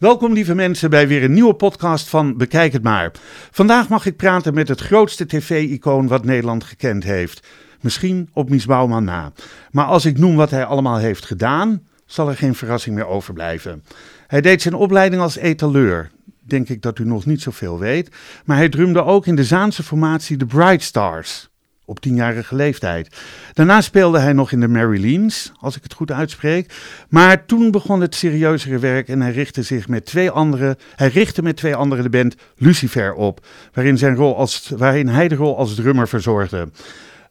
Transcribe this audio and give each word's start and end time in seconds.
Welkom 0.00 0.32
lieve 0.32 0.54
mensen 0.54 0.90
bij 0.90 1.08
weer 1.08 1.24
een 1.24 1.32
nieuwe 1.32 1.54
podcast 1.54 2.08
van 2.08 2.36
Bekijk 2.36 2.72
het 2.72 2.82
maar. 2.82 3.10
Vandaag 3.50 3.88
mag 3.88 4.06
ik 4.06 4.16
praten 4.16 4.54
met 4.54 4.68
het 4.68 4.80
grootste 4.80 5.26
tv-icoon 5.26 6.06
wat 6.08 6.24
Nederland 6.24 6.64
gekend 6.64 7.04
heeft. 7.04 7.46
Misschien 7.80 8.30
op 8.32 8.50
Mies 8.50 8.66
Bouwman 8.66 9.04
na. 9.04 9.32
Maar 9.70 9.84
als 9.84 10.04
ik 10.04 10.18
noem 10.18 10.36
wat 10.36 10.50
hij 10.50 10.64
allemaal 10.64 10.96
heeft 10.98 11.24
gedaan, 11.24 11.82
zal 12.06 12.28
er 12.28 12.36
geen 12.36 12.54
verrassing 12.54 12.94
meer 12.94 13.06
overblijven. 13.06 13.84
Hij 14.26 14.40
deed 14.40 14.62
zijn 14.62 14.74
opleiding 14.74 15.22
als 15.22 15.36
etaleur. 15.36 16.10
Denk 16.42 16.68
ik 16.68 16.82
dat 16.82 16.98
u 16.98 17.04
nog 17.04 17.26
niet 17.26 17.42
zoveel 17.42 17.78
weet. 17.78 18.10
Maar 18.44 18.56
hij 18.56 18.68
drumde 18.68 19.04
ook 19.04 19.26
in 19.26 19.36
de 19.36 19.44
Zaanse 19.44 19.82
formatie 19.82 20.36
The 20.36 20.46
Bright 20.46 20.82
Stars 20.82 21.49
op 21.90 22.00
tienjarige 22.00 22.54
leeftijd. 22.54 23.16
Daarna 23.52 23.80
speelde 23.80 24.18
hij 24.18 24.32
nog 24.32 24.52
in 24.52 24.60
de 24.60 24.68
Marileens, 24.68 25.52
als 25.60 25.76
ik 25.76 25.82
het 25.82 25.92
goed 25.92 26.10
uitspreek. 26.10 26.72
Maar 27.08 27.46
toen 27.46 27.70
begon 27.70 28.00
het 28.00 28.14
serieuzere 28.14 28.78
werk 28.78 29.08
en 29.08 29.20
hij 29.20 29.32
richtte 29.32 29.62
zich 29.62 29.88
met 29.88 30.06
twee 30.06 30.30
anderen, 30.30 30.76
hij 30.94 31.08
richtte 31.08 31.42
met 31.42 31.56
twee 31.56 31.74
anderen 31.74 32.04
de 32.04 32.10
band 32.10 32.34
Lucifer 32.56 33.14
op, 33.14 33.46
waarin, 33.72 33.98
zijn 33.98 34.14
rol 34.14 34.36
als, 34.36 34.72
waarin 34.76 35.08
hij 35.08 35.28
de 35.28 35.34
rol 35.34 35.56
als 35.56 35.74
drummer 35.74 36.08
verzorgde. 36.08 36.68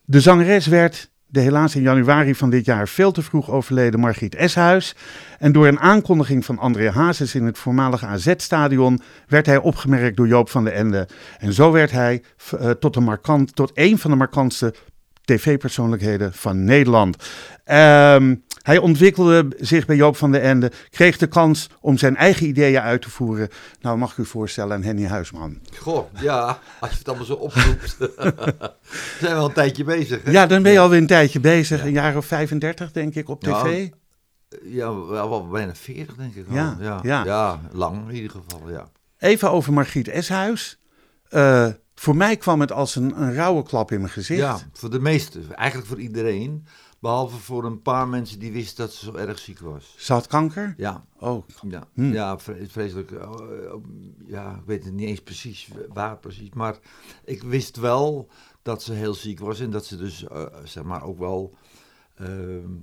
De 0.05 0.21
zangeres 0.21 0.67
werd 0.67 1.09
de 1.31 1.39
helaas 1.39 1.75
in 1.75 1.81
januari 1.81 2.35
van 2.35 2.49
dit 2.49 2.65
jaar 2.65 2.87
veel 2.87 3.11
te 3.11 3.21
vroeg 3.21 3.51
overleden 3.51 3.99
Margriet 3.99 4.35
Eshuis. 4.35 4.95
En 5.39 5.51
door 5.51 5.67
een 5.67 5.79
aankondiging 5.79 6.45
van 6.45 6.57
André 6.57 6.91
Hazes 6.91 7.35
in 7.35 7.45
het 7.45 7.57
voormalige 7.57 8.05
AZ-stadion 8.05 9.01
werd 9.27 9.45
hij 9.45 9.57
opgemerkt 9.57 10.17
door 10.17 10.27
Joop 10.27 10.49
van 10.49 10.63
den 10.63 10.73
Ende. 10.73 11.07
En 11.37 11.53
zo 11.53 11.71
werd 11.71 11.91
hij 11.91 12.23
uh, 12.53 12.69
tot, 12.69 12.95
een 12.95 13.03
markant, 13.03 13.55
tot 13.55 13.71
een 13.73 13.97
van 13.97 14.11
de 14.11 14.17
markantste 14.17 14.73
tv-persoonlijkheden 15.25 16.33
van 16.33 16.63
Nederland. 16.63 17.15
Um, 17.65 18.43
hij 18.61 18.77
ontwikkelde 18.77 19.47
zich 19.59 19.85
bij 19.85 19.95
Joop 19.95 20.17
van 20.17 20.31
den 20.31 20.41
Ende, 20.41 20.71
kreeg 20.89 21.17
de 21.17 21.27
kans 21.27 21.69
om 21.79 21.97
zijn 21.97 22.15
eigen 22.15 22.47
ideeën 22.47 22.81
uit 22.81 23.01
te 23.01 23.09
voeren. 23.09 23.49
Nou, 23.81 23.97
mag 23.97 24.11
ik 24.11 24.17
u 24.17 24.25
voorstellen 24.25 24.75
aan 24.75 24.83
Henny 24.83 25.05
Huisman. 25.05 25.59
Goh, 25.77 26.13
ja, 26.21 26.59
als 26.79 26.91
je 26.91 26.97
het 26.97 27.07
allemaal 27.07 27.25
zo 27.25 27.33
oproept. 27.33 27.97
zijn 29.19 29.33
we 29.33 29.39
al 29.39 29.45
een 29.45 29.53
tijdje 29.53 29.83
bezig. 29.83 30.23
Hè? 30.23 30.31
Ja, 30.31 30.45
dan 30.45 30.63
ben 30.63 30.71
je 30.71 30.79
alweer 30.79 30.99
een 30.99 31.07
tijdje 31.07 31.39
bezig. 31.39 31.83
Een 31.83 31.91
jaar 31.91 32.17
of 32.17 32.25
35, 32.25 32.91
denk 32.91 33.15
ik, 33.15 33.29
op 33.29 33.43
tv. 33.43 33.89
Ja, 34.63 34.95
wel, 35.05 35.47
bijna 35.47 35.75
40, 35.75 36.15
denk 36.15 36.35
ik. 36.35 36.45
Ja, 36.49 36.77
ja, 36.79 36.99
ja. 37.03 37.23
ja, 37.25 37.59
lang 37.71 38.09
in 38.09 38.15
ieder 38.15 38.31
geval, 38.31 38.69
ja. 38.69 38.89
Even 39.17 39.51
over 39.51 39.73
Margriet 39.73 40.07
Eshuis. 40.07 40.79
Uh, 41.29 41.67
voor 41.95 42.15
mij 42.15 42.37
kwam 42.37 42.59
het 42.59 42.71
als 42.71 42.95
een, 42.95 43.21
een 43.21 43.33
rauwe 43.33 43.63
klap 43.63 43.91
in 43.91 43.99
mijn 43.99 44.11
gezicht. 44.11 44.39
Ja, 44.39 44.59
voor 44.73 44.89
de 44.89 44.99
meesten. 44.99 45.55
Eigenlijk 45.55 45.89
voor 45.89 45.99
iedereen. 45.99 46.65
Behalve 46.99 47.37
voor 47.37 47.65
een 47.65 47.81
paar 47.81 48.07
mensen 48.07 48.39
die 48.39 48.51
wisten 48.51 48.85
dat 48.85 48.93
ze 48.93 49.05
zo 49.05 49.13
erg 49.13 49.39
ziek 49.39 49.59
was. 49.59 49.95
Ze 49.97 50.13
had 50.13 50.27
kanker? 50.27 50.73
Ja. 50.77 51.05
Oh. 51.19 51.47
Ja, 51.67 51.87
hm. 51.93 52.11
ja 52.13 52.39
vreselijk. 52.39 53.11
Oh, 53.11 53.73
oh, 53.73 53.83
ja, 54.25 54.55
ik 54.55 54.65
weet 54.65 54.83
het 54.83 54.93
niet 54.93 55.07
eens 55.07 55.21
precies 55.21 55.69
waar 55.87 56.17
precies. 56.17 56.49
Maar 56.53 56.79
ik 57.23 57.43
wist 57.43 57.77
wel 57.77 58.27
dat 58.61 58.83
ze 58.83 58.93
heel 58.93 59.13
ziek 59.13 59.39
was 59.39 59.59
en 59.59 59.71
dat 59.71 59.85
ze 59.85 59.97
dus 59.97 60.23
uh, 60.23 60.45
zeg 60.63 60.83
maar 60.83 61.03
ook 61.03 61.19
wel 61.19 61.53
uh, 62.21 62.27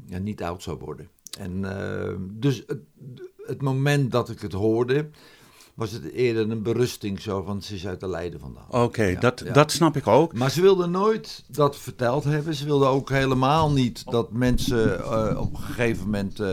ja, 0.06 0.19
niet 0.19 0.42
oud 0.42 0.62
zou 0.62 0.78
worden. 0.78 1.09
En 1.39 1.62
uh, 1.62 2.14
dus 2.20 2.62
het, 2.67 2.81
het 3.47 3.62
moment 3.62 4.12
dat 4.12 4.28
ik 4.28 4.41
het 4.41 4.53
hoorde, 4.53 5.11
was 5.77 5.91
het 5.91 6.13
eerder 6.13 6.51
een 6.51 6.63
berusting 6.63 7.21
zo, 7.21 7.43
want 7.43 7.65
ze 7.65 7.75
is 7.75 7.87
uit 7.87 8.01
de 8.01 8.09
lijden 8.09 8.41
vandaan. 8.41 8.65
Oké, 8.71 9.17
dat, 9.21 9.45
dat 9.53 9.73
snap 9.73 9.97
ik 9.97 10.07
ook. 10.07 10.33
Maar 10.33 10.51
ze 10.51 10.61
wilde 10.61 10.87
nooit 10.87 11.45
dat 11.49 11.79
verteld 11.79 12.25
hebben. 12.25 12.55
Ze 12.55 12.65
wilde 12.65 12.87
ook 12.87 13.11
helemaal 13.11 13.73
niet 13.73 14.05
dat 14.05 14.33
mensen 14.33 14.99
uh, 14.99 15.41
op 15.41 15.55
een 15.55 15.61
gegeven 15.63 16.05
moment... 16.05 16.41
Uh, 16.41 16.53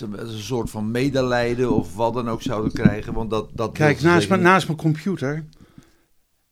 een 0.00 0.38
soort 0.38 0.70
van 0.70 0.90
medelijden 0.90 1.70
of 1.70 1.94
wat 1.94 2.14
dan 2.14 2.30
ook 2.30 2.42
zouden 2.42 2.72
krijgen. 2.72 3.12
Want 3.12 3.30
dat, 3.30 3.48
dat 3.52 3.72
Kijk, 3.72 4.00
naast, 4.00 4.28
mijn, 4.28 4.42
naast 4.42 4.66
mijn 4.66 4.78
computer 4.78 5.44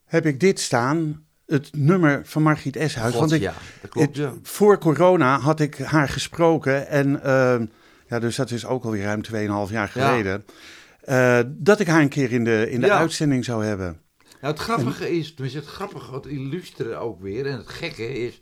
heb 0.04 0.26
ik 0.26 0.40
dit 0.40 0.60
staan 0.60 1.24
het 1.46 1.70
nummer 1.72 2.20
van 2.24 2.42
Margriet 2.42 2.76
Eshuis. 2.76 3.14
want 3.14 3.32
ik, 3.32 3.40
ja, 3.40 3.54
dat 3.80 3.90
klopt, 3.90 4.16
ja. 4.16 4.32
Voor 4.42 4.78
corona 4.78 5.38
had 5.38 5.60
ik 5.60 5.78
haar 5.78 6.08
gesproken. 6.08 6.88
En 6.88 7.08
uh, 7.08 7.60
ja, 8.08 8.18
dus 8.18 8.36
dat 8.36 8.50
is 8.50 8.66
ook 8.66 8.84
alweer 8.84 9.02
ruim 9.02 9.20
2,5 9.68 9.72
jaar 9.72 9.88
geleden. 9.88 10.44
Ja. 10.46 10.54
Uh, 11.04 11.40
dat 11.46 11.80
ik 11.80 11.86
haar 11.86 12.00
een 12.00 12.08
keer 12.08 12.32
in 12.32 12.44
de, 12.44 12.70
in 12.70 12.80
de 12.80 12.86
ja. 12.86 12.98
uitzending 12.98 13.44
zou 13.44 13.64
hebben. 13.64 14.00
Nou, 14.40 14.54
het 14.54 14.62
grappige 14.62 15.04
en... 15.04 15.12
is, 15.12 15.34
tenminste 15.34 15.58
het 15.58 15.68
grappige, 15.68 16.10
wat 16.10 16.26
illustere 16.26 16.94
ook 16.94 17.20
weer, 17.20 17.46
en 17.46 17.56
het 17.56 17.68
gekke 17.68 18.12
is, 18.12 18.38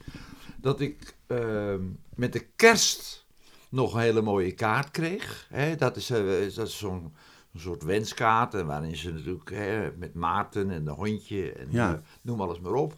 dat 0.57 0.81
ik 0.81 1.15
uh, 1.29 1.75
met 2.15 2.33
de 2.33 2.47
kerst 2.57 3.27
nog 3.69 3.95
een 3.95 4.01
hele 4.01 4.23
mooie 4.23 4.53
kaart 4.53 4.91
kreeg. 4.91 5.47
Hè? 5.51 5.77
Dat 5.77 5.97
is, 5.97 6.11
uh, 6.11 6.55
dat 6.55 6.67
is 6.67 6.79
zo'n 6.79 7.15
soort 7.55 7.83
wenskaart, 7.83 8.55
en 8.55 8.67
waarin 8.67 8.97
ze 8.97 9.13
natuurlijk 9.13 9.51
hè, 9.51 9.91
met 9.97 10.15
Maarten 10.15 10.71
en 10.71 10.85
de 10.85 10.91
hondje, 10.91 11.53
en 11.53 11.69
ja. 11.71 12.03
noem 12.23 12.41
alles 12.41 12.61
maar 12.61 12.73
op. 12.73 12.97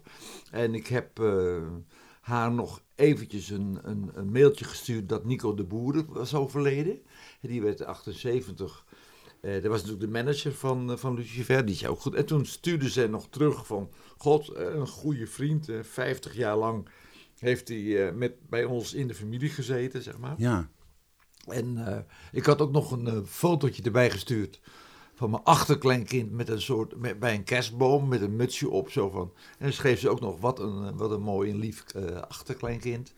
En 0.51 0.73
ik 0.75 0.87
heb 0.87 1.21
haar 2.21 2.51
nog 2.51 2.81
eventjes 2.95 3.49
een, 3.49 3.79
een, 3.83 4.11
een, 4.13 4.31
mailtje 4.31 4.65
gestuurd 4.65 5.09
dat 5.09 5.25
Nico 5.25 5.53
de 5.53 5.63
Boer 5.63 6.05
was 6.07 6.33
overleden. 6.33 7.01
Die 7.41 7.61
werd 7.61 7.85
78 7.85 8.85
uh, 9.43 9.53
dat 9.53 9.63
was 9.71 9.81
natuurlijk 9.81 10.13
de 10.13 10.23
manager 10.23 10.53
van, 10.53 10.91
uh, 10.91 10.97
van 10.97 11.15
Lucifer, 11.15 11.65
die 11.65 11.75
zei 11.75 11.91
ook 11.91 11.99
goed. 11.99 12.15
En 12.15 12.25
toen 12.25 12.45
stuurde 12.45 12.89
ze 12.89 13.07
nog 13.07 13.27
terug 13.29 13.65
van, 13.65 13.89
god, 14.17 14.49
uh, 14.49 14.73
een 14.73 14.87
goede 14.87 15.27
vriend, 15.27 15.69
50 15.81 16.35
jaar 16.35 16.57
lang 16.57 16.89
heeft 17.39 17.67
hij 17.67 18.13
met, 18.13 18.49
bij 18.49 18.63
ons 18.63 18.93
in 18.93 19.07
de 19.07 19.13
familie 19.13 19.49
gezeten, 19.49 20.01
zeg 20.01 20.17
maar. 20.17 20.35
Ja. 20.37 20.69
En 21.47 22.05
ik 22.31 22.45
had 22.45 22.61
ook 22.61 22.71
nog 22.71 22.91
een 22.91 23.25
fotootje 23.27 23.83
erbij 23.83 24.11
gestuurd 24.11 24.59
van 25.13 25.29
mijn 25.29 25.43
achterkleinkind 25.43 26.31
met 26.31 26.49
een 26.49 26.61
soort, 26.61 26.95
met, 26.95 27.19
bij 27.19 27.33
een 27.33 27.43
kerstboom 27.43 28.07
met 28.07 28.21
een 28.21 28.35
mutsje 28.35 28.69
op, 28.69 28.89
zo 28.89 29.09
van. 29.09 29.31
En 29.57 29.65
dan 29.65 29.73
schreef 29.73 29.99
ze 29.99 30.09
ook 30.09 30.19
nog, 30.19 30.39
wat 30.39 30.59
een, 30.59 30.97
wat 30.97 31.11
een 31.11 31.21
mooi 31.21 31.51
en 31.51 31.57
lief 31.57 31.85
achterkleinkind. 32.27 33.13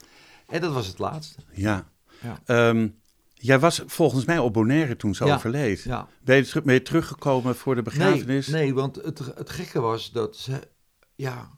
En 0.47 0.61
dat 0.61 0.73
was 0.73 0.87
het 0.87 0.99
laatste. 0.99 1.41
Ja. 1.51 1.91
ja. 2.21 2.69
Um, 2.69 2.99
Jij 3.45 3.59
was 3.59 3.83
volgens 3.85 4.25
mij 4.25 4.39
op 4.39 4.53
Bonaire 4.53 4.95
toen 4.95 5.15
ze 5.15 5.25
ja, 5.25 5.35
overleed. 5.35 5.81
Ja. 5.81 6.07
Ben, 6.23 6.37
je, 6.37 6.61
ben 6.63 6.73
je 6.73 6.81
teruggekomen 6.81 7.55
voor 7.55 7.75
de 7.75 7.81
begrafenis? 7.81 8.47
Nee, 8.47 8.63
nee 8.63 8.73
want 8.73 8.95
het, 8.95 9.19
het 9.35 9.49
gekke 9.49 9.81
was 9.81 10.11
dat 10.11 10.35
ze, 10.35 10.59
ja, 11.15 11.49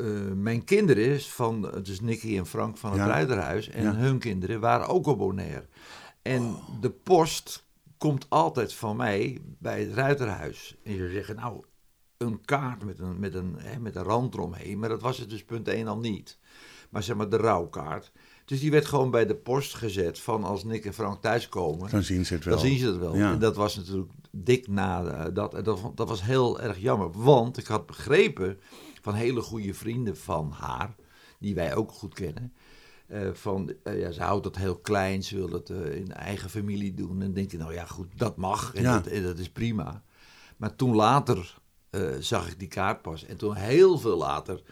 uh, 0.00 0.32
mijn 0.34 0.64
kinderen 0.64 1.20
van, 1.20 1.80
dus 1.82 2.00
Nicky 2.00 2.36
en 2.36 2.46
Frank 2.46 2.76
van 2.76 2.90
het 2.90 3.00
ja. 3.00 3.06
Ruiderhuis 3.06 3.68
en 3.68 3.96
hun 3.96 4.18
kinderen 4.18 4.60
waren 4.60 4.86
ook 4.86 5.06
op 5.06 5.18
Bonaire. 5.18 5.66
En 6.22 6.42
oh. 6.42 6.80
de 6.80 6.90
post 6.90 7.66
komt 7.98 8.26
altijd 8.28 8.74
van 8.74 8.96
mij 8.96 9.38
bij 9.58 9.80
het 9.80 9.94
Ruiterhuis. 9.94 10.76
En 10.84 10.96
ze 10.96 11.10
zeggen, 11.10 11.36
nou, 11.36 11.64
een 12.16 12.44
kaart 12.44 12.84
met 12.84 12.98
een, 12.98 13.18
met 13.20 13.34
een, 13.34 13.56
hè, 13.58 13.78
met 13.78 13.96
een 13.96 14.02
rand 14.02 14.34
eromheen. 14.34 14.78
Maar 14.78 14.88
dat 14.88 15.02
was 15.02 15.18
het 15.18 15.30
dus 15.30 15.44
punt 15.44 15.68
1 15.68 15.88
al 15.88 15.98
niet. 15.98 16.38
Maar 16.90 17.02
zeg 17.02 17.16
maar 17.16 17.28
de 17.28 17.36
rouwkaart. 17.36 18.12
Dus 18.48 18.60
die 18.60 18.70
werd 18.70 18.86
gewoon 18.86 19.10
bij 19.10 19.26
de 19.26 19.34
post 19.34 19.74
gezet 19.74 20.18
van 20.18 20.44
als 20.44 20.64
Nick 20.64 20.84
en 20.84 20.94
Frank 20.94 21.22
thuiskomen. 21.22 21.90
Dan 21.90 22.02
zien 22.02 22.26
ze 22.26 22.34
het 22.34 22.44
wel. 22.44 22.54
Dan 22.54 22.66
zien 22.66 22.78
ze 22.78 22.86
het 22.86 22.98
wel. 22.98 23.16
Ja. 23.16 23.32
En 23.32 23.38
dat 23.38 23.56
was 23.56 23.76
natuurlijk 23.76 24.10
dik 24.30 24.68
na 24.68 25.02
uh, 25.02 25.34
dat. 25.34 25.54
En 25.54 25.64
dat, 25.64 25.92
dat 25.94 26.08
was 26.08 26.22
heel 26.22 26.60
erg 26.60 26.78
jammer. 26.78 27.10
Want 27.12 27.58
ik 27.58 27.66
had 27.66 27.86
begrepen 27.86 28.58
van 29.02 29.14
hele 29.14 29.40
goede 29.40 29.74
vrienden 29.74 30.16
van 30.16 30.50
haar, 30.50 30.94
die 31.38 31.54
wij 31.54 31.74
ook 31.74 31.92
goed 31.92 32.14
kennen. 32.14 32.52
Uh, 33.08 33.28
van, 33.32 33.72
uh, 33.84 34.00
ja, 34.00 34.10
ze 34.10 34.22
houdt 34.22 34.44
dat 34.44 34.56
heel 34.56 34.76
klein, 34.78 35.22
ze 35.22 35.36
wil 35.36 35.50
het 35.50 35.68
in 35.70 36.12
eigen 36.12 36.50
familie 36.50 36.94
doen. 36.94 37.22
En 37.22 37.32
denk 37.32 37.50
je, 37.50 37.58
nou 37.58 37.72
ja, 37.72 37.84
goed, 37.84 38.08
dat 38.16 38.36
mag 38.36 38.74
en, 38.74 38.82
ja. 38.82 38.94
dat, 38.94 39.06
en 39.06 39.22
dat, 39.22 39.38
is 39.38 39.50
prima. 39.50 40.02
Maar 40.56 40.76
toen 40.76 40.94
later 40.94 41.58
zag 42.20 42.48
ik 42.48 42.58
die 42.58 42.68
kaart 42.68 43.02
pas. 43.02 43.24
En 43.24 43.36
toen 43.36 43.54
heel 43.54 43.98
veel 43.98 44.16
later 44.16 44.62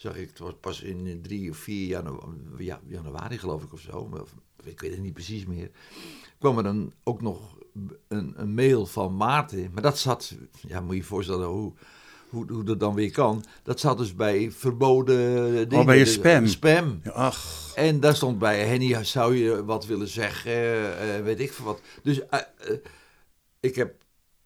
zag 0.00 0.16
ik, 0.16 0.28
het 0.28 0.38
was 0.38 0.54
pas 0.60 0.82
in 0.82 1.20
drie 1.22 1.50
of 1.50 1.56
vier 1.56 1.86
januari, 1.86 2.36
ja, 2.58 2.80
januari 2.86 3.38
geloof 3.38 3.62
ik 3.62 3.72
of 3.72 3.80
zo, 3.80 4.26
ik 4.64 4.80
weet 4.80 4.90
het 4.90 5.02
niet 5.02 5.12
precies 5.12 5.46
meer, 5.46 5.70
kwam 6.38 6.56
er 6.56 6.62
dan 6.62 6.92
ook 7.02 7.22
nog 7.22 7.58
een, 8.08 8.34
een 8.36 8.54
mail 8.54 8.86
van 8.86 9.16
Maarten. 9.16 9.70
Maar 9.72 9.82
dat 9.82 9.98
zat, 9.98 10.34
ja, 10.68 10.80
moet 10.80 10.90
je 10.90 10.96
je 10.96 11.04
voorstellen 11.04 11.46
hoe, 11.46 11.72
hoe, 12.28 12.52
hoe 12.52 12.64
dat 12.64 12.80
dan 12.80 12.94
weer 12.94 13.10
kan. 13.10 13.44
Dat 13.62 13.80
zat 13.80 13.98
dus 13.98 14.14
bij 14.14 14.50
verboden 14.50 15.68
dingen. 15.68 15.78
Oh, 15.78 15.86
bij 15.86 15.98
je 15.98 16.04
spam. 16.04 16.46
Spam. 16.46 17.00
Ja, 17.02 17.10
ach. 17.10 17.72
En 17.74 18.00
daar 18.00 18.16
stond 18.16 18.38
bij, 18.38 18.66
Henny, 18.66 19.04
zou 19.04 19.36
je 19.36 19.64
wat 19.64 19.86
willen 19.86 20.08
zeggen, 20.08 20.52
uh, 20.52 21.22
weet 21.22 21.40
ik 21.40 21.52
veel 21.52 21.64
wat. 21.64 21.80
Dus 22.02 22.18
uh, 22.18 22.24
uh, 22.70 22.76
ik 23.60 23.74
heb 23.74 23.99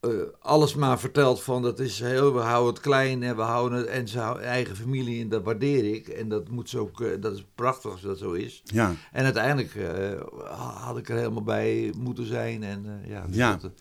uh, 0.04 0.22
alles 0.40 0.74
maar 0.74 0.98
verteld 0.98 1.42
van 1.42 1.62
dat 1.62 1.78
is 1.78 2.00
heel, 2.00 2.34
we 2.34 2.40
houden 2.40 2.74
het 2.74 2.82
klein 2.82 3.22
en 3.22 3.36
we 3.36 3.42
houden 3.42 3.78
het 3.78 3.86
en 3.86 4.08
zijn 4.08 4.38
eigen 4.38 4.76
familie 4.76 5.22
en 5.22 5.28
dat 5.28 5.42
waardeer 5.44 5.94
ik. 5.94 6.08
En 6.08 6.28
dat 6.28 6.48
moet 6.48 6.70
zo 6.70 6.78
ook, 6.78 7.00
uh, 7.00 7.08
dat 7.20 7.32
is 7.32 7.44
prachtig 7.54 7.90
als 7.90 8.00
dat 8.00 8.18
zo 8.18 8.32
is. 8.32 8.62
Ja. 8.64 8.92
En 9.12 9.24
uiteindelijk 9.24 9.74
uh, 9.74 9.86
had 10.84 10.98
ik 10.98 11.08
er 11.08 11.16
helemaal 11.16 11.42
bij 11.42 11.92
moeten 11.96 12.26
zijn. 12.26 12.62
En, 12.62 13.02
ja, 13.06 13.24
dus 13.26 13.36
ja. 13.36 13.58
Dat, 13.60 13.72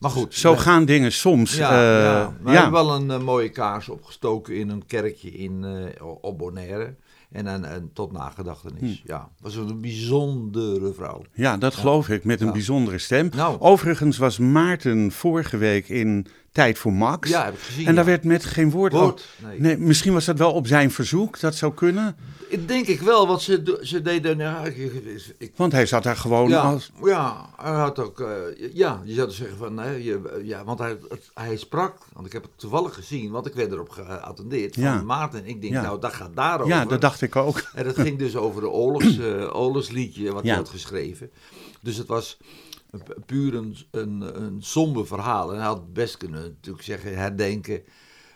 maar 0.00 0.10
goed. 0.10 0.34
Zo 0.34 0.56
gaan 0.56 0.84
dingen 0.84 1.12
soms. 1.12 1.56
Ja, 1.56 2.00
ja. 2.02 2.36
Maar 2.40 2.52
ja. 2.52 2.58
ik 2.58 2.64
heb 2.64 2.72
wel 2.72 2.94
een 2.94 3.24
mooie 3.24 3.50
kaars 3.50 3.88
opgestoken 3.88 4.54
in 4.54 4.68
een 4.68 4.86
kerkje 4.86 5.30
in, 5.30 5.66
op 6.20 6.38
Bonaire. 6.38 6.94
En, 7.30 7.46
en, 7.46 7.64
en 7.64 7.90
tot 7.92 8.12
nagedachtenis. 8.12 9.02
Ja, 9.04 9.30
was 9.40 9.56
een 9.56 9.80
bijzondere 9.80 10.92
vrouw. 10.92 11.22
Ja, 11.32 11.56
dat 11.56 11.74
geloof 11.74 12.08
ik, 12.08 12.24
met 12.24 12.40
een 12.40 12.52
bijzondere 12.52 12.98
stem. 12.98 13.28
Nou. 13.36 13.60
Overigens 13.60 14.18
was 14.18 14.38
Maarten 14.38 15.12
vorige 15.12 15.56
week 15.56 15.88
in 15.88 16.26
Tijd 16.52 16.78
voor 16.78 16.92
Max. 16.92 17.28
Ja, 17.30 17.44
heb 17.44 17.54
ik 17.54 17.60
gezien. 17.60 17.86
en 17.86 17.94
daar 17.94 18.04
ja. 18.04 18.10
werd 18.10 18.24
met 18.24 18.44
geen 18.44 18.70
woord, 18.70 18.92
Woord, 18.92 19.04
over- 19.12 19.24
nee. 19.48 19.60
Nee, 19.60 19.76
misschien 19.78 20.12
was 20.12 20.24
dat 20.24 20.38
wel 20.38 20.52
op 20.52 20.66
zijn 20.66 20.90
verzoek, 20.90 21.40
dat 21.40 21.54
zou 21.54 21.74
kunnen. 21.74 22.16
Ik 22.48 22.68
Denk 22.68 22.86
ik 22.86 23.00
wel, 23.00 23.26
want 23.26 23.42
ze, 23.42 23.78
ze 23.82 24.02
deden... 24.02 24.40
Ik, 25.38 25.52
Want 25.56 25.72
hij 25.72 25.86
zat 25.86 26.02
daar 26.02 26.16
gewoon 26.16 26.48
ja, 26.48 26.60
als... 26.60 26.90
ja, 27.04 27.50
hij 27.56 27.72
had 27.72 27.98
ook... 27.98 28.20
eh, 28.20 28.28
ja, 28.72 29.00
je 29.04 29.14
zou 29.14 29.26
dus 29.26 29.36
zeggen 29.36 29.56
van... 29.58 30.02
je, 30.02 30.40
ja, 30.44 30.64
want 30.64 30.78
hij, 30.78 30.96
het- 31.08 31.30
hij 31.34 31.56
sprak, 31.56 31.96
want 32.12 32.26
ik 32.26 32.32
heb 32.32 32.42
het 32.42 32.50
toevallig 32.56 32.94
gezien, 32.94 33.30
want 33.30 33.46
ik 33.46 33.54
werd 33.54 33.72
erop 33.72 33.88
geattendeerd 33.90 34.74
van 34.74 34.82
Ja. 34.82 35.02
Maarten. 35.02 35.46
Ik 35.46 35.60
denk, 35.60 35.72
nou, 35.72 36.00
dat 36.00 36.12
gaat 36.12 36.36
daarover. 36.36 36.74
Ja, 36.74 36.84
dat 36.84 37.00
dacht 37.00 37.20
ik 37.22 37.36
ook. 37.36 37.62
En 37.74 37.84
dat 37.84 37.98
ging 37.98 38.18
dus 38.18 38.36
over 38.36 38.60
de 38.60 38.68
oorlogs, 38.68 39.18
eh, 39.18 39.54
oorlogsliedje 39.56 40.32
wat 40.32 40.42
hij 40.44 40.54
had 40.54 40.68
geschreven. 40.68 41.30
Dus 41.80 41.96
het 41.96 42.06
was 42.06 42.38
puur 43.26 43.54
een, 43.54 43.76
een, 43.90 44.42
een 44.42 44.62
somber 44.62 45.06
verhaal. 45.06 45.50
En 45.52 45.56
hij 45.56 45.66
had 45.66 45.92
best 45.92 46.16
kunnen 46.16 46.42
natuurlijk 46.42 46.84
zeggen 46.84 47.16
herdenken. 47.16 47.82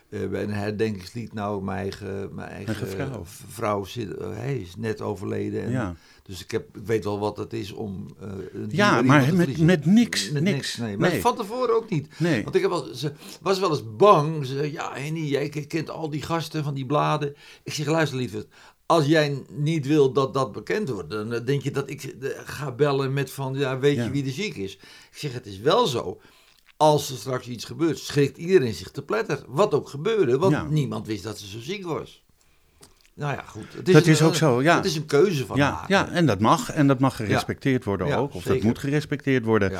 eh, 0.09 0.27
bij 0.27 0.43
een 0.43 0.53
herdenkingslied, 0.53 1.33
nou, 1.33 1.63
mijn 1.63 1.77
eigen, 1.77 2.35
mijn 2.35 2.49
eigen, 2.49 2.75
Eigen 2.75 2.87
vrouw. 2.87 3.23
vrouw 3.49 3.83
zit, 3.83 4.17
eh, 4.17 4.27
hij 4.35 4.57
is 4.57 4.75
net 4.75 5.01
overleden. 5.01 5.63
En, 5.63 5.71
Ja. 5.71 5.95
Dus 6.23 6.43
ik, 6.43 6.51
heb, 6.51 6.77
ik 6.77 6.85
weet 6.85 7.03
wel 7.03 7.19
wat 7.19 7.37
het 7.37 7.53
is 7.53 7.71
om. 7.71 8.05
dier 8.53 8.65
Ja, 8.75 9.01
maar 9.01 9.25
te 9.25 9.35
met- 9.35 9.57
met 9.57 9.85
niks, 9.85 10.31
Met 10.31 10.43
niks. 10.43 10.77
nee. 10.77 10.97
Maar 10.97 11.09
Nee. 11.09 11.21
van 11.21 11.35
tevoren 11.35 11.75
ook 11.75 11.89
niet. 11.89 12.19
Nee. 12.19 12.43
Want 12.43 12.55
ik 12.55 12.61
heb 12.61 12.71
wel, 12.71 12.93
ze 12.95 13.11
was 13.41 13.59
wel 13.59 13.69
eens 13.69 13.95
bang. 13.95 14.45
Ze 14.45 14.53
zei, 14.57 14.71
ja, 14.71 14.93
Henny, 14.93 15.19
jij 15.25 15.49
kent 15.49 15.89
al 15.89 16.09
die 16.09 16.21
gasten 16.21 16.63
van 16.63 16.73
die 16.73 16.85
bladen. 16.85 17.35
Ik 17.63 17.73
zeg, 17.73 17.85
luister 17.85 18.17
lieverd. 18.17 18.47
Als 18.85 19.05
jij 19.05 19.43
niet 19.49 19.87
wil 19.87 20.11
dat 20.11 20.33
dat 20.33 20.51
bekend 20.51 20.89
wordt, 20.89 21.09
dan 21.09 21.33
eh, 21.33 21.45
denk 21.45 21.61
je 21.61 21.71
dat 21.71 21.89
ik 21.89 22.03
eh, 22.03 22.29
ga 22.45 22.71
bellen 22.71 23.13
met 23.13 23.31
van, 23.31 23.53
ja, 23.53 23.79
weet 23.79 23.95
Ja. 23.95 24.03
je 24.03 24.09
wie 24.11 24.25
er 24.25 24.31
ziek 24.31 24.55
is? 24.55 24.73
Ik 25.11 25.17
zeg, 25.17 25.33
het 25.33 25.45
is 25.45 25.59
wel 25.59 25.87
zo. 25.87 26.21
Als 26.77 27.09
er 27.11 27.17
straks 27.17 27.47
iets 27.47 27.65
gebeurt, 27.65 27.97
schrikt 27.99 28.37
iedereen 28.37 28.73
zich 28.73 28.91
te 28.91 29.01
pletter. 29.01 29.43
Wat 29.47 29.73
ook 29.73 29.89
gebeurde, 29.89 30.37
want 30.37 30.53
Ja. 30.53 30.63
niemand 30.63 31.07
wist 31.07 31.23
dat 31.23 31.39
ze 31.39 31.47
zo 31.47 31.59
ziek 31.59 31.85
was. 31.85 32.23
Nou 33.13 33.33
ja, 33.33 33.43
goed. 33.47 33.73
Het 33.73 33.85
Dat 33.85 34.05
een, 34.05 34.11
is 34.11 34.21
ook 34.21 34.31
eh, 34.31 34.37
zo, 34.37 34.61
ja. 34.61 34.75
Het 34.75 34.85
is 34.85 34.95
een 34.95 35.05
keuze 35.05 35.45
van 35.45 35.57
Ja, 35.57 35.71
haar. 35.71 35.85
ja, 35.87 36.09
en 36.09 36.25
dat 36.25 36.39
mag. 36.39 36.71
En 36.71 36.87
dat 36.87 36.99
mag 36.99 37.15
gerespecteerd 37.15 37.83
worden 37.83 38.17
ook. 38.17 38.33
Of 38.33 38.43
dat 38.43 38.61
moet 38.61 38.79
gerespecteerd 38.79 39.45
worden. 39.45 39.79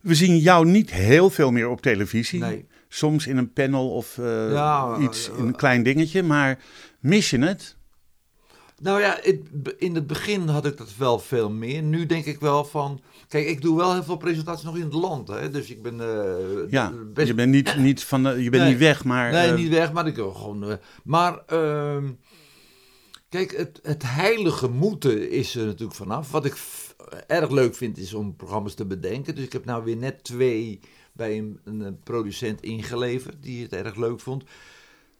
We 0.00 0.14
zien 0.14 0.38
jou 0.38 0.66
niet 0.66 0.90
heel 0.90 1.30
veel 1.30 1.50
meer 1.50 1.68
op 1.68 1.80
televisie. 1.80 2.40
Nee. 2.40 2.66
Soms 2.88 3.26
in 3.26 3.36
een 3.36 3.52
panel 3.52 3.90
of 3.90 4.18
eh, 4.18 4.98
iets, 5.00 5.30
eh, 5.30 5.38
een 5.38 5.56
klein 5.56 5.82
dingetje. 5.82 6.22
Maar 6.22 6.58
mis 7.00 7.30
je 7.30 7.38
het? 7.38 7.76
Nou 8.82 9.00
ja, 9.00 9.20
in 9.78 9.94
het 9.94 10.06
begin 10.06 10.48
had 10.48 10.66
ik 10.66 10.76
dat 10.76 10.96
wel 10.96 11.18
veel 11.18 11.50
meer. 11.50 11.82
Nu 11.82 12.06
denk 12.06 12.24
ik 12.24 12.40
wel 12.40 12.64
van... 12.64 13.00
Kijk, 13.28 13.46
ik 13.46 13.60
doe 13.60 13.76
wel 13.76 13.92
heel 13.92 14.02
veel 14.04 14.16
presentaties 14.16 14.64
nog 14.64 14.76
in 14.76 14.82
het 14.84 14.92
land. 14.92 15.28
Hè? 15.28 15.50
Dus 15.50 15.70
ik 15.70 15.82
ben 15.82 16.00
eh, 16.00 16.70
Ja, 16.70 16.92
best... 17.14 17.26
je 17.26 17.34
bent 17.34 17.52
niet, 17.52 17.76
niet, 17.76 18.04
van, 18.04 18.22
de- 18.22 18.42
je 18.42 18.50
bent 18.50 18.62
Nee. 18.62 18.70
niet 18.72 18.80
weg, 18.80 19.04
maar... 19.04 19.32
nee, 19.32 19.48
eh, 19.48 19.56
niet 19.56 19.68
weg, 19.68 19.92
maar 19.92 20.06
ik 20.06 20.14
wil 20.16 20.32
gewoon... 20.32 20.64
eh, 20.70 20.76
maar 21.04 21.42
ehm, 21.46 22.10
kijk, 23.28 23.56
het, 23.56 23.80
het 23.82 24.02
heilige 24.06 24.68
moeten 24.68 25.30
is 25.30 25.54
er 25.54 25.66
natuurlijk 25.66 25.96
vanaf. 25.96 26.30
Wat 26.30 26.44
ik 26.44 26.56
erg 27.26 27.50
leuk 27.50 27.74
vind 27.74 27.98
is 27.98 28.14
om 28.14 28.36
programma's 28.36 28.74
te 28.74 28.84
bedenken. 28.86 29.34
Dus 29.34 29.44
ik 29.44 29.52
heb 29.52 29.64
nou 29.64 29.84
weer 29.84 29.96
net 29.96 30.24
twee 30.24 30.80
bij 31.12 31.38
een, 31.38 31.60
een 31.64 31.98
producent 32.04 32.60
ingeleverd 32.62 33.36
die 33.40 33.62
het 33.62 33.72
erg 33.72 33.96
leuk 33.96 34.20
vond. 34.20 34.44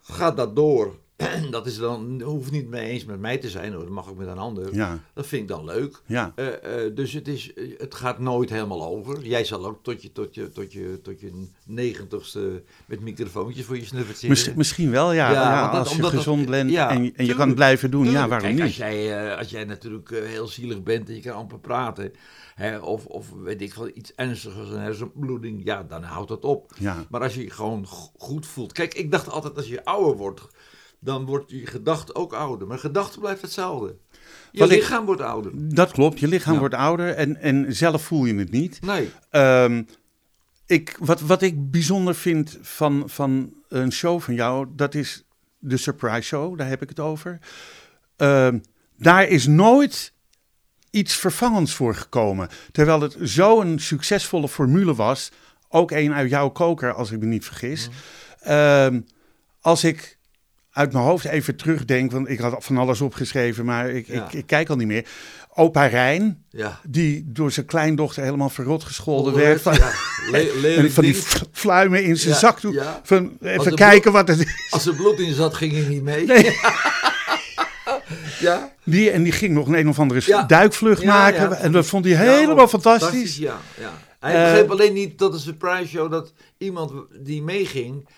Gaat 0.00 0.36
dat 0.36 0.56
door? 0.56 0.98
dat 1.50 1.66
is 1.66 1.76
dan, 1.78 2.22
hoeft 2.22 2.50
niet 2.50 2.68
mee 2.68 2.88
eens 2.90 3.04
met 3.04 3.20
mij 3.20 3.38
te 3.38 3.48
zijn, 3.50 3.72
hoor. 3.72 3.82
dat 3.82 3.92
mag 3.92 4.08
ook 4.10 4.16
met 4.16 4.28
een 4.28 4.38
ander. 4.38 4.74
Ja, 4.74 4.98
Dat 5.14 5.26
vind 5.26 5.42
ik 5.42 5.48
dan 5.48 5.64
leuk. 5.64 6.00
ja. 6.06 6.32
Eh, 6.34 6.84
eh, 6.84 6.94
dus 6.94 7.12
het, 7.12 7.28
is, 7.28 7.52
het 7.78 7.94
gaat 7.94 8.18
nooit 8.18 8.50
helemaal 8.50 8.84
over. 8.84 9.26
Jij 9.26 9.44
zal 9.44 9.66
ook 9.66 9.78
tot 9.82 10.02
je, 10.02 10.12
tot 10.12 10.34
je, 10.34 10.48
tot 10.50 10.72
je, 10.72 11.00
tot 11.02 11.20
je 11.20 11.46
negentigste 11.66 12.62
met 12.86 13.00
microfoontjes 13.00 13.64
voor 13.66 13.76
je 13.76 13.84
snuffert 13.84 14.18
zitten. 14.18 14.46
Mis- 14.46 14.54
misschien 14.56 14.90
wel, 14.90 15.12
ja. 15.12 15.30
Ja, 15.30 15.42
ja, 15.42 15.60
want 15.60 15.72
dat- 15.72 15.86
als 15.86 15.96
je 15.96 16.02
gezond 16.18 16.46
bent 16.46 16.70
ja, 16.70 16.90
en, 16.90 17.04
je- 17.04 17.12
en 17.16 17.26
je 17.26 17.34
kan 17.34 17.46
het 17.46 17.54
blijven 17.56 17.90
doen. 17.90 18.04
Ja, 18.10 18.28
waarom 18.28 18.38
Kijk, 18.38 18.52
niet? 18.52 18.62
Als 18.62 18.76
jij, 18.76 19.28
eh, 19.30 19.38
als 19.38 19.50
jij 19.50 19.64
natuurlijk 19.64 20.08
heel 20.10 20.46
zielig 20.46 20.82
bent 20.82 21.08
en 21.08 21.14
je 21.14 21.20
kan 21.20 21.34
amper 21.34 21.58
praten, 21.58 22.12
hè, 22.54 22.78
of, 22.78 23.06
of 23.06 23.26
weet 23.42 23.62
ik 23.62 23.74
wel, 23.74 23.90
iets 23.94 24.12
ernstigers, 24.14 24.70
een 24.70 24.78
hersenbloeding, 24.80 25.60
ja, 25.64 25.82
dan 25.82 26.02
houdt 26.02 26.28
dat 26.28 26.44
op. 26.44 26.72
Ja. 26.78 27.04
Maar 27.10 27.20
als 27.22 27.34
je 27.34 27.42
je 27.42 27.50
gewoon 27.50 27.86
go- 27.86 28.10
goed 28.16 28.46
voelt. 28.46 28.72
Kijk, 28.72 28.94
ik 28.94 29.10
dacht 29.10 29.30
altijd 29.30 29.56
als 29.56 29.68
je 29.68 29.84
ouder 29.84 30.16
wordt, 30.16 30.40
dan 31.04 31.24
wordt 31.24 31.50
je 31.50 31.66
gedachte 31.66 32.14
ook 32.14 32.32
ouder. 32.32 32.66
Maar 32.66 32.78
gedachte 32.78 33.18
blijft 33.20 33.42
hetzelfde. 33.42 33.96
Je 34.50 34.58
Wat 34.58 34.70
ik- 34.70 34.78
lichaam 34.78 35.04
wordt 35.04 35.20
ouder. 35.20 35.52
Dat 35.54 35.92
klopt, 35.92 36.20
je 36.20 36.28
lichaam 36.28 36.52
Ja. 36.52 36.58
wordt 36.58 36.74
ouder 36.74 37.14
en, 37.14 37.36
en 37.36 37.74
zelf 37.74 38.02
voel 38.02 38.24
je 38.24 38.34
het 38.34 38.50
niet. 38.50 38.80
Nee. 38.80 39.10
Ehm, 39.30 39.82
ik, 40.66 40.96
wat, 41.00 41.20
wat 41.20 41.42
ik 41.42 41.70
bijzonder 41.70 42.14
vind 42.14 42.58
van, 42.60 43.02
van 43.06 43.54
een 43.68 43.92
show 43.92 44.20
van 44.20 44.34
jou, 44.34 44.66
dat 44.76 44.94
is 44.94 45.24
de 45.58 45.76
Surprise 45.76 46.22
Show, 46.22 46.58
daar 46.58 46.68
heb 46.68 46.82
ik 46.82 46.88
het 46.88 47.00
over. 47.00 47.38
Ehm, 48.16 48.58
daar 48.96 49.28
is 49.28 49.46
nooit 49.46 50.12
iets 50.90 51.14
vervangends 51.16 51.74
voor 51.74 51.94
gekomen. 51.94 52.48
Terwijl 52.72 53.00
het 53.00 53.16
zo'n 53.20 53.78
succesvolle 53.78 54.48
formule 54.48 54.94
was, 54.94 55.30
ook 55.68 55.90
een 55.90 56.12
uit 56.14 56.30
jouw 56.30 56.48
koker, 56.48 56.92
als 56.92 57.10
ik 57.10 57.18
me 57.20 57.26
niet 57.26 57.44
vergis. 57.44 57.88
Ehm, 58.40 59.00
als 59.60 59.84
ik 59.84 60.18
uit 60.72 60.92
mijn 60.92 61.04
hoofd 61.04 61.24
even 61.24 61.56
terugdenk, 61.56 62.12
want 62.12 62.28
ik 62.28 62.38
had 62.38 62.64
van 62.64 62.76
alles 62.78 63.00
opgeschreven, 63.00 63.64
maar 63.64 63.90
ik, 63.90 64.06
Ja. 64.06 64.24
ik, 64.26 64.32
ik 64.32 64.46
kijk 64.46 64.68
al 64.68 64.76
niet 64.76 64.86
meer. 64.86 65.06
Opa 65.54 65.86
Rijn, 65.86 66.44
Ja. 66.50 66.80
die 66.88 67.24
door 67.26 67.52
zijn 67.52 67.66
kleindochter 67.66 68.22
helemaal 68.22 68.48
verrot 68.50 68.84
gescholden 68.84 69.34
werd. 69.34 69.62
Van, 69.62 69.74
ja. 69.74 69.90
Le- 70.30 70.68
en 70.76 70.92
van 70.92 71.04
die 71.04 71.14
fluimen 71.52 72.04
in 72.04 72.16
zijn 72.16 72.34
zakdoek. 72.34 72.82
Van, 73.02 73.36
even 73.40 73.74
kijken 73.74 74.12
wat 74.12 74.28
het 74.28 74.38
is. 74.40 74.66
Als 74.70 74.86
er 74.86 74.94
bloed 74.94 75.18
in 75.18 75.34
zat, 75.34 75.54
ging 75.54 75.72
hij 75.72 75.82
niet 75.82 76.02
mee. 76.02 76.26
Nee. 76.26 76.56
Ja? 78.40 78.72
Die, 78.84 79.10
en 79.10 79.22
die 79.22 79.32
ging 79.32 79.54
nog 79.54 79.66
een, 79.66 79.74
een 79.74 79.88
of 79.88 79.98
andere 79.98 80.44
duikvlucht 80.46 81.04
maken. 81.04 81.58
En 81.58 81.72
dat 81.72 81.86
vond 81.86 82.04
hij 82.04 82.14
helemaal 82.14 82.68
fantastisch. 82.68 83.36
Ja, 83.36 83.60
ja. 83.80 83.92
Hij 84.20 84.34
Eh, 84.34 84.50
begreep 84.50 84.70
alleen 84.70 84.92
niet 84.92 85.18
dat 85.18 85.32
een 85.34 85.40
surprise 85.40 85.86
show 85.86 86.10
dat 86.10 86.32
iemand 86.58 86.92
die 87.20 87.42
meeging, 87.42 88.08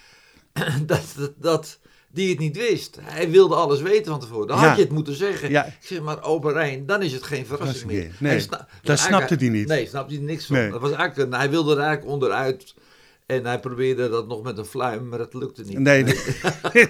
dat, 0.86 1.02
dat, 1.16 1.32
dat 1.36 1.78
die 2.14 2.28
het 2.30 2.38
niet 2.38 2.56
wist. 2.56 2.98
Hij 3.02 3.30
wilde 3.30 3.54
alles 3.54 3.80
weten 3.80 4.10
van 4.10 4.20
tevoren. 4.20 4.46
Dan 4.46 4.58
Ja. 4.60 4.66
had 4.68 4.76
je 4.76 4.82
het 4.82 4.92
moeten 4.92 5.14
zeggen. 5.14 5.50
Ja. 5.50 5.64
Ik 5.64 5.72
zeg 5.80 6.00
maar, 6.02 6.22
Oberijn, 6.24 6.86
dan 6.86 7.02
is 7.02 7.12
het 7.12 7.22
geen 7.22 7.46
verrassing 7.46 7.84
meer. 7.90 8.10
Nee, 8.18 8.40
sna- 8.40 8.66
eigenlijk- 8.82 8.98
snapte 9.00 9.34
hij 9.34 9.48
niet. 9.48 9.68
Nee, 9.68 9.86
snapte 9.86 10.14
hij 10.14 10.22
niks 10.22 10.46
van. 10.46 10.56
Nee. 10.56 10.70
Dat 10.70 10.80
was 10.80 10.92
eigenlijk, 10.92 11.34
hij 11.34 11.50
wilde 11.50 11.72
er 11.72 11.78
eigenlijk 11.80 12.12
onderuit. 12.12 12.74
En 13.26 13.46
hij 13.46 13.60
probeerde 13.60 14.08
dat 14.08 14.28
nog 14.28 14.42
met 14.42 14.58
een 14.58 14.64
fluim, 14.64 15.08
maar 15.08 15.18
dat 15.18 15.34
lukte 15.34 15.62
niet. 15.62 15.78
Nee, 15.78 16.02
nee, 16.04 16.18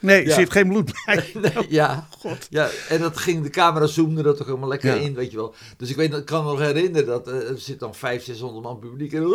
nee 0.00 0.26
Ja. 0.26 0.34
zit 0.34 0.52
geen 0.52 0.68
bloed 0.68 0.92
bij. 1.04 1.24
Nee, 1.34 1.52
ja. 1.68 2.08
ja, 2.48 2.68
en 2.88 3.00
dat 3.00 3.16
ging, 3.18 3.42
de 3.42 3.50
camera 3.50 3.86
zoomde 3.86 4.22
dat 4.22 4.36
toch 4.36 4.46
helemaal 4.46 4.68
lekker 4.68 4.94
Ja. 4.94 5.00
in, 5.00 5.14
weet 5.14 5.30
je 5.30 5.36
wel. 5.36 5.54
Dus 5.76 5.90
ik 5.90 5.96
weet, 5.96 6.14
ik 6.14 6.24
kan 6.24 6.44
me 6.44 6.50
nog 6.50 6.60
herinneren 6.60 7.06
dat 7.06 7.28
eh, 7.28 7.34
er 7.48 7.58
zit 7.58 7.78
dan 7.78 7.94
500, 7.94 8.24
600 8.38 8.64
man 8.64 8.78
publiek 8.78 9.12
en 9.12 9.26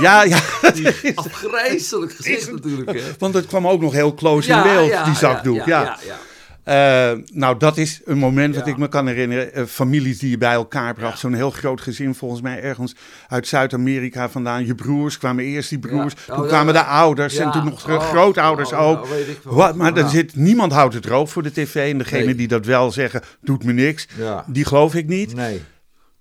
Ja, 0.00 0.22
ja. 0.22 0.40
die 0.74 1.18
afgrijzelijk 1.18 2.12
gezicht 2.12 2.52
natuurlijk. 2.52 2.92
Hè. 3.00 3.04
Want 3.18 3.34
het 3.34 3.46
kwam 3.46 3.68
ook 3.68 3.80
nog 3.80 3.92
heel 3.92 4.14
close 4.14 4.52
in 4.52 4.62
beeld, 4.62 5.04
die 5.04 5.14
zakdoek. 5.14 5.56
Ja, 5.64 5.98
ja, 6.06 6.18
Eh, 6.64 7.10
nou, 7.32 7.58
dat 7.58 7.76
is 7.76 8.00
een 8.04 8.18
moment 8.18 8.54
wat 8.54 8.64
Ja. 8.66 8.70
ik 8.72 8.78
me 8.78 8.88
kan 8.88 9.06
herinneren. 9.06 9.54
Eh, 9.54 9.64
families 9.64 10.18
die 10.18 10.30
je 10.30 10.38
bij 10.38 10.52
elkaar 10.52 10.94
bracht. 10.94 11.12
Ja. 11.12 11.18
Zo'n 11.18 11.34
heel 11.34 11.50
groot 11.50 11.80
gezin, 11.80 12.14
volgens 12.14 12.40
mij 12.40 12.62
ergens 12.62 12.94
uit 13.28 13.46
Zuid-Amerika 13.46 14.28
vandaan. 14.30 14.66
Je 14.66 14.74
broers 14.74 15.18
kwamen 15.18 15.44
eerst, 15.44 15.68
die 15.68 15.78
broers. 15.78 16.14
Ja. 16.26 16.34
Toen 16.34 16.42
Oh, 16.44 16.48
kwamen 16.48 16.74
de 16.74 16.82
ouders 16.84 17.36
en 17.36 17.50
toen 17.50 17.64
nog 17.64 17.82
de 17.84 17.92
Oh, 17.92 18.00
grootouders 18.08 18.72
oh, 18.72 18.80
ook. 18.80 19.08
nou, 19.08 19.24
veel. 19.24 19.54
Wat, 19.54 19.74
maar 19.76 19.94
dan 19.94 20.08
zit, 20.08 20.36
niemand 20.36 20.72
houdt 20.72 20.94
het 20.94 21.02
droog 21.02 21.30
voor 21.30 21.42
de 21.42 21.52
tv. 21.52 21.90
En 21.90 21.98
degene 21.98 22.24
Nee. 22.24 22.34
die 22.34 22.48
dat 22.48 22.66
wel 22.66 22.90
zeggen, 22.92 23.22
doet 23.40 23.64
me 23.64 23.72
niks. 23.72 24.06
Die 24.46 24.64
geloof 24.64 24.94
ik 24.94 25.06
niet. 25.06 25.34
Nee. 25.34 25.62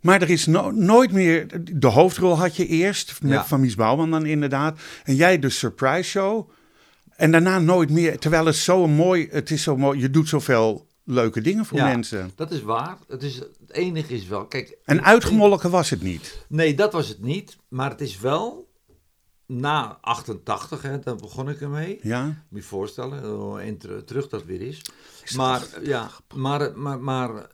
Maar 0.02 0.22
er 0.22 0.30
is 0.30 0.46
no- 0.46 0.72
nooit 0.72 1.12
meer... 1.12 1.46
De 1.72 1.88
hoofdrol 1.88 2.38
had 2.38 2.56
je 2.56 2.68
eerst, 2.68 3.20
met. 3.24 3.46
Van 3.46 3.60
Mies 3.60 3.76
Bouwman 3.76 4.12
dan 4.12 4.26
inderdaad. 4.26 4.80
En 5.04 5.16
jij 5.16 5.40
de 5.40 5.50
surprise 5.50 6.10
show. 6.10 6.50
En 7.22 7.32
daarna 7.32 7.60
nooit 7.60 7.90
meer. 7.90 8.20
Terwijl 8.20 8.46
het 8.46 8.56
zo 8.56 8.88
mooi... 8.88 9.28
Het 9.32 9.52
is 9.52 9.64
zo 9.64 9.78
mooi. 9.78 10.00
Je 10.00 10.10
doet 10.10 10.28
zoveel 10.30 10.88
leuke 11.04 11.42
dingen 11.42 11.66
voor 11.66 11.78
Ja. 11.78 11.86
mensen. 11.88 12.32
Dat 12.36 12.52
is 12.52 12.62
waar. 12.62 12.98
Het, 13.08 13.24
is, 13.24 13.36
het 13.36 13.72
enige 13.72 14.14
is 14.14 14.28
wel, 14.28 14.46
kijk... 14.46 14.78
En 14.86 15.04
uitgemolken 15.04 15.70
was 15.72 15.90
het 15.90 16.02
niet. 16.02 16.46
Nee, 16.48 16.74
dat 16.76 16.94
was 16.94 17.08
het 17.08 17.22
niet. 17.22 17.58
Maar 17.68 17.90
het 17.90 18.02
is 18.02 18.20
wel, 18.20 18.70
na 19.46 19.98
88, 20.02 20.82
hè, 20.82 21.00
daar 21.00 21.16
begon 21.16 21.50
ik 21.50 21.62
ermee. 21.62 22.00
Ja? 22.02 22.26
Moet 22.26 22.36
je 22.50 22.56
je 22.56 22.62
voorstellen, 22.64 23.24
hoe 23.24 23.64
een 23.64 23.78
ter- 23.78 24.04
terug 24.04 24.28
dat 24.30 24.44
weer 24.46 24.62
is. 24.62 24.82
Maar, 25.36 25.62
ja, 25.84 26.10
maar, 26.36 26.72
maar, 26.78 27.00
maar 27.00 27.48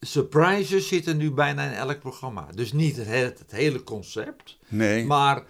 surprises 0.00 0.88
zitten 0.88 1.16
nu 1.16 1.30
bijna 1.30 1.64
in 1.64 1.72
elk 1.72 1.98
programma. 2.00 2.46
Dus 2.54 2.72
niet 2.72 2.96
het, 2.96 3.38
het 3.38 3.50
hele 3.50 3.82
concept, 3.82 4.58
Nee. 4.68 5.04
maar 5.06 5.42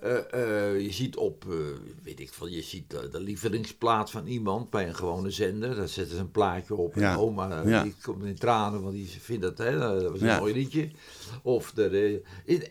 eh, 0.00 0.16
eh, 0.32 0.80
je 0.80 0.92
ziet 0.92 1.16
op, 1.16 1.44
eh, 1.48 1.54
weet 2.02 2.20
ik 2.20 2.32
veel, 2.32 2.46
je 2.46 2.62
ziet 2.62 2.90
de, 2.90 3.08
de 3.08 3.20
lievelingsplaat 3.20 4.10
van 4.10 4.26
iemand 4.26 4.70
bij 4.70 4.88
een 4.88 4.94
gewone 4.94 5.30
zender. 5.30 5.74
Daar 5.74 5.88
zetten 5.88 6.14
ze 6.16 6.20
een 6.22 6.30
plaatje 6.30 6.74
op. 6.74 6.94
Ja. 6.94 7.12
En 7.12 7.18
oma 7.18 7.62
Ja. 7.66 7.82
die 7.82 7.94
komt 8.02 8.24
in 8.24 8.34
tranen, 8.34 8.82
want 8.82 8.94
die 8.94 9.06
vindt 9.20 9.42
dat, 9.42 9.58
hè, 9.58 9.78
dat 9.78 10.10
was 10.10 10.20
een 10.20 10.26
Ja. 10.26 10.38
mooi 10.38 10.54
liedje. 10.54 10.90
Of 11.42 11.72
eh, 11.76 12.12
in, 12.12 12.22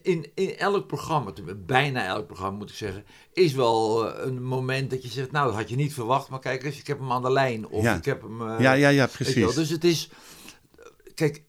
in, 0.01 0.25
in 0.33 0.57
elk 0.57 0.87
programma, 0.87 1.33
bijna 1.65 2.05
elk 2.05 2.25
programma 2.27 2.57
moet 2.57 2.69
ik 2.69 2.75
zeggen, 2.75 3.03
is 3.33 3.53
wel 3.53 4.09
een 4.19 4.43
moment 4.43 4.89
dat 4.89 5.03
je 5.03 5.09
zegt, 5.09 5.31
nou 5.31 5.45
dat 5.47 5.55
had 5.55 5.69
je 5.69 5.75
niet 5.75 5.93
verwacht, 5.93 6.29
maar 6.29 6.39
kijk 6.39 6.63
eens, 6.63 6.79
ik 6.79 6.87
heb 6.87 6.99
hem 6.99 7.11
aan 7.11 7.21
de 7.21 7.31
lijn. 7.31 7.67
Of 7.67 7.83
Ja. 7.83 7.95
ik 7.95 8.05
heb 8.05 8.21
hem... 8.21 8.39
ja, 8.59 8.73
ja, 8.73 8.89
ja, 8.89 9.07
precies. 9.07 9.53
Dus 9.55 9.69
het 9.69 9.83
is. 9.83 10.09
Kijk, 11.15 11.43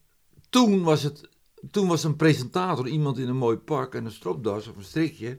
toen 0.50 0.82
was 0.82 1.02
het. 1.02 1.28
Toen 1.70 1.88
was 1.88 2.04
een 2.04 2.16
presentator 2.16 2.88
iemand 2.88 3.18
in 3.18 3.28
een 3.28 3.36
mooi 3.36 3.56
pak 3.56 3.94
en 3.94 4.04
een 4.04 4.12
stropdas 4.12 4.68
of 4.68 4.76
een 4.76 4.84
strikje. 4.84 5.36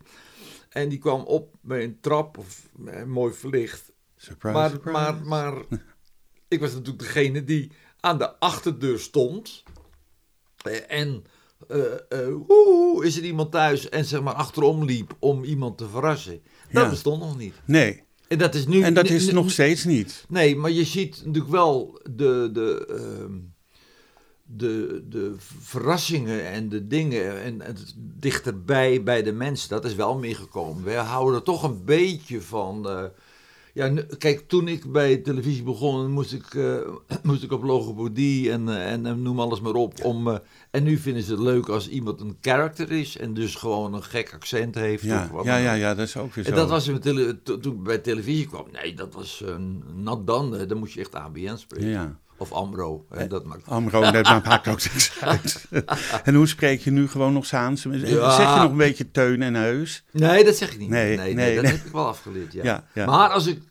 En 0.69 0.89
die 0.89 0.97
kwam 0.99 1.21
op 1.21 1.55
bij 1.61 1.83
een 1.83 1.97
trap 2.01 2.37
of 2.37 2.69
eh, 2.85 3.03
mooi 3.03 3.33
verlicht. 3.33 3.91
Surprise, 4.15 4.53
maar, 4.57 4.69
surprise. 4.69 4.91
maar, 4.97 5.21
maar 5.25 5.53
ik 6.47 6.59
was 6.59 6.71
natuurlijk 6.71 6.99
degene 6.99 7.43
die 7.43 7.71
aan 7.99 8.17
de 8.17 8.39
achterdeur 8.39 8.99
stond. 8.99 9.63
Eh, 10.63 10.99
En 10.99 11.23
woe, 12.47 13.05
is 13.05 13.17
er 13.17 13.23
iemand 13.23 13.51
thuis 13.51 13.89
en 13.89 14.05
zeg 14.05 14.21
maar 14.21 14.33
achterom 14.33 14.83
liep 14.85 15.15
om 15.19 15.43
iemand 15.43 15.77
te 15.77 15.87
verrassen. 15.89 16.41
Dat 16.71 16.83
Ja. 16.83 16.89
bestond 16.89 17.21
nog 17.21 17.37
niet. 17.37 17.53
Nee, 17.65 18.03
En 18.27 18.37
dat 18.37 18.55
is 18.55 18.65
nu. 18.67 18.81
en 18.81 18.93
dat 18.93 19.09
is 19.09 19.31
nog 19.31 19.51
steeds 19.51 19.83
niet. 19.83 20.25
Nee, 20.29 20.55
maar 20.55 20.71
je 20.71 20.83
ziet 20.85 21.21
natuurlijk 21.25 21.51
wel 21.53 21.99
de, 22.11 22.49
de, 22.53 22.85
ehm, 22.89 23.37
de, 24.55 25.03
de 25.09 25.35
verrassingen 25.59 26.45
en 26.47 26.69
de 26.69 26.87
dingen 26.87 27.41
en 27.41 27.61
het 27.61 27.93
dichterbij 27.97 29.03
bij 29.03 29.23
de 29.23 29.31
mensen. 29.31 29.69
Dat 29.69 29.85
is 29.85 29.95
wel 29.95 30.17
meer 30.17 30.35
gekomen. 30.35 30.83
We 30.83 30.93
houden 30.93 31.35
er 31.35 31.43
toch 31.45 31.63
een 31.63 31.85
beetje 31.85 32.41
van. 32.41 32.89
eh, 32.89 33.03
ja, 33.73 33.93
kijk, 34.17 34.47
toen 34.47 34.67
ik 34.67 34.91
bij 34.91 35.17
televisie 35.17 35.63
begon, 35.63 36.11
moest 36.11 36.33
ik, 36.33 36.53
eh, 36.53 36.77
moest 37.23 37.43
ik 37.43 37.51
op 37.51 37.63
logopedie 37.63 38.51
en, 38.51 38.69
eh, 38.69 38.91
en, 38.91 39.05
en 39.05 39.21
noem 39.21 39.39
alles 39.39 39.61
maar 39.61 39.73
op. 39.73 40.03
Om, 40.03 40.39
en 40.71 40.83
nu 40.83 40.97
vinden 40.97 41.23
ze 41.23 41.31
het 41.31 41.41
leuk 41.41 41.67
als 41.67 41.89
iemand 41.89 42.21
een 42.21 42.37
character 42.41 42.91
is 42.91 43.17
en 43.17 43.33
dus 43.33 43.55
gewoon 43.55 43.93
een 43.93 44.03
gek 44.03 44.33
accent 44.33 44.75
heeft. 44.75 45.03
Ja, 45.03 45.23
of 45.23 45.29
wat 45.29 45.45
ja, 45.45 45.57
ja, 45.57 45.73
ja, 45.73 45.95
dat 45.95 46.07
is 46.07 46.17
ook 46.17 46.33
weer 46.33 46.43
zo. 46.43 46.49
En 46.49 46.55
dat 46.55 46.69
was 46.69 46.83
toen 47.43 47.73
ik 47.73 47.83
bij 47.83 47.97
televisie 47.97 48.47
kwam. 48.47 48.65
Nee, 48.71 48.93
dat 48.93 49.13
was 49.13 49.43
nat 49.95 50.27
dan. 50.27 50.67
Dan 50.67 50.77
moest 50.77 50.93
je 50.93 50.99
echt 50.99 51.15
ABN 51.15 51.55
spreken. 51.55 51.89
Ja. 51.89 52.19
Of 52.39 52.51
AMRO. 52.51 53.05
hè, 53.09 53.27
dat 53.27 53.45
maakt... 53.45 53.67
Amro, 53.67 54.11
dat 54.11 54.25
maakt 54.45 54.67
ook 54.67 54.83
niks 54.83 55.21
uit. 55.21 55.65
en 56.23 56.35
hoe 56.35 56.47
spreek 56.47 56.81
je 56.81 56.91
nu 56.91 57.07
gewoon 57.07 57.33
nog 57.33 57.45
Zaans? 57.45 57.83
Ja. 57.83 58.35
Zeg 58.35 58.53
je 58.55 58.59
nog 58.61 58.71
een 58.71 58.77
beetje 58.77 59.11
teun 59.11 59.41
en 59.41 59.53
heus? 59.53 60.03
Nee, 60.11 60.43
dat 60.45 60.55
zeg 60.55 60.71
ik 60.71 60.79
niet. 60.79 60.89
Nee, 60.89 61.17
Nee, 61.17 61.25
nee, 61.25 61.33
nee, 61.35 61.55
dat 61.55 61.63
nee. 61.63 61.71
heb 61.73 61.85
ik 61.85 61.91
wel 61.91 62.07
afgeleerd. 62.07 62.53
Ja. 62.53 62.63
Ja, 62.63 62.87
ja. 62.93 63.05
Maar 63.05 63.29
als 63.29 63.45
ik 63.45 63.61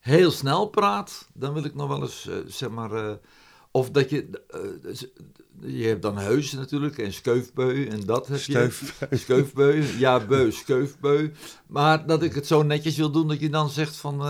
heel 0.00 0.30
snel 0.30 0.66
praat, 0.66 1.28
dan 1.34 1.52
wil 1.52 1.64
ik 1.64 1.74
nog 1.74 1.88
wel 1.88 2.02
eens, 2.02 2.28
eh, 2.28 2.34
zeg 2.46 2.68
maar... 2.70 2.92
eh, 2.92 3.12
of 3.70 3.90
dat 3.90 4.10
je... 4.10 4.28
eh, 4.48 4.94
je 5.60 5.86
hebt 5.86 6.02
dan 6.02 6.18
heus 6.18 6.52
natuurlijk 6.52 6.98
en 6.98 7.12
skeufbeu 7.12 7.86
en 7.86 8.00
dat 8.06 8.26
heb 8.28 8.40
je. 8.40 8.70
Skeufbeu, 9.10 9.82
ja, 9.98 10.20
beu, 10.26 10.50
skeufbeu. 10.50 11.32
Maar 11.66 12.06
dat 12.06 12.22
ik 12.22 12.34
het 12.34 12.46
zo 12.46 12.62
netjes 12.62 12.96
wil 12.96 13.10
doen 13.10 13.28
dat 13.28 13.40
je 13.40 13.50
dan 13.50 13.70
zegt 13.70 13.96
van... 13.96 14.22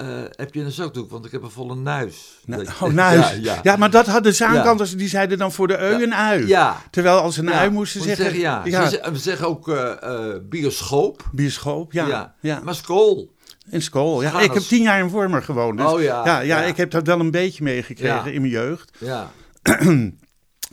eh, 0.00 0.06
heb 0.30 0.54
je 0.54 0.60
een 0.62 0.70
zakdoek? 0.70 1.10
Want 1.10 1.24
ik 1.24 1.32
heb 1.32 1.42
een 1.42 1.50
volle 1.50 1.74
nuis. 1.76 2.38
Nou, 2.46 2.66
oh, 2.80 2.92
nuis. 2.92 3.30
Ja, 3.30 3.36
Ja, 3.42 3.58
ja. 3.62 3.76
maar 3.76 3.90
dat 3.90 4.06
hadden 4.06 4.34
zaankanters, 4.34 4.96
die 4.96 5.08
zeiden 5.08 5.38
dan 5.38 5.52
voor 5.52 5.68
de 5.68 5.78
eu 5.78 5.90
Ja. 5.98 6.02
een 6.02 6.14
ui. 6.14 6.46
Ja. 6.46 6.76
Terwijl 6.90 7.18
als 7.18 7.34
ze 7.34 7.40
een 7.40 7.46
Ja, 7.48 7.58
ui 7.58 7.70
moesten 7.70 8.00
zeggen... 8.02 8.38
ja. 8.38 8.60
ja, 8.64 8.88
Ze 8.88 9.00
zeggen 9.12 9.48
ook 9.48 9.68
eh, 9.68 9.92
eh, 10.02 10.34
bioscoop. 10.42 11.28
bioscoop, 11.32 11.92
ja. 11.92 12.34
ja. 12.40 12.60
Maar 12.64 12.74
school. 12.74 13.34
In 13.70 13.82
school, 13.82 14.22
ja. 14.22 14.40
Ik 14.40 14.52
heb 14.52 14.62
tien 14.62 14.82
jaar 14.82 14.98
in 14.98 15.08
Wormer 15.08 15.42
gewoond. 15.42 15.78
Dus 15.78 15.86
Oh, 15.86 16.02
ja, 16.02 16.24
ja, 16.24 16.40
ja, 16.40 16.60
ja. 16.60 16.66
ik 16.66 16.76
heb 16.76 16.90
dat 16.90 17.06
wel 17.06 17.20
een 17.20 17.30
beetje 17.30 17.62
meegekregen 17.62 18.16
Ja. 18.16 18.24
in 18.30 18.40
mijn 18.40 18.52
jeugd. 18.52 18.90
Ja. 18.98 19.30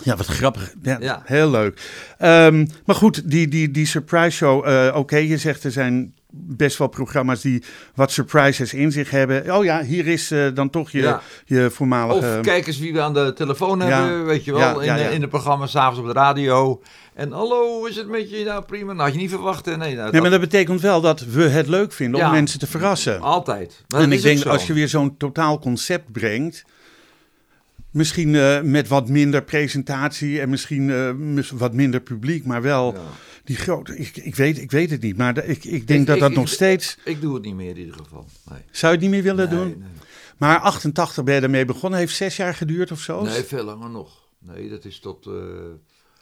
Ja, 0.04 0.16
wat 0.18 0.26
grappig. 0.26 0.74
Ja, 0.82 0.98
Ja. 1.00 1.22
Heel 1.26 1.50
leuk. 1.50 1.82
Ehm, 2.18 2.66
maar 2.86 2.96
goed, 2.96 3.30
die, 3.30 3.48
die, 3.48 3.72
die 3.72 3.86
surprise 3.86 4.38
show. 4.38 4.96
Oké, 4.96 5.18
je 5.18 5.38
zegt 5.38 5.64
er 5.64 5.72
zijn 5.72 6.16
best 6.32 6.78
wel 6.78 6.88
programma's 6.88 7.42
die 7.42 7.64
wat 7.96 8.12
surprises 8.12 8.74
in 8.74 8.92
zich 8.92 9.10
hebben. 9.10 9.56
Oh 9.58 9.64
ja, 9.64 9.84
hier 9.84 10.08
is 10.08 10.32
eh, 10.32 10.46
dan 10.54 10.70
toch 10.70 10.90
je, 10.90 11.02
Ja. 11.02 11.22
je 11.46 11.70
voormalige... 11.72 12.36
Of 12.38 12.42
kijk 12.42 12.68
eens 12.68 12.80
wie 12.80 12.94
we 12.94 13.02
aan 13.02 13.14
de 13.14 13.34
telefoon 13.36 13.80
Ja. 13.80 13.86
hebben, 13.86 14.26
weet 14.26 14.44
je 14.46 14.52
wel, 14.52 14.84
Ja, 14.84 14.94
in, 14.96 15.02
ja. 15.04 15.10
in 15.10 15.22
de 15.22 15.28
programma's, 15.28 15.72
s'avonds 15.72 16.00
op 16.00 16.06
de 16.06 16.14
radio. 16.14 16.82
En 17.14 17.32
hallo, 17.32 17.78
hoe 17.78 17.90
is 17.90 17.96
het 17.96 18.08
met 18.08 18.30
je? 18.30 18.44
Nou, 18.46 18.64
prima. 18.66 18.92
Nou, 18.94 19.04
had 19.04 19.14
je 19.14 19.20
niet 19.20 19.30
verwacht. 19.30 19.66
Nee, 19.66 19.96
nou, 19.96 20.12
Nee, 20.12 20.22
maar 20.22 20.30
dat 20.30 20.40
betekent 20.40 20.82
wel 20.82 21.02
dat 21.02 21.26
we 21.26 21.44
het 21.44 21.68
leuk 21.68 21.92
vinden 21.92 22.26
om 22.26 22.32
mensen 22.32 22.60
te 22.60 22.68
verrassen. 22.68 23.22
Altijd. 23.22 23.84
Maar 23.88 24.02
en 24.02 24.12
ik 24.12 24.22
denk, 24.22 24.38
zo. 24.40 24.50
als 24.50 24.68
je 24.68 24.74
weer 24.74 24.88
zo'n 24.88 25.18
totaal 25.18 25.60
concept 25.60 26.12
brengt... 26.12 26.66
Misschien 27.92 28.36
eh, 28.36 28.62
met 28.62 28.88
wat 28.88 29.10
minder 29.10 29.44
presentatie 29.44 30.42
en 30.42 30.50
misschien 30.50 30.90
eh, 30.90 31.44
wat 31.54 31.74
minder 31.74 32.02
publiek, 32.02 32.46
maar 32.46 32.62
wel 32.62 32.94
Ja. 32.94 33.02
die 33.44 33.56
grote. 33.56 33.98
Ik, 33.98 34.18
ik, 34.18 34.36
weet, 34.36 34.58
ik 34.58 34.72
weet 34.72 34.90
het 34.90 35.02
niet, 35.02 35.18
maar 35.18 35.44
ik, 35.46 35.64
ik 35.64 35.88
denk 35.88 36.00
Ik- 36.02 36.06
dat 36.08 36.16
ik- 36.16 36.22
dat 36.22 36.32
nog 36.34 36.50
steeds. 36.50 36.98
Ik 37.06 37.22
doe 37.22 37.34
het 37.34 37.44
niet 37.44 37.56
meer 37.56 37.70
in 37.70 37.78
ieder 37.78 37.94
geval. 37.96 38.26
Nee. 38.52 38.60
Zou 38.72 38.94
je 38.94 39.00
het 39.00 39.08
niet 39.08 39.16
meer 39.16 39.24
willen 39.36 39.50
Nee, 39.50 39.58
doen? 39.60 39.80
nee. 39.80 39.90
Maar 40.38 40.60
88 40.60 41.24
ben 41.24 41.36
je 41.36 41.42
ermee 41.42 41.66
begonnen, 41.66 42.00
heeft 42.00 42.16
zes 42.16 42.36
jaar 42.38 42.54
geduurd 42.54 42.92
of 42.92 43.00
zo? 43.02 43.24
Nee, 43.24 43.44
veel 43.44 43.64
langer 43.64 43.90
nog. 43.90 44.28
Nee, 44.40 44.70
dat 44.70 44.86
is 44.86 45.00
tot... 45.00 45.26
eh, 45.28 45.34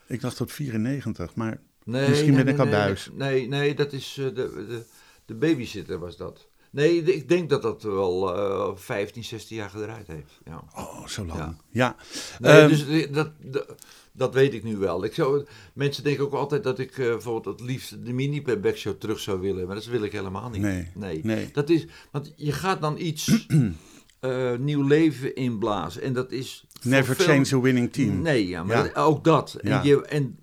Ik 0.07 0.21
dacht 0.21 0.35
tot 0.37 0.51
94, 0.51 1.35
maar 1.35 1.59
Nee, 1.83 2.09
Misschien 2.09 2.35
ben 2.35 2.47
ik 2.47 2.57
al 2.59 2.69
buis. 2.69 3.09
Nee, 3.13 3.47
nee, 3.47 3.75
dat 3.75 3.93
is 3.93 4.13
de, 4.13 4.33
de, 4.33 4.83
de 5.25 5.33
babysitter 5.33 5.99
was 5.99 6.17
dat. 6.17 6.47
Nee, 6.75 7.03
ik 7.03 7.29
denk 7.29 7.49
dat 7.49 7.61
dat 7.61 7.83
wel 7.83 8.35
eh 8.35 8.71
15, 8.75 9.23
16 9.23 9.55
jaar 9.57 9.69
gedraaid 9.69 10.07
heeft. 10.07 10.39
Ja. 10.45 10.63
oh, 10.75 11.07
zo 11.07 11.25
lang. 11.25 11.39
Ja. 11.39 11.55
Ja. 11.71 11.95
Nee, 12.39 12.51
Ehm, 12.59 12.69
dus 12.69 12.85
de- 12.87 13.09
dat, 13.11 13.31
dat, 13.41 13.75
dat 14.11 14.33
weet 14.33 14.53
ik 14.53 14.63
nu 14.63 14.77
wel. 14.77 15.03
Ik 15.03 15.13
zou, 15.13 15.45
mensen 15.73 16.03
denken 16.03 16.23
ook 16.23 16.33
altijd 16.33 16.63
dat 16.63 16.79
ik 16.79 16.91
eh, 16.97 17.05
bijvoorbeeld 17.05 17.59
het 17.59 17.67
liefst 17.69 18.05
de 18.05 18.13
mini-playback 18.13 18.75
show 18.75 18.93
terug 18.97 19.19
zou 19.19 19.39
willen. 19.39 19.65
Maar 19.67 19.75
dat 19.75 19.85
wil 19.85 20.03
ik 20.03 20.11
helemaal 20.11 20.49
niet. 20.49 20.61
Nee, 20.61 20.87
nee. 20.95 21.19
nee. 21.23 21.49
Dat 21.53 21.69
is, 21.69 21.85
want 22.11 22.33
je 22.35 22.51
gaat 22.51 22.81
dan 22.81 22.97
iets 22.97 23.45
eh, 24.19 24.55
nieuw 24.55 24.87
leven 24.87 25.35
inblazen. 25.35 26.01
En 26.01 26.13
dat 26.13 26.31
is... 26.31 26.65
Never 26.81 27.15
veel- 27.15 27.25
change 27.25 27.55
a 27.55 27.59
winning 27.59 27.93
team. 27.93 28.21
Nee, 28.21 28.47
ja, 28.47 28.63
maar 28.63 28.85
Ja. 28.85 29.01
ook 29.01 29.23
dat. 29.23 29.53
En, 29.53 29.83
je, 29.83 30.05
en 30.05 30.39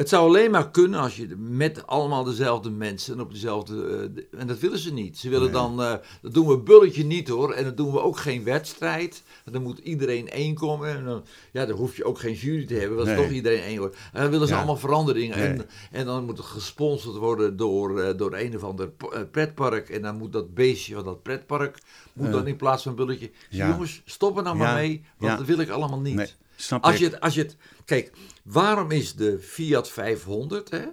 het 0.00 0.08
zou 0.08 0.26
alleen 0.28 0.50
maar 0.50 0.70
kunnen 0.70 1.00
als 1.00 1.16
je 1.16 1.34
met 1.38 1.86
allemaal 1.86 2.24
dezelfde 2.24 2.70
mensen 2.70 3.14
en 3.14 3.20
op 3.20 3.30
dezelfde. 3.32 3.86
eh, 4.32 4.40
en 4.40 4.46
dat 4.46 4.58
willen 4.58 4.78
ze 4.78 4.92
niet. 4.92 5.18
Ze 5.18 5.28
willen 5.28 5.44
Nee. 5.52 5.60
dan. 5.60 5.82
eh, 5.82 5.94
dat 6.22 6.34
doen 6.34 6.46
we 6.46 6.58
bulletje 6.58 7.04
niet 7.04 7.28
hoor. 7.28 7.52
En 7.52 7.64
dan 7.64 7.74
doen 7.74 7.92
we 7.92 8.00
ook 8.00 8.16
geen 8.18 8.44
wedstrijd. 8.44 9.22
En 9.44 9.52
dan 9.52 9.62
moet 9.62 9.78
iedereen 9.78 10.28
één 10.28 10.54
komen. 10.54 10.88
En 10.96 11.04
dan, 11.04 11.24
ja, 11.52 11.66
dan 11.66 11.76
hoef 11.76 11.96
je 11.96 12.04
ook 12.04 12.18
geen 12.18 12.34
jury 12.34 12.66
te 12.66 12.74
hebben. 12.74 12.96
Want 12.96 13.08
Nee. 13.08 13.16
toch 13.16 13.30
iedereen 13.30 13.62
één 13.62 13.78
wordt. 13.78 13.96
En 14.12 14.20
dan 14.22 14.30
willen 14.30 14.46
ze 14.46 14.52
Ja. 14.52 14.58
allemaal 14.58 14.76
veranderingen. 14.76 15.38
Nee. 15.38 15.46
En, 15.48 15.66
en 15.90 16.06
dan 16.06 16.24
moet 16.24 16.36
het 16.38 16.46
gesponsord 16.46 17.16
worden 17.16 17.56
door, 17.56 18.00
eh, 18.00 18.16
door 18.16 18.34
een 18.34 18.56
of 18.56 18.62
ander 18.64 18.90
pretpark. 19.30 19.88
En 19.88 20.02
dan 20.02 20.16
moet 20.16 20.32
dat 20.32 20.54
beestje 20.54 20.94
van 20.94 21.04
dat 21.04 21.22
pretpark. 21.22 21.78
Moet 22.12 22.32
dan 22.32 22.46
in 22.46 22.56
plaats 22.56 22.82
van 22.82 22.94
bulletje. 22.94 23.30
Ja. 23.50 23.68
Jongens, 23.68 24.02
stop 24.04 24.36
er 24.36 24.42
nou 24.42 24.56
Ja. 24.58 24.62
maar 24.64 24.74
mee. 24.74 25.04
Want 25.18 25.38
dat 25.38 25.46
wil 25.46 25.58
ik 25.58 25.68
allemaal 25.68 26.00
niet. 26.00 26.14
Nee, 26.14 26.26
snap 26.56 26.82
Als 26.84 26.92
ik. 26.94 26.98
je, 26.98 27.04
het, 27.04 27.20
als 27.20 27.34
je 27.34 27.40
het, 27.42 27.56
kijk, 27.90 28.12
waarom 28.44 28.90
is 28.90 29.14
de 29.14 29.38
Fiat 29.40 29.90
500 29.90 30.70
hè, 30.70 30.84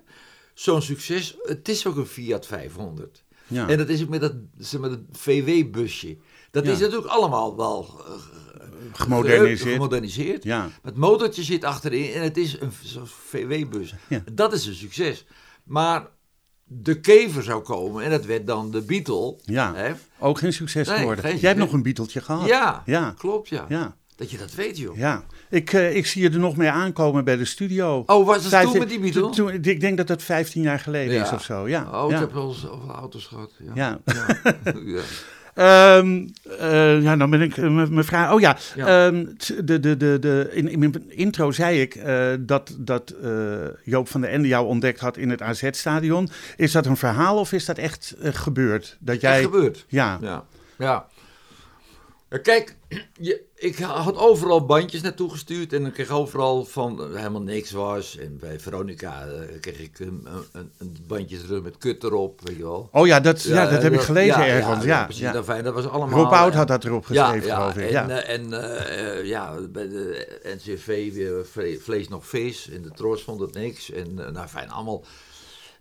zo'n 0.53 0.81
succes? 0.81 1.35
Het 1.41 1.69
is 1.69 1.85
ook 1.85 1.95
een 1.95 2.05
Fiat 2.05 2.45
500. 2.45 3.23
Ja. 3.47 3.67
En 3.69 3.77
dat 3.77 3.89
is 3.89 4.01
ook 4.01 4.09
met 4.09 4.21
dat, 4.21 4.33
zeg 4.57 4.81
maar, 4.81 4.89
dat 4.89 4.99
VW-busje. 5.11 6.17
Dat 6.51 6.65
Ja. 6.65 6.71
is 6.71 6.79
natuurlijk 6.79 7.07
allemaal 7.07 7.55
wel 7.57 8.01
eh, 8.07 8.13
Gemoderniseerd. 8.93 9.71
gemoderniseerd. 9.73 10.43
Ja. 10.43 10.69
Het 10.81 10.95
motortje 10.95 11.43
zit 11.43 11.63
achterin 11.63 12.13
en 12.13 12.21
het 12.21 12.37
is 12.37 12.59
een 12.59 12.71
VW-bus. 13.05 13.93
Ja. 14.09 14.23
Dat 14.33 14.53
is 14.53 14.65
een 14.65 14.75
succes. 14.75 15.25
Maar 15.63 16.07
de 16.63 16.99
kever 16.99 17.43
zou 17.43 17.61
komen 17.61 18.03
en 18.03 18.09
dat 18.09 18.25
werd 18.25 18.47
dan 18.47 18.71
de 18.71 18.81
Beetle. 18.81 19.39
Ja. 19.43 19.73
Hè? 19.75 19.93
Ook 20.19 20.37
geen 20.39 20.53
succes 20.53 20.87
Nee, 20.87 20.97
geworden. 20.97 21.23
geen 21.23 21.37
Jij 21.37 21.49
hebt 21.49 21.61
nog 21.61 21.73
een 21.73 21.83
Beeteltje 21.83 22.21
gehad. 22.21 22.47
Ja, 22.47 22.83
Ja. 22.85 23.13
klopt 23.17 23.49
ja. 23.49 23.65
Ja. 23.69 23.97
Dat 24.17 24.31
je 24.31 24.38
dat 24.38 24.53
weet 24.53 24.77
joh. 24.77 24.97
Ja, 24.97 25.24
ik, 25.50 25.74
eh, 25.74 25.95
ik 25.95 26.05
zie 26.05 26.21
je 26.21 26.29
er 26.29 26.39
nog 26.39 26.55
mee 26.57 26.69
aankomen 26.69 27.24
bij 27.24 27.36
de 27.36 27.45
studio. 27.45 28.03
Oh, 28.05 28.25
was 28.25 28.36
het 28.38 28.47
Vijftien- 28.47 28.71
toen 28.71 28.79
met 28.79 28.89
die 28.89 29.00
Beetle? 29.00 29.29
toen- 29.29 29.51
ik 29.63 29.79
denk 29.79 29.97
dat 29.97 30.07
dat 30.07 30.24
15 30.24 30.62
jaar 30.62 30.79
geleden 30.79 31.13
Ja. 31.13 31.24
is 31.24 31.31
of 31.31 31.43
zo. 31.43 31.67
Ja. 31.67 31.88
Oh, 31.91 32.05
ik 32.05 32.12
ja. 32.12 32.19
heb 32.19 32.33
wel 32.33 32.51
zoveel 32.51 32.89
auto's 32.95 33.25
gehad. 33.25 33.51
Ja. 33.57 33.71
Ja. 33.75 34.00
Ja. 34.05 34.74
ja. 34.95 35.01
Ja, 37.01 37.15
dan 37.15 37.29
ben 37.29 37.41
ik 37.41 37.57
eh, 37.57 37.88
mijn 37.89 38.03
vraag. 38.03 38.31
Oh 38.33 38.39
ja, 38.39 38.57
ehm, 38.75 39.25
de, 39.63 39.79
de, 39.79 39.97
de, 39.97 40.17
de, 40.19 40.50
in, 40.51 40.67
in 40.69 40.79
mijn 40.79 41.03
intro 41.09 41.51
zei 41.51 41.81
ik 41.81 42.01
dat, 42.39 42.75
dat 42.79 43.13
Joop 43.83 44.07
van 44.09 44.21
der 44.21 44.29
Ende 44.29 44.47
jou 44.47 44.65
ontdekt 44.67 45.00
had 45.00 45.17
in 45.17 45.29
het 45.29 45.41
AZ-stadion. 45.41 46.29
Is 46.55 46.71
dat 46.71 46.86
een 46.86 46.97
verhaal 46.97 47.38
of 47.39 47.51
is 47.51 47.65
dat 47.65 47.77
echt 47.77 48.15
gebeurd? 48.21 48.97
Dat 49.00 49.21
jij, 49.21 49.33
Echt 49.33 49.43
gebeurd. 49.43 49.86
Ja, 49.88 50.17
Ja. 50.21 50.43
ja. 50.77 51.05
Ja, 52.29 52.38
Kijk, 52.38 52.75
je, 53.19 53.41
ik 53.55 53.77
had 53.79 54.15
overal 54.17 54.65
bandjes 54.65 55.01
naartoe 55.01 55.29
gestuurd 55.29 55.74
en 55.74 55.86
ik 55.86 55.93
kreeg 55.93 56.10
overal 56.10 56.65
van 56.65 57.01
eh, 57.03 57.15
helemaal 57.17 57.41
niks 57.41 57.72
was. 57.72 58.17
En 58.17 58.38
bij 58.39 58.60
Veronica 58.60 59.25
eh, 59.27 59.60
kreeg 59.60 59.79
ik 59.79 60.00
een, 60.00 60.27
een, 60.51 60.72
een 60.77 60.98
bandje 61.07 61.41
terug 61.41 61.62
met 61.63 61.77
kut 61.77 62.03
erop, 62.03 62.41
weet 62.43 62.57
je 62.57 62.63
wel. 62.63 62.89
Oh 62.91 63.07
ja, 63.07 63.19
dat, 63.19 63.41
ja, 63.43 63.69
dat 63.69 63.81
heb 63.81 63.93
ik 63.93 64.00
gelezen 64.00 64.39
ja, 64.39 64.48
ergens. 64.48 64.84
Ja, 64.84 65.03
precies, 65.03 65.22
ja. 65.22 65.31
Dat, 65.31 65.43
fijn, 65.46 65.63
dat 65.63 65.74
was 65.74 65.88
allemaal... 65.88 66.24
Rob 66.24 66.34
Oud 66.34 66.51
eh, 66.51 66.57
had 66.57 66.67
dat 66.67 66.84
erop 66.86 67.05
ja, 67.10 67.24
geschreven, 67.25 67.48
ja, 67.48 67.55
geloof 67.55 67.77
ik. 67.77 67.84
en, 67.84 67.91
Ja. 67.91 68.10
eh, 68.10 68.34
en 68.34 68.53
eh, 68.53 69.17
eh, 69.19 69.25
ja, 69.25 69.55
bij 69.69 69.88
de 69.88 70.39
NCV 70.43 71.13
weer 71.13 71.46
vle- 71.46 71.77
vlees 71.81 72.07
nog 72.07 72.27
vis. 72.27 72.69
En 72.69 72.81
de 72.81 72.91
Tros 72.91 73.24
vond 73.24 73.39
het 73.39 73.53
niks. 73.53 73.91
En 73.91 74.25
eh, 74.25 74.31
nou 74.31 74.48
fijn, 74.48 74.69
allemaal. 74.69 75.03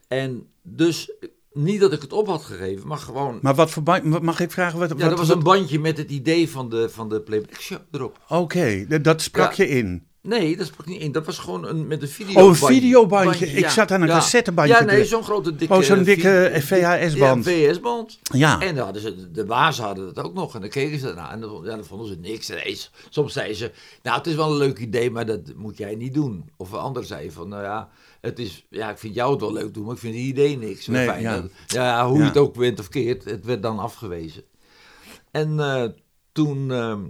En 0.08 0.48
dus, 0.62 1.12
niet 1.56 1.80
dat 1.80 1.92
ik 1.92 2.00
het 2.02 2.12
op 2.12 2.26
had 2.26 2.42
gegeven, 2.44 2.86
maar 2.86 2.98
gewoon... 2.98 3.38
Maar 3.42 3.54
wat 3.54 3.70
voor 3.70 3.82
ban- 3.82 4.24
mag 4.24 4.40
ik 4.40 4.50
vragen? 4.50 4.78
Wat, 4.78 4.88
ja, 4.88 4.94
wat, 4.96 5.08
dat 5.08 5.18
was 5.18 5.28
wat- 5.28 5.36
een 5.36 5.42
bandje 5.42 5.78
met 5.78 5.98
het 5.98 6.10
idee 6.10 6.50
van 6.50 6.68
de, 6.70 6.88
van 6.90 7.08
de 7.08 7.20
playback 7.20 7.60
show 7.60 7.78
erop. 7.90 8.18
Oké, 8.28 8.86
dat 9.02 9.22
sprak 9.22 9.52
Ja. 9.52 9.64
je 9.64 9.70
in. 9.70 10.06
Nee, 10.22 10.56
dat 10.56 10.66
sprak 10.66 10.86
niet 10.86 11.00
in. 11.00 11.12
Dat 11.12 11.26
was 11.26 11.38
gewoon 11.38 11.66
een, 11.66 11.86
met 11.86 12.02
een 12.02 12.08
video. 12.08 12.42
Oh, 12.42 12.48
een 12.48 12.54
videobandje. 12.54 13.46
Ik 13.46 13.58
ja. 13.58 13.70
zat 13.70 13.90
aan 13.90 14.02
een 14.02 14.08
cassettebandje 14.08 14.74
Ja, 14.74 14.82
nee, 14.84 15.04
zo'n 15.04 15.22
grote 15.24 15.56
dikke... 15.56 15.74
Oh, 15.74 15.80
zo'n 15.82 16.02
dikke 16.02 16.50
VHS-band. 16.54 17.44
VHS-band. 17.44 18.18
Ja. 18.22 18.60
En 18.60 18.74
dan 18.74 18.84
hadden 18.84 19.02
ze, 19.02 19.30
de 19.30 19.44
bazen 19.44 19.84
hadden 19.84 20.06
het 20.06 20.18
ook 20.18 20.34
nog. 20.34 20.54
En 20.54 20.60
dan 20.60 20.70
keken 20.70 20.98
ze 20.98 21.08
ernaar. 21.08 21.30
En 21.30 21.40
dan, 21.40 21.60
ja, 21.64 21.70
dan 21.76 21.84
vonden 21.84 22.06
ze 22.06 22.16
niks. 22.20 22.48
En 22.48 22.56
eens, 22.58 22.90
soms 23.10 23.32
zeiden 23.32 23.56
ze, 23.56 23.70
nou, 24.02 24.16
het 24.18 24.26
is 24.26 24.34
wel 24.34 24.50
een 24.50 24.56
leuk 24.58 24.78
idee, 24.78 25.10
maar 25.10 25.26
dat 25.26 25.40
moet 25.56 25.76
jij 25.78 25.94
niet 25.94 26.14
doen. 26.14 26.50
Of 26.56 26.72
een 26.72 26.78
ander 26.78 27.04
zei 27.04 27.30
van, 27.30 27.48
nou 27.48 27.62
ja, 27.62 27.88
het 28.26 28.38
is, 28.38 28.66
ja, 28.70 28.90
ik 28.90 28.98
vind 28.98 29.14
jou 29.14 29.30
het 29.32 29.40
wel 29.40 29.52
leuk 29.52 29.74
doen, 29.74 29.84
maar 29.84 29.94
ik 29.94 30.00
vind 30.00 30.14
die 30.14 30.26
idee 30.26 30.58
niks. 30.58 30.86
Nee, 30.86 31.08
Fijn, 31.08 31.50
ja. 31.66 32.08
hoe 32.08 32.18
je 32.18 32.24
het 32.24 32.36
ook 32.36 32.54
wint 32.54 32.78
of 32.78 32.88
keert, 32.88 33.24
het 33.24 33.44
werd 33.44 33.62
dan 33.62 33.78
afgewezen. 33.78 34.42
En 35.30 35.60
eh, 35.60 35.84
toen, 36.32 36.70
ehm, 36.72 37.00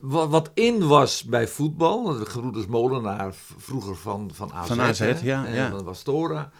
wat, 0.00 0.28
wat 0.28 0.50
in 0.54 0.86
was 0.88 1.24
bij 1.24 1.48
voetbal, 1.48 2.04
de 2.18 2.26
gebroeders 2.26 2.66
Molenaar, 2.66 3.34
vroeger 3.56 3.96
van, 3.96 4.30
van 4.34 4.52
AZ, 4.52 4.68
Van 4.68 4.80
AZ, 4.80 4.98
hè, 4.98 5.14
ja, 5.22 5.46
en 5.46 5.54
ja. 5.54 5.70
Dat 5.70 5.82
was 5.82 6.02
Tora. 6.02 6.50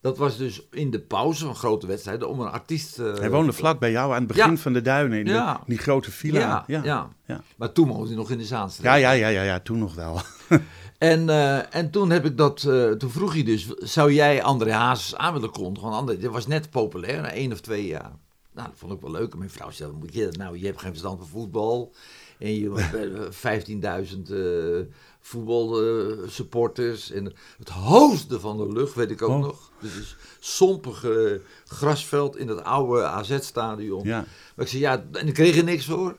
Dat 0.00 0.18
was 0.18 0.36
dus 0.36 0.66
in 0.70 0.90
de 0.90 1.00
pauze 1.00 1.44
van 1.44 1.54
grote 1.54 1.86
wedstrijden 1.86 2.28
om 2.28 2.40
een 2.40 2.50
artiest... 2.50 2.98
eh, 2.98 3.14
Hij 3.14 3.30
woonde 3.30 3.52
vlak 3.52 3.78
bij 3.78 3.90
jou 3.90 4.12
aan 4.12 4.18
het 4.18 4.26
begin 4.26 4.50
Ja. 4.50 4.56
van 4.56 4.72
de 4.72 4.80
duinen 4.80 5.18
in 5.18 5.24
de- 5.24 5.30
Ja. 5.30 5.60
die 5.66 5.78
grote 5.78 6.10
villa. 6.10 6.38
Ja, 6.38 6.64
ja. 6.66 6.80
ja. 6.84 7.08
Ja. 7.26 7.42
Maar 7.56 7.72
toen 7.72 7.88
woonde 7.88 8.06
hij 8.06 8.16
nog 8.16 8.30
in 8.30 8.38
de 8.38 8.44
Zaanstreek. 8.44 8.86
Ja, 8.86 8.94
ja, 8.94 9.10
ja, 9.10 9.28
ja, 9.28 9.42
ja, 9.42 9.60
toen 9.60 9.78
nog 9.78 9.94
wel. 9.94 10.20
En, 10.98 11.28
eh, 11.28 11.74
en 11.74 11.90
toen 11.90 12.10
heb 12.10 12.24
ik 12.24 12.36
dat, 12.36 12.64
eh, 12.64 12.90
toen 12.90 13.10
vroeg 13.10 13.32
hij 13.32 13.42
dus, 13.42 13.66
zou 13.68 14.12
jij 14.12 14.42
André 14.42 14.72
Hazes 14.72 15.16
aan 15.16 15.32
willen 15.32 15.50
kondigen? 15.50 15.88
Want 15.88 16.00
André, 16.00 16.16
dit 16.18 16.30
was 16.30 16.46
net 16.46 16.70
populair, 16.70 17.20
na 17.22 17.30
één 17.32 17.52
of 17.52 17.60
twee 17.60 17.86
jaar. 17.86 18.12
Nou, 18.52 18.68
dat 18.68 18.76
vond 18.78 18.92
ik 18.92 19.00
wel 19.00 19.10
leuk. 19.10 19.36
Mijn 19.36 19.50
vrouw 19.50 19.70
zei, 19.70 19.92
moet 19.92 20.14
je 20.14 20.24
dat 20.24 20.36
nou, 20.36 20.58
je 20.58 20.66
hebt 20.66 20.80
geen 20.80 20.90
verstand 20.90 21.18
van 21.18 21.28
voetbal. 21.28 21.92
En 22.38 22.54
je 22.54 22.72
hebt 22.80 23.34
15.000 23.34 24.30
eh 24.30 24.94
voetbalsupporters. 25.20 27.10
en 27.10 27.32
het 27.58 27.68
hoogste 27.68 28.40
van 28.40 28.56
de 28.56 28.72
lucht, 28.72 28.94
weet 28.94 29.10
ik 29.10 29.22
ook 29.22 29.30
Oh. 29.30 29.38
nog. 29.40 29.70
Dus 29.80 29.94
het 29.94 30.02
is 30.02 30.16
sompige 30.40 31.40
grasveld 31.64 32.36
in 32.36 32.48
het 32.48 32.64
oude 32.64 33.02
AZ-stadion. 33.04 34.04
Ja. 34.04 34.24
Maar 34.54 34.64
ik 34.64 34.70
zei, 34.70 34.82
ja, 34.82 35.04
en 35.12 35.26
ik 35.26 35.34
kreeg 35.34 35.56
er 35.56 35.64
niks 35.64 35.84
voor. 35.84 36.16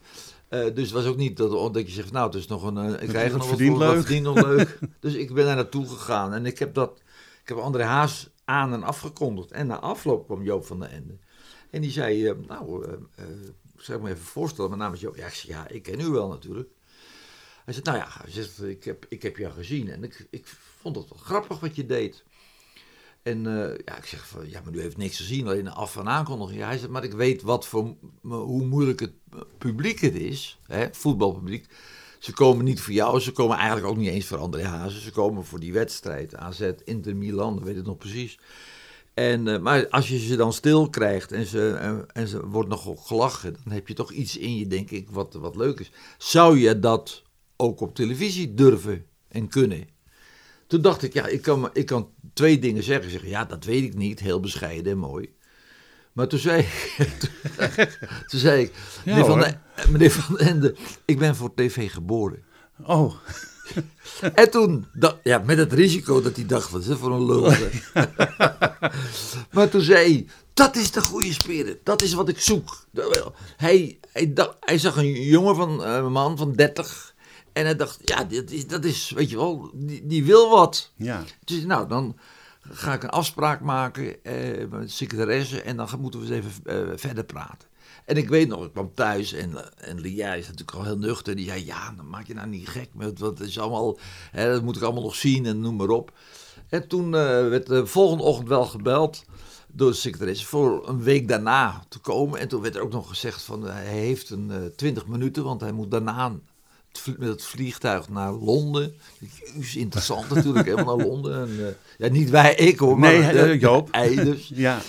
Eh, 0.50 0.74
dus 0.74 0.84
het 0.84 0.92
was 0.92 1.06
ook 1.06 1.18
niet 1.18 1.38
dat, 1.38 1.74
dat 1.74 1.88
je 1.88 1.94
zegt, 1.94 2.12
nou, 2.12 2.26
het 2.26 2.36
is 2.36 2.48
nog 2.48 2.64
een, 2.64 2.78
eh, 2.78 3.02
ik 3.02 3.10
krijg 3.10 3.32
het 3.32 3.38
nog 3.38 3.48
verdient 3.48 3.78
leuk. 3.78 4.00
verdient 4.00 4.24
nog 4.24 4.42
leuk. 4.46 4.80
dus 5.00 5.14
ik 5.14 5.34
ben 5.34 5.46
daar 5.46 5.56
naartoe 5.56 5.88
gegaan 5.88 6.34
en 6.34 6.46
ik 6.46 6.60
heb 6.60 6.74
dat, 6.74 7.02
ik 7.42 7.48
heb 7.48 7.58
André 7.58 7.84
Haas 7.84 8.30
aan 8.46 8.74
en 8.74 8.84
afgekondigd. 8.84 9.52
En 9.52 9.68
na 9.68 9.80
afloop 9.80 10.26
kwam 10.26 10.44
Joop 10.44 10.66
van 10.66 10.80
der 10.80 10.90
Ende. 10.90 11.18
En 11.70 11.82
die 11.82 11.92
zei, 11.92 12.28
eh, 12.28 12.36
nou, 12.48 12.86
zou 13.76 13.98
ik 13.98 14.04
me 14.04 14.10
even 14.10 14.24
voorstellen, 14.24 14.70
mijn 14.70 14.82
naam 14.82 14.94
is 14.94 15.00
Joop. 15.00 15.16
Ja, 15.16 15.26
ik 15.26 15.34
zei, 15.34 15.54
ja, 15.54 15.68
ik 15.68 15.84
ken 15.84 16.00
u 16.00 16.08
wel 16.08 16.28
natuurlijk. 16.28 16.70
Hij 17.66 17.74
zegt, 17.74 17.86
nou 17.86 17.98
ja, 17.98 18.08
hij 18.22 18.32
zegt, 18.32 18.64
ik, 18.64 18.84
heb, 18.84 19.06
ik 19.10 19.22
heb 19.22 19.38
jou 19.38 19.54
gezien 19.54 19.90
en 19.90 20.04
ik, 20.04 20.28
ik 20.30 20.48
vond 20.82 20.96
het 20.96 21.10
wel 21.10 21.18
grappig 21.18 21.60
wat 21.60 21.76
je 21.76 21.86
deed. 21.86 22.24
En 23.28 23.46
eh, 23.46 23.78
ja, 23.86 23.98
ik 23.98 24.06
zeg 24.06 24.28
van, 24.28 24.50
ja, 24.50 24.62
maar 24.64 24.74
u 24.74 24.82
heeft 24.82 24.98
niks 24.98 25.18
gezien, 25.18 25.48
alleen 25.48 25.66
een 25.66 25.72
af- 25.72 25.98
en 25.98 26.08
aankondiging. 26.08 26.60
Ja, 26.60 26.68
hij 26.68 26.78
zegt, 26.78 26.92
maar 26.92 27.04
ik 27.04 27.14
weet 27.14 27.42
wat 27.42 27.68
voor, 27.68 27.96
hoe 28.22 28.66
moeilijk 28.66 29.00
het 29.00 29.14
publiek 29.58 30.00
het 30.00 30.16
is, 30.16 30.60
hè, 30.68 30.88
voetbalpubliek. 30.92 31.66
Ze 32.20 32.34
komen 32.34 32.66
niet 32.66 32.82
voor 32.82 32.94
jou, 32.94 33.20
ze 33.20 33.32
komen 33.32 33.58
eigenlijk 33.58 33.88
ook 33.88 33.98
niet 33.98 34.10
eens 34.10 34.26
voor 34.26 34.38
André 34.38 34.64
Hazes. 34.64 35.04
Ze 35.04 35.12
komen 35.12 35.46
voor 35.46 35.60
die 35.60 35.74
wedstrijd, 35.74 36.36
AZ, 36.36 36.72
Inter 36.84 37.16
Milan, 37.16 37.56
dat 37.56 37.64
weet 37.64 37.78
ik 37.78 37.86
nog 37.86 37.98
precies. 37.98 38.40
En, 39.14 39.48
eh, 39.48 39.60
maar 39.60 39.90
als 39.90 40.10
je 40.10 40.20
ze 40.20 40.36
dan 40.36 40.54
stil 40.54 40.90
krijgt 40.90 41.32
en 41.32 41.46
ze, 41.46 41.72
en, 41.72 42.06
en 42.14 42.28
ze 42.28 42.48
wordt 42.48 42.70
nog 42.70 43.08
gelachen, 43.08 43.56
dan 43.64 43.74
heb 43.74 43.88
je 43.88 43.94
toch 43.94 44.12
iets 44.12 44.38
in 44.38 44.58
je, 44.58 44.68
denk 44.68 44.92
ik, 44.92 45.10
wat, 45.10 45.34
wat 45.34 45.56
leuk 45.56 45.80
is. 45.80 45.92
Zou 46.18 46.60
je 46.60 46.80
dat 46.80 47.24
ook 47.58 47.80
op 47.80 47.96
televisie 47.96 48.54
durven 48.54 49.06
en 49.28 49.48
kunnen? 49.48 49.97
Toen 50.68 50.82
dacht 50.82 51.04
ik, 51.04 51.14
ja, 51.14 51.28
ik 51.28 51.42
kan, 51.42 51.70
ik 51.74 51.86
kan 51.86 52.10
twee 52.34 52.60
dingen 52.60 52.84
zeggen. 52.84 53.06
Ik 53.06 53.12
zeg, 53.20 53.30
ja, 53.30 53.46
dat 53.46 53.64
weet 53.64 53.84
ik 53.84 53.96
niet, 53.96 54.20
heel 54.20 54.40
bescheiden 54.40 54.92
en 54.92 54.98
mooi. 54.98 55.36
Maar 56.14 56.28
toen 56.28 56.40
zei 56.40 56.62
ik, 56.62 57.08
toen 58.30 58.40
zei 58.40 58.64
ik 58.64 58.74
Ja, 58.74 59.12
meneer, 59.12 59.26
van 59.26 59.40
hoor. 59.40 59.48
de, 59.48 59.92
meneer 59.92 60.12
Van 60.12 60.36
den 60.36 60.48
Ende, 60.48 60.76
ik 61.06 61.20
ben 61.20 61.36
voor 61.36 61.54
tv 61.54 61.92
geboren. 61.92 62.44
Oh, 62.86 63.14
En 64.34 64.52
toen, 64.52 64.88
ja, 65.24 65.38
met 65.38 65.58
het 65.58 65.74
risico 65.74 66.22
dat 66.22 66.36
hij 66.36 66.46
dacht, 66.46 66.72
wat 66.72 66.82
is 66.82 66.88
dat 66.88 66.98
voor 66.98 67.12
een 67.12 67.26
lul. 67.26 67.42
maar 69.52 69.70
toen 69.70 69.82
zei 69.82 70.14
hij, 70.14 70.28
dat 70.54 70.76
is 70.76 70.92
de 70.92 71.02
goede 71.02 71.34
spirit, 71.34 71.86
dat 71.86 72.02
is 72.02 72.14
wat 72.14 72.30
ik 72.30 72.40
zoek. 72.40 72.86
Hij, 73.58 74.00
hij, 74.12 74.34
dacht, 74.34 74.56
hij 74.60 74.78
zag 74.78 74.98
een 74.98 75.22
jongen 75.22 75.56
van, 75.56 75.84
eh, 75.84 75.96
een 75.96 76.12
man 76.12 76.38
van 76.38 76.54
30 76.54 77.07
en 77.58 77.66
hij 77.66 77.76
dacht, 77.76 78.00
ja, 78.04 78.24
dit 78.24 78.52
is, 78.52 78.68
dat 78.68 78.86
is, 78.86 79.10
weet 79.16 79.30
je 79.30 79.36
wel, 79.38 79.72
die, 79.74 80.06
die 80.08 80.26
wil 80.26 80.50
wat. 80.50 80.92
ja. 80.96 81.24
Dus 81.44 81.64
nou, 81.66 81.88
dan 81.88 82.18
ga 82.62 82.94
ik 82.94 83.04
een 83.04 83.10
afspraak 83.10 83.62
maken 83.62 84.24
eh, 84.24 84.68
met 84.70 84.82
de 84.82 84.88
secretaresse 84.88 85.62
en 85.62 85.78
dan 85.78 85.90
gaan- 85.90 86.00
moeten 86.00 86.20
we 86.20 86.26
eens 86.36 86.46
even 86.46 86.62
eh, 86.92 86.98
verder 86.98 87.24
praten. 87.24 87.68
En 88.06 88.18
ik 88.18 88.30
weet 88.30 88.48
nog, 88.48 88.66
ik 88.66 88.72
kwam 88.72 88.92
thuis 88.94 89.34
en, 89.34 89.58
eh, 89.58 89.90
en 89.90 90.00
Lia 90.00 90.34
is 90.34 90.48
natuurlijk 90.48 90.78
al 90.78 90.84
heel 90.84 90.98
nuchter. 90.98 91.36
Die 91.36 91.46
zei, 91.48 91.66
ja, 91.66 91.92
dan 91.98 92.10
maak 92.10 92.28
je 92.28 92.34
nou 92.34 92.48
niet 92.48 92.68
gek. 92.70 92.90
Met, 92.94 93.20
wat 93.20 93.40
is 93.40 93.60
allemaal, 93.60 93.98
hè, 94.32 94.52
dat 94.52 94.64
moet 94.64 94.76
ik 94.76 94.82
allemaal 94.82 95.04
nog 95.04 95.16
zien 95.16 95.46
en 95.46 95.60
noem 95.60 95.76
maar 95.76 95.90
op. 95.90 96.12
En 96.70 96.88
toen 96.88 97.06
eh, 97.06 97.22
werd 97.50 97.66
de 97.68 97.86
volgende 97.86 98.24
ochtend 98.24 98.48
wel 98.48 98.66
gebeld 98.66 99.24
door 99.68 99.90
de 99.92 99.96
secretaresse 99.98 100.46
voor 100.46 100.88
een 100.90 101.04
week 101.04 101.28
daarna 101.28 101.84
te 101.90 102.00
komen. 102.00 102.40
En 102.40 102.48
toen 102.48 102.62
werd 102.62 102.76
er 102.76 102.82
ook 102.82 102.92
nog 102.92 103.08
gezegd 103.10 103.42
van, 103.42 103.64
hij 103.64 103.86
heeft 103.86 104.30
een 104.30 104.52
eh, 104.52 104.58
20 104.76 105.08
minuten, 105.08 105.44
want 105.44 105.62
hij 105.62 105.72
moet 105.72 105.92
daarna 105.92 106.36
met 107.18 107.30
het 107.30 107.44
vliegtuig 107.44 108.10
naar 108.10 108.32
Londen. 108.32 108.94
Is 109.60 109.76
interessant 109.76 110.30
natuurlijk, 110.30 110.66
helemaal 110.66 110.98
naar 110.98 111.08
Londen. 111.08 111.42
En, 111.42 111.68
eh, 111.68 111.74
ja, 111.98 112.14
niet 112.14 112.30
wij, 112.30 112.56
ik 112.56 112.80
hoor, 112.80 113.00
maar 113.00 113.12
Nee, 113.12 113.22
eh, 113.22 113.60
Joop. 113.60 113.90
Ja. 114.48 114.80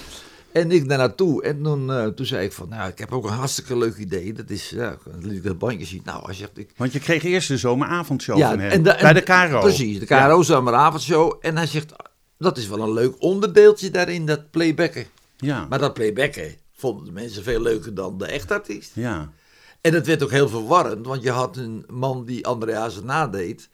En 0.53 0.71
ik 0.71 0.89
daar 0.89 0.99
naartoe. 0.99 1.43
En 1.43 1.63
toen, 1.63 1.93
eh, 1.93 2.07
toen 2.07 2.27
zei 2.27 2.45
ik 2.45 2.53
van, 2.53 2.69
nou, 2.69 2.91
ik 2.91 2.99
heb 2.99 3.13
ook 3.13 3.25
een 3.25 3.33
hartstikke 3.33 3.77
leuk 3.77 3.97
idee. 3.97 4.33
Dat 4.33 4.51
is, 4.51 4.71
ja, 4.71 4.97
liet 5.21 5.37
ik 5.37 5.43
dat 5.43 5.59
bandje 5.59 5.87
zien. 5.87 6.03
Nou, 6.05 6.25
hij 6.25 6.35
zegt, 6.35 6.59
ik... 6.59 6.71
Want 6.77 6.93
je 6.93 6.99
kreeg 6.99 7.25
eerst 7.25 7.49
de 7.49 7.57
zomeravondshow 7.57 8.41
van 8.41 8.59
hem. 8.59 8.71
en 8.71 8.83
bij 8.83 9.13
de 9.13 9.21
KRO. 9.21 9.61
Precies, 9.61 9.99
de 9.99 10.07
KRO 10.07 10.43
zomeravondshow. 10.43 11.37
En 11.41 11.57
hij 11.57 11.67
zegt, 11.67 11.93
dat 12.39 12.59
is 12.59 12.69
wel 12.69 12.81
een 12.81 12.93
leuk 12.93 13.15
onderdeeltje 13.19 13.91
daarin, 13.91 14.27
dat 14.27 14.51
playbacken. 14.51 15.07
Ja. 15.37 15.67
Maar 15.69 15.79
dat 15.79 15.95
playbacken 15.95 16.55
vonden 16.73 17.05
de 17.05 17.13
mensen 17.13 17.43
veel 17.43 17.61
leuker 17.61 17.95
dan 17.95 18.19
de 18.19 18.27
echte 18.27 18.55
artiest. 18.55 18.91
ja. 18.95 19.33
En 19.81 19.93
dat 19.93 20.07
werd 20.07 20.23
ook 20.23 20.31
heel 20.31 20.49
verwarrend, 20.49 21.07
want 21.07 21.23
je 21.23 21.31
had 21.31 21.57
een 21.57 21.85
man 21.89 22.25
die 22.25 22.47
André 22.47 22.75
Hazes 22.75 23.03
nadeed. 23.03 23.69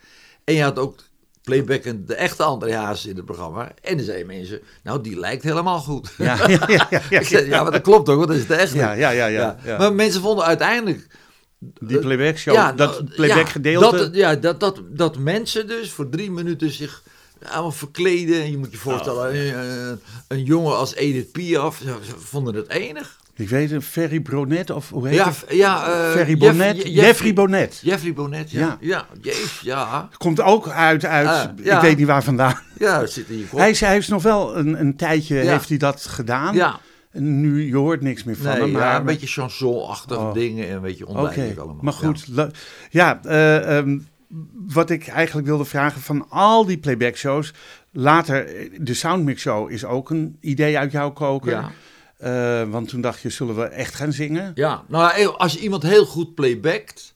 En 0.45 0.55
je 0.55 0.63
had 0.63 0.79
ook 0.79 1.03
playbacken 1.43 2.07
de 2.07 2.15
echte 2.15 2.43
André 2.43 2.75
Hazes 2.75 3.07
in 3.07 3.17
het 3.17 3.25
programma. 3.25 3.73
En 3.83 3.97
dan 3.97 4.05
zeiden 4.05 4.27
mensen, 4.27 4.61
nou 4.83 5.01
die 5.01 5.19
lijkt 5.19 5.43
helemaal 5.43 5.79
goed. 5.79 6.13
Ja, 6.19 6.49
ja, 6.49 6.67
ja, 6.91 7.03
ja, 7.11 7.23
zei, 7.23 7.49
ja, 7.49 7.63
maar 7.63 7.73
dat 7.73 7.83
klopt 7.83 8.09
ook, 8.09 8.17
want 8.17 8.29
dat 8.29 8.37
is 8.37 8.47
de 8.47 8.55
echte. 8.55 8.77
Ja, 8.77 8.93
ja, 8.93 9.11
ja, 9.11 9.27
ja, 9.27 9.57
ja. 9.65 9.79
Maar 9.79 9.93
mensen 9.93 10.21
vonden 10.21 10.45
uiteindelijk... 10.45 11.07
Die 11.81 11.99
playback 11.99 12.39
show, 12.39 12.55
Ja, 12.55 12.73
dat 12.73 13.01
nou, 13.01 13.15
playback 13.15 13.49
gedeelte. 13.49 13.97
Dat, 13.97 14.15
ja, 14.15 14.35
dat, 14.35 14.61
dat, 14.61 14.81
dat 14.91 15.19
mensen 15.19 15.67
dus 15.67 15.91
voor 15.91 16.09
drie 16.09 16.31
minuten 16.31 16.71
zich 16.71 17.03
allemaal 17.43 17.73
verkleden. 17.73 18.43
En 18.43 18.51
je 18.51 18.59
moet 18.59 18.71
je 18.71 18.77
voorstellen, 18.77 19.29
Oh, 19.29 19.37
een, 19.37 20.01
een 20.29 20.43
jongen 20.43 20.77
als 20.77 20.95
Edith 20.95 21.33
Piaf, 21.33 21.83
vonden 22.19 22.55
het 22.55 22.69
enig. 22.69 23.17
Ik 23.37 23.49
weet 23.49 23.71
het, 23.71 23.85
Ferry 23.85 24.23
Bonnet 24.23 24.71
of 24.71 24.91
hoe 24.91 25.07
heet 25.09 25.17
Ja, 25.17 25.27
het? 25.29 25.45
ja 25.49 25.87
eh, 25.87 26.11
Ferry 26.13 26.29
Jeff- 26.31 26.39
Bonnet. 26.41 26.83
Je- 26.83 26.91
Jeffrey 26.93 27.33
Bonnet. 27.33 27.81
Jeffrey 27.83 28.13
Bonnet, 28.13 28.51
ja. 28.51 28.61
Ja. 28.61 28.77
Ja, 28.81 28.89
ja, 28.97 29.07
jeef, 29.21 29.61
ja. 29.63 30.09
Komt 30.19 30.41
ook 30.41 30.69
uit, 30.69 31.05
uit 31.05 31.27
Ah, 31.29 31.65
ja. 31.65 31.77
ik 31.77 31.83
weet 31.83 31.97
niet 31.97 32.07
waar 32.07 32.23
vandaan. 32.25 32.59
Ja, 32.79 33.01
dat 33.01 33.11
zit 33.11 33.29
in 33.29 33.39
je 33.39 33.47
kop. 33.47 33.59
Hij, 33.59 33.77
hij 33.79 33.93
heeft 33.93 34.09
nog 34.09 34.23
wel 34.23 34.57
een, 34.57 34.81
een 34.81 34.97
tijdje 34.97 35.35
heeft 35.37 35.69
hij 35.69 35.79
dat 35.79 36.05
gedaan. 36.07 36.55
ja, 36.55 36.81
En 37.11 37.41
nu, 37.41 37.67
je 37.67 37.77
hoort 37.77 38.01
niks 38.01 38.25
meer 38.25 38.37
van 38.37 38.47
nee, 38.47 38.61
hem. 38.61 38.71
Maar, 38.71 38.83
ja, 38.83 38.97
een 38.97 39.05
beetje 39.05 39.27
chanson-achtige 39.27 40.21
Oh. 40.21 40.33
dingen 40.33 40.69
en 40.69 40.75
een 40.75 40.81
beetje 40.83 41.07
Oké, 41.09 41.19
onduidelijk 41.19 41.59
allemaal. 41.59 41.83
maar 41.83 41.93
goed. 41.93 42.27
Ja, 42.91 43.21
eh, 43.25 43.79
ehm, 43.79 43.99
wat 44.67 44.91
ik 44.91 45.07
eigenlijk 45.07 45.47
wilde 45.47 45.65
vragen 45.65 46.01
van 46.01 46.27
al 46.29 46.65
die 46.67 46.79
playback 46.79 47.17
shows. 47.17 47.53
Later, 47.93 48.47
eh, 48.47 48.71
de 48.81 48.95
Soundmix 48.95 49.41
Show 49.41 49.71
is 49.71 49.85
ook 49.85 50.11
een 50.11 50.37
idee 50.41 50.79
uit 50.79 50.93
jouw 50.93 51.11
koker. 51.13 51.51
Ja. 51.53 51.71
Eh, 52.17 52.63
want 52.71 52.89
toen 52.89 53.01
dacht 53.01 53.21
je, 53.21 53.31
zullen 53.31 53.57
we 53.57 53.65
echt 53.65 53.95
gaan 53.95 54.13
zingen? 54.13 54.53
Ja, 54.55 54.85
nou 54.89 55.27
als 55.37 55.53
je 55.53 55.59
iemand 55.61 55.83
heel 55.83 56.07
goed 56.07 56.35
playbackt. 56.35 57.15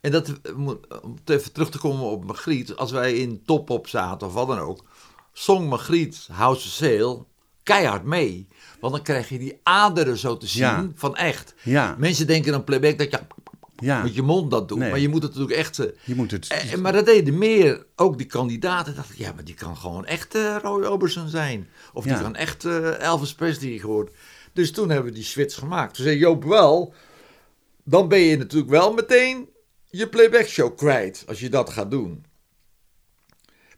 En 0.00 0.10
dat, 0.10 0.28
eh, 0.42 0.58
om 0.58 0.78
even 1.24 1.52
terug 1.52 1.70
te 1.70 1.78
komen 1.78 2.04
op 2.04 2.24
Magriet. 2.24 2.76
Als 2.76 2.90
wij 2.90 3.12
in 3.12 3.42
Top 3.44 3.70
op 3.70 3.88
zaten 3.88 4.26
of 4.26 4.32
wat 4.32 4.48
dan 4.48 4.58
ook. 4.58 4.84
Zong 5.32 5.68
Magriet 5.68 6.28
House 6.32 6.66
of 6.66 6.72
Sail 6.72 7.26
keihard 7.62 8.04
mee. 8.04 8.48
Want 8.80 8.92
dan 8.94 9.02
krijg 9.02 9.28
je 9.28 9.38
die 9.38 9.60
aderen 9.62 10.16
zo 10.18 10.36
te 10.36 10.46
zien 10.46 10.60
Ja. 10.62 10.86
van 10.94 11.16
echt. 11.16 11.54
Ja, 11.62 11.94
Mensen 11.98 12.26
denken 12.26 12.54
aan 12.54 12.64
playback 12.64 12.98
dat 12.98 13.10
je 13.10 13.18
ja. 13.82 14.02
met 14.02 14.14
je 14.14 14.22
mond 14.22 14.50
dat 14.50 14.68
doet. 14.68 14.78
Nee. 14.78 14.90
Maar 14.90 14.98
je 14.98 15.08
moet 15.08 15.22
het 15.22 15.32
natuurlijk 15.34 15.58
echt... 15.58 15.78
eh, 15.78 15.86
Je 16.04 16.14
moet 16.14 16.30
het... 16.30 16.46
eh, 16.48 16.74
maar 16.74 16.92
dat 16.92 17.06
deden 17.06 17.38
meer, 17.38 17.86
ook 17.96 18.18
die 18.18 18.26
kandidaten. 18.26 18.94
dacht 18.94 19.10
ik, 19.10 19.16
ja, 19.18 19.32
maar 19.32 19.44
die 19.44 19.54
kan 19.54 19.76
gewoon 19.76 20.06
echt 20.06 20.34
eh, 20.34 20.56
Roy 20.62 20.84
Orbison 20.84 21.28
zijn. 21.28 21.68
Of 21.92 22.04
die 22.04 22.12
Ja. 22.12 22.20
kan 22.20 22.34
echt 22.36 22.64
Elvis 22.98 23.34
Presley 23.34 23.78
geworden. 23.78 24.14
Dus 24.52 24.70
toen 24.72 24.88
hebben 24.90 25.08
we 25.10 25.16
die 25.18 25.24
switch 25.26 25.58
gemaakt. 25.58 25.94
Toen 25.94 26.04
zei 26.04 26.18
Joop 26.18 26.44
wel, 26.44 26.94
dan 27.84 28.08
ben 28.08 28.18
je 28.20 28.36
natuurlijk 28.36 28.70
wel 28.70 28.92
meteen 28.92 29.48
je 29.90 30.08
playback 30.08 30.46
show 30.46 30.76
kwijt. 30.76 31.24
Als 31.28 31.40
je 31.40 31.48
dat 31.48 31.70
gaat 31.70 31.90
doen. 31.90 32.24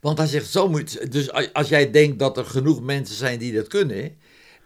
Want 0.01 0.17
hij 0.17 0.27
zegt, 0.27 0.49
zo 0.49 0.69
moet 0.69 1.11
Dus 1.11 1.31
als 1.53 1.69
jij 1.69 1.91
denkt 1.91 2.19
dat 2.19 2.37
er 2.37 2.45
genoeg 2.45 2.81
mensen 2.81 3.15
zijn 3.15 3.39
die 3.39 3.53
dat 3.53 3.67
kunnen... 3.67 4.17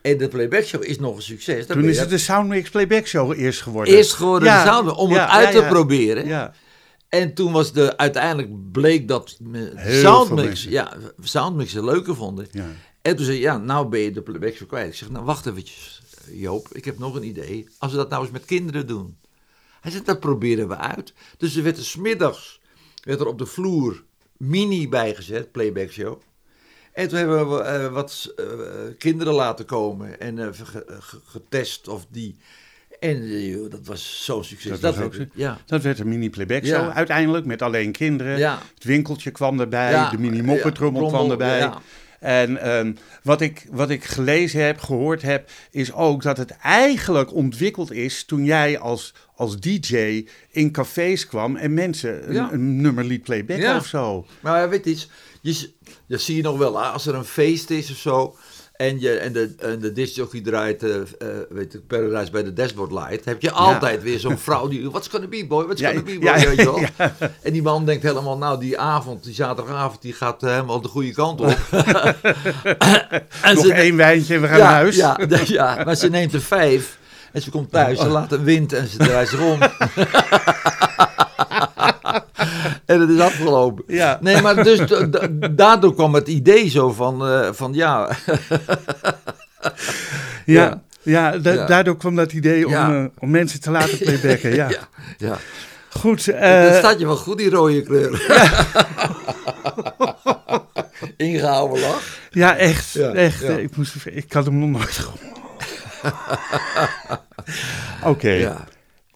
En 0.06 0.18
de 0.18 0.28
playback 0.28 0.64
show 0.64 0.84
is 0.84 1.00
nog 1.00 1.16
een 1.16 1.22
succes. 1.22 1.68
Dan 1.68 1.78
Toen 1.78 1.90
is 1.90 2.00
het 2.00 2.10
de 2.10 2.18
Soundmix 2.18 2.70
Playback 2.70 3.08
Show 3.08 3.40
eerst 3.40 3.62
geworden. 3.62 3.94
eerst 3.94 4.14
geworden 4.14 4.48
Ja, 4.48 4.64
de 4.64 4.70
sound, 4.70 4.92
om 4.92 5.10
ja, 5.10 5.22
het 5.22 5.30
uit 5.30 5.54
ja, 5.54 5.62
te 5.62 5.68
proberen. 5.68 6.28
Ja, 6.28 6.54
En 7.10 7.34
toen 7.34 7.52
was 7.52 7.74
de, 7.74 7.98
uiteindelijk 7.98 8.72
bleek 8.72 9.08
dat 9.08 9.38
Heel 9.52 10.02
Soundmix, 10.02 10.64
ja, 10.64 10.98
Soundmix 11.22 11.74
het 11.74 11.84
leuker 11.84 12.16
vonden. 12.16 12.48
ja. 12.52 12.66
En 13.02 13.16
toen 13.16 13.26
zei 13.26 13.40
ja, 13.40 13.58
nou 13.58 13.88
ben 13.88 14.00
je 14.00 14.12
de 14.12 14.22
playback 14.22 14.56
zo 14.56 14.66
kwijt. 14.66 14.88
Ik 14.88 14.96
zeg, 14.96 15.10
nou 15.10 15.26
wacht 15.26 15.46
eventjes, 15.46 16.02
Joop, 16.32 16.68
ik 16.72 16.86
heb 16.86 17.00
nog 17.00 17.16
een 17.16 17.26
idee. 17.28 17.68
Als 17.78 17.92
we 17.92 17.98
dat 17.98 18.10
nou 18.10 18.24
eens 18.24 18.32
met 18.32 18.46
kinderen 18.46 18.88
doen. 18.88 19.18
Hij 19.82 19.92
zegt, 19.92 20.06
dat 20.06 20.20
proberen 20.20 20.68
we 20.68 20.78
uit. 20.78 21.14
Dus 21.38 21.56
er 21.56 21.64
werd 21.64 21.78
er 21.78 21.86
smiddags, 21.86 22.62
werd 23.04 23.20
er 23.20 23.28
op 23.28 23.38
de 23.38 23.46
vloer 23.46 24.04
mini 24.38 24.90
bijgezet, 24.90 25.52
playback 25.52 25.92
show. 25.92 26.22
En 26.96 27.08
toen 27.08 27.18
hebben 27.18 27.50
we 27.50 27.62
eh, 27.62 27.88
wat 27.92 28.34
eh, 28.36 28.44
kinderen 28.98 29.34
laten 29.34 29.66
komen 29.66 30.20
en 30.20 30.40
eh, 30.40 30.48
ge- 30.54 30.86
ge- 31.00 31.20
getest 31.26 31.88
of 31.88 32.06
die... 32.10 32.36
En 33.00 33.30
dat 33.70 33.80
was 33.86 34.22
zo'n 34.26 34.44
succes. 34.44 34.80
Dat 34.80 34.96
was 34.96 35.06
ook 35.06 35.14
werd- 35.14 35.30
zo. 35.34 35.40
Ja, 35.42 35.58
Dat 35.66 35.82
werd 35.82 36.00
een 36.00 36.08
mini 36.10 36.30
playback 36.30 36.64
show 36.66 36.82
Ja. 36.82 36.94
uiteindelijk 36.94 37.46
met 37.46 37.62
alleen 37.62 37.92
kinderen. 37.92 38.38
ja. 38.38 38.60
Het 38.74 38.84
winkeltje 38.84 39.32
kwam 39.32 39.60
erbij, 39.60 39.92
Ja, 39.92 40.10
de 40.10 40.18
mini 40.18 40.42
moppetrommel 40.42 41.02
ja, 41.04 41.08
kwam 41.10 41.32
erbij. 41.32 41.58
ja. 41.58 41.82
En 42.20 42.58
ehm, 42.62 42.94
wat, 43.24 43.42
ik, 43.42 43.66
wat 43.72 43.90
ik 43.90 44.04
gelezen 44.04 44.66
heb, 44.66 44.80
gehoord 44.80 45.22
heb, 45.22 45.50
is 45.72 45.94
ook 45.94 46.22
dat 46.24 46.38
het 46.38 46.52
eigenlijk 46.52 47.34
ontwikkeld 47.34 47.92
is 47.92 48.24
toen 48.24 48.44
jij 48.46 48.80
als, 48.80 49.14
als 49.36 49.60
DJ 49.60 50.26
in 50.50 50.72
cafés 50.72 51.28
kwam 51.28 51.56
en 51.56 51.74
mensen 51.74 52.36
een, 52.54 52.82
nummer 52.82 53.04
liet 53.04 53.24
playbacken 53.24 53.76
of 53.76 53.86
zo. 53.86 54.26
Maar 54.40 54.60
ja, 54.62 54.70
weet 54.70 54.84
je 54.86 54.90
iets, 54.92 55.10
je, 55.46 55.74
dat 56.08 56.22
zie 56.22 56.36
je 56.36 56.42
nog 56.42 56.58
wel, 56.58 56.82
als 56.82 57.06
er 57.06 57.16
een 57.16 57.26
feest 57.26 57.70
is 57.70 57.92
of 57.92 57.98
zo. 57.98 58.36
En, 58.76 59.00
je, 59.00 59.18
en 59.18 59.34
de, 59.34 59.56
en 59.60 59.80
de 59.80 59.92
discjockey 59.92 60.42
draait, 60.42 60.84
eh 60.84 60.96
eh, 60.96 61.06
weet 61.50 61.74
ik, 61.74 61.88
Paradise 61.88 62.32
bij 62.32 62.44
de 62.44 62.54
Dashboard 62.54 62.92
Light. 62.92 63.26
Heb 63.26 63.42
je 63.42 63.52
altijd 63.52 64.04
weer 64.04 64.20
zo'n 64.20 64.38
vrouw 64.38 64.68
die, 64.68 64.90
what's 64.90 65.08
gonna 65.08 65.28
be 65.28 65.46
boy, 65.48 65.64
what's 65.64 65.82
Ja, 65.82 65.88
gonna 65.88 66.04
be 66.04 66.20
boy, 66.20 66.24
ja, 66.24 66.40
weet 66.48 66.58
je 66.58 66.64
wel. 66.64 66.80
En 67.42 67.54
die 67.54 67.62
man 67.62 67.86
denkt 67.86 68.04
helemaal, 68.04 68.38
nou 68.38 68.60
die 68.60 68.80
avond, 68.80 69.24
die 69.24 69.34
zaterdagavond, 69.34 70.02
die 70.02 70.14
gaat 70.14 70.44
eh, 70.44 70.50
helemaal 70.50 70.82
de 70.82 70.88
goede 70.88 71.12
kant 71.12 71.42
op. 71.42 71.48
en 73.42 73.56
Nog 73.56 73.68
één 73.68 73.96
wijntje 73.96 74.36
en 74.36 74.42
we 74.42 74.48
gaan 74.48 74.60
naar 74.60 74.72
huis. 74.72 74.96
Ja, 75.48 75.84
maar 75.86 75.96
ze 75.96 76.10
neemt 76.10 76.34
er 76.34 76.42
vijf. 76.42 76.98
En 77.32 77.42
ze 77.42 77.50
komt 77.50 77.72
thuis, 77.72 78.00
ze 78.00 78.08
laat 78.08 78.32
een 78.32 78.44
wind 78.44 78.74
en 78.74 78.88
ze 78.88 78.98
draait 78.98 79.30
zich 79.30 79.42
om. 79.42 79.60
en 82.86 83.00
het 83.02 83.10
is 83.10 83.20
afgelopen. 83.20 83.84
Ja. 83.96 84.18
Nee, 84.22 84.42
maar 84.42 84.64
dus 84.64 84.82
daardoor 85.52 85.94
kwam 85.96 86.14
het 86.14 86.28
idee 86.28 86.70
zo 86.70 86.92
van, 86.92 87.28
eh, 87.28 87.50
van 87.52 87.74
ja. 87.84 88.10
Ja, 90.46 90.82
ja, 91.02 91.38
da- 91.38 91.52
Ja. 91.54 91.66
daardoor 91.66 91.98
kwam 91.98 92.16
dat 92.16 92.32
idee 92.34 92.66
om, 92.66 92.72
Ja. 92.72 92.94
eh, 92.96 93.06
om 93.20 93.30
mensen 93.30 93.62
te 93.62 93.72
laten 93.72 93.98
playbacken. 93.98 94.56
Ja. 94.56 94.70
ja, 94.70 94.88
ja. 95.18 95.38
Goed, 95.90 96.26
dat 96.26 96.36
eh, 96.36 96.78
staat 96.78 97.00
je 97.00 97.06
wel 97.06 97.16
goed, 97.16 97.38
die 97.38 97.50
rode 97.50 97.82
kleur. 97.84 98.22
Ingehouden 101.18 101.80
lach. 101.82 102.04
ja, 102.32 102.56
echt. 102.58 102.96
Echt 102.96 103.44
Ik, 103.44 103.76
moest, 103.78 103.96
ik 104.06 104.34
had 104.34 104.46
hem 104.46 104.60
nog 104.60 104.70
nooit 104.70 104.98
gehoord. 104.98 105.22
Oké, 108.04 108.30
Ja. 108.30 108.66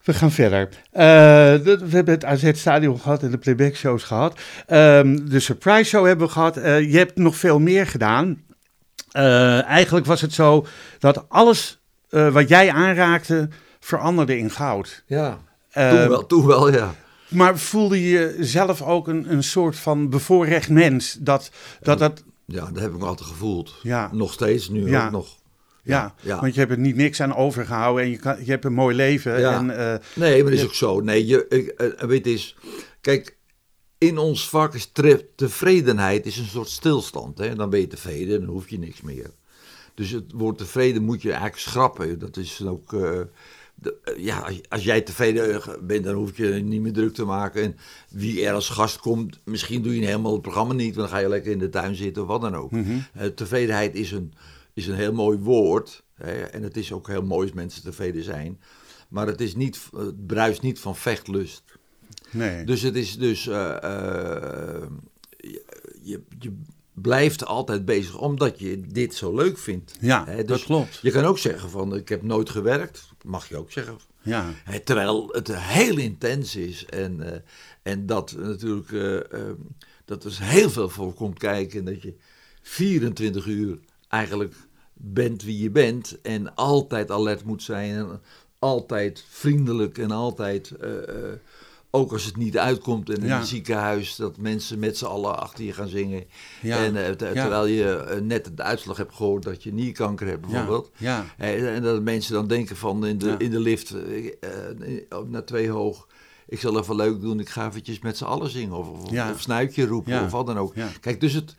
We 0.10 0.20
gaan 0.20 0.32
verder. 0.32 0.70
De- 0.92 1.80
we 1.90 1.96
hebben 1.96 2.14
het 2.14 2.26
AZ-stadion 2.26 3.00
gehad 3.00 3.24
en 3.24 3.32
de 3.32 3.38
playback-shows 3.38 4.04
gehad. 4.04 4.40
Ehm, 4.66 5.20
de 5.30 5.40
surprise 5.40 5.84
show 5.90 6.06
hebben 6.06 6.28
we 6.28 6.34
gehad. 6.34 6.58
Eh, 6.58 6.92
je 6.92 6.98
hebt 6.98 7.18
nog 7.18 7.36
veel 7.36 7.60
meer 7.60 7.88
gedaan. 7.88 8.42
Eh, 9.12 9.64
eigenlijk 9.64 10.06
was 10.06 10.22
het 10.22 10.34
zo 10.34 10.66
dat 11.00 11.26
alles 11.30 11.80
wat 12.10 12.50
jij 12.50 12.72
aanraakte 12.72 13.50
veranderde 13.80 14.38
in 14.38 14.50
goud. 14.52 15.04
ja. 15.08 15.38
Eh, 15.70 15.90
Toen 15.90 16.10
wel, 16.10 16.26
toen 16.26 16.46
wel, 16.46 16.74
ja. 16.74 16.94
Maar 17.28 17.58
voelde 17.58 18.10
je 18.10 18.36
zelf 18.40 18.82
ook 18.82 19.08
een, 19.08 19.32
een 19.32 19.44
soort 19.44 19.76
van 19.80 20.10
bevoorrecht 20.10 20.70
mens? 20.70 21.18
Dat 21.20 21.52
dat, 21.82 22.00
dat 22.00 22.24
Ja, 22.46 22.66
dat 22.74 22.82
heb 22.82 22.92
ik 22.94 23.00
me 23.00 23.06
altijd 23.06 23.28
gevoeld. 23.30 23.74
Ja. 23.84 24.10
Nog 24.12 24.34
steeds, 24.34 24.70
nu 24.70 24.90
Ja. 24.90 25.06
ook 25.06 25.12
nog. 25.12 25.38
Ja, 25.90 26.16
ja. 26.22 26.40
want 26.40 26.54
je 26.54 26.60
hebt 26.60 26.72
er 26.72 26.78
niet 26.80 26.96
niks 26.96 27.22
aan 27.22 27.36
overgehouden 27.36 28.04
en 28.04 28.10
je, 28.10 28.18
kan, 28.18 28.46
je 28.46 28.52
hebt 28.52 28.66
een 28.66 28.74
mooi 28.74 28.96
leven. 28.96 29.40
Ja. 29.40 29.58
En, 29.58 29.78
eh, 29.78 29.96
Nee, 30.16 30.42
maar 30.44 30.52
dat 30.52 30.60
is 30.60 30.66
ook 30.66 30.74
zo. 30.74 31.00
Nee, 31.00 31.26
je, 31.26 31.46
ik, 31.50 31.68
eh, 31.68 32.08
weet 32.08 32.26
je, 32.26 32.32
eens, 32.32 32.56
kijk, 33.02 33.38
in 33.98 34.18
ons 34.18 34.50
vak 34.50 34.74
is 34.74 34.92
tevredenheid 35.36 36.26
is 36.26 36.38
een 36.38 36.46
soort 36.46 36.70
stilstand. 36.70 37.38
Hè? 37.38 37.56
Dan 37.56 37.70
ben 37.70 37.80
je 37.80 37.88
tevreden, 37.88 38.40
dan 38.42 38.50
hoef 38.50 38.70
je 38.70 38.80
niks 38.80 39.02
meer. 39.02 39.30
Dus 39.94 40.10
het 40.12 40.32
woord 40.34 40.58
tevreden 40.58 41.04
moet 41.04 41.22
je 41.22 41.30
eigenlijk 41.30 41.60
schrappen. 41.62 42.20
Dat 42.20 42.38
is 42.38 42.58
dan 42.58 42.68
ook, 42.70 42.94
eh, 42.94 43.20
de- 43.76 43.96
eh, 44.04 44.24
ja, 44.24 44.50
als, 44.70 44.84
jij 44.84 45.02
tevreden 45.02 45.62
bent, 45.82 46.04
dan 46.04 46.16
hoef 46.16 46.38
je 46.38 46.48
je 46.48 46.62
niet 46.64 46.82
meer 46.82 46.94
druk 46.94 47.14
te 47.14 47.26
maken. 47.26 47.64
En 47.64 47.78
wie 48.10 48.46
er 48.46 48.54
als 48.54 48.70
gast 48.70 48.98
komt, 49.00 49.40
misschien 49.44 49.82
doe 49.82 49.96
je 50.00 50.06
helemaal 50.06 50.34
het 50.34 50.42
programma 50.42 50.74
niet, 50.74 50.96
want 50.96 51.08
dan 51.10 51.18
ga 51.18 51.24
je 51.24 51.30
lekker 51.30 51.52
in 51.52 51.60
de 51.60 51.70
tuin 51.70 51.96
zitten 51.96 52.22
of 52.22 52.28
wat 52.28 52.42
dan 52.42 52.56
ook. 52.56 52.72
mhm. 52.72 52.98
Eh, 53.14 53.26
tevredenheid 53.28 53.96
is 53.96 54.12
een, 54.12 54.34
is 54.74 54.88
een 54.88 54.96
heel 54.96 55.14
mooi 55.14 55.38
woord. 55.38 56.04
Hè? 56.14 56.42
En 56.42 56.64
het 56.64 56.78
is 56.78 56.92
ook 56.92 57.08
heel 57.08 57.24
mooi 57.24 57.48
als 57.48 57.56
mensen 57.56 57.84
tevreden 57.84 58.24
zijn. 58.24 58.60
Maar 59.10 59.28
het, 59.28 59.42
is 59.42 59.56
niet, 59.56 59.80
het 59.96 60.28
bruist 60.28 60.62
niet 60.62 60.80
van 60.80 60.96
vechtlust. 60.96 61.64
nee. 62.32 62.66
Dus 62.66 62.82
het 62.82 62.96
is 62.96 63.18
dus. 63.18 63.48
eh, 63.48 63.84
eh, 63.84 64.88
je, 66.02 66.22
je, 66.40 66.54
blijft 66.94 67.46
altijd 67.46 67.86
bezig 67.86 68.18
omdat 68.18 68.60
je 68.60 68.82
dit 68.82 69.16
zo 69.16 69.36
leuk 69.36 69.58
vindt. 69.58 69.98
ja, 70.00 70.26
Hè, 70.26 70.36
dat 70.36 70.48
dus 70.48 70.64
klopt. 70.64 71.00
Je 71.02 71.12
kan 71.12 71.24
ook 71.24 71.38
zeggen 71.38 71.70
van 71.70 71.96
ik 71.96 72.10
heb 72.10 72.22
nooit 72.22 72.50
gewerkt. 72.50 73.10
Mag 73.26 73.50
je 73.50 73.58
ook 73.58 73.72
zeggen. 73.72 73.98
Ja, 74.22 74.54
terwijl 74.84 75.28
het 75.32 75.56
heel 75.56 75.98
intens 75.98 76.56
is. 76.56 76.86
En, 76.86 77.34
eh, 77.34 77.40
en 77.84 78.06
dat 78.06 78.36
natuurlijk. 78.38 78.90
dat 80.06 80.24
er 80.24 80.38
heel 80.42 80.70
veel 80.70 80.90
voor 80.90 81.14
komt 81.14 81.40
kijken. 81.40 81.80
En 81.80 81.86
dat 81.86 82.02
je 82.02 82.14
24 82.62 83.46
uur 83.46 83.80
eigenlijk 84.10 84.56
bent 84.94 85.44
wie 85.44 85.62
je 85.62 85.70
bent. 85.70 86.22
En 86.22 86.56
altijd 86.56 87.12
alert 87.12 87.44
moet 87.44 87.64
zijn. 87.64 87.96
En 87.96 88.22
altijd 88.60 89.26
vriendelijk. 89.30 89.98
En 89.98 90.12
altijd. 90.12 90.72
eh, 90.72 90.98
eh, 91.10 91.34
ook 91.92 92.12
als 92.12 92.26
het 92.26 92.38
niet 92.38 92.58
uitkomt 92.58 93.10
in 93.10 93.26
Ja. 93.26 93.40
een 93.40 93.46
ziekenhuis, 93.46 94.16
dat 94.16 94.38
mensen 94.38 94.80
met 94.80 94.98
z'n 94.98 95.06
allen 95.06 95.40
achter 95.40 95.64
je 95.64 95.74
gaan 95.74 95.88
zingen. 95.88 96.24
ja, 96.62 96.78
En 96.86 96.96
eh, 97.06 97.12
ter- 97.12 97.34
terwijl 97.34 97.66
je 97.66 98.20
net 98.24 98.52
de 98.58 98.64
uitslag 98.64 98.98
hebt 98.98 99.14
gehoord 99.16 99.44
dat 99.44 99.64
je 99.64 99.74
nierkanker 99.74 100.28
hebt, 100.28 100.42
bijvoorbeeld. 100.42 100.92
ja, 100.98 101.26
En 101.38 101.82
dat 101.82 102.02
mensen 102.02 102.34
dan 102.34 102.48
denken 102.48 102.76
van 102.76 103.06
in 103.06 103.18
de, 103.18 103.36
in 103.38 103.52
de 103.52 103.60
lift 103.60 103.94
naar 105.28 105.46
twee 105.46 105.70
hoog. 105.70 106.08
Ik 106.48 106.60
zal 106.60 106.80
even 106.80 106.96
leuk 106.96 107.22
doen, 107.22 107.40
ik 107.40 107.50
ga 107.50 107.68
eventjes 107.68 108.00
met 108.00 108.18
z'n 108.18 108.24
allen 108.24 108.50
zingen. 108.50 108.78
Of, 108.78 108.90
of, 108.90 109.12
Ja. 109.12 109.32
of 109.32 109.42
snuitje 109.42 109.86
roepen 109.86 110.14
Ja. 110.14 110.24
of 110.26 110.32
wat 110.32 110.46
dan 110.48 110.58
ook. 110.58 110.76
ja. 110.76 110.88
Kijk, 111.02 111.22
dus 111.22 111.34
het, 111.34 111.56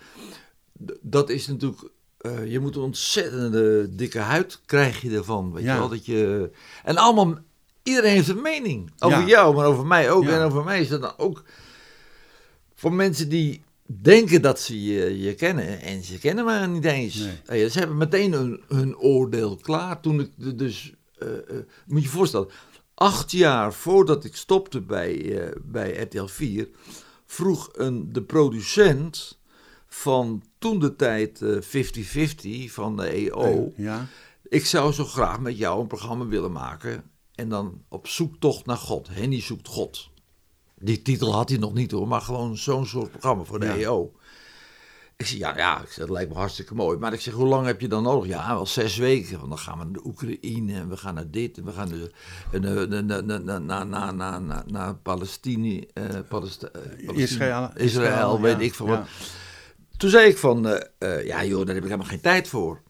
dat 1.00 1.28
is 1.30 1.46
natuurlijk... 1.46 1.82
eh, 2.20 2.46
je 2.50 2.60
moet 2.60 2.76
een 2.76 2.82
ontzettende 2.82 3.94
dikke 3.94 4.18
huid 4.18 4.60
krijg 4.66 5.00
je 5.00 5.10
ervan. 5.10 5.52
Weet 5.52 5.64
Ja. 5.64 5.72
je 5.72 5.78
wel? 5.78 5.88
Dat 5.88 6.06
je, 6.06 6.50
en 6.84 6.96
allemaal... 6.96 7.38
Iedereen 7.82 8.12
heeft 8.12 8.28
een 8.28 8.42
mening. 8.42 8.90
Over 8.98 9.18
Ja. 9.20 9.26
jou, 9.26 9.54
maar 9.54 9.66
over 9.66 9.86
mij 9.86 10.10
ook. 10.10 10.24
Ja. 10.24 10.30
En 10.38 10.44
over 10.44 10.64
mij 10.64 10.80
is 10.80 10.88
dat 10.88 11.00
dan 11.00 11.14
ook... 11.16 11.44
Voor 12.74 12.92
mensen 12.92 13.28
die 13.28 13.62
denken 13.84 14.42
dat 14.42 14.60
ze 14.60 14.82
je, 14.84 15.18
je 15.20 15.34
kennen. 15.34 15.80
En 15.80 16.02
ze 16.04 16.18
kennen 16.18 16.44
me 16.44 16.66
niet 16.66 16.84
eens. 16.84 17.14
Nee. 17.14 17.40
Hey, 17.44 17.68
ze 17.68 17.78
hebben 17.78 17.96
meteen 17.96 18.32
hun, 18.32 18.60
hun 18.68 18.96
oordeel 18.98 19.56
klaar. 19.56 20.00
Toen 20.00 20.20
ik 20.20 20.58
dus... 20.58 20.92
eh, 21.18 21.28
eh, 21.28 21.38
moet 21.86 21.98
je 21.98 22.04
je 22.04 22.08
voorstellen. 22.14 22.48
Acht 22.94 23.30
jaar 23.30 23.72
voordat 23.72 24.24
ik 24.24 24.36
stopte 24.36 24.80
bij, 24.80 25.38
eh, 25.40 25.56
bij 25.64 26.00
RTL 26.02 26.24
4... 26.26 26.68
vroeg 27.26 27.68
een, 27.72 28.12
de 28.12 28.22
producent 28.22 29.38
van 29.92 30.42
toen 30.58 30.78
de 30.78 30.96
tijd 30.96 31.42
50-50 31.42 32.72
van 32.72 32.96
de 32.96 33.06
EO. 33.06 33.72
Ja. 33.76 34.06
Ik 34.42 34.66
zou 34.66 34.92
zo 34.92 35.04
graag 35.04 35.40
met 35.40 35.58
jou 35.58 35.80
een 35.80 35.86
programma 35.86 36.26
willen 36.26 36.52
maken. 36.52 37.10
En 37.34 37.48
dan 37.48 37.82
op 37.88 38.08
zoektocht 38.08 38.66
naar 38.66 38.76
God. 38.76 39.08
Henny 39.10 39.40
zoekt 39.40 39.68
God. 39.68 40.08
Die 40.78 41.02
titel 41.02 41.32
had 41.32 41.48
hij 41.48 41.58
nog 41.58 41.74
niet 41.74 41.90
hoor, 41.90 42.08
maar 42.08 42.20
gewoon 42.20 42.56
zo'n 42.56 42.86
soort 42.86 43.10
programma 43.10 43.44
voor 43.44 43.60
de 43.60 43.66
ja. 43.66 43.76
EO. 43.76 44.12
Ik 45.16 45.26
zeg, 45.26 45.38
ja, 45.38 45.56
ja, 45.56 45.82
dat 45.96 46.10
lijkt 46.10 46.30
me 46.30 46.36
hartstikke 46.36 46.74
mooi. 46.74 46.98
Maar 46.98 47.12
ik 47.12 47.20
zeg, 47.20 47.34
hoe 47.34 47.46
lang 47.46 47.66
heb 47.66 47.80
je 47.80 47.88
dan 47.88 48.02
nodig? 48.02 48.28
Ja, 48.28 48.54
wel 48.54 48.66
zes 48.66 48.96
weken. 48.96 49.38
Want 49.38 49.48
dan 49.48 49.58
gaan 49.58 49.78
we 49.78 49.84
naar 49.84 49.92
de 49.92 50.06
Oekraïne 50.06 50.74
en 50.74 50.88
we 50.88 50.96
gaan 50.96 51.14
naar 51.14 51.30
dit 51.30 51.58
en 51.58 51.64
we 51.64 51.72
gaan 51.72 51.88
naar, 52.60 53.86
naar, 53.86 54.14
naar, 54.14 54.64
naar, 54.66 54.94
Palestini, 54.94 55.88
Israël, 57.12 57.70
Israël, 57.74 58.40
weet 58.40 58.60
ik 58.60 58.74
van 58.74 58.86
wat. 58.86 59.08
Toen 60.00 60.10
zei 60.10 60.28
ik 60.28 60.38
van, 60.38 60.68
eh, 60.68 60.80
eh, 60.98 61.26
ja 61.26 61.44
joh, 61.44 61.58
daar 61.58 61.74
heb 61.74 61.84
ik 61.84 61.90
helemaal 61.90 62.06
geen 62.06 62.20
tijd 62.20 62.48
voor. 62.48 62.80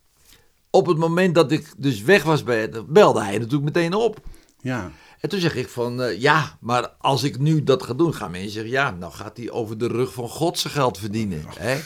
Op 0.71 0.87
het 0.87 0.99
moment 0.99 1.35
dat 1.35 1.53
ik 1.53 1.73
dus 1.77 2.03
weg 2.03 2.23
was 2.23 2.43
bij 2.43 2.61
het, 2.61 2.87
belde 2.87 3.23
hij 3.23 3.39
natuurlijk 3.39 3.65
meteen 3.65 3.95
op. 3.95 4.21
Ja, 4.61 4.93
En 5.21 5.29
toen 5.29 5.41
zeg 5.41 5.55
ik 5.55 5.69
van, 5.69 6.03
eh, 6.03 6.21
ja, 6.21 6.59
maar 6.61 6.89
als 6.99 7.23
ik 7.23 7.39
nu 7.39 7.63
dat 7.63 7.83
ga 7.83 7.95
doen, 7.95 8.15
gaan 8.15 8.31
mensen 8.31 8.51
zeggen, 8.51 8.71
ja, 8.71 8.91
nou 8.91 9.13
gaat 9.13 9.37
hij 9.37 9.51
over 9.51 9.79
de 9.79 9.87
rug 9.87 10.13
van 10.13 10.29
God 10.29 10.59
zijn 10.59 10.73
geld 10.73 10.99
verdienen. 10.99 11.45
Hè? 11.59 11.81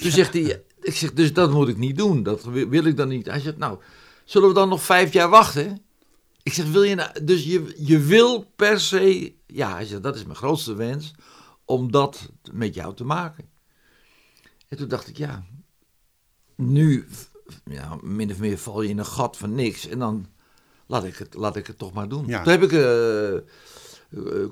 Toen 0.00 0.10
zegt 0.10 0.32
hij, 0.32 0.62
ik 0.80 0.96
zeg, 0.96 1.12
dus 1.12 1.32
dat 1.32 1.50
moet 1.50 1.68
ik 1.68 1.78
niet 1.78 1.96
doen, 1.96 2.22
dat 2.22 2.44
wil 2.44 2.68
wil 2.68 2.84
ik 2.84 2.96
dan 2.96 3.08
niet. 3.08 3.26
Hij 3.26 3.40
zegt, 3.40 3.58
nou, 3.58 3.78
zullen 4.24 4.48
we 4.48 4.54
dan 4.54 4.68
nog 4.68 4.82
vijf 4.82 5.12
jaar 5.12 5.28
wachten? 5.28 5.82
Ik 6.42 6.52
zeg, 6.52 6.66
wil 6.66 6.82
je 6.82 6.94
nou, 6.94 7.24
dus 7.24 7.44
je, 7.44 7.74
je 7.78 7.98
wil 7.98 8.52
per 8.56 8.80
se, 8.80 9.34
ja, 9.46 9.74
hij 9.74 9.84
zegt, 9.84 10.02
dat 10.02 10.16
is 10.16 10.24
mijn 10.24 10.36
grootste 10.36 10.74
wens, 10.74 11.14
om 11.64 11.90
dat 11.90 12.30
met 12.52 12.74
jou 12.74 12.94
te 12.94 13.04
maken. 13.04 13.51
En 14.72 14.78
toen 14.78 14.88
dacht 14.88 15.08
ik, 15.08 15.16
ja, 15.16 15.44
nu, 16.56 17.06
ja, 17.64 17.96
min 18.02 18.30
of 18.30 18.38
meer 18.38 18.58
val 18.58 18.82
je 18.82 18.88
in 18.88 18.98
een 18.98 19.06
gat 19.06 19.36
van 19.36 19.54
niks 19.54 19.88
en 19.88 19.98
dan 19.98 20.26
laat 20.86 21.04
ik 21.04 21.16
het, 21.16 21.34
laat 21.34 21.56
ik 21.56 21.66
het 21.66 21.78
toch 21.78 21.92
maar 21.92 22.08
doen. 22.08 22.26
Ja. 22.26 22.42
Toen 22.42 22.52
heb 22.52 22.62
ik 22.62 22.72
eh, 22.72 23.34
eh, 23.34 23.42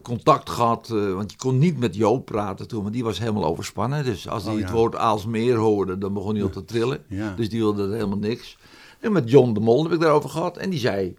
contact 0.02 0.50
gehad, 0.50 0.90
eh, 0.90 1.12
want 1.12 1.30
je 1.30 1.36
kon 1.36 1.58
niet 1.58 1.78
met 1.78 1.94
Joop 1.94 2.24
praten 2.24 2.68
toen, 2.68 2.82
want 2.82 2.94
die 2.94 3.04
was 3.04 3.18
helemaal 3.18 3.44
overspannen. 3.44 4.04
Dus 4.04 4.28
als 4.28 4.44
hij 4.44 4.54
Oh, 4.54 4.60
het 4.60 4.70
woord 4.70 4.96
Aalsmeer 4.96 5.56
hoorde, 5.56 5.98
dan 5.98 6.12
begon 6.12 6.34
hij 6.34 6.42
al 6.42 6.50
te 6.50 6.64
trillen. 6.64 7.04
Ja. 7.08 7.34
Dus 7.34 7.48
die 7.48 7.60
wilde 7.60 7.92
helemaal 7.92 8.18
niks. 8.18 8.56
En 8.98 9.12
met 9.12 9.30
John 9.30 9.52
de 9.52 9.60
Mol 9.60 9.82
heb 9.82 9.92
ik 9.92 10.00
daarover 10.00 10.30
gehad 10.30 10.56
en 10.56 10.70
die 10.70 10.78
zei... 10.78 11.16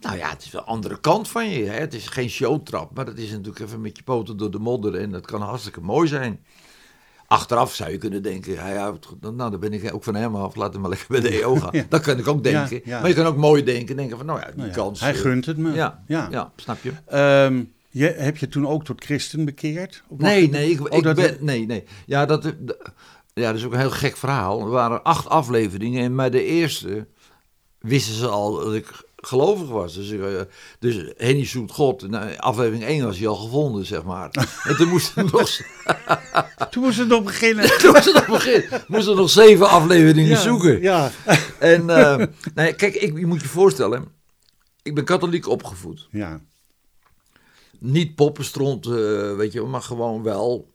Nou 0.00 0.16
ja, 0.16 0.30
het 0.30 0.44
is 0.44 0.50
wel 0.50 0.60
een 0.60 0.66
andere 0.66 1.00
kant 1.00 1.28
van 1.28 1.48
je. 1.48 1.64
Hè? 1.64 1.78
Het 1.78 1.94
is 1.94 2.08
geen 2.08 2.28
showtrap, 2.30 2.94
maar 2.94 3.06
het 3.06 3.18
is 3.18 3.30
natuurlijk 3.30 3.58
even 3.58 3.80
met 3.80 3.96
je 3.96 4.02
poten 4.02 4.36
door 4.36 4.50
de 4.50 4.58
modder 4.58 4.94
en 4.94 5.10
dat 5.10 5.26
kan 5.26 5.40
hartstikke 5.40 5.80
mooi 5.80 6.08
zijn. 6.08 6.44
Achteraf 7.34 7.74
zou 7.74 7.90
je 7.90 7.98
kunnen 7.98 8.22
denken, 8.22 8.52
het- 8.92 9.06
nou 9.20 9.50
dan 9.50 9.60
ben 9.60 9.72
ik 9.72 9.94
ook 9.94 10.04
van 10.04 10.14
hem 10.14 10.34
af, 10.36 10.54
laat 10.54 10.72
hem 10.72 10.80
maar 10.80 10.90
lekker 10.90 11.06
bij 11.08 11.20
de 11.20 11.40
EO 11.40 11.54
gaan. 11.60 11.68
Ja. 11.72 11.84
Dat 11.88 12.00
kan 12.00 12.18
ik 12.18 12.28
ook 12.28 12.42
denken. 12.44 12.76
Ja, 12.76 12.80
ja. 12.84 13.00
Maar 13.00 13.08
je 13.08 13.14
kan 13.14 13.26
ook 13.26 13.36
mooi 13.36 13.62
denken, 13.64 13.96
denken 13.96 14.16
van, 14.16 14.26
nou 14.26 14.38
ja, 14.40 14.46
die 14.46 14.56
nou 14.56 14.70
kans... 14.70 15.00
hij 15.00 15.12
eh, 15.14 15.20
gunt 15.20 15.46
het 15.46 15.56
me. 15.56 15.72
Ja, 15.72 16.04
ja. 16.06 16.52
snap 16.56 16.78
je? 16.82 16.92
Ehm, 17.06 17.64
je, 17.90 18.06
heb 18.06 18.36
je 18.36 18.48
toen 18.48 18.66
ook 18.66 18.84
tot 18.84 19.04
christen 19.04 19.44
bekeerd? 19.44 20.02
Nee, 20.08 20.48
nee, 20.50 20.70
ik, 20.70 20.80
Oh, 20.92 20.96
ik 21.08 21.14
ben, 21.14 21.36
nee, 21.40 21.66
nee. 21.66 21.84
Ja 22.06 22.26
dat, 22.26 22.42
de- 22.42 22.90
ja, 23.34 23.46
dat 23.46 23.54
is 23.54 23.64
ook 23.64 23.72
een 23.72 23.78
heel 23.78 23.90
gek 23.90 24.16
verhaal. 24.16 24.60
Er 24.60 24.68
waren 24.70 25.02
acht 25.02 25.28
afleveringen 25.28 26.02
en 26.04 26.16
bij 26.16 26.30
de 26.30 26.44
eerste 26.44 27.06
wisten 27.78 28.14
ze 28.14 28.26
al 28.26 28.54
dat 28.64 28.74
ik 28.74 29.03
gelovig 29.26 29.68
was. 29.68 29.94
Dus, 29.94 30.10
eh, 30.10 30.40
dus 30.78 31.12
Henny 31.16 31.44
zoekt 31.46 31.72
God. 31.72 32.08
Nou, 32.10 32.36
aflevering 32.36 32.84
1 32.84 33.04
was 33.04 33.18
hij 33.18 33.26
al 33.28 33.34
gevonden, 33.36 33.86
zeg 33.86 34.02
maar. 34.04 34.30
En 34.68 34.76
toen 34.76 34.88
moest 34.88 35.16
er 35.16 35.24
nog, 35.24 35.50
Toen 36.70 36.82
moest 36.82 36.98
het 36.98 37.08
nog 37.08 37.22
beginnen. 37.24 37.78
toen 37.78 37.92
was 37.92 38.04
het 38.04 38.14
nog 38.14 38.26
begin, 38.26 38.64
moest 38.86 39.06
er 39.08 39.14
nog 39.16 39.30
zeven 39.30 39.68
afleveringen 39.68 40.30
Ja, 40.30 40.40
zoeken. 40.40 40.80
Ja, 40.82 41.10
En 41.58 41.90
eh, 41.90 42.26
nee, 42.54 42.74
kijk, 42.74 42.94
ik, 42.94 43.18
je 43.18 43.26
moet 43.26 43.40
je 43.42 43.48
voorstellen, 43.48 44.04
ik 44.82 44.94
ben 44.94 45.04
katholiek 45.04 45.48
opgevoed. 45.48 46.08
ja. 46.10 46.40
Niet 47.78 48.14
poppenstront, 48.14 48.86
eh, 48.86 48.92
weet 49.36 49.52
je, 49.52 49.60
maar 49.60 49.82
gewoon 49.82 50.22
wel 50.22 50.72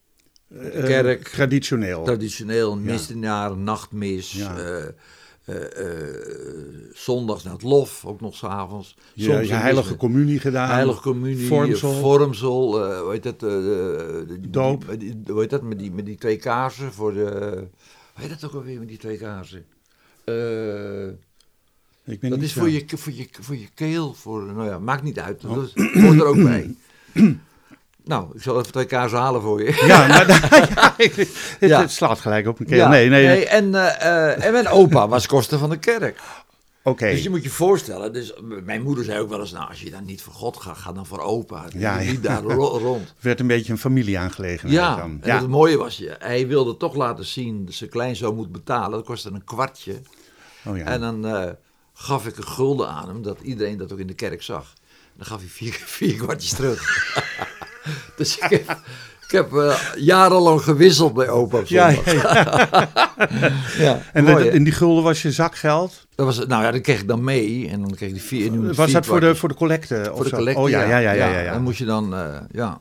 Eh, 0.59 0.83
Kerk. 0.83 1.27
traditioneel. 1.27 2.03
traditioneel 2.03 2.77
misdienaar, 2.77 3.57
nachtmis. 3.57 4.31
Ja. 4.31 4.55
Eh, 5.49 5.85
eh, 5.85 6.65
zondags 6.93 7.43
naar 7.43 7.53
het 7.53 7.61
lof, 7.63 8.05
ook 8.05 8.21
nog 8.21 8.35
s'avonds. 8.35 8.95
Soms 9.15 9.47
je 9.47 9.53
heilige 9.53 9.95
communie 9.95 10.39
gedaan. 10.39 10.69
heilige 10.69 11.01
communie, 11.01 11.47
Vormsel. 11.47 11.93
vormsel, 11.93 12.85
eh, 12.85 12.99
hoe 13.01 13.11
heet 13.11 13.23
dat? 13.23 13.39
Doop. 14.53 14.83
hoe 15.25 15.39
heet 15.39 15.49
dat? 15.49 15.61
Met 15.61 15.79
die, 15.79 15.91
met 15.91 16.05
die 16.05 16.17
twee 16.17 16.37
kaarsen 16.37 16.93
voor 16.93 17.13
de... 17.13 17.29
Hoe 18.13 18.27
heet 18.27 18.29
dat 18.29 18.43
ook 18.45 18.53
alweer 18.53 18.79
met 18.79 18.87
die 18.87 18.97
twee 18.97 19.17
kaarsen? 19.17 19.65
Ik 22.05 22.19
ben 22.19 22.29
dat 22.29 22.41
is 22.41 22.53
voor 22.53 22.69
je, 22.69 22.83
voor, 22.87 23.13
je, 23.13 23.27
voor 23.39 23.55
je 23.55 23.67
keel, 23.73 24.13
voor, 24.13 24.43
nou 24.43 24.65
ja, 24.65 24.79
maakt 24.79 25.03
niet 25.03 25.19
uit. 25.19 25.45
Oh. 25.45 25.55
Dat 25.55 25.71
is- 25.75 26.01
hoort 26.01 26.19
er 26.19 26.25
ook 26.25 26.43
bij. 26.43 26.75
nou, 28.03 28.27
ik 28.35 28.41
zal 28.41 28.59
even 28.59 28.71
twee 28.71 28.85
kaarsen 28.85 29.17
halen 29.19 29.41
voor 29.41 29.63
je. 29.63 29.73
Ja, 29.87 30.07
maar 30.07 30.27
ja, 30.75 30.93
het, 30.97 31.27
Ja. 31.59 31.81
het 31.81 31.91
slaat 31.91 32.19
gelijk 32.19 32.47
op 32.47 32.59
een 32.59 32.65
keer. 32.65 32.75
Ja, 32.77 32.89
nee, 32.89 33.09
nee, 33.09 33.25
nee. 33.25 33.45
en, 33.47 33.75
eh, 33.75 34.45
en 34.45 34.51
mijn 34.51 34.67
opa 34.67 35.07
was 35.07 35.27
koster 35.27 35.57
van 35.59 35.69
de 35.69 35.77
kerk. 35.77 36.19
Oké. 36.83 37.09
Dus 37.11 37.23
je 37.23 37.29
moet 37.29 37.43
je 37.43 37.49
voorstellen, 37.49 38.13
dus 38.13 38.33
mijn 38.63 38.81
moeder 38.81 39.03
zei 39.03 39.19
ook 39.19 39.29
wel 39.29 39.39
eens, 39.39 39.51
nou 39.51 39.69
als 39.69 39.81
je 39.81 39.89
dan 39.89 40.05
niet 40.05 40.21
voor 40.21 40.33
God 40.33 40.57
gaat, 40.57 40.77
ga 40.77 40.91
dan 40.91 41.05
voor 41.05 41.19
opa. 41.19 41.65
Ja, 41.77 41.99
niet 41.99 42.23
daar 42.23 42.41
ro- 42.41 42.77
rond. 42.77 43.07
Het 43.07 43.13
werd 43.29 43.39
een 43.39 43.47
beetje 43.47 43.71
een 43.71 43.77
familieaangelegenheid 43.79 44.73
Ja, 44.79 44.95
dan. 44.95 45.17
en 45.21 45.37
het 45.37 45.47
mooie 45.47 45.77
was, 45.77 45.97
je, 45.97 46.15
hij 46.19 46.47
wilde 46.47 46.77
toch 46.77 46.95
laten 46.95 47.25
zien 47.25 47.65
dat 47.65 47.73
zijn 47.73 47.89
kleinzoon 47.89 48.35
moet 48.35 48.51
betalen. 48.51 48.91
Dat 48.91 49.05
kostte 49.05 49.29
een 49.33 49.43
kwartje. 49.43 50.01
Oh, 50.65 50.77
ja. 50.77 50.83
En 50.85 50.99
dan 51.01 51.27
eh, 51.27 51.49
gaf 51.93 52.27
ik 52.27 52.37
een 52.37 52.43
gulden 52.47 52.89
aan 52.89 53.07
hem, 53.07 53.21
dat 53.21 53.37
iedereen 53.41 53.77
dat 53.77 53.91
ook 53.93 53.99
in 53.99 54.07
de 54.07 54.13
kerk 54.13 54.41
zag. 54.43 54.73
Dan 55.17 55.25
gaf 55.25 55.39
hij 55.39 55.49
vier, 55.49 55.73
vier 55.85 56.15
kwartjes 56.15 56.51
terug. 56.53 56.81
dus 58.17 58.37
ik 58.37 58.49
heb, 58.49 58.79
ik 59.25 59.31
heb 59.31 59.53
eh, 59.53 59.79
jarenlang 59.95 60.61
gewisseld 60.61 61.13
bij 61.13 61.29
opa 61.29 61.57
op 61.57 61.65
ja, 61.65 61.89
ja, 61.89 62.01
ja. 63.77 64.01
En, 64.13 64.23
mooi, 64.23 64.63
die 64.63 64.73
gulden 64.73 65.03
was 65.03 65.21
je 65.21 65.31
zakgeld? 65.31 66.07
Dat 66.15 66.25
was, 66.25 66.47
nou 66.47 66.63
ja, 66.63 66.71
dat 66.71 66.81
kreeg 66.81 66.99
ik 66.99 67.07
dan 67.07 67.23
mee. 67.23 67.69
En 67.69 67.81
dan 67.81 67.95
kreeg 67.95 68.09
ik 68.09 68.15
die 68.15 68.23
vier. 68.23 68.51
Nu 68.51 68.67
Was 68.67 68.75
vier 68.75 68.93
dat 68.93 69.05
voor 69.05 69.19
de, 69.19 69.35
voor 69.35 69.49
de 69.49 69.55
collecte? 69.55 70.03
voor 70.15 70.25
of 70.25 70.29
de? 70.29 70.55
Oh 70.55 70.69
ja, 70.69 70.83
ja, 70.83 70.97
ja. 70.97 71.11
ja, 71.11 71.27
ja, 71.27 71.39
ja. 71.39 71.53
Dan 71.53 71.61
moest 71.61 71.77
je 71.77 71.85
dan, 71.85 72.15
eh, 72.15 72.35
ja. 72.51 72.79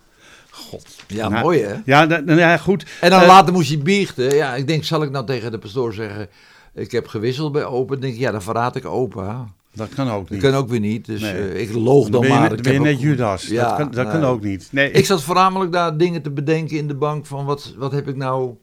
God. 0.51 0.87
Ja, 1.07 1.29
Nou, 1.29 1.43
mooi 1.43 1.63
hè? 1.63 1.75
Ja, 1.85 2.05
nou 2.05 2.39
ja, 2.39 2.57
goed. 2.57 2.85
En 3.01 3.11
dan 3.11 3.21
Eh, 3.21 3.27
later 3.27 3.53
moest 3.53 3.71
je 3.71 3.79
biechten. 3.79 4.35
Ja, 4.35 4.55
ik 4.55 4.67
denk, 4.67 4.85
zal 4.85 5.03
ik 5.03 5.11
nou 5.11 5.27
tegen 5.27 5.51
de 5.51 5.59
pastoor 5.59 5.93
zeggen, 5.93 6.29
ik 6.75 6.91
heb 6.91 7.07
gewisseld 7.07 7.53
bij 7.53 7.65
opa. 7.65 7.93
Dan 7.93 8.01
denk 8.01 8.15
ik, 8.15 8.21
ja, 8.21 8.31
dan 8.31 8.43
verraad 8.43 8.77
ik 8.77 8.87
opa. 8.87 9.47
Dat 9.75 9.89
kan 9.95 10.09
ook 10.09 10.21
Dat 10.23 10.31
niet. 10.31 10.41
kan 10.41 10.55
ook 10.55 10.69
weer 10.69 10.81
niet. 10.81 11.05
Dus 11.07 11.21
Nee. 11.21 11.33
eh, 11.33 11.61
ik 11.61 11.73
loog 11.75 12.09
dan 12.09 12.23
je, 12.23 12.29
maar. 12.29 12.53
Ik 12.53 12.63
ben 12.63 12.73
je 12.73 12.81
net 12.81 12.95
ook- 12.95 13.01
Judas. 13.01 13.47
Ja, 13.47 13.69
dat 13.69 13.77
kan, 13.77 13.91
dat 13.91 14.11
kan 14.11 14.21
nee. 14.21 14.31
ook 14.31 14.43
niet. 14.43 14.69
Nee, 14.71 14.91
Ik 14.91 15.05
zat 15.07 15.23
voornamelijk 15.23 15.73
daar 15.73 15.97
dingen 15.97 16.23
te 16.23 16.31
bedenken 16.31 16.77
in 16.77 16.89
de 16.89 16.95
bank 16.95 17.27
van 17.27 17.45
wat, 17.45 17.75
wat 17.77 17.93
heb 17.93 18.09
ik 18.09 18.17
nou 18.17 18.55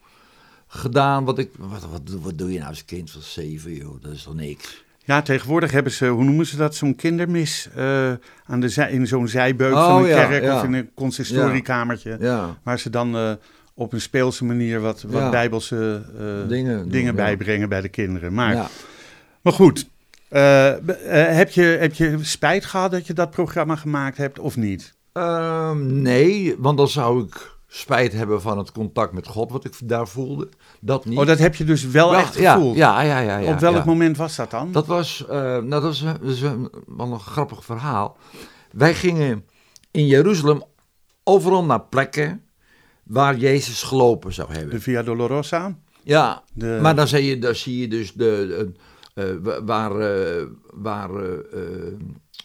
gedaan? 0.67 1.25
Wat, 1.25 1.37
ik, 1.39 1.49
wat, 1.57 1.87
wat, 1.91 2.01
wat 2.21 2.37
doe 2.37 2.51
je 2.51 2.57
nou 2.57 2.69
als 2.69 2.85
kind 2.85 3.11
van 3.11 3.21
zeven, 3.21 3.73
joh? 3.73 4.01
Dat 4.01 4.11
is 4.11 4.23
toch 4.23 4.35
niks? 4.35 4.83
Ja, 5.03 5.21
tegenwoordig 5.21 5.71
hebben 5.71 5.91
ze, 5.91 6.07
hoe 6.07 6.23
noemen 6.23 6.45
ze 6.45 6.57
dat, 6.57 6.75
zo'n 6.75 6.95
kindermis 6.95 7.69
eh, 7.75 8.11
aan 8.45 8.59
de 8.59 8.69
zij, 8.69 8.91
in 8.91 9.07
zo'n 9.07 9.27
zijbeuk 9.27 9.73
Oh, 9.73 9.85
van 9.87 10.01
een 10.03 10.07
ja, 10.09 10.25
kerk 10.27 10.43
ja. 10.43 10.55
of 10.57 10.63
in 10.63 10.73
een 10.73 10.89
consistoriekamertje. 10.95 12.17
Ja, 12.19 12.57
Waar 12.63 12.79
ze 12.79 12.89
dan 12.89 13.15
eh, 13.15 13.31
op 13.73 13.93
een 13.93 14.01
speelse 14.01 14.45
manier 14.45 14.79
wat, 14.79 15.01
wat 15.01 15.31
bijbelse 15.31 16.03
eh, 16.19 16.49
dingen. 16.49 16.89
dingen 16.89 17.15
bijbrengen 17.15 17.69
bij 17.69 17.81
de 17.81 17.89
kinderen. 17.89 18.33
Maar, 18.33 18.53
Ja. 18.53 18.67
maar 19.41 19.53
goed, 19.53 19.89
eh, 20.35 20.71
eh, 21.29 21.35
heb, 21.35 21.49
je, 21.49 21.61
heb 21.61 21.93
je 21.93 22.17
spijt 22.21 22.65
gehad 22.65 22.91
dat 22.91 23.07
je 23.07 23.13
dat 23.13 23.31
programma 23.31 23.75
gemaakt 23.75 24.17
hebt 24.17 24.39
of 24.39 24.57
niet? 24.57 24.93
Ehm, 25.13 26.01
nee, 26.01 26.55
want 26.57 26.77
dan 26.77 26.87
zou 26.87 27.23
ik 27.23 27.57
spijt 27.67 28.13
hebben 28.13 28.41
van 28.41 28.57
het 28.57 28.71
contact 28.71 29.13
met 29.13 29.27
God 29.27 29.51
wat 29.51 29.65
ik 29.65 29.73
daar 29.83 30.07
voelde. 30.07 30.49
Dat 30.81 31.05
niet. 31.05 31.17
Oh, 31.19 31.25
dat 31.25 31.37
heb 31.37 31.55
je 31.55 31.63
dus 31.63 31.85
wel 31.85 32.15
echt 32.15 32.35
gevoeld? 32.35 32.75
Ja, 32.75 33.01
ja, 33.01 33.19
ja. 33.19 33.37
ja 33.37 33.51
op 33.53 33.59
welk 33.59 33.75
ja. 33.75 33.83
moment 33.85 34.17
was 34.17 34.35
dat 34.35 34.51
dan? 34.51 34.71
Dat 34.71 34.87
was, 34.87 35.25
eh, 35.29 35.37
nou, 35.37 35.69
dat 35.69 35.93
is, 35.93 35.99
dat 35.99 36.21
is 36.21 36.41
een- 36.41 36.69
wel 36.87 37.11
een 37.11 37.19
grappig 37.19 37.65
verhaal. 37.65 38.17
Wij 38.71 38.93
gingen 38.93 39.45
in 39.91 40.07
Jeruzalem 40.07 40.63
overal 41.23 41.63
naar 41.65 41.81
plekken 41.81 42.41
waar 43.03 43.37
Jezus 43.37 43.83
gelopen 43.83 44.33
zou 44.33 44.51
hebben. 44.51 44.69
De 44.69 44.81
Via 44.81 45.03
Dolorosa? 45.03 45.77
Ja, 46.03 46.43
De, 46.53 46.79
maar 46.81 46.95
dan, 46.95 47.07
zie 47.07 47.25
je, 47.25 47.39
dan 47.39 47.55
zie 47.55 47.79
je 47.81 47.87
dus 47.87 48.13
de, 48.13 48.45
de, 48.47 48.71
waar, 49.65 49.99
eh, 49.99 50.43
waar 50.73 51.09
eh, 51.15 51.33
eh, 51.53 51.93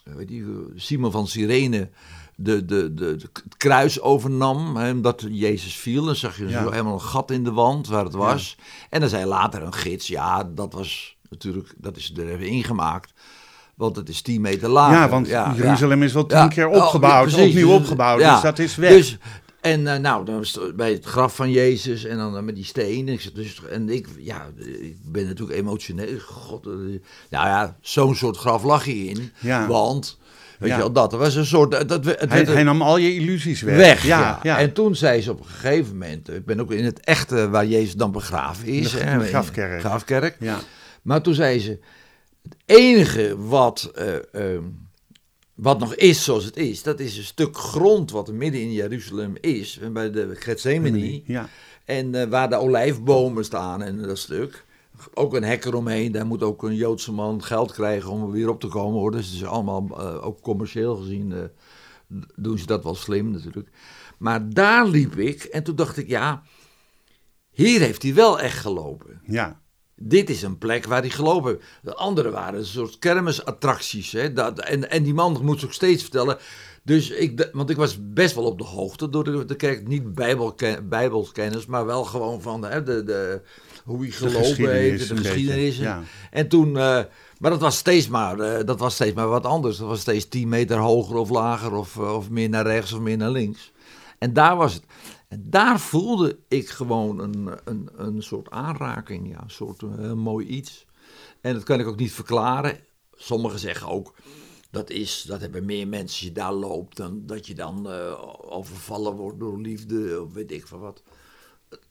weet 0.05 0.29
je, 0.31 0.73
Simon 0.77 1.11
van 1.13 1.27
Cyrene 1.27 1.89
de, 2.37 2.65
de, 2.65 2.95
de, 2.95 3.05
het 3.07 3.31
kruis 3.57 4.01
overnam, 4.01 4.77
hè, 4.77 4.91
omdat 4.91 5.25
Jezus 5.29 5.77
viel. 5.77 6.05
Dan 6.05 6.15
zag 6.17 6.37
je 6.39 6.49
Ja. 6.49 6.63
zo 6.63 6.71
helemaal 6.71 6.93
een 6.93 7.01
gat 7.01 7.31
in 7.31 7.45
de 7.45 7.53
wand 7.53 7.87
waar 7.89 8.05
het 8.05 8.15
was. 8.15 8.57
En 8.91 9.01
dan 9.01 9.09
zei 9.09 9.25
later 9.25 9.63
een 9.63 9.75
gids, 9.75 10.07
ja, 10.07 10.45
dat 10.55 10.73
was 10.73 11.17
natuurlijk, 11.31 11.75
dat 11.77 11.97
is 11.97 12.13
er 12.17 12.29
even 12.29 12.47
ingemaakt. 12.47 13.13
Want 13.75 13.97
het 13.97 14.09
is 14.09 14.23
10 14.23 14.41
meter 14.41 14.69
lager. 14.69 14.97
ja, 14.99 15.09
want 15.09 15.27
ja, 15.27 15.53
Jeruzalem 15.57 16.03
is 16.03 16.13
wel 16.13 16.27
tien 16.27 16.49
keer 16.49 16.69
Oh, 16.69 16.85
opgebouwd, 16.85 17.29
precies. 17.29 17.49
opnieuw 17.49 17.71
opgebouwd, 17.75 18.19
dus 18.21 18.41
dat 18.41 18.59
is 18.59 18.77
weg. 18.77 18.91
Dus 18.91 19.19
En 19.61 19.81
uh, 19.81 19.97
nou, 19.97 20.25
dan 20.25 20.37
was 20.37 20.55
het 20.55 20.77
bij 20.77 20.93
het 20.93 21.05
graf 21.05 21.35
van 21.37 21.51
Jezus 21.51 22.05
en 22.05 22.17
dan 22.17 22.45
met 22.45 22.55
die 22.55 22.65
stenen. 22.65 23.15
Ik, 23.15 23.35
dus, 23.35 23.61
en 23.71 23.89
ik, 23.89 24.07
ja, 24.19 24.47
ik 24.81 24.97
ben 25.13 25.27
natuurlijk 25.27 25.59
emotioneel. 25.59 26.19
God, 26.19 26.67
uh, 26.67 26.73
nou 27.31 27.47
ja, 27.47 27.77
zo'n 27.81 28.15
soort 28.15 28.37
graf 28.37 28.63
lag 28.63 28.85
je 28.85 29.05
in. 29.05 29.33
Ja. 29.39 29.67
Want, 29.67 30.19
weet 30.59 30.69
Ja. 30.69 30.75
je 30.77 30.81
wel, 30.83 30.93
dat 30.93 31.13
was 31.13 31.35
een 31.35 31.47
soort... 31.47 31.89
Dat, 31.89 32.05
het 32.05 32.31
Hij, 32.49 32.63
nam 32.63 32.83
al 32.83 32.97
je 32.97 33.15
illusies 33.15 33.61
weg. 33.63 33.77
weg. 33.77 34.05
ja. 34.07 34.41
En 34.43 34.73
toen 34.73 34.95
zei 34.97 35.21
ze 35.23 35.31
op 35.31 35.39
een 35.41 35.47
gegeven 35.47 35.93
moment, 35.93 36.31
ik 36.31 36.45
ben 36.45 36.61
ook 36.61 36.73
in 36.73 36.85
het 36.85 37.01
echte 37.01 37.49
waar 37.49 37.67
Jezus 37.67 37.95
dan 37.95 38.13
begraven 38.13 38.67
is. 38.67 38.91
De- 38.91 38.99
de 38.99 39.25
grafkerk. 39.25 39.81
grafkerk. 39.81 40.37
ja. 40.41 40.59
Maar 41.03 41.23
toen 41.23 41.35
zei 41.35 41.59
ze, 41.61 41.79
het 42.43 42.57
enige 42.65 43.35
wat, 43.39 43.91
eh, 43.95 44.15
ehm, 44.55 44.63
wat 45.63 45.79
nog 45.79 45.95
is 45.95 46.25
zoals 46.25 46.45
het 46.45 46.57
is, 46.57 46.83
dat 46.83 47.01
is 47.01 47.17
een 47.17 47.25
stuk 47.25 47.57
grond 47.57 48.11
wat 48.11 48.29
er 48.29 48.35
midden 48.35 48.61
in 48.61 48.73
Jeruzalem 48.73 49.37
is, 49.41 49.81
bij 49.93 50.11
de 50.11 50.35
Gethsemane. 50.35 51.23
Ja. 51.25 51.49
En 51.85 52.15
eh, 52.15 52.29
waar 52.29 52.49
de 52.49 52.57
olijfbomen 52.57 53.45
staan 53.45 53.83
en 53.83 54.03
dat 54.03 54.19
stuk. 54.19 54.65
Ook 55.15 55.35
een 55.35 55.43
hek 55.43 55.65
eromheen. 55.65 56.13
Daar 56.13 56.27
moet 56.27 56.43
ook 56.43 56.63
een 56.63 56.75
Joodse 56.75 57.13
man 57.13 57.43
geld 57.43 57.73
krijgen 57.73 58.11
om 58.11 58.23
er 58.23 58.31
weer 58.31 58.49
op 58.49 58.61
te 58.61 58.67
komen. 58.67 59.01
Hoor. 59.01 59.11
Dus 59.11 59.27
het 59.27 59.35
is 59.35 59.45
allemaal, 59.45 59.87
eh, 59.91 60.27
ook 60.27 60.41
commercieel 60.41 60.97
gezien, 60.97 61.33
eh, 61.33 61.39
doen 62.37 62.59
ze 62.59 62.67
dat 62.67 62.85
wel 62.85 62.95
slim 62.95 63.31
natuurlijk. 63.31 63.69
Maar 64.19 64.51
daar 64.51 64.87
liep 64.87 65.19
ik 65.19 65.43
en 65.43 65.63
toen 65.63 65.77
dacht 65.77 65.97
ik, 65.97 66.09
ja, 66.09 66.43
hier 67.51 67.81
heeft 67.81 68.03
hij 68.03 68.15
wel 68.15 68.41
echt 68.41 68.59
gelopen. 68.59 69.21
ja. 69.27 69.61
Dit 70.03 70.31
is 70.31 70.43
een 70.43 70.59
plek 70.59 70.87
waar 70.87 71.01
hij 71.01 71.11
gelopen 71.11 71.51
heeft. 71.51 71.65
De 71.83 71.95
andere 71.95 72.31
waren 72.31 72.59
een 72.59 72.67
soort 72.67 72.99
kermisattracties. 72.99 74.13
Hè? 74.13 74.33
Dat, 74.33 74.59
en, 74.61 74.91
en 74.91 75.03
die 75.03 75.15
man 75.15 75.39
moest 75.43 75.65
ook 75.65 75.73
steeds 75.73 76.03
vertellen. 76.03 76.39
Dus 76.83 77.11
ik, 77.11 77.49
want 77.53 77.71
ik 77.71 77.77
was 77.77 77.99
best 78.01 78.35
wel 78.35 78.45
op 78.45 78.59
de 78.59 78.65
hoogte 78.65 79.09
door 79.09 79.25
de, 79.25 79.45
de 79.45 79.57
kerk. 79.57 79.89
Niet 79.89 80.15
bijbelken, 80.15 80.89
bijbelkennis, 80.89 81.67
maar 81.67 81.87
wel 81.87 82.05
gewoon 82.05 82.43
van 82.43 82.65
hè, 82.65 82.83
de, 82.83 83.05
de, 83.05 83.41
hoe 83.85 84.01
hij 84.01 84.11
gelopen 84.11 84.71
heeft. 84.71 85.09
De 85.09 85.17
geschiedenis. 85.17 85.77
ja. 85.77 86.03
En 86.31 86.49
toen, 86.49 86.69
eh, 86.77 87.01
maar 87.39 87.51
dat 87.51 87.61
was, 87.61 87.77
steeds 87.77 88.09
maar, 88.09 88.39
eh, 88.39 88.67
dat 88.67 88.79
was 88.79 88.95
steeds 88.95 89.15
maar 89.15 89.29
wat 89.29 89.47
anders. 89.47 89.77
Dat 89.77 89.89
was 89.89 90.01
steeds 90.01 90.29
10 90.29 90.49
meter 90.49 90.77
hoger 90.79 91.17
of 91.17 91.31
lager. 91.31 91.73
Of, 91.73 91.97
eh, 91.97 92.15
of 92.15 92.31
meer 92.31 92.49
naar 92.49 92.67
rechts 92.67 92.93
of 92.93 93.01
meer 93.01 93.17
naar 93.17 93.31
links. 93.31 93.73
En 94.19 94.33
daar 94.33 94.57
was 94.57 94.75
het. 94.75 94.85
En 95.31 95.51
daar 95.51 95.81
voelde 95.81 96.39
ik 96.49 96.69
gewoon 96.69 97.19
een, 97.19 97.51
een, 97.65 97.89
een 97.97 98.23
soort 98.23 98.51
aanraking, 98.51 99.29
ja, 99.31 99.43
een 99.43 99.51
soort 99.51 99.83
eh, 99.83 100.13
mooi 100.13 100.47
iets. 100.47 100.87
En 101.41 101.55
dat 101.55 101.63
kan 101.63 101.81
ik 101.81 101.87
ook 101.87 101.99
niet 101.99 102.13
verklaren. 102.13 102.79
Sommigen 103.13 103.59
zeggen 103.59 103.89
ook, 103.89 104.15
dat 104.71 104.91
is, 104.91 105.23
dat 105.23 105.41
hebben 105.41 105.65
meer 105.65 105.89
mensen 105.89 106.09
als 106.09 106.21
je 106.21 106.33
daar 106.33 106.53
loopt, 106.53 106.97
dan 106.97 107.23
dat 107.27 107.47
je 107.47 107.55
dan 107.55 107.91
eh, 107.91 108.13
overvallen 108.41 109.17
wordt 109.17 109.39
door 109.41 109.61
liefde, 109.61 110.23
of 110.23 110.33
weet 110.33 110.53
ik 110.53 110.67
van 110.67 110.81
wat. 110.81 111.03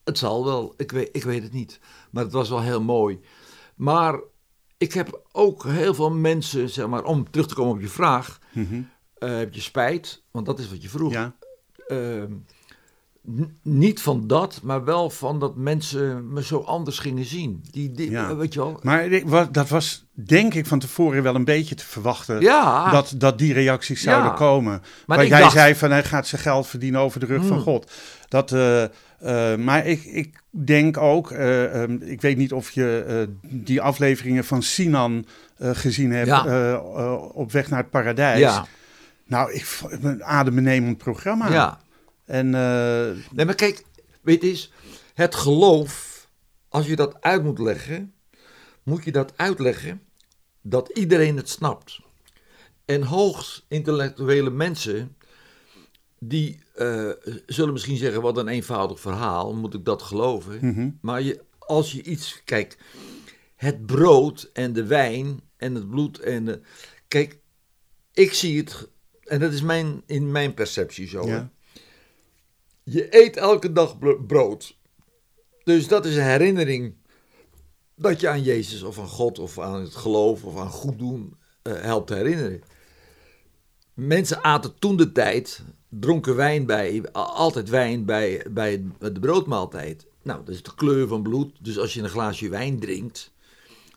Het 0.04 0.18
zal 0.18 0.46
wel, 0.46 0.74
ik 0.78 0.92
weet, 0.92 1.10
ik 1.12 1.24
weet 1.24 1.44
het 1.44 1.54
niet. 1.54 1.80
Maar 2.12 2.24
het 2.24 2.34
was 2.34 2.50
wel 2.50 2.62
heel 2.62 2.82
mooi. 2.82 3.20
Maar 3.76 4.20
ik 4.78 4.94
heb 4.94 5.22
ook 5.32 5.64
heel 5.64 5.94
veel 5.94 6.12
mensen, 6.12 6.70
zeg 6.70 6.88
maar, 6.88 7.04
om 7.04 7.32
terug 7.32 7.48
te 7.48 7.56
komen 7.56 7.74
op 7.76 7.82
je 7.82 7.88
vraag, 7.88 8.40
Mhm. 8.54 8.82
eh, 9.18 9.38
heb 9.38 9.54
je 9.54 9.62
spijt, 9.62 10.24
want 10.32 10.46
dat 10.46 10.60
is 10.60 10.70
wat 10.70 10.82
je 10.82 10.90
vroeg. 10.90 11.12
ja. 11.14 11.36
Niet 13.64 14.02
van 14.02 14.28
dat, 14.28 14.60
maar 14.64 14.84
wel 14.84 15.10
van 15.10 15.40
dat 15.40 15.56
mensen 15.56 16.34
me 16.34 16.44
zo 16.44 16.60
anders 16.60 17.00
gingen 17.00 17.26
zien. 17.26 17.64
Die, 17.72 17.92
die 17.92 18.12
Ja. 18.12 18.36
weet 18.36 18.54
je 18.54 18.60
wel. 18.60 18.80
Maar 18.84 19.08
dat 19.52 19.70
was 19.70 20.06
denk 20.14 20.54
ik 20.54 20.66
van 20.66 20.80
tevoren 20.80 21.24
wel 21.24 21.36
een 21.36 21.44
beetje 21.46 21.76
te 21.76 21.86
verwachten. 21.86 22.40
Ja, 22.42 22.92
Dat, 22.92 23.14
dat 23.18 23.38
die 23.38 23.54
reacties 23.54 24.02
zouden 24.02 24.34
komen. 24.34 24.82
Maar 25.06 25.26
jij 25.28 25.40
dacht- 25.40 25.52
zei 25.54 25.76
van 25.76 25.92
hij 25.92 26.04
gaat 26.04 26.28
zijn 26.28 26.42
geld 26.42 26.68
verdienen 26.68 27.02
over 27.02 27.20
de 27.20 27.26
rug 27.26 27.42
van 27.46 27.56
Hmm. 27.56 27.62
God. 27.66 27.92
Dat, 28.28 28.52
eh, 28.52 28.84
eh, 28.84 29.60
maar 29.60 29.86
ik, 29.86 30.04
ik 30.04 30.42
denk 30.50 30.98
ook, 30.98 31.32
eh, 31.32 31.82
ehm, 31.84 31.98
ik 32.02 32.22
weet 32.22 32.38
niet 32.38 32.54
of 32.54 32.72
je 32.72 33.28
die 33.42 33.82
afleveringen 33.82 34.44
van 34.46 34.64
Sinan 34.64 35.26
gezien 35.60 36.12
hebt 36.12 36.32
op 37.34 37.52
weg 37.52 37.70
naar 37.70 37.80
het 37.80 37.90
paradijs. 37.90 38.40
ja, 38.40 38.66
Nou, 39.28 39.54
ik 39.54 39.80
een 40.02 40.24
adembenemend 40.24 40.98
programma. 40.98 41.50
ja. 41.52 41.80
En 42.30 42.56
eh, 42.56 43.32
Nee, 43.32 43.46
maar 43.46 43.56
kijk, 43.56 43.84
weet 44.22 44.42
je 44.42 44.48
eens, 44.48 44.72
het 45.14 45.36
geloof, 45.36 46.28
als 46.68 46.88
je 46.88 46.96
dat 46.96 47.22
uit 47.22 47.44
moet 47.44 47.60
leggen, 47.60 48.14
moet 48.84 49.04
je 49.04 49.12
dat 49.12 49.34
uitleggen 49.36 50.02
dat 50.62 50.90
iedereen 50.90 51.38
het 51.38 51.50
snapt. 51.50 52.00
En 52.86 53.04
hoogst 53.04 53.66
intellectuele 53.68 54.50
mensen, 54.50 55.16
die 56.20 56.60
eh, 56.76 57.10
zullen 57.46 57.74
misschien 57.74 57.98
zeggen, 57.98 58.22
wat 58.22 58.38
een 58.38 58.48
eenvoudig 58.48 59.00
verhaal, 59.00 59.56
moet 59.56 59.74
ik 59.74 59.86
dat 59.86 60.02
geloven? 60.02 60.60
mhm. 60.62 60.90
Maar 61.02 61.22
je, 61.22 61.42
als 61.60 61.92
je 61.92 62.04
iets, 62.04 62.42
kijk, 62.46 62.78
het 63.56 63.86
brood 63.86 64.50
en 64.54 64.74
de 64.74 64.86
wijn 64.86 65.40
en 65.58 65.76
het 65.76 65.90
bloed 65.90 66.20
en 66.20 66.46
de, 66.46 66.62
kijk, 67.08 67.40
ik 68.14 68.34
zie 68.34 68.58
het, 68.58 68.90
en 69.24 69.40
dat 69.40 69.54
is 69.54 69.62
mijn, 69.62 70.04
in 70.06 70.32
mijn 70.32 70.54
perceptie 70.54 71.08
zo. 71.08 71.28
hè. 71.28 71.36
Ja. 71.36 71.52
Je 72.90 73.08
eet 73.24 73.38
elke 73.38 73.72
dag 73.72 73.98
bro- 73.98 74.24
brood. 74.24 74.78
Dus 75.64 75.88
dat 75.88 76.06
is 76.06 76.16
een 76.16 76.24
herinnering 76.24 76.96
dat 77.96 78.20
je 78.20 78.30
aan 78.30 78.44
Jezus 78.44 78.84
of 78.84 79.00
aan 79.00 79.08
God 79.08 79.40
of 79.40 79.60
aan 79.60 79.82
het 79.82 79.96
geloof 79.96 80.44
of 80.44 80.58
aan 80.58 80.70
goed 80.70 81.00
doen 81.00 81.38
eh, 81.62 81.74
helpt 81.82 82.10
herinneren. 82.10 82.62
Mensen 83.94 84.44
aten 84.44 84.80
toen 84.80 84.98
de 84.98 85.12
tijd, 85.12 85.64
dronken 85.90 86.36
wijn 86.36 86.66
bij, 86.66 87.12
altijd 87.12 87.70
wijn 87.70 88.06
bij, 88.06 88.46
bij 88.52 88.84
de 89.00 89.20
broodmaaltijd. 89.20 90.08
Nou, 90.24 90.46
dat 90.46 90.56
is 90.56 90.64
de 90.64 90.76
kleur 90.76 91.08
van 91.08 91.24
bloed. 91.24 91.58
Dus 91.62 91.78
als 91.78 91.94
je 91.94 92.02
een 92.02 92.10
glaasje 92.10 92.50
wijn 92.50 92.80
drinkt, 92.80 93.32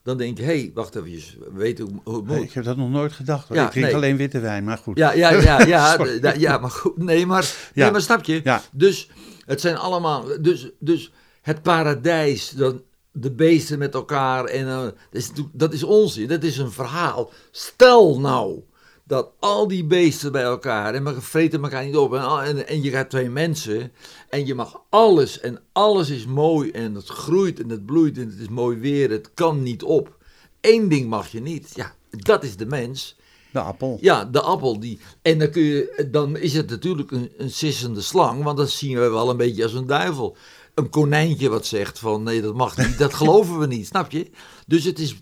dan 0.03 0.17
denk 0.17 0.37
je, 0.39 0.43
hé, 0.45 0.59
hey, 0.59 0.71
wacht 0.75 0.95
even, 0.95 1.23
weet 1.55 1.79
hoe, 1.79 1.89
hoe 2.05 2.17
het 2.17 2.25
Nee, 2.27 2.37
moet. 2.37 2.47
ik 2.47 2.53
heb 2.53 2.65
dat 2.65 2.77
nog 2.77 2.91
nooit 2.91 3.13
gedacht. 3.13 3.49
hoor. 3.49 3.57
Ja, 3.57 3.65
ik 3.65 3.71
drink 3.71 3.87
nee. 3.87 3.95
alleen 3.95 4.17
witte 4.17 4.41
wijn, 4.41 4.65
maar 4.65 4.79
goed. 4.79 4.99
Ja, 4.99 5.13
ja, 5.13 5.31
ja, 5.31 5.67
ja, 5.67 5.97
ja, 6.39 6.59
maar 6.59 6.71
goed, 6.71 6.97
nee, 6.97 7.27
maar, 7.27 7.43
Ja. 7.75 7.83
nee, 7.83 7.93
maar 7.93 8.01
snap 8.01 8.25
je? 8.25 8.41
Ja. 8.45 8.63
Dus 8.73 9.09
het 9.47 9.61
zijn 9.61 9.77
allemaal, 9.77 10.25
dus, 10.41 10.71
dus 10.79 11.13
het 11.43 11.63
paradijs, 11.63 12.51
dan 12.51 12.83
de 13.13 13.31
beesten 13.31 13.79
met 13.79 13.95
elkaar, 13.95 14.45
en, 14.45 14.67
eh, 14.69 14.83
dat, 14.83 14.95
is, 15.11 15.31
dat 15.53 15.73
is 15.73 15.83
onzin, 15.83 16.29
dat 16.29 16.43
is 16.43 16.59
een 16.59 16.71
verhaal. 16.73 17.31
Stel 17.51 18.21
nou 18.21 18.63
dat 19.05 19.31
al 19.39 19.69
die 19.69 19.85
beesten 19.85 20.33
bij 20.33 20.43
elkaar, 20.43 20.95
en 20.95 21.05
we 21.05 21.21
vreten 21.21 21.63
elkaar 21.63 21.85
niet 21.85 21.97
op, 21.97 22.15
en, 22.15 22.23
en, 22.45 22.69
en 22.69 22.83
je 22.83 22.91
gaat 22.91 23.11
twee 23.11 23.31
mensen, 23.31 23.93
en 24.33 24.47
je 24.47 24.55
mag 24.55 24.81
alles, 24.89 25.41
en 25.41 25.61
alles 25.73 26.09
is 26.11 26.27
mooi, 26.27 26.71
en 26.71 26.95
het 26.95 27.09
groeit, 27.09 27.61
en 27.61 27.69
het 27.69 27.87
bloeit, 27.87 28.19
en 28.19 28.29
het 28.29 28.39
is 28.39 28.49
mooi 28.49 28.79
weer, 28.79 29.11
het 29.11 29.31
kan 29.35 29.63
niet 29.63 29.83
op. 29.83 30.17
Eén 30.61 30.89
ding 30.89 31.09
mag 31.09 31.29
je 31.29 31.41
niet, 31.41 31.71
ja, 31.75 31.95
dat 32.11 32.45
is 32.45 32.57
de 32.57 32.67
mens. 32.67 33.17
De 33.51 33.61
appel. 33.61 33.99
Ja, 34.01 34.25
de 34.25 34.41
appel. 34.41 34.81
Die, 34.81 35.01
en 35.23 35.39
dan, 35.39 35.51
kun 35.51 35.63
je, 35.63 36.09
dan 36.11 36.37
is 36.37 36.55
het 36.55 36.71
natuurlijk 36.71 37.11
een, 37.11 37.33
een 37.37 37.51
sissende 37.51 38.01
slang, 38.01 38.43
want 38.43 38.57
dat 38.57 38.71
zien 38.71 38.99
we 38.99 39.09
wel 39.09 39.31
een 39.31 39.37
beetje 39.37 39.63
als 39.63 39.73
een 39.75 39.87
duivel. 39.87 40.37
Een 40.75 40.89
konijntje 40.91 41.49
wat 41.49 41.67
zegt 41.67 41.99
van 41.99 42.23
nee, 42.23 42.43
dat 42.43 42.55
mag 42.55 42.77
niet, 42.77 42.99
dat 42.99 43.15
geloven 43.21 43.59
we 43.59 43.67
niet, 43.67 43.87
snap 43.87 44.11
je? 44.11 44.31
Dus 44.67 44.85
het 44.85 44.99
is 44.99 45.21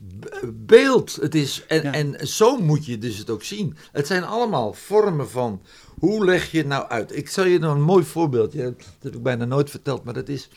beeld. 0.53 1.18
Het 1.20 1.35
is, 1.35 1.64
en, 1.68 1.83
Ja. 1.83 1.92
en 1.92 2.29
zo 2.29 2.59
moet 2.59 2.87
je 2.87 2.99
dus 2.99 3.18
het 3.18 3.31
ook 3.31 3.42
zien. 3.42 3.77
Het 3.92 4.07
zijn 4.07 4.25
allemaal 4.25 4.73
vormen 4.73 5.31
van 5.31 5.62
hoe 6.00 6.24
leg 6.24 6.50
je 6.50 6.58
het 6.58 6.66
nou 6.66 6.88
uit? 6.88 7.16
Ik 7.16 7.28
zal 7.28 7.44
je 7.44 7.58
nog 7.58 7.74
een 7.74 7.82
mooi 7.82 8.04
voorbeeldje, 8.04 8.62
dat 8.62 8.84
heb 9.02 9.14
ik 9.14 9.22
bijna 9.22 9.44
nooit 9.44 9.70
verteld, 9.70 10.04
maar 10.04 10.14
dat 10.14 10.28
is 10.28 10.48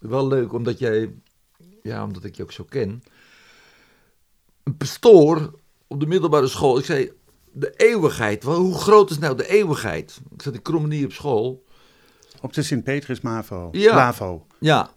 wel 0.00 0.26
leuk 0.26 0.52
omdat 0.52 0.78
jij, 0.78 1.12
ja, 1.82 2.04
omdat 2.04 2.24
ik 2.24 2.34
je 2.36 2.42
ook 2.42 2.52
zo 2.52 2.64
ken. 2.64 3.02
Een 4.64 4.76
pastoor 4.76 5.54
op 5.86 6.00
de 6.00 6.06
middelbare 6.06 6.46
school, 6.48 6.78
ik 6.78 6.84
zei, 6.84 7.12
de 7.52 7.72
eeuwigheid. 7.76 8.44
Wel, 8.44 8.54
Hoe 8.58 8.74
groot 8.74 9.10
is 9.10 9.18
nou 9.18 9.36
de 9.36 9.48
eeuwigheid? 9.48 10.20
Ik 10.34 10.42
zat 10.42 10.54
in 10.54 10.62
Krommenie 10.62 11.04
op 11.04 11.12
school. 11.12 11.64
Op 12.40 12.52
de 12.52 12.62
Sint-Petrus 12.62 13.20
Mavo. 13.20 13.68
Ja. 13.72 13.94
Lavo. 13.94 14.46
Ja. 14.58 14.90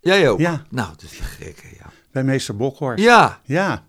Jij 0.00 0.28
ook? 0.30 0.38
Ja. 0.38 0.66
Nou, 0.70 0.88
dat 0.90 1.02
is 1.02 1.18
gek, 1.18 1.60
hè, 1.62 1.68
ja. 1.78 1.90
Bij 2.10 2.24
meester 2.24 2.56
Bokhorst. 2.56 3.04
Ja, 3.04 3.40
Ja. 3.44 3.66
ja. 3.68 3.86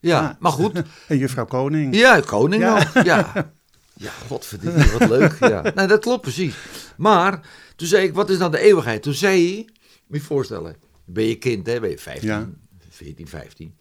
Ja. 0.00 0.36
Maar 0.40 0.52
goed. 0.52 0.82
En 1.08 1.18
juffrouw 1.18 1.44
Koning. 1.46 1.94
Ja, 1.96 2.20
koning 2.20 2.62
Ja. 2.62 2.76
ook. 2.96 3.04
Ja. 3.04 3.32
Ja, 3.96 4.10
godverdikke, 4.10 4.98
wat 4.98 5.08
leuk. 5.08 5.38
Ja. 5.38 5.62
Nee, 5.74 5.86
dat 5.86 6.00
klopt 6.00 6.22
precies. 6.22 6.54
Maar 6.96 7.48
toen 7.76 7.88
zei 7.88 8.06
ik, 8.06 8.14
wat 8.14 8.30
is 8.30 8.38
nou 8.38 8.50
de 8.50 8.58
eeuwigheid? 8.58 9.02
Toen 9.02 9.14
zei 9.14 9.52
hij, 9.52 9.68
moet 10.06 10.18
je 10.18 10.24
voorstellen, 10.24 10.76
ben 11.04 11.24
je 11.24 11.36
kind, 11.38 11.66
hè? 11.66 11.80
Ben 11.80 11.90
je 11.90 11.98
15, 11.98 12.28
Ja. 12.28 12.48
14, 12.90 13.28
15. 13.28 13.78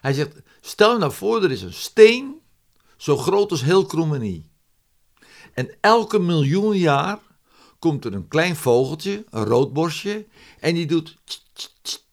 Hij 0.00 0.12
zegt, 0.12 0.32
stel 0.60 0.92
je 0.92 0.98
nou 0.98 1.12
voor, 1.12 1.44
er 1.44 1.50
is 1.50 1.62
een 1.62 1.72
steen 1.72 2.40
zo 2.96 3.16
groot 3.16 3.50
als 3.50 3.62
heel 3.62 3.86
Krommenie. 3.86 4.50
En 5.54 5.74
elke 5.80 6.18
miljoen 6.18 6.76
jaar 6.76 7.18
komt 7.78 8.04
er 8.04 8.14
een 8.14 8.28
klein 8.28 8.56
vogeltje, 8.56 9.24
een 9.30 9.44
roodborstje, 9.44 10.26
en 10.60 10.74
die 10.74 10.86
doet 10.86 11.18
tst, 11.24 11.44
tst, 11.52 11.78
tst, 11.82 12.06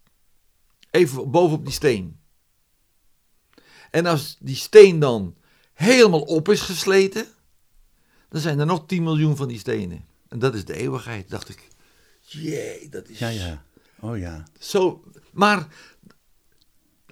even 0.91 1.31
bovenop 1.31 1.65
die 1.65 1.73
steen. 1.73 2.19
En 3.91 4.05
als 4.05 4.37
die 4.39 4.55
steen 4.55 4.99
dan 4.99 5.35
helemaal 5.73 6.21
op 6.21 6.49
is 6.49 6.61
gesleten, 6.61 7.27
dan 8.35 8.43
zijn 8.43 8.59
er 8.59 8.65
nog 8.65 8.83
10 8.87 9.03
miljoen 9.03 9.35
van 9.35 9.47
die 9.47 9.59
stenen. 9.59 10.05
En 10.29 10.39
dat 10.39 10.53
is 10.55 10.65
de 10.65 10.73
eeuwigheid, 10.75 11.29
dacht 11.29 11.49
ik. 11.49 11.67
Jee, 12.21 12.87
dat 12.89 13.09
is 13.09 13.19
Ja, 13.19 13.27
ja. 13.29 13.63
Oh 13.99 14.17
ja. 14.17 14.43
zo. 14.59 15.03
Maar 15.31 15.67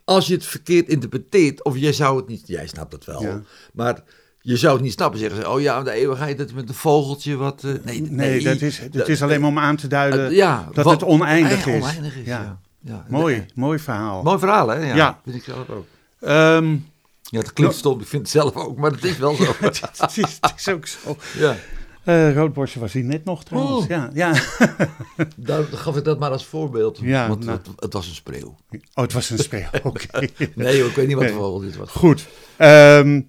als 0.04 0.28
je 0.28 0.34
het 0.34 0.46
verkeerd 0.46 0.88
interpreteert, 0.88 1.64
of 1.64 1.78
jij 1.78 1.94
zou 1.94 2.18
het 2.18 2.28
niet, 2.28 2.48
jij 2.48 2.68
snapt 2.68 2.92
het 2.94 3.06
wel, 3.06 3.22
Ja. 3.22 3.42
maar 3.74 4.04
je 4.42 4.58
zou 4.58 4.74
het 4.74 4.84
niet 4.84 4.92
snappen. 4.92 5.20
Zeggen 5.20 5.42
ze, 5.42 5.50
oh 5.50 5.62
ja, 5.62 5.84
de 5.84 5.92
eeuwigheid, 5.92 6.38
dat 6.38 6.48
is 6.48 6.54
met 6.54 6.70
een 6.70 6.76
vogeltje 6.76 7.36
wat. 7.36 7.64
eh, 7.64 7.74
nee, 7.84 8.02
Nee, 8.02 8.44
dat 8.44 8.62
is, 8.62 8.78
het 8.78 9.08
is 9.08 9.22
alleen 9.22 9.40
maar 9.42 9.50
om 9.50 9.60
aan 9.60 9.76
te 9.76 9.88
duiden 9.88 10.28
eh, 10.30 10.36
ja, 10.36 10.70
dat 10.74 10.86
wat- 10.86 10.94
het 11.02 11.10
oneindig 11.10 11.66
is. 11.66 11.82
oneindig 11.82 12.16
is. 12.16 12.26
Ja. 12.26 12.60
Ja. 12.80 13.06
Mooi, 13.10 13.46
mooi 13.56 13.80
verhaal. 13.80 14.24
Mooi 14.24 14.40
verhaal, 14.40 14.68
hè? 14.68 14.76
Ja, 14.88 14.96
Ja. 14.96 15.20
Vind 15.24 15.36
ik 15.36 15.44
zelf 15.44 15.70
ook. 15.70 15.86
Ehm, 16.20 16.78
Ja, 17.24 17.40
het 17.40 17.54
klinkt 17.54 17.76
stom, 17.76 18.00
ik 18.00 18.08
vind 18.08 18.22
het 18.22 18.32
zelf 18.32 18.56
ook, 18.56 18.78
maar 18.78 18.92
het 18.92 19.04
is 19.04 19.18
wel 19.18 19.36
zo. 19.36 19.44
het, 19.60 19.82
is, 20.16 20.38
het 20.42 20.54
is- 20.56 20.68
ook 20.70 20.88
zo. 20.88 21.18
ja. 21.38 21.56
Eh 22.04 22.34
Roodborstje 22.36 22.80
was 22.80 22.94
hier 22.94 23.04
net 23.04 23.26
nog 23.26 23.44
trouwens. 23.44 23.84
Oh. 23.84 23.90
Ja, 23.90 24.10
ja. 24.14 24.34
Daar 25.36 25.64
gaf 25.64 25.98
ik 25.98 26.04
dat 26.04 26.20
maar 26.20 26.32
als 26.32 26.46
voorbeeld. 26.46 27.00
Ja, 27.02 27.28
want 27.28 27.46
nou. 27.46 27.58
het, 27.58 27.68
het 27.80 27.94
was 27.94 28.08
een 28.08 28.16
spreeuw. 28.16 28.56
Oh, 28.72 29.04
het 29.04 29.14
was 29.14 29.30
een 29.30 29.38
speel. 29.38 29.68
Oké. 29.84 30.28
Nee 30.56 30.86
ik 30.86 30.96
weet 30.96 31.08
niet 31.08 31.16
wat 31.16 31.26
voor 31.30 31.36
vogel 31.40 31.60
dit 31.60 31.76
was. 31.76 31.90
Goed. 31.90 32.28
Ehm, 32.58 33.22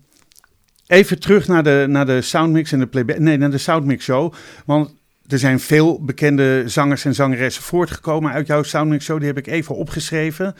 even 0.87 1.19
terug 1.21 1.47
naar 1.47 1.63
de, 1.63 1.85
naar 1.89 2.07
de 2.07 2.23
soundmix 2.23 2.73
en 2.73 2.79
de 2.79 2.87
playback. 2.87 3.19
Nee, 3.19 3.37
naar 3.37 3.51
de 3.51 3.59
soundmix 3.59 4.05
show. 4.05 4.33
Want 4.65 4.95
er 5.27 5.39
zijn 5.39 5.61
veel 5.61 6.05
bekende 6.05 6.63
zangers 6.67 7.05
en 7.05 7.15
zangeressen 7.15 7.63
voortgekomen 7.63 8.33
uit 8.33 8.47
jouw 8.47 8.63
soundmix 8.63 9.05
show. 9.05 9.19
Die 9.19 9.27
heb 9.27 9.39
ik 9.39 9.47
even 9.47 9.75
opgeschreven. 9.75 10.55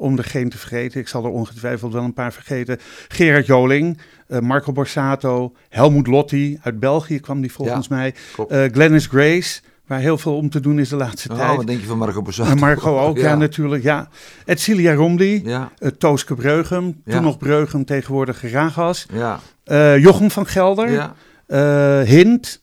Om 0.00 0.18
geen 0.18 0.48
te 0.48 0.58
vergeten. 0.58 1.00
Ik 1.00 1.08
zal 1.08 1.24
er 1.24 1.30
ongetwijfeld 1.30 1.92
wel 1.92 2.02
een 2.04 2.12
paar 2.12 2.32
vergeten. 2.32 2.78
Gerard 3.08 3.46
Joling, 3.46 3.98
eh, 4.26 4.38
Marco 4.38 4.72
Borsato, 4.72 5.52
Helmoet 5.68 6.06
Lotti. 6.06 6.58
Uit 6.62 6.80
België 6.80 7.20
kwam 7.20 7.40
die 7.40 7.52
volgens 7.52 7.88
mij. 7.88 8.14
Eh, 8.48 8.64
Glennis 8.72 9.06
Grace, 9.06 9.60
waar 9.86 9.98
heel 10.00 10.18
veel 10.18 10.36
om 10.36 10.50
te 10.50 10.60
doen 10.60 10.78
is 10.78 10.88
de 10.88 10.96
laatste 10.96 11.28
Oh, 11.32 11.38
tijd. 11.38 11.56
wat 11.56 11.66
denk 11.66 11.80
je 11.80 11.86
van 11.86 11.98
Marco 11.98 12.22
Borsato? 12.22 12.50
En 12.50 12.58
Marco 12.58 12.98
ook, 12.98 13.16
ja, 13.26 13.34
natuurlijk. 13.34 13.82
Ja. 13.82 14.08
Etcilia 14.44 14.94
Romdi, 14.94 15.40
Ja, 15.44 15.70
eh, 15.78 15.88
Tooske 15.90 16.34
Breugem, 16.34 17.02
toen 17.06 17.22
nog 17.22 17.38
Breugem, 17.38 17.84
tegenwoordig 17.84 18.50
Ragas. 18.50 19.06
ja, 19.12 19.40
Eh, 19.64 19.98
Jochem 19.98 20.30
van 20.30 20.46
Gelder, 20.46 20.90
ja. 20.90 21.14
eh, 21.46 22.00
Hint, 22.08 22.62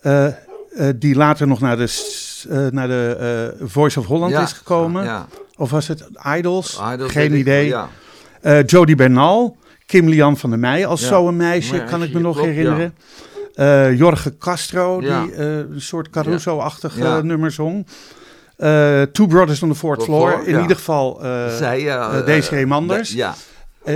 eh, 0.00 0.26
eh, 0.26 0.32
die 0.96 1.14
later 1.14 1.46
nog 1.46 1.60
naar 1.60 1.76
de, 1.76 2.12
eh, 2.50 2.66
naar 2.66 2.88
de 2.88 3.16
eh, 3.60 3.66
Voice 3.68 3.98
of 4.00 4.06
Holland 4.06 4.32
is 4.34 4.52
gekomen. 4.52 5.04
Ja. 5.04 5.26
Of 5.56 5.70
was 5.70 5.88
het 5.88 6.04
Idols? 6.36 6.80
Geen 6.98 7.34
idee. 7.34 7.66
Ja. 7.66 7.88
Eh, 8.40 8.66
Jody 8.66 8.94
Bernal, 8.94 9.56
Kim 9.86 10.08
Lian 10.08 10.36
van 10.36 10.50
der 10.50 10.58
Meij 10.58 10.86
als 10.86 11.00
Ja. 11.00 11.06
zo'n 11.06 11.36
meisje, 11.36 11.84
kan 11.84 12.02
ik 12.02 12.12
me 12.12 12.20
nog 12.20 12.34
klopt, 12.34 12.48
herinneren. 12.50 12.94
Eh, 13.54 13.96
Jorge 13.98 14.36
Castro, 14.38 15.00
die 15.00 15.08
eh, 15.34 15.56
een 15.56 15.80
soort 15.80 16.10
Caruso-achtig 16.10 16.96
Ja. 16.98 17.16
eh, 17.16 17.22
nummer 17.22 17.50
zong. 17.50 17.86
Two 19.12 19.26
Brothers 19.26 19.62
on 19.62 19.68
the 19.68 19.74
Fourth 19.74 20.02
Floor. 20.02 20.30
Floor, 20.30 20.46
In 20.46 20.60
ieder 20.60 20.76
geval 20.76 21.18
Zij, 21.58 22.22
Desiree 22.24 22.66
Manders. 22.66 23.12
Ja, 23.12 23.34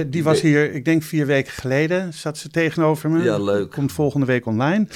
die 0.06 0.24
was 0.24 0.40
hier, 0.40 0.74
ik 0.74 0.84
denk 0.84 1.02
vier 1.02 1.26
weken 1.26 1.52
geleden, 1.52 2.12
zat 2.14 2.38
ze 2.38 2.48
tegenover 2.48 3.10
me. 3.10 3.22
Ja, 3.22 3.38
leuk. 3.38 3.70
Komt 3.70 3.92
volgende 3.92 4.26
week 4.26 4.46
online. 4.46 4.86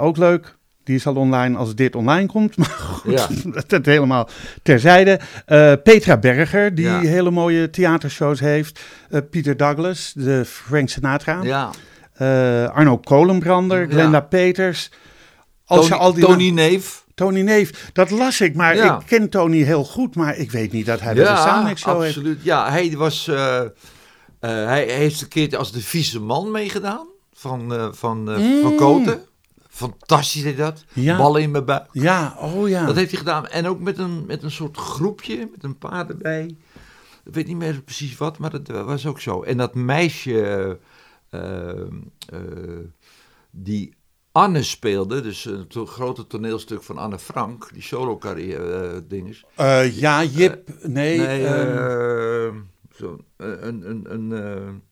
Ook 0.00 0.16
leuk. 0.16 0.56
Die 0.88 0.96
is 0.96 1.06
al 1.06 1.14
online 1.14 1.56
als 1.56 1.74
dit 1.74 1.96
online 1.96 2.26
komt. 2.26 2.56
Maar 2.58 2.68
goed, 2.68 3.12
Ja. 3.12 3.28
dat 3.66 3.84
helemaal 3.86 4.28
terzijde. 4.62 5.20
Eh, 5.46 5.72
Petra 5.82 6.16
Berger, 6.18 6.74
die 6.74 6.84
Ja. 6.84 7.00
hele 7.00 7.30
mooie 7.30 7.70
theatershows 7.70 8.40
heeft. 8.40 8.80
Eh, 9.10 9.20
Pieter 9.30 9.56
Douglas, 9.56 10.12
de 10.16 10.44
Frank 10.44 10.88
Sinatra. 10.88 11.40
ja. 11.42 11.70
Eh, 12.14 12.68
Arno 12.70 12.98
Kolenbrander. 12.98 13.86
Glenda 13.90 14.20
Peters. 14.20 14.90
Als 15.64 15.80
Tony, 15.80 15.94
je 15.94 16.06
al 16.06 16.12
die 16.14 16.24
Tony 16.24 16.50
Neef. 16.50 17.04
Tony 17.14 17.40
Neef, 17.40 17.90
dat 17.92 18.10
las 18.10 18.40
ik, 18.40 18.54
maar 18.54 18.76
ik 18.76 18.92
ken 19.06 19.28
Tony 19.28 19.62
heel 19.62 19.84
goed. 19.84 20.14
Maar 20.16 20.36
ik 20.36 20.50
weet 20.50 20.72
niet 20.72 20.86
dat 20.86 21.00
hij 21.00 21.14
bij 21.14 21.24
de 21.24 21.36
Soundmix 21.40 21.80
Show 21.80 22.02
heeft. 22.02 22.16
absoluut. 22.16 22.38
Ja, 22.42 22.70
hij 22.70 22.94
was... 22.96 23.30
hij 24.40 24.84
heeft 24.88 25.20
een 25.22 25.28
keer 25.28 25.56
als 25.56 25.72
de 25.72 25.80
vieze 25.80 26.20
man 26.20 26.50
meegedaan. 26.50 27.06
Van, 27.32 27.90
van, 27.94 28.30
van 28.62 28.74
Koten. 28.76 29.20
Fantastisch 29.78 30.42
deed 30.42 30.56
dat. 30.56 30.84
Ja. 30.92 31.16
Ballen 31.16 31.42
in 31.42 31.50
mijn 31.50 31.64
buik. 31.64 31.86
Ja, 31.92 32.36
oh 32.40 32.68
ja. 32.68 32.86
Dat 32.86 32.96
heeft 32.96 33.10
hij 33.10 33.18
gedaan. 33.18 33.46
En 33.46 33.66
ook 33.66 33.80
met 33.80 33.98
een, 33.98 34.26
met 34.26 34.42
een 34.42 34.50
soort 34.50 34.76
groepje, 34.76 35.48
met 35.52 35.64
een 35.64 35.78
paar 35.78 36.08
erbij. 36.08 36.56
Ik 37.24 37.34
weet 37.34 37.46
niet 37.46 37.56
meer 37.56 37.82
precies 37.82 38.16
wat, 38.16 38.38
maar 38.38 38.50
dat 38.50 38.68
was 38.84 39.06
ook 39.06 39.20
zo. 39.20 39.42
En 39.42 39.56
dat 39.56 39.74
meisje 39.74 40.78
eh, 41.30 41.80
eh, 41.80 42.78
die 43.50 43.94
Anne 44.32 44.62
speelde, 44.62 45.20
dus 45.20 45.44
een 45.44 45.66
to- 45.66 45.86
grote 45.86 46.26
toneelstuk 46.26 46.82
van 46.82 46.98
Anne 46.98 47.18
Frank, 47.18 47.68
die 47.72 47.82
solo 47.82 48.18
carrière 48.18 49.06
dinges. 49.06 49.44
Eh, 49.54 49.96
ja, 49.98 50.24
Jip, 50.24 50.68
nee. 50.82 51.18
Nee, 51.18 51.46
ehm, 51.46 52.56
eh, 52.56 52.60
zo, 52.96 53.18
een, 53.36 53.90
een, 53.90 54.30
een 54.32 54.82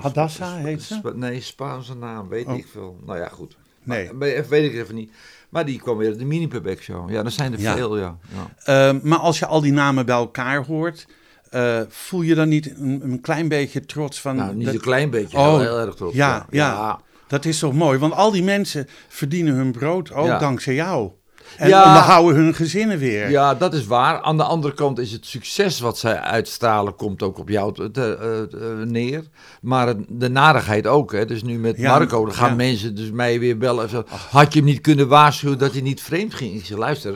Hadassa 0.00 0.56
heet 0.56 0.82
ze? 0.82 1.00
Nee, 1.14 1.40
Spaanse 1.40 1.94
naam, 1.96 2.28
weet 2.28 2.46
Oh. 2.46 2.56
ik 2.56 2.66
veel. 2.72 2.98
Nou 3.06 3.18
ja, 3.18 3.28
goed. 3.28 3.56
Nee. 3.82 4.12
Maar, 4.12 4.28
even- 4.28 4.50
weet 4.50 4.72
ik 4.72 4.78
even 4.78 4.94
niet. 4.94 5.10
Maar 5.48 5.64
die 5.64 5.78
kwam 5.80 5.96
weer 5.96 6.18
de 6.18 6.24
mini-playback 6.24 6.80
show. 6.80 7.10
Ja, 7.10 7.24
er 7.24 7.30
zijn 7.30 7.52
er 7.52 7.60
Ja. 7.60 7.74
veel, 7.76 7.98
ja. 7.98 8.16
ja. 8.34 8.88
Ehm, 8.88 8.98
maar 9.02 9.18
als 9.18 9.38
je 9.38 9.46
al 9.46 9.60
die 9.60 9.72
namen 9.72 10.06
bij 10.06 10.14
elkaar 10.16 10.64
hoort, 10.64 11.06
eh, 11.50 11.80
voel 11.88 12.22
je 12.22 12.34
dan 12.34 12.48
niet 12.48 12.70
een, 12.78 13.00
een 13.04 13.20
klein 13.20 13.48
beetje 13.48 13.80
trots 13.86 14.20
van. 14.20 14.36
Nou, 14.36 14.54
niet 14.54 14.64
dat, 14.64 14.74
een 14.74 14.80
klein 14.80 15.10
beetje, 15.10 15.36
Oh, 15.38 15.46
heel, 15.48 15.60
heel 15.60 15.78
erg 15.78 15.94
trots. 15.94 16.14
ja, 16.14 16.46
ja. 16.50 17.00
dat 17.26 17.44
is 17.44 17.58
toch 17.58 17.72
mooi? 17.72 17.98
Want 17.98 18.12
al 18.14 18.30
die 18.30 18.42
mensen 18.42 18.86
verdienen 19.08 19.54
hun 19.54 19.72
brood 19.72 20.12
ook 20.12 20.26
Ja. 20.26 20.38
dankzij 20.38 20.74
jou. 20.74 21.10
En 21.56 21.68
Ja. 21.68 21.84
onderhouden 21.86 22.42
hun 22.42 22.54
gezinnen 22.54 22.98
weer. 22.98 23.30
Ja, 23.30 23.54
dat 23.54 23.74
is 23.74 23.86
waar. 23.86 24.20
Aan 24.20 24.36
de 24.36 24.42
andere 24.42 24.74
kant 24.74 24.98
is 24.98 25.12
het 25.12 25.26
succes 25.26 25.80
wat 25.80 25.98
zij 25.98 26.18
uitstralen, 26.20 26.94
komt 26.96 27.22
ook 27.22 27.38
op 27.38 27.48
jou 27.48 27.74
te- 27.74 27.90
te- 27.90 28.16
eh, 28.52 28.60
eh, 28.80 28.86
neer. 28.88 29.24
Maar 29.60 29.94
de 30.08 30.28
narigheid 30.30 30.86
ook. 30.86 31.12
Hè. 31.12 31.24
Dus 31.24 31.42
nu 31.42 31.58
met 31.58 31.76
Ja, 31.76 31.98
Marco, 31.98 32.24
dan 32.24 32.34
gaan 32.34 32.48
ja. 32.48 32.54
mensen 32.54 32.94
dus 32.94 33.10
mij 33.10 33.38
weer 33.40 33.58
bellen. 33.58 33.84
en 33.84 33.90
zo, 33.90 34.04
Had 34.30 34.52
je 34.52 34.58
hem 34.58 34.68
niet 34.68 34.80
kunnen 34.80 35.08
waarschuwen 35.08 35.58
dat 35.58 35.72
hij 35.72 35.80
niet 35.80 36.02
vreemd 36.02 36.34
ging? 36.34 36.54
Ik 36.54 36.64
zeg, 36.64 36.78
luister, 36.78 37.14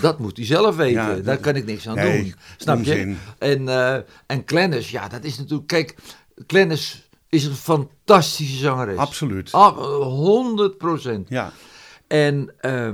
dat 0.00 0.18
moet 0.18 0.36
hij 0.36 0.46
zelf 0.46 0.76
weten. 0.76 1.02
Ja, 1.02 1.14
Daar 1.14 1.38
kan 1.38 1.54
ik 1.56 1.64
niks 1.66 1.88
aan 1.88 1.94
Nee, 1.94 2.22
doen. 2.22 2.34
Snap 2.56 2.76
onzin. 2.76 3.08
je? 3.08 3.14
En, 3.38 3.68
eh 3.68 3.94
en 4.26 4.44
Clennis, 4.44 4.90
ja, 4.90 5.08
dat 5.08 5.24
is 5.24 5.38
natuurlijk... 5.38 5.68
Kijk, 5.68 5.94
Clennis 6.46 7.08
is 7.28 7.44
een 7.44 7.54
fantastische 7.54 8.56
zangeres. 8.56 8.96
Absoluut. 8.96 9.52
Ah, 9.52 9.76
100 10.02 10.78
procent. 10.78 11.28
Ja. 11.28 11.52
En, 12.10 12.50
eh, 12.60 12.88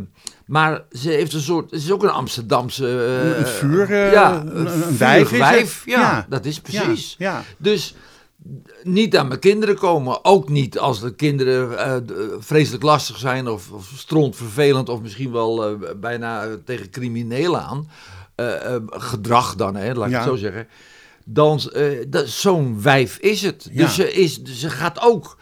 maar 0.46 0.84
ze 0.92 1.10
heeft 1.10 1.32
een 1.32 1.40
soort, 1.40 1.70
het 1.70 1.80
is 1.82 1.90
ook 1.92 2.02
een 2.02 2.10
Amsterdamse... 2.10 2.86
Een- 2.86 3.38
een 3.38 3.46
vuur, 3.46 3.90
eh, 3.92 4.12
ja, 4.12 4.40
een- 4.40 4.66
een, 4.66 4.98
wijf 4.98 5.30
ja, 5.86 6.00
Ja. 6.00 6.26
dat 6.28 6.44
is 6.44 6.60
precies. 6.60 7.14
Ja, 7.18 7.30
ja. 7.32 7.42
Dus 7.56 7.94
niet 8.82 9.16
aan 9.16 9.28
mijn 9.28 9.40
kinderen 9.40 9.76
komen, 9.76 10.24
ook 10.24 10.48
niet 10.48 10.78
als 10.78 11.00
de 11.00 11.14
kinderen 11.14 12.04
vreselijk 12.38 12.82
lastig 12.82 13.16
zijn 13.18 13.48
of, 13.48 13.70
of 13.70 13.92
stront 13.96 14.36
vervelend 14.36 14.88
of 14.88 15.00
misschien 15.00 15.32
wel 15.32 15.76
bijna 16.00 16.46
tegen 16.64 16.90
criminelen 16.90 17.62
aan. 17.62 17.88
Gedrag 18.86 19.54
dan, 19.54 19.76
hè, 19.76 19.92
laat 19.94 20.08
ik 20.08 20.14
het 20.14 20.24
zo 20.24 20.36
zeggen. 20.36 20.68
Dan, 21.24 21.60
zo'n 22.24 22.82
wijf 22.82 23.16
is 23.18 23.42
het. 23.42 23.68
Ja. 23.72 23.84
Dus 23.84 23.94
ze, 23.94 24.12
is, 24.12 24.42
ze 24.42 24.70
gaat 24.70 25.00
ook 25.00 25.36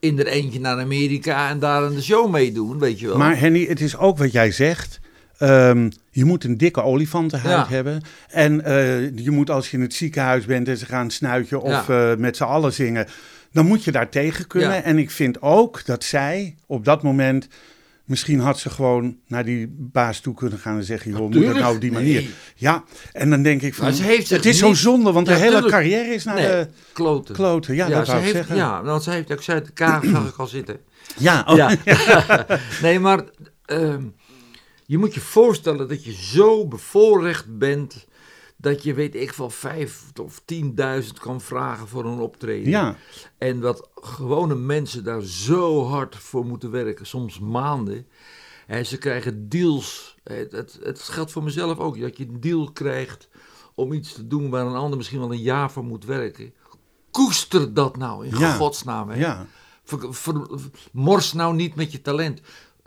in 0.00 0.18
er 0.18 0.26
eentje 0.26 0.60
naar 0.60 0.78
Amerika 0.78 1.48
en 1.50 1.58
daar 1.58 1.84
aan 1.84 1.94
de 1.94 2.02
show 2.02 2.30
meedoen, 2.30 2.78
weet 2.78 3.00
je 3.00 3.06
wel. 3.06 3.16
Maar 3.16 3.38
Henny, 3.38 3.66
het 3.66 3.80
is 3.80 3.96
ook 3.96 4.18
wat 4.18 4.32
jij 4.32 4.50
zegt. 4.52 5.00
Ehm, 5.38 5.90
je 6.10 6.24
moet 6.24 6.44
een 6.44 6.56
dikke 6.56 6.82
olifantenhuid 6.82 7.68
Ja. 7.68 7.74
hebben. 7.74 8.02
En 8.28 8.64
eh, 8.64 9.16
je 9.16 9.30
moet 9.30 9.50
als 9.50 9.70
je 9.70 9.76
in 9.76 9.82
het 9.82 9.94
ziekenhuis 9.94 10.44
bent 10.44 10.68
en 10.68 10.76
ze 10.76 10.86
gaan 10.86 11.10
snuitje 11.10 11.58
of 11.60 11.88
eh, 11.88 12.14
met 12.14 12.36
z'n 12.36 12.42
allen 12.42 12.72
zingen. 12.72 13.06
Dan 13.52 13.66
moet 13.66 13.84
je 13.84 13.92
daar 13.92 14.08
tegen 14.08 14.46
kunnen. 14.46 14.74
Ja. 14.76 14.82
En 14.82 14.98
ik 14.98 15.10
vind 15.10 15.42
ook 15.42 15.84
dat 15.84 16.04
zij 16.04 16.54
op 16.66 16.84
dat 16.84 17.02
moment. 17.02 17.48
Misschien 18.10 18.40
had 18.40 18.58
ze 18.58 18.70
gewoon 18.70 19.16
naar 19.26 19.44
die 19.44 19.74
baas 19.78 20.20
toe 20.20 20.34
kunnen 20.34 20.58
gaan 20.58 20.76
en 20.76 20.84
zeggen: 20.84 21.10
joh, 21.10 21.20
moet 21.20 21.44
dat 21.44 21.54
nou 21.54 21.74
op 21.74 21.80
die 21.80 21.92
manier? 21.92 22.20
Nee. 22.20 22.30
Ja, 22.54 22.84
en 23.12 23.30
dan 23.30 23.42
denk 23.42 23.62
ik 23.62 23.74
van. 23.74 23.92
Heeft 23.92 24.30
het 24.30 24.46
is 24.46 24.58
zo 24.58 24.68
niet- 24.68 24.76
zonde, 24.76 25.12
want 25.12 25.26
de 25.26 25.34
hele 25.34 25.66
carrière 25.68 26.14
is 26.14 26.24
naar 26.24 26.34
nee, 26.34 26.46
de 26.46 26.68
kloten. 26.92 27.34
kloten. 27.34 27.74
Ja, 27.74 27.88
dat 27.88 28.06
ze 28.06 28.12
wou 28.12 28.16
ik 28.18 28.22
heeft, 28.22 28.36
zeggen. 28.36 28.56
Ja, 28.56 28.82
want 28.82 29.02
ze 29.02 29.10
heeft, 29.10 29.30
ik 29.30 29.44
de 29.44 29.72
kaart 29.72 30.06
zag 30.06 30.28
ik 30.28 30.36
al 30.36 30.46
zitten. 30.46 30.80
Ja, 31.18 31.44
oh, 31.46 31.56
Ja. 31.56 31.76
nee, 32.82 33.00
maar 33.00 33.24
ehm, 33.64 34.02
je 34.86 34.98
moet 34.98 35.14
je 35.14 35.20
voorstellen 35.20 35.88
dat 35.88 36.04
je 36.04 36.12
zo 36.12 36.68
bevoorrecht 36.68 37.58
bent 37.58 38.06
dat 38.60 38.82
je, 38.82 38.94
weet 38.94 39.14
ik 39.14 39.32
wel, 39.32 39.50
vijf 39.50 40.04
of 40.20 40.42
tienduizend 40.44 41.18
kan 41.18 41.40
vragen 41.40 41.88
voor 41.88 42.04
een 42.04 42.18
optreden. 42.18 42.70
ja. 42.70 42.96
En 43.38 43.60
dat 43.60 43.88
gewone 43.94 44.54
mensen 44.54 45.04
daar 45.04 45.22
zo 45.22 45.84
hard 45.84 46.16
voor 46.16 46.44
moeten 46.46 46.70
werken, 46.70 47.06
soms 47.06 47.38
maanden. 47.38 48.06
En 48.66 48.86
ze 48.86 48.98
krijgen 48.98 49.48
deals. 49.48 50.16
Het, 50.24 50.52
het, 50.52 50.78
het 50.82 51.00
geldt 51.00 51.32
voor 51.32 51.42
mezelf 51.42 51.78
ook, 51.78 52.00
dat 52.00 52.16
je 52.16 52.26
een 52.28 52.40
deal 52.40 52.72
krijgt 52.72 53.28
om 53.74 53.92
iets 53.92 54.12
te 54.12 54.26
doen 54.26 54.50
waar 54.50 54.66
een 54.66 54.74
ander 54.74 54.96
misschien 54.96 55.20
wel 55.20 55.32
een 55.32 55.42
jaar 55.42 55.70
voor 55.70 55.84
moet 55.84 56.04
werken. 56.04 56.54
Koester 57.10 57.74
dat 57.74 57.96
nou 57.96 58.26
in 58.26 58.38
Ja. 58.38 58.52
godsnaam. 58.54 59.08
Hè? 59.10 59.18
ja. 59.18 59.46
Ver- 59.84 60.14
ver- 60.14 60.46
mors 60.92 61.32
nou 61.32 61.54
niet 61.54 61.74
met 61.74 61.92
je 61.92 62.02
talent. 62.02 62.40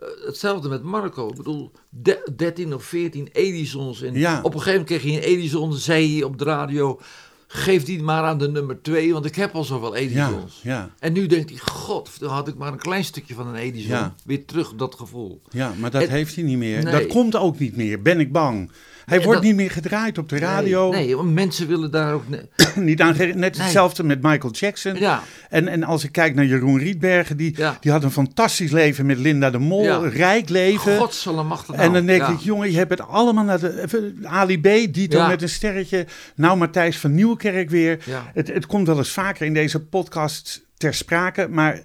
Eh, 0.04 0.26
hetzelfde 0.26 0.70
met 0.70 0.84
Marco. 0.84 1.30
Ik 1.30 1.36
bedoel, 1.36 1.72
de- 1.90 2.32
13 2.36 2.74
of 2.74 2.84
14 2.84 3.30
Edisons. 3.32 4.02
En 4.02 4.14
Ja. 4.14 4.38
op 4.38 4.54
een 4.54 4.62
gegeven 4.62 4.72
moment 4.72 4.88
kreeg 4.90 5.04
hij 5.04 5.16
een 5.24 5.38
Edison. 5.38 5.74
zei 5.74 6.14
hij 6.14 6.24
op 6.24 6.38
de 6.38 6.44
radio, 6.44 7.00
geef 7.48 7.84
die 7.84 8.04
maar 8.04 8.24
aan 8.24 8.38
de 8.38 8.50
nummer 8.50 8.82
2, 8.82 9.14
want 9.14 9.26
ik 9.26 9.36
heb 9.36 9.54
al 9.56 9.64
zoveel 9.64 9.96
Ja, 9.96 10.02
Edisons. 10.02 10.60
ja, 10.64 10.90
En 11.00 11.14
nu 11.14 11.26
denkt 11.28 11.50
hij, 11.50 11.60
god, 11.60 12.20
dan 12.20 12.30
had 12.30 12.48
ik 12.48 12.56
maar 12.56 12.72
een 12.72 12.78
klein 12.80 13.04
stukje 13.04 13.34
van 13.34 13.48
een 13.48 13.56
Edison. 13.56 13.90
Ja. 13.92 14.16
Weer 14.26 14.46
terug, 14.46 14.74
dat 14.76 14.96
gevoel. 14.96 15.42
ja, 15.50 15.74
maar 15.80 15.92
dat 15.92 16.02
En- 16.04 16.10
heeft 16.10 16.36
hij 16.36 16.44
niet 16.44 16.58
meer. 16.58 16.84
Nee. 16.84 16.92
Dat 16.94 17.08
komt 17.08 17.36
ook 17.36 17.60
niet 17.60 17.76
meer, 17.76 18.02
ben 18.02 18.20
ik 18.20 18.32
bang. 18.32 18.72
Hij 19.06 19.18
wordt 19.22 19.34
dat- 19.34 19.44
niet 19.44 19.56
meer 19.56 19.72
gedraaid 19.72 20.18
op 20.18 20.30
de 20.30 20.38
radio. 20.38 20.90
Nee, 20.92 21.06
nee, 21.06 21.16
want 21.16 21.34
mensen 21.34 21.68
willen 21.68 21.92
daar 21.92 22.14
ook... 22.14 22.24
Niet 22.76 23.02
aan, 23.02 23.16
net 23.18 23.36
Nee. 23.36 23.50
hetzelfde 23.50 24.04
met 24.04 24.22
Michael 24.22 24.54
Jackson. 24.54 24.96
Ja, 24.96 25.22
En, 25.50 25.68
en 25.68 25.84
als 25.84 26.04
ik 26.04 26.12
kijk 26.12 26.36
naar 26.36 26.46
Jeroen 26.46 26.78
Rietbergen, 26.80 27.38
die, 27.38 27.54
Ja. 27.58 27.78
die 27.80 27.92
had 27.92 28.04
een 28.04 28.12
fantastisch 28.12 28.72
leven 28.72 29.06
met 29.06 29.18
Linda 29.18 29.50
de 29.50 29.58
Mol. 29.58 29.84
Ja. 29.84 29.98
Rijk 30.08 30.50
leven. 30.50 30.98
godsallemachtig 30.98 31.76
en 31.76 31.94
dan 31.94 32.06
denk 32.06 32.28
ik, 32.28 32.40
jongen, 32.40 32.72
je 32.72 32.78
hebt 32.78 32.90
het 32.92 33.02
allemaal 33.08 33.44
naar 33.44 33.60
de... 33.60 34.14
Ali 34.24 34.60
B, 34.60 34.94
Dito 34.94 35.28
met 35.28 35.42
een 35.42 35.50
sterretje. 35.50 36.06
Nou, 36.36 36.58
Matthijs 36.58 36.98
van 37.00 37.14
Nieuwkerk 37.16 37.70
weer. 37.70 38.00
Ja. 38.06 38.32
Het, 38.34 38.48
het 38.48 38.66
komt 38.66 38.88
wel 38.88 38.98
eens 38.98 39.12
vaker 39.12 39.46
in 39.46 39.54
deze 39.54 39.80
podcast 39.86 40.66
ter 40.78 40.94
sprake, 40.94 41.48
maar 41.50 41.82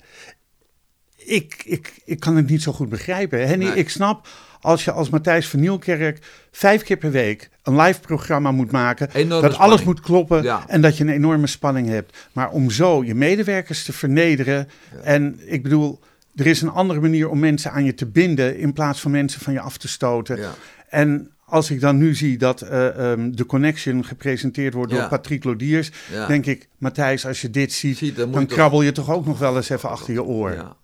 ik, 1.28 1.62
ik, 1.64 1.92
ik 2.04 2.20
kan 2.20 2.36
het 2.36 2.48
niet 2.48 2.62
zo 2.62 2.72
goed 2.72 2.88
begrijpen. 2.88 3.46
Henny, 3.48 3.64
Nee. 3.64 3.74
ik 3.74 3.88
snap 3.88 4.28
als 4.60 4.84
je 4.84 4.92
als 4.92 5.10
Matthijs 5.10 5.48
van 5.48 5.60
Nieuwkerk 5.60 6.18
vijf 6.50 6.82
keer 6.82 6.96
per 6.96 7.10
week 7.10 7.50
een 7.62 7.76
live 7.80 8.00
programma 8.00 8.50
moet 8.52 8.70
maken, 8.70 9.10
Enorme 9.12 9.48
dat 9.48 9.58
alles 9.58 9.82
moet 9.84 10.00
kloppen 10.00 10.42
Ja. 10.42 10.64
en 10.66 10.80
dat 10.80 10.96
je 10.96 11.04
een 11.04 11.10
enorme 11.10 11.46
spanning 11.46 11.88
hebt. 11.88 12.16
Maar 12.32 12.50
om 12.50 12.70
zo 12.70 13.04
je 13.04 13.14
medewerkers 13.14 13.84
te 13.84 13.92
vernederen, 13.92 14.68
en 15.02 15.40
ik 15.46 15.62
bedoel, 15.62 16.00
er 16.34 16.46
is 16.46 16.62
een 16.62 16.70
andere 16.70 17.00
manier 17.00 17.28
om 17.28 17.38
mensen 17.38 17.72
aan 17.72 17.84
je 17.84 17.94
te 17.94 18.06
binden 18.06 18.58
in 18.58 18.72
plaats 18.72 19.00
van 19.00 19.10
mensen 19.10 19.40
van 19.40 19.52
je 19.52 19.60
af 19.60 19.76
te 19.78 19.88
stoten. 19.88 20.36
Ja. 20.38 20.54
En 20.88 21.30
als 21.44 21.70
ik 21.70 21.80
dan 21.80 21.96
nu 21.98 22.14
zie 22.14 22.38
dat 22.38 22.60
eh, 22.60 23.10
ehm, 23.12 23.30
de 23.30 23.46
Connection 23.46 24.04
gepresenteerd 24.04 24.74
wordt 24.74 24.92
door. 24.92 25.08
Patrick 25.08 25.44
Lodiers, 25.44 25.90
Ja. 26.12 26.26
denk 26.26 26.46
ik, 26.46 26.68
Matthijs, 26.78 27.26
als 27.26 27.40
je 27.40 27.50
dit 27.50 27.72
ziet, 27.72 27.98
dan 27.98 28.24
moet 28.24 28.32
dan 28.32 28.42
je 28.42 28.48
toch- 28.48 28.56
krabbel 28.56 28.82
je 28.82 28.92
toch 28.92 29.10
ook 29.10 29.26
nog 29.26 29.38
wel 29.38 29.56
eens 29.56 29.68
even 29.68 29.88
achter 29.88 30.12
je 30.12 30.22
oor. 30.22 30.52
Ja. 30.52 30.76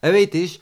En 0.00 0.12
weet 0.12 0.34
eens, 0.34 0.60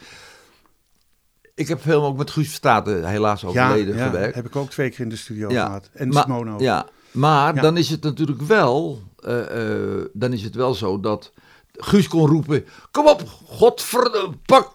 ik 1.55 1.69
heb 1.69 1.83
veel 1.83 2.05
ook 2.05 2.17
met 2.17 2.31
Guus 2.31 2.47
Verstaten, 2.47 3.09
helaas 3.09 3.45
overleden, 3.45 3.97
ja, 3.97 4.07
gewerkt. 4.07 4.35
heb 4.35 4.47
ik 4.47 4.57
ook 4.57 4.71
twee 4.71 4.91
keer 4.91 5.01
in 5.01 5.09
de 5.09 5.17
studio 5.17 5.51
Ja, 5.51 5.65
gehad. 5.67 5.91
En 5.93 6.09
maar, 6.09 6.23
Simono. 6.23 6.57
Ja, 6.59 6.87
maar 7.11 7.55
Ja. 7.55 7.61
dan 7.63 7.77
is 7.77 7.91
het 7.91 8.03
natuurlijk 8.03 8.43
wel, 8.43 9.03
eh, 9.19 9.97
eh, 10.01 10.05
dan 10.13 10.33
is 10.33 10.43
het 10.43 10.55
wel 10.55 10.75
zo 10.75 11.01
dat 11.01 11.33
Guus 11.73 12.09
kon 12.09 12.27
roepen, 12.27 12.65
kom 12.91 13.07
op, 13.07 13.23
godverdomme, 13.47 14.37
pak 14.47 14.73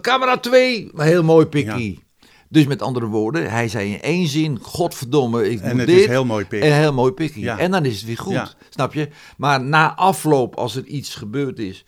camera 0.00 0.36
2, 0.38 0.90
maar 0.92 1.06
heel 1.06 1.22
mooi 1.24 1.46
pikkie. 1.46 2.02
Dus 2.48 2.66
met 2.66 2.82
andere 2.82 3.06
woorden, 3.06 3.50
hij 3.50 3.68
zei 3.68 3.92
in 3.92 4.00
één 4.00 4.26
zin, 4.26 4.58
godverdomme, 4.62 5.50
ik 5.50 5.60
En 5.60 5.70
moet 5.70 5.78
het 5.78 5.86
dit. 5.88 5.98
is 5.98 6.06
heel 6.06 6.24
mooi 6.24 6.44
pik. 6.46 6.62
En 6.62 6.72
heel 6.76 6.92
mooi 6.92 7.12
pikkie. 7.12 7.42
Ja. 7.42 7.58
En 7.58 7.70
dan 7.70 7.84
is 7.84 7.96
het 7.96 8.04
weer 8.04 8.18
goed, 8.18 8.32
Ja. 8.32 8.48
snap 8.68 8.94
je? 8.94 9.08
Maar 9.36 9.60
na 9.62 9.94
afloop, 9.96 10.54
als 10.56 10.76
er 10.76 10.84
iets 10.84 11.14
gebeurd 11.14 11.58
is, 11.58 11.84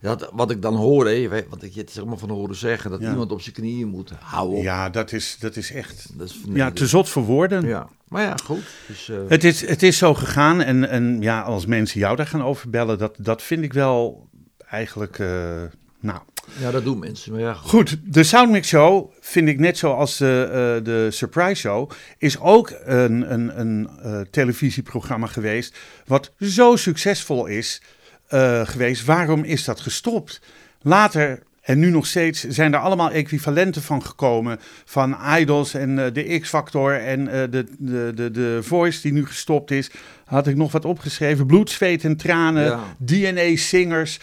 dat, 0.00 0.30
wat 0.32 0.50
ik 0.50 0.62
dan 0.62 0.74
hoor, 0.74 1.08
hè, 1.08 1.28
want 1.48 1.62
ik 1.62 1.74
het 1.74 1.94
allemaal 1.98 2.18
van 2.18 2.30
horen 2.30 2.56
zeggen, 2.56 2.90
dat 2.90 3.00
Ja. 3.00 3.10
iemand 3.10 3.32
op 3.32 3.40
zijn 3.40 3.54
knieën 3.54 3.88
moet. 3.88 4.12
Hou 4.20 4.54
op. 4.56 4.62
Ja, 4.62 4.90
dat 4.90 5.12
is, 5.12 5.36
dat 5.40 5.56
is 5.56 5.72
echt 5.72 6.18
Dat 6.18 6.28
is 6.28 6.40
ja, 6.52 6.70
te 6.70 6.86
zot 6.86 7.08
voor 7.08 7.22
woorden. 7.24 7.66
ja. 7.66 7.88
Maar 8.08 8.22
ja, 8.22 8.34
goed. 8.44 8.62
Dus, 8.86 9.08
eh, 9.08 9.16
Het 9.28 9.44
is, 9.44 9.66
het 9.66 9.82
is 9.82 9.98
zo 9.98 10.14
gegaan 10.14 10.60
en, 10.62 10.88
en 10.88 11.20
ja, 11.20 11.40
als 11.42 11.66
mensen 11.66 12.00
jou 12.00 12.16
daar 12.16 12.26
gaan 12.26 12.42
over 12.42 12.70
bellen, 12.70 12.98
dat, 12.98 13.14
dat 13.18 13.42
vind 13.42 13.62
ik 13.62 13.72
wel 13.72 14.28
eigenlijk, 14.68 15.18
eh, 15.18 15.62
nou... 16.00 16.20
ja, 16.60 16.70
dat 16.70 16.84
doen 16.84 16.98
mensen. 16.98 17.32
Maar 17.32 17.40
ja, 17.40 17.54
goed. 17.54 17.70
Goed, 17.70 17.98
de 18.04 18.22
Soundmix 18.24 18.68
Show 18.68 19.10
vind 19.20 19.48
ik 19.48 19.58
net 19.58 19.78
zoals 19.78 20.16
de, 20.16 20.42
eh, 20.78 20.84
de 20.84 21.06
Surprise 21.10 21.54
Show, 21.54 21.90
is 22.18 22.38
ook 22.40 22.72
een, 22.84 23.32
een, 23.32 23.60
een 23.60 23.88
televisieprogramma 24.30 25.26
geweest 25.26 25.78
wat 26.06 26.32
zo 26.40 26.76
succesvol 26.76 27.46
is 27.46 27.82
eh, 28.28 28.66
geweest. 28.66 29.04
Waarom 29.04 29.44
is 29.44 29.64
dat 29.64 29.80
gestopt? 29.80 30.40
Later 30.82 31.42
en 31.62 31.78
nu 31.78 31.90
nog 31.90 32.06
steeds 32.06 32.44
zijn 32.44 32.74
er 32.74 32.80
allemaal 32.80 33.10
equivalenten 33.10 33.82
van 33.82 34.02
gekomen. 34.02 34.58
Van 34.84 35.16
Idols 35.38 35.74
en 35.74 36.04
eh, 36.04 36.12
de 36.12 36.38
X-Factor 36.38 36.94
en 36.94 37.28
eh, 37.28 37.40
de, 37.50 37.66
de, 37.78 38.12
de, 38.14 38.30
de 38.30 38.58
Voice 38.62 39.00
die 39.00 39.12
nu 39.12 39.26
gestopt 39.26 39.70
is. 39.70 39.90
Had 40.24 40.46
ik 40.46 40.56
nog 40.56 40.72
wat 40.72 40.84
opgeschreven. 40.84 41.46
Bloed, 41.46 41.70
zweet 41.70 42.04
en 42.04 42.16
tranen. 42.16 42.64
Ja. 42.64 42.80
DNA-singers. 42.98 44.18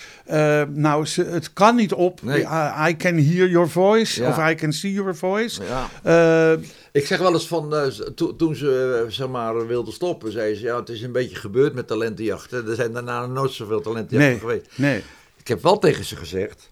Nou, 0.73 1.05
ze, 1.05 1.23
het 1.23 1.53
kan 1.53 1.75
niet 1.75 1.93
op. 1.93 2.21
Nee. 2.21 2.41
I, 2.41 2.89
I 2.89 2.95
can 2.97 3.17
hear 3.17 3.49
your 3.49 3.69
voice. 3.69 4.21
Ja. 4.21 4.29
Of 4.29 4.49
I 4.49 4.55
can 4.55 4.73
see 4.73 4.93
your 4.93 5.15
voice. 5.15 5.61
Ja. 5.63 6.57
Ik 6.95 7.05
zeg 7.05 7.19
wel 7.19 7.33
eens 7.33 7.47
van, 7.47 7.75
eh, 7.75 7.87
to- 7.87 8.35
toen 8.35 8.55
ze 8.55 9.01
eh, 9.05 9.11
zeg 9.11 9.27
maar 9.27 9.67
wilden 9.67 9.93
stoppen, 9.93 10.31
zei 10.31 10.55
ze, 10.55 10.63
ja, 10.63 10.79
het 10.79 10.89
is 10.89 11.01
een 11.01 11.11
beetje 11.11 11.35
gebeurd 11.35 11.73
met 11.73 11.87
talentenjachten. 11.87 12.67
Er 12.67 12.75
zijn 12.75 12.91
daarna 12.91 13.25
nooit 13.25 13.51
zoveel 13.51 13.81
talentenjachten 13.81 14.31
nee, 14.31 14.39
geweest. 14.39 14.77
nee. 14.77 15.03
Ik 15.37 15.47
heb 15.47 15.61
wel 15.61 15.79
tegen 15.79 16.05
ze 16.05 16.15
gezegd, 16.15 16.71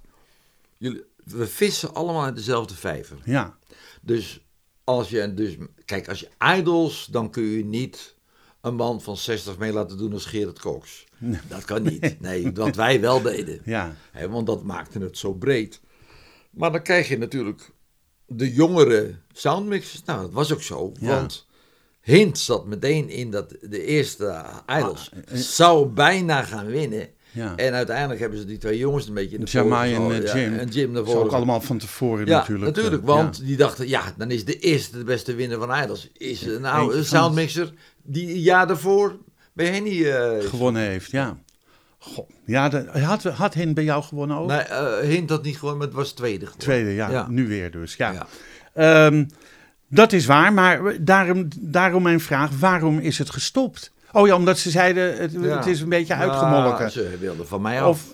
jullie, 0.77 1.03
we 1.23 1.47
vissen 1.47 1.93
allemaal 1.93 2.23
uit 2.23 2.35
dezelfde 2.35 2.75
vijver. 2.75 3.17
Ja. 3.25 3.57
Dus 4.01 4.45
als 4.83 5.09
je, 5.09 5.33
dus, 5.33 5.55
kijk, 5.85 6.09
als 6.09 6.19
je 6.19 6.29
idols, 6.57 7.05
dan 7.11 7.29
kun 7.31 7.43
je 7.43 7.65
niet 7.65 8.15
een 8.61 8.75
man 8.75 9.01
van 9.01 9.17
60 9.17 9.57
mee 9.57 9.73
laten 9.73 9.97
doen 9.97 10.13
als 10.13 10.25
Gerrit 10.25 10.59
Cox. 10.59 11.03
Dat 11.47 11.65
kan 11.65 11.83
niet. 11.83 12.21
Nee, 12.21 12.51
wat 12.53 12.75
wij 12.75 13.01
wel 13.01 13.21
deden. 13.21 13.61
Ja. 13.65 13.95
Want 14.29 14.47
dat 14.47 14.63
maakte 14.63 14.99
het 14.99 15.17
zo 15.17 15.33
breed. 15.33 15.81
Maar 16.49 16.71
dan 16.71 16.81
krijg 16.83 17.07
je 17.09 17.17
natuurlijk 17.17 17.71
de 18.35 18.53
jongere 18.53 19.15
soundmixers. 19.31 20.03
Nou, 20.03 20.21
dat 20.21 20.31
was 20.31 20.53
ook 20.53 20.61
zo. 20.61 20.91
Want 20.99 21.45
Hint 22.01 22.39
zat 22.39 22.65
meteen 22.65 23.09
in 23.09 23.31
dat 23.31 23.55
de 23.61 23.85
eerste 23.85 24.43
Idols 24.77 25.11
Ah, 25.13 25.33
eh, 25.33 25.39
zou 25.39 25.87
bijna 25.87 26.43
gaan 26.43 26.65
winnen. 26.65 27.07
Ja. 27.31 27.55
En 27.55 27.73
uiteindelijk 27.73 28.19
hebben 28.19 28.39
ze 28.39 28.45
die 28.45 28.57
twee 28.57 28.77
jongens 28.77 29.07
een 29.07 29.13
beetje 29.13 29.37
in 29.37 29.45
de 29.45 29.51
Jamai 29.51 29.93
en 29.93 30.11
eh, 30.11 30.33
Jim. 30.33 30.53
Ja, 30.53 30.59
en 30.59 30.67
Jim 30.67 31.05
voren 31.05 31.23
ook 31.23 31.31
allemaal 31.31 31.61
van 31.61 31.77
tevoren 31.77 32.25
ja, 32.25 32.37
natuurlijk. 32.37 32.75
natuurlijk. 32.75 33.01
eh, 33.01 33.07
want 33.07 33.37
ja. 33.37 33.43
die 33.43 33.57
dachten, 33.57 33.87
ja, 33.87 34.13
dan 34.17 34.31
is 34.31 34.45
de 34.45 34.59
eerste 34.59 34.97
de 34.97 35.03
beste 35.03 35.35
winnaar 35.35 35.59
van 35.59 35.83
Idols. 35.83 36.09
Is 36.17 36.41
een 36.41 36.65
oude 36.65 37.03
soundmixer 37.03 37.73
die 38.03 38.27
een 38.27 38.39
jaar 38.39 38.67
daarvoor 38.67 39.17
bij 39.53 39.65
Henny... 39.65 40.05
eh, 40.05 40.49
gewonnen 40.49 40.81
heeft, 40.81 41.11
ja. 41.11 41.37
Goh. 42.05 42.29
Ja, 42.45 42.69
de, 42.69 42.99
had, 42.99 43.23
had 43.23 43.53
Hen 43.53 43.73
bij 43.73 43.83
jou 43.83 44.03
gewonnen 44.03 44.37
ook? 44.37 44.47
Nee, 44.47 44.59
eh, 44.59 45.07
Hint 45.09 45.29
had 45.29 45.43
niet 45.43 45.55
gewonnen, 45.57 45.77
maar 45.77 45.87
het 45.87 45.95
was 45.97 46.11
tweede 46.11 46.37
geworden. 46.45 46.59
Tweede, 46.67 46.89
ja, 46.93 47.09
Ja. 47.09 47.27
Nu 47.29 47.47
weer 47.47 47.71
dus, 47.71 47.95
ja. 47.95 48.11
Ja. 48.11 48.27
Ehm, 48.73 49.25
dat 49.87 50.11
is 50.13 50.25
waar, 50.25 50.53
maar 50.53 50.81
daarom, 51.03 51.47
daarom 51.59 52.03
mijn 52.03 52.19
vraag, 52.19 52.49
waarom 52.59 52.99
is 52.99 53.17
het 53.17 53.29
gestopt? 53.29 53.91
Oh 54.11 54.27
ja, 54.27 54.35
omdat 54.35 54.57
ze 54.57 54.69
zeiden, 54.69 55.17
het, 55.17 55.31
Ja. 55.31 55.39
het 55.57 55.65
is 55.65 55.81
een 55.81 55.89
beetje 55.89 56.13
Ja, 56.13 56.19
uitgemolken. 56.19 56.91
ze 56.91 57.17
wilden 57.19 57.47
van 57.47 57.61
mij 57.61 57.81
af. 57.81 57.89
of, 57.89 58.13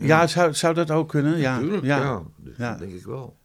ja, 0.00 0.26
zou, 0.26 0.54
zou 0.54 0.74
dat 0.74 0.90
ook 0.90 1.08
kunnen? 1.08 1.38
Ja, 1.38 1.58
ja. 1.58 1.78
ja. 1.82 2.22
Dus 2.36 2.56
dat 2.56 2.78
denk 2.78 2.92
ik 2.92 3.04
wel. 3.04 3.36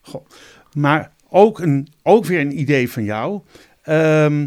Goh. 0.00 0.26
Maar 0.72 1.12
ook, 1.28 1.60
een, 1.60 1.88
ook 2.02 2.24
weer 2.24 2.40
een 2.40 2.58
idee 2.60 2.90
van 2.90 3.04
jou. 3.04 3.40
Ehm, 3.82 4.46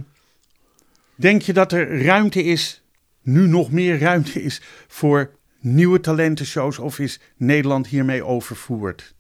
denk 1.16 1.42
je 1.42 1.54
dat 1.54 1.72
er 1.72 2.04
ruimte 2.06 2.44
is, 2.44 2.81
nu 3.22 3.48
nog 3.48 3.72
meer 3.72 4.00
ruimte 4.00 4.44
is 4.44 4.62
voor 4.88 5.32
nieuwe 5.60 6.00
talentenshows? 6.00 6.80
Of 6.80 7.00
is 7.00 7.20
Nederland 7.38 7.88
hiermee 7.88 8.24
overvoerd? 8.24 9.16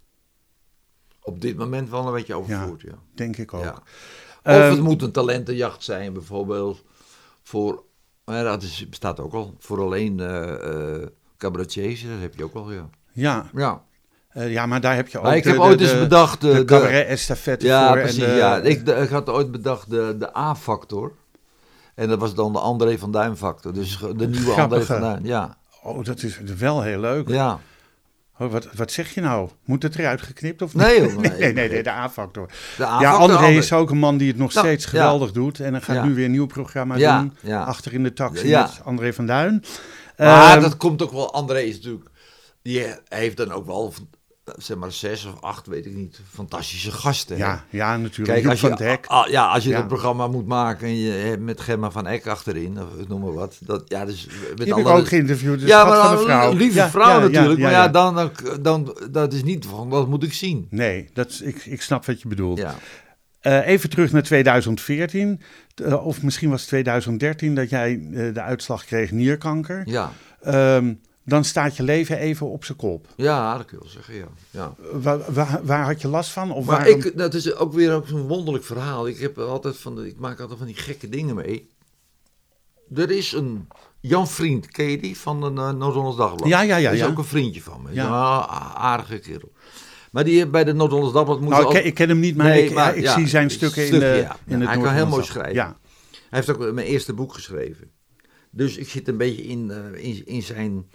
Op 1.24 1.42
dit 1.42 1.58
moment 1.58 1.90
wel 1.90 2.08
een 2.08 2.14
beetje 2.14 2.36
overvoerd, 2.36 2.82
ja. 2.82 2.94
Denk 3.16 3.38
ik 3.38 3.54
ook. 3.54 3.64
ja. 3.64 3.72
Of 3.74 3.82
Ehm, 4.44 4.70
het 4.72 4.82
moet 4.82 5.02
een 5.02 5.12
talentenjacht 5.12 5.84
zijn, 5.84 6.14
bijvoorbeeld 6.14 6.84
voor... 7.44 7.84
Maar 8.26 8.44
dat 8.44 8.64
is, 8.64 8.90
bestaat 8.90 9.20
ook 9.20 9.34
al. 9.34 9.56
Voor 9.60 9.80
alleen 9.82 10.20
eh 10.20 11.06
cabaretiers, 11.38 12.02
dat 12.02 12.20
heb 12.20 12.36
je 12.36 12.44
ook 12.44 12.54
al, 12.54 12.72
ja. 12.72 12.90
ja, 13.14 13.50
Ja, 13.56 13.84
eh, 14.30 14.52
ja, 14.52 14.66
maar 14.66 14.82
daar 14.82 14.96
heb 14.96 15.08
je 15.08 15.18
ook 15.18 15.24
maar 15.24 15.36
ik 15.36 15.44
de, 15.44 15.50
heb 15.50 15.60
ooit 15.60 15.80
de, 15.80 15.84
eens 15.92 16.00
bedacht... 16.00 16.42
de, 16.42 16.48
De, 16.48 16.54
de- 16.54 16.66
cabaret-estafette 16.66 17.66
ja, 17.66 17.88
voor. 17.88 18.02
precies, 18.02 18.24
en 18.24 18.30
de, 18.30 18.36
ja. 18.36 18.58
Ik, 18.58 18.88
ik 18.88 19.10
had 19.10 19.30
ooit 19.30 19.52
bedacht 19.52 19.90
de, 19.90 20.16
de 20.20 20.38
A-factor. 20.38 21.14
En 22.02 22.08
dat 22.08 22.20
was 22.20 22.36
dan 22.36 22.54
de 22.54 22.60
André 22.60 22.98
van 22.98 23.12
Duin 23.12 23.36
factor. 23.38 23.74
Dus 23.74 23.98
de 24.16 24.28
nieuwe 24.28 24.52
André 24.62 24.82
van 24.86 25.02
Duin, 25.02 25.24
ja. 25.24 25.58
Oh, 25.84 26.04
dat 26.06 26.24
is 26.24 26.38
wel 26.58 26.82
heel 26.82 27.00
leuk. 27.00 27.28
Ja, 27.30 27.60
Oh, 28.40 28.52
wat, 28.52 28.68
wat 28.76 28.92
zeg 28.92 29.14
je 29.14 29.22
nou? 29.22 29.50
Moet 29.66 29.84
het 29.84 29.96
eruit 29.96 30.22
geknipt 30.22 30.62
of 30.62 30.74
Nee, 30.76 31.02
niet? 31.02 31.12
joh, 31.12 31.20
nee, 31.40 31.54
nee, 31.54 31.70
nee, 31.70 31.84
de 31.84 31.90
A-factor. 31.90 32.50
Ja. 32.78 32.88
André 33.14 33.38
André. 33.38 33.52
is 33.58 33.74
ook 33.74 33.90
een 33.90 33.98
man 33.98 34.18
die 34.18 34.28
het 34.28 34.38
nog 34.38 34.54
Nou, 34.54 34.66
steeds 34.68 34.84
ja. 34.84 34.90
geweldig 34.90 35.32
doet. 35.32 35.60
En 35.60 35.72
dan 35.72 35.82
gaat 35.82 35.96
Ja. 35.96 36.06
nu 36.06 36.14
weer 36.14 36.26
een 36.26 36.32
nieuw 36.32 36.46
programma 36.46 36.96
Ja, 36.96 37.20
doen. 37.44 37.54
Achter 37.54 37.94
in 37.94 38.04
de 38.04 38.14
taxi 38.14 38.50
met 38.50 38.82
André 38.84 39.14
van 39.14 39.26
Duin. 39.26 39.64
Maar 40.18 40.52
Ehm, 40.54 40.62
dat 40.62 40.78
komt 40.78 41.02
ook 41.02 41.12
wel. 41.12 41.34
André 41.34 41.60
is 41.62 41.76
natuurlijk. 41.76 42.10
Die 42.62 42.86
heeft 43.08 43.38
dan 43.38 43.52
ook 43.52 43.66
wel 43.66 43.94
zeg 44.58 44.78
maar 44.78 44.92
zes 44.92 45.26
of 45.26 45.42
acht, 45.42 45.68
weet 45.68 45.86
ik 45.86 45.94
niet, 45.96 46.20
fantastische 46.30 46.92
gasten. 46.92 47.38
hè. 47.38 47.44
Ja, 47.46 47.64
ja 47.70 47.98
natuurlijk. 47.98 48.38
Kijk, 48.38 48.50
als 48.52 48.60
van 48.60 48.76
je, 48.78 48.84
Hek. 48.84 49.06
ja, 49.30 49.46
als 49.48 49.64
je 49.64 49.70
Ja. 49.70 49.78
dat 49.78 49.88
programma 49.88 50.28
moet 50.28 50.48
maken 50.48 50.88
en 50.88 50.98
je 50.98 51.12
hebt 51.12 51.42
met 51.42 51.62
Gemma 51.62 51.92
van 51.92 52.08
Eck 52.08 52.28
achterin, 52.28 52.78
of 52.80 53.08
noem 53.08 53.22
maar 53.22 53.34
wat. 53.34 53.58
Dat, 53.60 53.84
ja, 53.88 54.06
dus 54.06 54.26
met 54.26 54.58
Die 54.58 54.68
heb 54.76 54.78
ik 54.78 54.88
ook 54.88 55.08
geïnterviewd. 55.08 55.60
De 55.60 55.66
ja, 55.66 55.86
maar 55.86 56.02
van 56.08 56.16
de 56.16 56.22
vrouw. 56.22 56.52
een 56.52 56.58
lieve 56.58 56.76
Ja, 56.78 56.90
vrouw 56.90 57.20
natuurlijk. 57.20 57.60
maar 57.60 57.72
ja. 57.72 57.88
Dan, 57.88 58.16
dan, 58.16 58.32
dan, 58.62 58.98
dat 59.12 59.34
is 59.34 59.44
niet 59.44 59.66
van, 59.66 59.90
dat 59.90 60.08
moet 60.08 60.24
ik 60.24 60.34
zien. 60.34 60.68
Nee, 60.70 61.10
dat 61.14 61.30
is, 61.30 61.42
ik, 61.42 61.66
ik 61.66 61.82
snap 61.82 62.06
wat 62.06 62.22
je 62.22 62.28
bedoelt. 62.28 62.58
Ja. 62.58 62.76
Eh, 63.40 63.68
even 63.68 63.90
terug 63.90 64.12
naar 64.12 64.24
2014, 64.24 65.42
eh, 65.76 66.06
of 66.06 66.22
misschien 66.24 66.50
was 66.50 66.60
het 66.60 66.70
2013 66.70 67.56
dat 67.56 67.70
jij 67.70 68.02
eh, 68.14 68.34
de 68.34 68.42
uitslag 68.42 68.86
kreeg 68.86 69.12
nierkanker. 69.12 69.82
Ja. 69.86 70.12
Ehm, 70.42 70.94
dan 71.24 71.44
staat 71.44 71.76
je 71.76 71.84
leven 71.84 72.18
even 72.18 72.48
op 72.48 72.66
zijn 72.66 72.78
kop. 72.78 73.08
ja, 73.16 73.58
dat 73.58 73.66
kun 73.66 73.78
je 73.78 73.84
wel 73.84 73.94
zeggen, 73.94 74.16
ja. 74.16 74.28
ja. 74.50 74.76
Waar, 74.92 75.34
waar, 75.34 75.60
waar 75.64 75.86
had 75.86 76.02
je 76.02 76.08
last 76.08 76.32
van? 76.32 76.52
Of 76.52 76.66
Maar 76.66 76.78
waarom- 76.78 77.02
ik, 77.02 77.18
dat 77.18 77.34
is 77.34 77.56
ook 77.56 77.74
weer 77.74 77.94
ook 77.94 78.08
zo'n 78.08 78.28
wonderlijk 78.28 78.64
verhaal. 78.66 79.08
Ik, 79.08 79.20
heb 79.20 79.40
altijd 79.40 79.78
van 79.78 79.96
de, 79.96 80.08
ik 80.08 80.20
maak 80.20 80.40
altijd 80.40 80.58
van 80.58 80.68
die 80.68 80.76
gekke 80.76 81.10
dingen 81.10 81.36
mee. 81.36 81.70
Er 82.96 83.12
is 83.12 83.32
een 83.32 83.68
Jan 84.00 84.28
Vriend, 84.28 84.68
ken 84.68 84.86
je 84.86 85.00
die? 85.00 85.18
Van 85.18 85.42
de 85.42 85.62
uh, 85.62 85.72
Noord-Hollands 85.72 86.18
Dagblad. 86.18 86.50
Ja, 86.50 86.62
ja, 86.62 86.76
ja, 86.76 86.84
Dat 86.84 86.94
is 86.94 87.00
ja. 87.00 87.08
ook 87.08 87.18
een 87.18 87.24
vriendje 87.24 87.62
van 87.62 87.82
me. 87.82 87.94
Ja. 87.94 88.08
Aardige 88.76 89.20
kerel. 89.20 89.52
Maar 90.12 90.24
die 90.24 90.48
bij 90.48 90.64
de 90.64 90.74
Noord-Hollands 90.74 91.14
Dagblad 91.14 91.40
moet 91.40 91.50
nou, 91.50 91.62
ik, 91.62 91.68
ook... 91.68 91.74
ken, 91.74 91.86
ik 91.86 91.94
ken 91.94 92.10
hem 92.10 92.20
niet, 92.20 92.36
maar 92.36 92.48
Nee, 92.48 92.66
ik, 92.66 92.74
maar 92.74 92.96
ik 92.96 93.04
ja, 93.04 93.14
zie 93.14 93.28
zijn 93.28 93.50
stukken 93.50 93.86
in, 93.86 94.00
de, 94.00 94.06
ja. 94.06 94.38
in 94.46 94.60
het 94.60 94.70
Hij 94.70 94.78
kan 94.78 94.94
heel 94.94 95.08
mooi 95.08 95.24
schrijven. 95.24 95.54
Ja, 95.54 95.78
Hij 96.12 96.20
heeft 96.30 96.50
ook 96.50 96.72
mijn 96.72 96.88
eerste 96.88 97.14
boek 97.14 97.34
geschreven. 97.34 97.92
Dus 98.52 98.78
ik 98.78 98.90
zit 98.90 99.08
een 99.08 99.18
beetje 99.18 99.44
in, 99.44 99.72
eh, 99.72 100.04
in, 100.04 100.26
in 100.26 100.42
zijn 100.42 100.86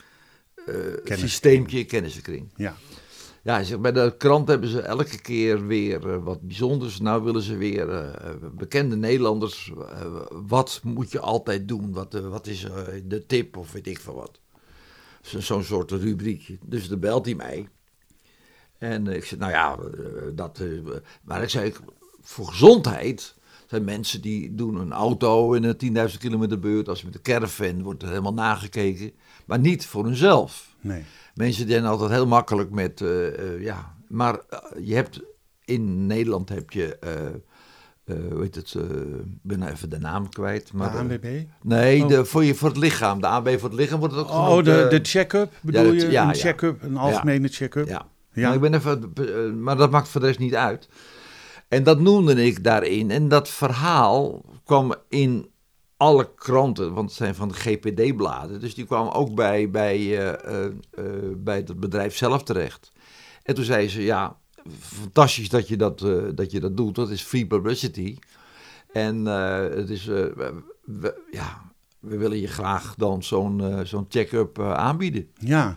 eh 0.66 1.16
systeempje, 1.18 1.84
kennissenkring. 1.84 2.48
ja. 2.56 2.76
Ja, 3.42 3.54
hij 3.54 3.64
zegt, 3.64 3.80
bij 3.80 3.92
de 3.92 4.14
krant 4.18 4.48
hebben 4.48 4.68
ze 4.68 4.80
elke 4.80 5.20
keer 5.20 5.66
weer 5.66 6.10
eh, 6.12 6.24
wat 6.24 6.40
bijzonders. 6.40 7.00
Nou 7.00 7.22
willen 7.22 7.42
ze 7.42 7.56
weer 7.56 7.90
eh, 7.90 8.30
bekende 8.54 8.96
Nederlanders. 8.96 9.72
wat 10.46 10.80
moet 10.84 11.12
je 11.12 11.20
altijd 11.20 11.68
doen? 11.68 11.92
Wat, 11.92 12.12
wat 12.12 12.46
is 12.46 12.66
de 13.04 13.26
tip 13.26 13.56
of 13.56 13.72
weet 13.72 13.86
ik 13.86 13.98
veel 13.98 14.14
wat? 14.14 14.40
Zo- 15.22 15.40
Zo'n 15.40 15.62
soort 15.62 15.90
rubriekje. 15.90 16.58
Dus 16.64 16.88
dan 16.88 17.00
belt 17.00 17.24
hij 17.24 17.34
mij. 17.34 17.68
En 18.78 19.06
ik 19.06 19.24
zeg, 19.24 19.38
nou 19.38 19.52
ja, 19.52 19.78
dat... 20.34 20.60
maar 21.24 21.42
ik 21.42 21.48
zei, 21.48 21.72
voor 22.22 22.46
gezondheid 22.46 23.34
zijn 23.66 23.84
mensen 23.84 24.20
die 24.20 24.54
doen 24.54 24.74
een 24.76 24.92
auto 24.92 25.52
in 25.52 25.64
een 25.64 26.08
10.000 26.10 26.18
kilometer 26.18 26.58
beurt. 26.58 26.88
Als 26.88 27.00
je 27.00 27.06
met 27.06 27.14
een 27.14 27.22
caravan 27.22 27.82
wordt 27.82 28.02
er 28.02 28.08
helemaal 28.08 28.34
nagekeken. 28.34 29.12
Maar 29.46 29.58
niet 29.58 29.86
voor 29.86 30.04
hunzelf. 30.04 30.74
Nee. 30.80 31.04
Mensen 31.34 31.68
zijn 31.68 31.84
altijd 31.84 32.10
heel 32.10 32.26
makkelijk 32.26 32.70
met, 32.70 33.00
eh, 33.00 33.26
eh, 33.54 33.62
ja, 33.62 33.94
maar 34.08 34.34
eh, 34.48 34.58
je 34.86 34.94
hebt, 34.94 35.20
in 35.64 36.06
Nederland 36.06 36.48
heb 36.48 36.70
je, 36.70 36.96
eh 36.98 37.12
eh, 38.04 38.16
hoe 38.32 38.42
heet 38.42 38.54
het, 38.54 38.74
ik 38.74 39.42
ben 39.42 39.58
nou 39.58 39.72
even 39.72 39.90
de 39.90 39.98
naam 39.98 40.28
kwijt. 40.28 40.70
De 40.70 40.76
Maar, 40.76 40.94
eh, 40.94 40.98
ANWB? 41.00 41.42
nee, 41.62 42.02
Oh. 42.02 42.08
de, 42.08 42.24
voor, 42.24 42.44
je, 42.44 42.54
voor 42.54 42.68
het 42.68 42.76
lichaam, 42.78 43.20
de 43.20 43.26
AB 43.26 43.48
voor 43.48 43.68
het 43.68 43.78
lichaam 43.78 43.98
wordt 43.98 44.14
het 44.14 44.24
ook 44.24 44.30
Oh, 44.30 44.44
genoemd, 44.46 44.64
de, 44.64 44.82
eh, 44.82 44.90
de 44.90 45.00
check-up 45.02 45.52
bedoel 45.62 45.84
dat- 45.92 46.02
je? 46.02 46.10
ja, 46.10 46.28
een 46.28 46.34
check-up, 46.34 46.82
een 46.82 46.96
algemene 46.96 47.48
check-up? 47.48 47.88
Ja. 47.88 48.06
Ja. 48.32 48.42
Maar, 48.46 48.54
ik 48.54 48.60
ben 48.60 48.74
even, 48.74 49.62
maar 49.62 49.76
dat 49.76 49.90
maakt 49.90 50.08
voor 50.08 50.20
de 50.20 50.26
rest 50.26 50.38
niet 50.38 50.54
uit. 50.54 50.88
En 51.68 51.82
dat 51.82 52.00
noemde 52.00 52.44
ik 52.46 52.64
daarin. 52.64 53.10
En 53.10 53.28
dat 53.28 53.48
verhaal 53.48 54.44
kwam 54.64 54.94
in 55.08 55.50
alle 55.96 56.34
kranten, 56.34 56.92
want 56.94 57.08
het 57.08 57.18
zijn 57.18 57.34
van 57.34 57.48
de 57.48 57.54
GPD-bladen. 57.54 58.60
Dus 58.60 58.74
die 58.74 58.84
kwamen 58.84 59.12
ook 59.12 59.34
bij, 59.34 59.70
bij, 59.70 59.96
eh, 59.96 60.28
eh, 60.28 60.64
eh, 60.90 61.04
bij 61.36 61.56
het 61.56 61.80
bedrijf 61.80 62.16
zelf 62.16 62.42
terecht. 62.42 62.92
En 63.42 63.54
toen 63.54 63.64
zei 63.64 63.88
ze, 63.88 64.02
ja, 64.02 64.36
fantastisch 64.80 65.48
dat 65.48 65.68
je 65.68 65.76
dat, 65.76 65.98
dat, 66.34 66.50
je 66.50 66.60
dat 66.60 66.76
doet. 66.76 66.94
Dat 66.94 67.10
is 67.10 67.22
free 67.22 67.46
publicity. 67.46 68.16
En 68.92 69.24
het 69.24 69.90
is, 69.90 70.04
we- 70.04 71.22
ja, 71.30 71.62
we 72.00 72.16
willen 72.16 72.40
je 72.40 72.46
graag 72.48 72.94
dan 72.94 73.22
zo'n 73.22 73.80
zo'n 73.84 74.06
check-up 74.08 74.60
aanbieden. 74.60 75.28
Ja. 75.34 75.76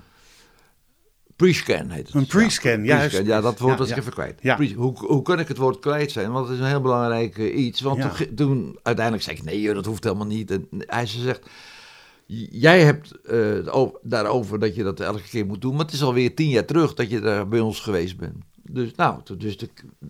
Pre-scan 1.39 1.89
heet 1.89 2.07
het. 2.07 2.15
Een 2.15 2.25
pre-scan, 2.25 2.83
ja, 2.83 3.03
Ja, 3.23 3.41
dat 3.41 3.59
woord 3.59 3.71
ja, 3.71 3.77
was 3.77 3.89
ik 3.89 3.95
ja. 3.95 4.01
even 4.01 4.13
kwijt. 4.13 4.39
Ja. 4.41 4.57
Hoe, 4.75 4.97
hoe 4.97 5.21
kan 5.21 5.39
ik 5.39 5.47
het 5.47 5.57
woord 5.57 5.79
kwijt 5.79 6.11
zijn? 6.11 6.31
Want 6.31 6.47
het 6.47 6.55
is 6.55 6.61
een 6.61 6.69
heel 6.69 6.81
belangrijk 6.81 7.37
eh, 7.37 7.57
iets. 7.65 7.81
Want 7.81 8.35
toen, 8.35 8.79
uiteindelijk 8.83 9.25
zei 9.25 9.37
ik, 9.37 9.43
nee 9.43 9.61
joh, 9.61 9.75
dat 9.75 9.85
hoeft 9.85 10.03
helemaal 10.03 10.25
niet. 10.25 10.51
En 10.51 10.67
hij 10.71 11.05
ze 11.05 11.21
zegt, 11.21 11.49
jij 12.51 12.81
hebt 12.83 13.21
eh, 13.21 13.85
daarover 14.01 14.59
dat 14.59 14.75
je 14.75 14.83
dat 14.83 14.99
elke 14.99 15.29
keer 15.29 15.45
moet 15.45 15.61
doen. 15.61 15.75
Maar 15.75 15.85
het 15.85 15.93
is 15.93 16.03
alweer 16.03 16.35
tien 16.35 16.49
jaar 16.49 16.65
terug 16.65 16.93
dat 16.93 17.09
je 17.09 17.19
daar 17.19 17.47
bij 17.47 17.59
ons 17.59 17.79
geweest 17.79 18.17
bent. 18.17 18.43
Dus 18.71 18.95
nou, 18.95 19.23
toen 19.23 19.37
dus 19.37 19.57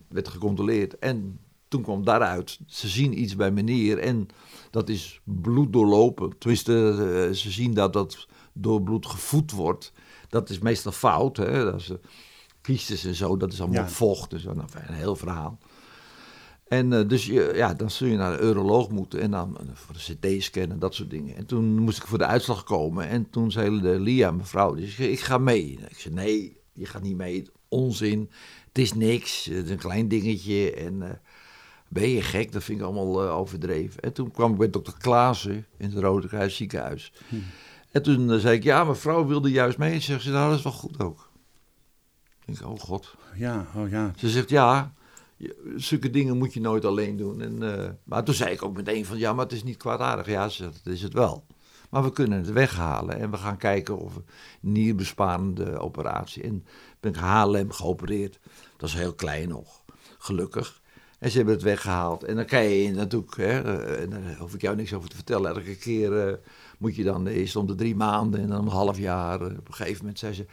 werd 0.07 0.27
gecontroleerd. 0.27 0.99
En 0.99 1.39
toen 1.67 1.81
kwam 1.81 2.03
daaruit, 2.03 2.59
ze 2.67 2.87
zien 2.87 3.21
iets 3.21 3.35
bij 3.35 3.51
meneer 3.51 3.97
en 3.97 4.27
dat 4.71 4.89
is 4.89 5.21
bloed 5.23 5.73
doorlopen. 5.73 6.37
Tenminste, 6.37 6.73
eh, 6.73 7.35
ze 7.35 7.51
zien 7.51 7.73
dat 7.73 7.93
dat 7.93 8.27
door 8.53 8.81
bloed 8.81 9.05
gevoed 9.05 9.51
wordt. 9.51 9.93
Dat 10.29 10.49
is 10.49 10.59
meestal 10.59 10.91
fout. 10.91 11.37
Hè? 11.37 11.63
Dat 11.63 11.79
is, 11.79 11.89
eh, 11.89 11.95
kiestes 12.61 13.05
en 13.05 13.15
zo, 13.15 13.37
dat 13.37 13.53
is 13.53 13.59
allemaal 13.61 13.81
Ja. 13.83 13.89
vocht. 13.89 14.29
Dus 14.29 14.43
nou, 14.43 14.57
een 14.87 14.93
heel 14.93 15.15
verhaal. 15.15 15.57
En 16.67 16.93
eh, 16.93 17.07
dus 17.07 17.25
je- 17.25 17.51
ja, 17.55 17.73
dan 17.73 17.89
zul 17.91 18.07
je 18.07 18.15
naar 18.17 18.33
een 18.39 18.45
uroloog 18.47 18.89
moeten 18.89 19.19
en 19.21 19.31
dan 19.31 19.57
eh, 19.57 19.65
voor 19.73 19.95
de 19.95 19.99
CT-scan 20.37 20.71
en 20.71 20.79
dat 20.79 20.95
soort 20.95 21.09
dingen. 21.09 21.35
En 21.35 21.45
toen 21.45 21.79
moest 21.79 21.97
ik 21.97 22.07
voor 22.07 22.17
de 22.17 22.25
uitslag 22.25 22.63
komen 22.63 23.07
en 23.07 23.29
toen 23.29 23.51
zei 23.51 23.81
de 23.81 23.99
Lia, 23.99 24.31
mevrouw, 24.31 24.73
dus 24.75 24.97
ik, 24.97 25.09
ik 25.11 25.19
ga 25.19 25.37
mee. 25.37 25.79
Ik 25.89 25.99
zei, 25.99 26.13
nee, 26.13 26.57
je 26.73 26.85
gaat 26.85 27.01
niet 27.01 27.17
mee, 27.17 27.49
onzin, 27.67 28.29
het 28.67 28.77
is 28.77 28.93
niks, 28.93 29.45
het 29.45 29.65
is 29.65 29.69
een 29.71 29.77
klein 29.77 30.07
dingetje 30.07 30.73
en 30.73 31.01
eh, 31.01 31.09
ben 31.87 32.09
je 32.09 32.21
gek, 32.21 32.51
dat 32.51 32.63
vind 32.63 32.79
ik 32.79 32.85
allemaal 32.85 33.23
eh, 33.23 33.37
overdreven. 33.37 34.01
En 34.01 34.13
toen 34.13 34.31
kwam 34.31 34.51
ik 34.51 34.57
bij 34.57 34.69
dokter 34.69 34.93
Klaassen 34.97 35.65
in 35.77 35.89
het 35.89 35.99
Rode 35.99 36.27
Kruis 36.27 36.55
ziekenhuis. 36.55 37.13
En 37.91 38.03
toen 38.03 38.31
eh, 38.31 38.37
zei 38.37 38.55
ik, 38.55 38.63
ja, 38.63 38.83
mevrouw 38.83 39.25
wilde 39.25 39.51
juist 39.51 39.77
mee. 39.77 39.93
En 39.93 40.01
zegt 40.01 40.23
ze, 40.23 40.31
nou, 40.31 40.49
dat 40.49 40.57
is 40.57 40.63
wel 40.63 40.73
goed 40.73 40.99
ook. 40.99 41.29
Ik 42.45 42.57
denk, 42.57 42.71
oh 42.71 42.79
god. 42.79 43.15
Ja, 43.35 43.67
oh 43.75 43.89
ja. 43.89 44.13
Ze 44.17 44.29
zegt, 44.29 44.49
ja, 44.49 44.93
zulke 45.75 46.09
dingen 46.09 46.37
moet 46.37 46.53
je 46.53 46.61
nooit 46.61 46.85
alleen 46.85 47.17
doen. 47.17 47.41
En, 47.41 47.77
eh, 47.77 47.89
maar 48.03 48.23
toen 48.23 48.33
zei 48.33 48.51
ik 48.51 48.63
ook 48.63 48.75
meteen 48.75 49.05
van, 49.05 49.17
ja, 49.17 49.33
maar 49.33 49.43
het 49.45 49.53
is 49.53 49.63
niet 49.63 49.77
kwaadaardig. 49.77 50.27
Ja, 50.27 50.49
ze 50.49 50.63
zegt, 50.63 50.83
dat 50.83 50.93
is 50.93 51.01
het 51.01 51.13
wel. 51.13 51.45
Maar 51.89 52.03
we 52.03 52.11
kunnen 52.11 52.37
het 52.37 52.51
weghalen 52.51 53.19
en 53.19 53.31
we 53.31 53.37
gaan 53.37 53.57
kijken 53.57 53.97
of 53.97 54.15
een 54.15 54.25
nierbesparende 54.59 55.79
operatie. 55.79 56.43
En 56.43 56.65
ben 56.99 57.11
ik 57.11 57.17
HLM 57.17 57.71
geopereerd. 57.71 58.39
Dat 58.77 58.89
is 58.89 58.95
heel 58.95 59.13
klein 59.13 59.49
nog, 59.49 59.83
gelukkig. 60.17 60.81
En 61.19 61.29
ze 61.29 61.37
hebben 61.37 61.55
het 61.55 61.63
weggehaald. 61.63 62.23
En 62.23 62.35
dan 62.35 62.45
kan 62.45 62.63
je 62.63 62.91
natuurlijk, 62.91 63.37
hè, 63.37 63.61
eh, 63.61 64.01
en 64.01 64.09
daar 64.09 64.37
hoef 64.37 64.53
ik 64.53 64.61
jou 64.61 64.75
niks 64.75 64.93
over 64.93 65.09
te 65.09 65.15
vertellen. 65.15 65.55
Elke 65.55 65.75
keer 65.75 66.39
moet 66.79 66.95
je 66.95 67.03
dan 67.03 67.27
eerst 67.27 67.55
om 67.55 67.67
de 67.67 67.75
drie 67.75 67.95
maanden 67.95 68.41
en 68.41 68.47
dan 68.47 68.59
om 68.59 68.65
een 68.65 68.71
half 68.71 68.97
jaar. 68.97 69.41
eh, 69.41 69.57
op 69.57 69.67
een 69.67 69.73
gegeven 69.73 69.97
moment 69.99 70.19
zei 70.19 70.33
ze, 70.33 70.45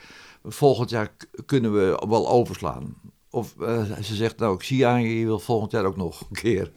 volgend 0.45 0.91
jaar 0.91 1.11
kunnen 1.47 1.73
we 1.73 2.03
wel 2.09 2.29
overslaan. 2.29 2.95
Of 3.31 3.55
eh, 3.61 3.83
ze 4.03 4.15
zegt, 4.15 4.39
nou, 4.39 4.55
ik 4.55 4.63
zie 4.63 4.87
aan 4.87 5.03
je, 5.03 5.19
je 5.19 5.25
wil 5.25 5.39
volgend 5.39 5.71
jaar 5.73 5.85
ook 5.85 5.97
nog 5.97 6.21
een 6.21 6.37
keer. 6.37 6.71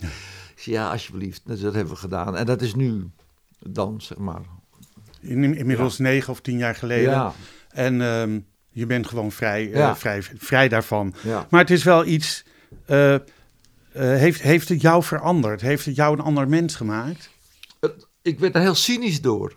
Ja, 0.55 0.91
alsjeblieft. 0.91 1.41
Dus 1.45 1.59
dat 1.61 1.73
hebben 1.73 1.93
we 1.93 1.99
gedaan. 1.99 2.35
En 2.37 2.45
dat 2.45 2.61
is 2.61 2.75
nu 2.75 3.09
dan, 3.59 4.01
zeg 4.01 4.17
maar. 4.17 4.41
In, 5.21 5.55
inmiddels 5.55 5.97
negen 5.97 6.31
of 6.33 6.41
tien 6.41 6.57
jaar 6.57 6.75
geleden. 6.75 7.11
Ja, 7.11 7.33
En 7.69 8.01
ehm, 8.01 8.39
je 8.69 8.85
bent 8.85 9.07
gewoon 9.07 9.31
vrij, 9.31 9.71
eh, 9.71 9.77
Ja. 9.77 9.95
vrij, 9.95 10.21
vrij 10.23 10.67
daarvan. 10.69 11.13
Maar 11.49 11.59
het 11.61 11.69
is 11.71 11.83
wel 11.83 12.05
iets. 12.05 12.43
heeft, 13.91 14.41
heeft 14.41 14.69
het 14.69 14.81
jou 14.81 15.03
veranderd? 15.03 15.61
Heeft 15.61 15.85
het 15.85 15.95
jou 15.95 16.17
een 16.17 16.23
ander 16.23 16.47
mens 16.47 16.75
gemaakt? 16.75 17.29
Ik 18.29 18.39
werd 18.39 18.55
er 18.55 18.61
heel 18.61 18.75
cynisch 18.75 19.21
door. 19.21 19.53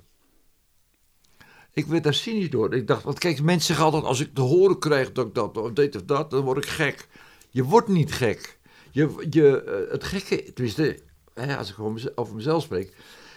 Ik 1.73 1.87
werd 1.87 2.05
daar 2.05 2.15
cynisch 2.15 2.51
door. 2.51 2.75
Ik 2.75 2.87
dacht, 2.87 3.03
want 3.03 3.19
kijk, 3.19 3.43
mensen 3.43 3.67
zeggen 3.67 3.85
altijd, 3.85 4.05
als 4.05 4.21
ik 4.21 4.35
te 4.35 4.41
horen 4.41 4.79
krijg 4.79 5.13
dat 5.13 5.27
ik 5.27 5.35
dat 5.35 5.57
of 5.57 5.73
dit 5.73 5.97
of 5.97 6.03
dat, 6.03 6.31
dan 6.31 6.45
word 6.45 6.65
ik 6.65 6.71
gek. 6.71 7.09
Je 7.51 7.65
wordt 7.65 7.89
niet 7.89 8.13
gek. 8.13 8.59
Je, 8.91 9.27
je, 9.31 9.63
eh, 9.63 9.93
het 9.93 10.05
gekke, 10.05 10.53
tenminste, 10.53 10.99
hè, 11.35 11.57
als 11.57 11.71
ik 11.71 11.77
over 12.15 12.35
mezelf 12.35 12.63
spreek, 12.63 12.95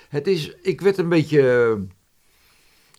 het 0.09 0.27
is, 0.27 0.55
ik 0.61 0.81
werd 0.81 0.97
een 0.97 1.09
beetje, 1.09 1.41
eh, 1.41 1.81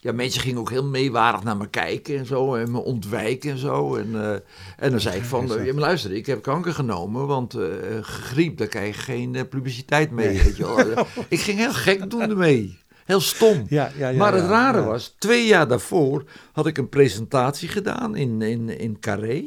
ja, 0.01 0.12
mensen 0.12 0.40
gingen 0.40 0.61
ook 0.61 0.70
heel 0.70 0.84
meewarig 0.84 1.42
naar 1.42 1.57
me 1.57 1.68
kijken 1.68 2.18
en 2.18 2.26
zo, 2.26 2.55
en 2.55 2.70
me 2.70 2.78
ontwijken 2.78 3.51
en 3.51 3.59
zo. 3.59 3.94
En, 3.97 4.22
eh, 4.22 4.32
en 4.76 4.90
dan 4.90 5.01
zei 5.01 5.16
ik 5.16 5.24
van, 5.24 5.47
ja, 5.47 5.72
maar 5.72 5.82
luister, 5.82 6.12
ik 6.12 6.26
heb 6.26 6.42
kanker 6.42 6.72
genomen, 6.72 7.26
want 7.26 7.55
eh, 7.55 7.68
griep, 8.01 8.59
daar 8.59 8.66
krijg 8.66 8.97
je 8.97 9.03
geen 9.03 9.34
eh, 9.34 9.42
publiciteit 9.49 10.11
mee, 10.11 10.28
Nee. 10.28 10.42
weet 10.42 10.57
je 10.57 10.74
wel. 10.74 11.07
ik 11.28 11.40
ging 11.40 11.59
heel 11.59 11.72
gek 11.72 12.11
doen 12.11 12.20
ermee. 12.20 12.78
Heel 13.05 13.20
stom. 13.20 13.64
Ja, 13.68 13.90
ja, 13.97 14.09
ja. 14.09 14.16
maar 14.16 14.34
het 14.34 14.47
rare 14.47 14.82
was, 14.82 15.14
twee 15.18 15.47
jaar 15.47 15.68
daarvoor 15.68 16.24
had 16.53 16.66
ik 16.66 16.78
een 16.78 16.88
presentatie 16.88 17.68
gedaan 17.68 18.16
in, 18.16 18.42
in, 18.42 18.78
in 18.78 18.99
Carré. 19.01 19.44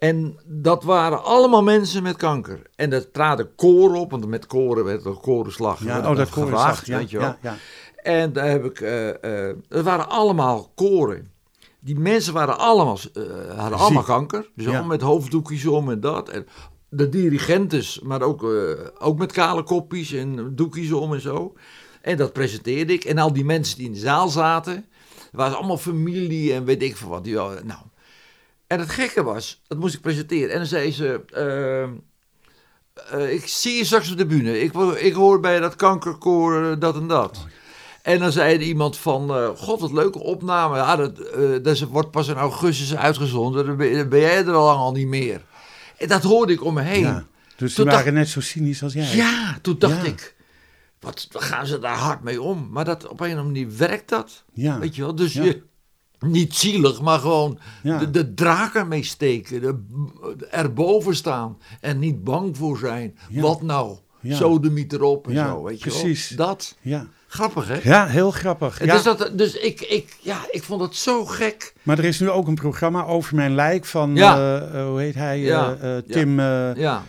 En 0.00 0.38
dat 0.44 0.84
waren 0.84 1.24
allemaal 1.24 1.62
mensen 1.62 2.02
met 2.02 2.16
kanker. 2.16 2.62
En 2.76 2.92
er 2.92 3.10
traden 3.10 3.54
koren 3.54 4.00
op, 4.00 4.10
want 4.10 4.26
met 4.26 4.46
koren 4.46 4.84
werd 4.84 5.04
er 5.04 5.12
korenslag 5.12 5.84
Ja, 5.84 6.10
oh, 6.10 6.16
dat 6.16 6.30
gevraagd, 6.30 6.86
Ja, 6.86 6.98
weet 6.98 7.10
je 7.10 7.18
wel. 7.18 7.36
En 8.02 8.32
daar 8.32 8.48
heb 8.48 8.64
ik, 8.64 8.78
het 9.68 9.84
waren 9.84 10.08
allemaal 10.08 10.72
koren. 10.74 11.30
Die 11.80 11.98
mensen 11.98 12.32
waren 12.32 12.58
allemaal, 12.58 12.98
eh, 13.14 13.22
hadden 13.58 13.78
allemaal 13.78 14.02
kanker. 14.02 14.50
Dus 14.54 14.64
Ja. 14.64 14.70
allemaal 14.70 14.88
met 14.88 15.00
hoofddoekjes 15.00 15.66
om 15.66 15.90
en 15.90 16.00
dat. 16.00 16.28
En 16.28 16.46
de 16.88 17.08
dirigentes, 17.08 18.00
maar 18.00 18.22
ook, 18.22 18.46
ook 18.98 19.18
met 19.18 19.32
kale 19.32 19.62
kopjes 19.62 20.12
en 20.12 20.52
doekjes 20.56 20.92
om 20.92 21.14
en 21.14 21.20
zo. 21.20 21.54
En 22.02 22.16
dat 22.16 22.32
presenteerde 22.32 22.92
ik. 22.92 23.04
En 23.04 23.18
al 23.18 23.32
die 23.32 23.44
mensen 23.44 23.76
die 23.76 23.86
in 23.86 23.92
de 23.92 23.98
zaal 23.98 24.28
zaten, 24.28 24.84
waren 25.32 25.56
allemaal 25.56 25.78
familie 25.78 26.52
en 26.52 26.64
weet 26.64 26.82
ik 26.82 26.96
veel 26.96 27.08
wat. 27.08 27.24
Die, 27.24 27.34
nou. 27.34 27.80
En 28.66 28.78
het 28.78 28.90
gekke 28.90 29.22
was, 29.22 29.62
dat 29.66 29.78
moest 29.78 29.94
ik 29.94 30.00
presenteren. 30.00 30.50
En 30.50 30.56
dan 30.56 30.66
zei 30.66 30.92
ze, 30.92 31.20
ik 33.30 33.46
zie 33.46 33.76
je 33.76 33.84
straks 33.84 34.10
op 34.10 34.18
de 34.18 34.26
bühne. 34.26 34.60
Ik, 34.60 34.72
ik 34.98 35.12
hoor 35.12 35.40
bij 35.40 35.60
dat 35.60 35.76
kankerkoor 35.76 36.78
dat 36.78 36.96
en 36.96 37.06
dat. 37.06 37.46
En 38.02 38.18
dan 38.18 38.32
zei 38.32 38.54
er 38.54 38.62
iemand 38.62 38.96
van, 38.96 39.30
eh, 39.30 39.48
god 39.56 39.80
wat 39.80 39.92
leuke 39.92 40.18
opname. 40.18 40.76
Ja, 40.76 40.96
dat, 40.96 41.18
eh, 41.18 41.40
dat 41.50 41.66
is- 41.66 41.82
wordt 41.82 42.10
pas 42.10 42.28
in 42.28 42.34
augustus 42.34 42.96
uitgezonden. 42.96 43.66
Dan 43.66 43.76
ben, 43.76 43.92
dan 43.96 44.08
ben 44.08 44.20
jij 44.20 44.36
er 44.46 44.52
al 44.52 44.64
lang 44.64 44.78
al 44.78 44.92
niet 44.92 45.06
meer. 45.06 45.42
En 45.98 46.08
dat 46.08 46.22
hoorde 46.22 46.52
ik 46.52 46.64
om 46.64 46.74
me 46.74 46.82
heen. 46.82 47.00
Ja. 47.00 47.24
Dus 47.56 47.74
die 47.74 47.84
waren 47.84 48.04
dacht- 48.04 48.14
net 48.16 48.28
zo 48.28 48.40
cynisch 48.40 48.82
als 48.82 48.92
jij. 48.92 49.16
Ja, 49.16 49.58
toen 49.62 49.76
dacht 49.78 49.96
Ja. 49.96 50.02
ik, 50.08 50.34
wat 51.00 51.26
gaan 51.30 51.66
ze 51.66 51.78
daar 51.78 51.96
hard 51.96 52.22
mee 52.22 52.42
om? 52.42 52.68
Maar 52.70 52.84
dat, 52.84 53.02
op 53.08 53.20
een 53.20 53.26
of 53.32 53.38
andere 53.38 53.42
manier 53.46 53.76
werkt 53.76 54.08
dat. 54.08 54.44
Ja. 54.52 54.78
Weet 54.78 54.94
je 54.96 55.02
wel? 55.02 55.14
Dus 55.14 55.32
je, 55.32 55.62
niet 56.18 56.54
zielig, 56.56 57.00
maar 57.00 57.18
gewoon 57.18 57.58
de, 57.82 58.10
de 58.10 58.34
draak 58.34 58.74
ermee 58.74 59.04
steken. 59.04 59.60
De, 59.60 59.78
erboven 60.50 61.16
staan 61.16 61.58
en 61.80 61.98
niet 61.98 62.24
bang 62.24 62.56
voor 62.56 62.78
zijn. 62.78 63.18
Wat 63.30 63.62
nou? 63.62 63.96
Zo 64.28 64.60
de 64.60 64.70
miet 64.70 64.92
erop 64.92 65.28
en 65.28 65.36
zo. 65.36 65.62
Weet 65.62 65.82
je 65.82 65.88
precies. 65.90 66.30
wel? 66.30 66.46
Dat. 66.46 66.76
Ja. 66.80 67.06
Grappig, 67.32 67.68
hè? 67.68 67.78
ja, 67.82 68.06
heel 68.06 68.30
grappig. 68.30 68.84
Ja. 68.84 68.92
Dus, 68.94 69.02
dat, 69.02 69.30
dus 69.34 69.54
ik, 69.54 69.80
ik, 69.80 70.16
ja, 70.20 70.38
ik 70.50 70.62
vond 70.62 70.80
het 70.80 70.96
zo 70.96 71.24
gek. 71.24 71.72
Maar 71.82 71.98
er 71.98 72.04
is 72.04 72.20
nu 72.20 72.30
ook 72.30 72.46
een 72.46 72.54
programma 72.54 73.04
over 73.04 73.34
mijn 73.34 73.54
lijk 73.54 73.84
van, 73.84 74.14
Ja. 74.16 74.36
eh, 74.36 74.80
eh, 74.80 74.86
hoe 74.86 75.00
heet 75.00 75.14
hij, 75.14 75.38
Ja. 75.40 75.76
Eh, 75.80 75.96
Tim, 75.96 76.40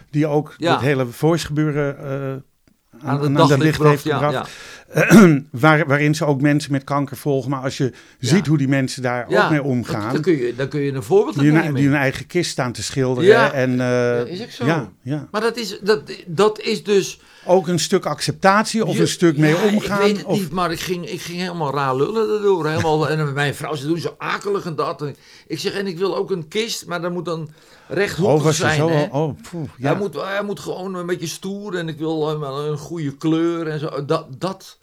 die 0.10 0.28
ook 0.28 0.56
het 0.58 0.80
hele 0.82 1.06
voice 1.06 1.46
gebeuren 1.46 1.98
eh, 1.98 3.10
aan, 3.10 3.20
Aan 3.20 3.40
aan, 3.40 3.52
het 3.52 3.60
licht 3.60 3.84
heeft 3.84 4.04
ja, 4.04 4.18
gebracht. 4.18 4.52
Waar, 5.52 5.86
waarin 5.88 6.16
ze 6.16 6.26
ook 6.26 6.42
mensen 6.42 6.72
met 6.72 6.84
kanker 6.84 7.18
volgen. 7.18 7.50
Maar 7.50 7.62
als 7.62 7.78
je 7.78 7.92
ziet 8.20 8.48
hoe 8.48 8.58
die 8.58 8.68
mensen 8.68 9.02
daar 9.02 9.24
ook 9.24 9.50
mee 9.50 9.60
dat- 9.60 9.68
omgaan. 9.68 10.14
Dan 10.14 10.22
kun 10.22 10.38
je, 10.38 10.56
dan 10.56 10.68
kun 10.68 10.82
je 10.82 10.92
een 10.92 11.04
voorbeeld 11.04 11.40
Die 11.40 11.52
hun, 11.52 11.74
die 11.74 11.88
hun 11.88 11.96
eigen 11.98 12.28
kist 12.28 12.52
staan 12.52 12.72
te 12.72 12.84
schilderen. 12.84 13.30
Ja. 13.30 13.52
En, 13.52 13.80
is 14.28 14.42
ook 14.42 14.50
zo. 14.50 14.66
Ja, 14.66 14.92
ja. 15.02 15.28
Maar 15.32 15.42
dat 15.42 15.58
is, 15.58 15.80
dat, 15.82 16.02
dat 16.28 16.60
is 16.60 16.84
dus... 16.84 17.20
Ook 17.46 17.68
een 17.68 17.80
stuk 17.80 18.06
acceptatie 18.06 18.86
of 18.86 18.94
Je- 18.96 19.02
een 19.02 19.08
stuk 19.08 19.38
mee 19.38 19.54
ja, 19.56 19.64
omgaan. 19.74 19.98
Ik 20.00 20.06
weet 20.06 20.18
het 20.18 20.26
of, 20.26 20.40
niet, 20.40 20.52
maar 20.52 20.72
ik 20.72 20.80
ging, 20.80 21.10
ik 21.10 21.22
ging 21.22 21.40
helemaal 21.40 21.74
raar 21.74 21.96
lullen 21.96 22.28
daardoor. 22.28 22.68
Helemaal, 22.68 23.10
en 23.10 23.34
mijn 23.34 23.56
vrouw, 23.56 23.76
ze 23.76 23.88
doen 23.88 23.98
zo 24.00 24.16
akelig 24.18 24.66
en 24.66 24.76
dat. 24.76 25.02
En 25.02 25.16
ik 25.48 25.60
zeg, 25.60 25.74
en 25.74 25.88
ik 25.88 25.98
wil 25.98 26.16
ook 26.16 26.32
een 26.32 26.48
kist, 26.48 26.86
maar 26.86 27.02
dat 27.02 27.12
moet 27.12 27.26
dan 27.26 27.50
rechthoekig 27.88 28.46
oh, 28.46 28.52
zijn. 28.52 28.76
zo 28.76 28.90
hè. 28.90 29.08
al- 29.10 29.24
Oh, 29.28 29.38
poeh, 29.52 29.70
ja. 29.78 29.90
hij, 29.92 29.98
moet, 29.98 30.14
hij 30.16 30.44
moet 30.44 30.60
gewoon 30.60 30.94
een 30.96 31.06
beetje 31.06 31.28
stoer 31.28 31.76
en 31.76 31.88
ik 31.90 31.98
wil 31.98 32.28
helemaal 32.28 32.66
een 32.66 32.78
goede 32.78 33.18
kleur 33.18 33.68
en 33.68 33.80
zo. 33.80 34.06
Dat, 34.06 34.26
dat, 34.38 34.78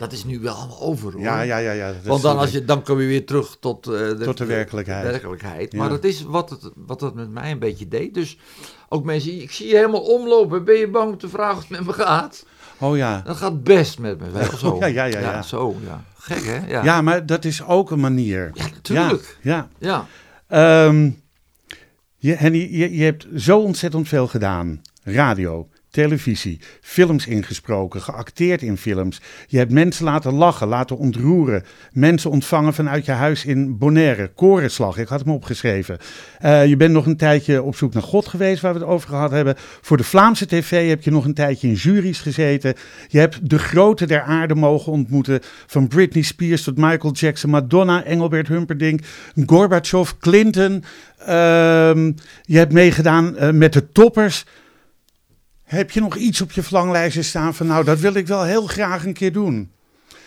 dat 0.00 0.12
is 0.12 0.24
nu 0.24 0.38
wel 0.40 0.54
allemaal 0.54 0.80
over 0.80 1.12
hoor. 1.12 1.20
ja, 1.20 1.40
ja, 1.42 1.56
ja, 1.58 1.72
ja. 1.72 1.92
Want 2.04 2.22
dan, 2.22 2.38
als 2.38 2.50
je, 2.50 2.64
dan 2.64 2.82
kom 2.82 3.00
je 3.00 3.06
weer 3.06 3.26
terug 3.26 3.56
tot, 3.60 3.86
eh, 3.86 3.92
de, 3.92 4.18
Tot 4.24 4.36
de 4.38 4.44
werkelijkheid. 4.44 5.04
werkelijkheid. 5.04 5.72
Ja. 5.72 5.78
Maar 5.78 5.88
dat 5.88 6.04
is 6.04 6.22
wat, 6.22 6.50
het, 6.50 6.70
wat 6.74 7.00
dat 7.00 7.14
met 7.14 7.30
mij 7.30 7.50
een 7.50 7.58
beetje 7.58 7.88
deed. 7.88 8.14
Dus 8.14 8.38
ook 8.88 9.04
mensen, 9.04 9.42
ik 9.42 9.50
zie 9.50 9.68
je 9.68 9.74
helemaal 9.74 10.00
omlopen. 10.00 10.64
Ben 10.64 10.74
je 10.78 10.88
bang 10.88 11.10
om 11.12 11.18
te 11.18 11.28
vragen 11.28 11.56
of 11.56 11.60
het 11.60 11.70
met 11.70 11.86
me 11.86 11.92
gaat? 11.92 12.46
Oh 12.78 12.96
ja. 12.96 13.22
Dat 13.24 13.36
gaat 13.36 13.62
best 13.62 13.98
met 13.98 14.20
me. 14.20 14.30
Wel 14.30 14.56
zo. 14.58 14.76
Ja, 14.80 14.86
ja, 14.86 15.04
ja, 15.04 15.20
ja. 15.20 15.42
Zo, 15.42 15.76
ja. 15.86 16.04
Gek 16.18 16.44
hè? 16.44 16.66
Ja, 16.66 16.84
Ja, 16.84 17.02
maar 17.02 17.26
dat 17.26 17.44
is 17.44 17.64
ook 17.66 17.90
een 17.90 18.00
manier. 18.00 18.50
Ja, 18.54 18.64
natuurlijk. 18.74 19.38
Ja. 19.42 19.68
Ja. 19.78 20.06
ja. 20.48 20.86
Ehm, 20.86 21.10
je, 22.16 22.34
Henny, 22.34 22.68
je, 22.70 22.96
je 22.96 23.04
hebt 23.04 23.26
zo 23.36 23.58
ontzettend 23.58 24.08
veel 24.08 24.26
gedaan. 24.26 24.80
Radio, 25.02 25.68
televisie, 25.90 26.60
films 26.80 27.26
ingesproken, 27.26 28.00
geacteerd 28.00 28.62
in 28.62 28.76
films. 28.76 29.20
Je 29.46 29.58
hebt 29.58 29.72
mensen 29.72 30.04
laten 30.04 30.32
lachen, 30.32 30.68
laten 30.68 30.98
ontroeren. 30.98 31.64
Mensen 31.92 32.30
ontvangen 32.30 32.74
vanuit 32.74 33.04
je 33.04 33.12
huis 33.12 33.44
in 33.44 33.78
Bonaire. 33.78 34.30
Korenslag, 34.34 34.98
ik 34.98 35.08
had 35.08 35.20
hem 35.20 35.32
opgeschreven. 35.32 35.98
Eh, 36.38 36.66
je 36.66 36.76
bent 36.76 36.92
nog 36.92 37.06
een 37.06 37.16
tijdje 37.16 37.62
op 37.62 37.76
zoek 37.76 37.92
naar 37.92 38.02
God 38.02 38.28
geweest, 38.28 38.62
waar 38.62 38.72
we 38.72 38.78
het 38.78 38.88
over 38.88 39.08
gehad 39.08 39.30
hebben. 39.30 39.54
Voor 39.58 39.96
de 39.96 40.04
Vlaamse 40.04 40.46
tv 40.46 40.88
heb 40.88 41.02
je 41.02 41.10
nog 41.10 41.24
een 41.24 41.34
tijdje 41.34 41.68
in 41.68 41.74
juries 41.74 42.20
gezeten. 42.20 42.74
Je 43.08 43.18
hebt 43.18 43.50
de 43.50 43.58
grote 43.58 44.06
der 44.06 44.22
aarde 44.22 44.54
mogen 44.54 44.92
ontmoeten. 44.92 45.40
Van 45.66 45.88
Britney 45.88 46.22
Spears 46.22 46.62
tot 46.62 46.76
Michael 46.76 47.12
Jackson, 47.12 47.50
Madonna, 47.50 48.04
Engelbert 48.04 48.48
Humperdinck, 48.48 49.00
Gorbachev, 49.46 50.10
Clinton. 50.20 50.84
Ehm, 51.18 52.12
je 52.42 52.56
hebt 52.56 52.72
meegedaan 52.72 53.36
eh, 53.36 53.50
met 53.50 53.72
de 53.72 53.92
toppers. 53.92 54.44
Heb 55.70 55.90
je 55.90 56.00
nog 56.00 56.16
iets 56.16 56.40
op 56.40 56.52
je 56.52 56.62
verlanglijstje 56.62 57.22
staan 57.22 57.54
van 57.54 57.66
nou, 57.66 57.84
dat 57.84 57.98
wil 57.98 58.14
ik 58.14 58.26
wel 58.26 58.42
heel 58.44 58.66
graag 58.66 59.04
een 59.04 59.12
keer 59.12 59.32
doen? 59.32 59.70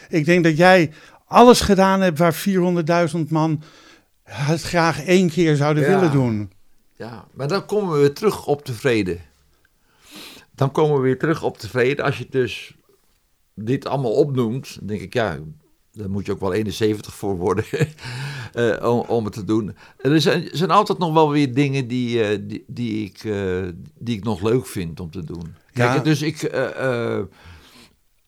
Ik 0.10 0.26
denk 0.26 0.44
dat 0.44 0.58
jij 0.58 0.91
alles 1.26 1.62
gedaan 1.62 2.02
hebt 2.02 2.18
waar 2.18 2.46
400.000 3.14 3.20
man 3.30 3.62
het 4.24 4.62
graag 4.62 5.04
één 5.06 5.30
keer 5.30 5.56
zouden 5.56 5.84
Ja. 5.84 5.89
willen 5.89 6.12
doen. 6.12 6.52
ja, 6.96 7.26
maar 7.34 7.48
dan 7.48 7.66
komen 7.66 7.94
we 7.94 8.00
weer 8.00 8.14
terug 8.14 8.46
op 8.46 8.66
tevreden. 8.66 9.20
Dan 10.56 10.72
komen 10.72 10.96
we 10.96 11.02
weer 11.02 11.20
terug 11.20 11.44
op 11.44 11.58
tevreden. 11.58 12.06
Als 12.06 12.18
je 12.18 12.28
dus 12.30 12.76
dit 13.56 13.86
allemaal 13.88 14.14
opnoemt, 14.14 14.76
dan 14.78 14.88
denk 14.88 15.02
ik, 15.02 15.14
ja, 15.14 15.38
daar 15.94 16.10
moet 16.10 16.26
je 16.26 16.32
ook 16.32 16.39
wel 16.39 16.54
71 16.54 17.14
voor 17.14 17.38
worden 17.38 17.66
eh, 18.54 18.91
om, 18.91 19.00
om 19.00 19.24
het 19.26 19.34
te 19.34 19.44
doen. 19.44 19.76
Er 19.98 20.22
zijn, 20.22 20.50
zijn 20.52 20.72
altijd 20.72 20.98
nog 20.98 21.14
wel 21.14 21.32
weer 21.32 21.54
dingen 21.54 21.88
die, 21.88 22.24
eh, 22.24 22.38
die, 22.41 22.64
die, 22.68 23.06
ik, 23.06 23.24
eh, 23.24 23.68
die 24.00 24.18
ik 24.18 24.24
nog 24.24 24.41
leuk 24.41 24.66
vind 24.68 25.00
om 25.00 25.12
te 25.12 25.24
doen. 25.24 25.56
Kijk, 25.74 25.94
Ja. 25.94 26.00
dus 26.00 26.22
ik, 26.22 26.52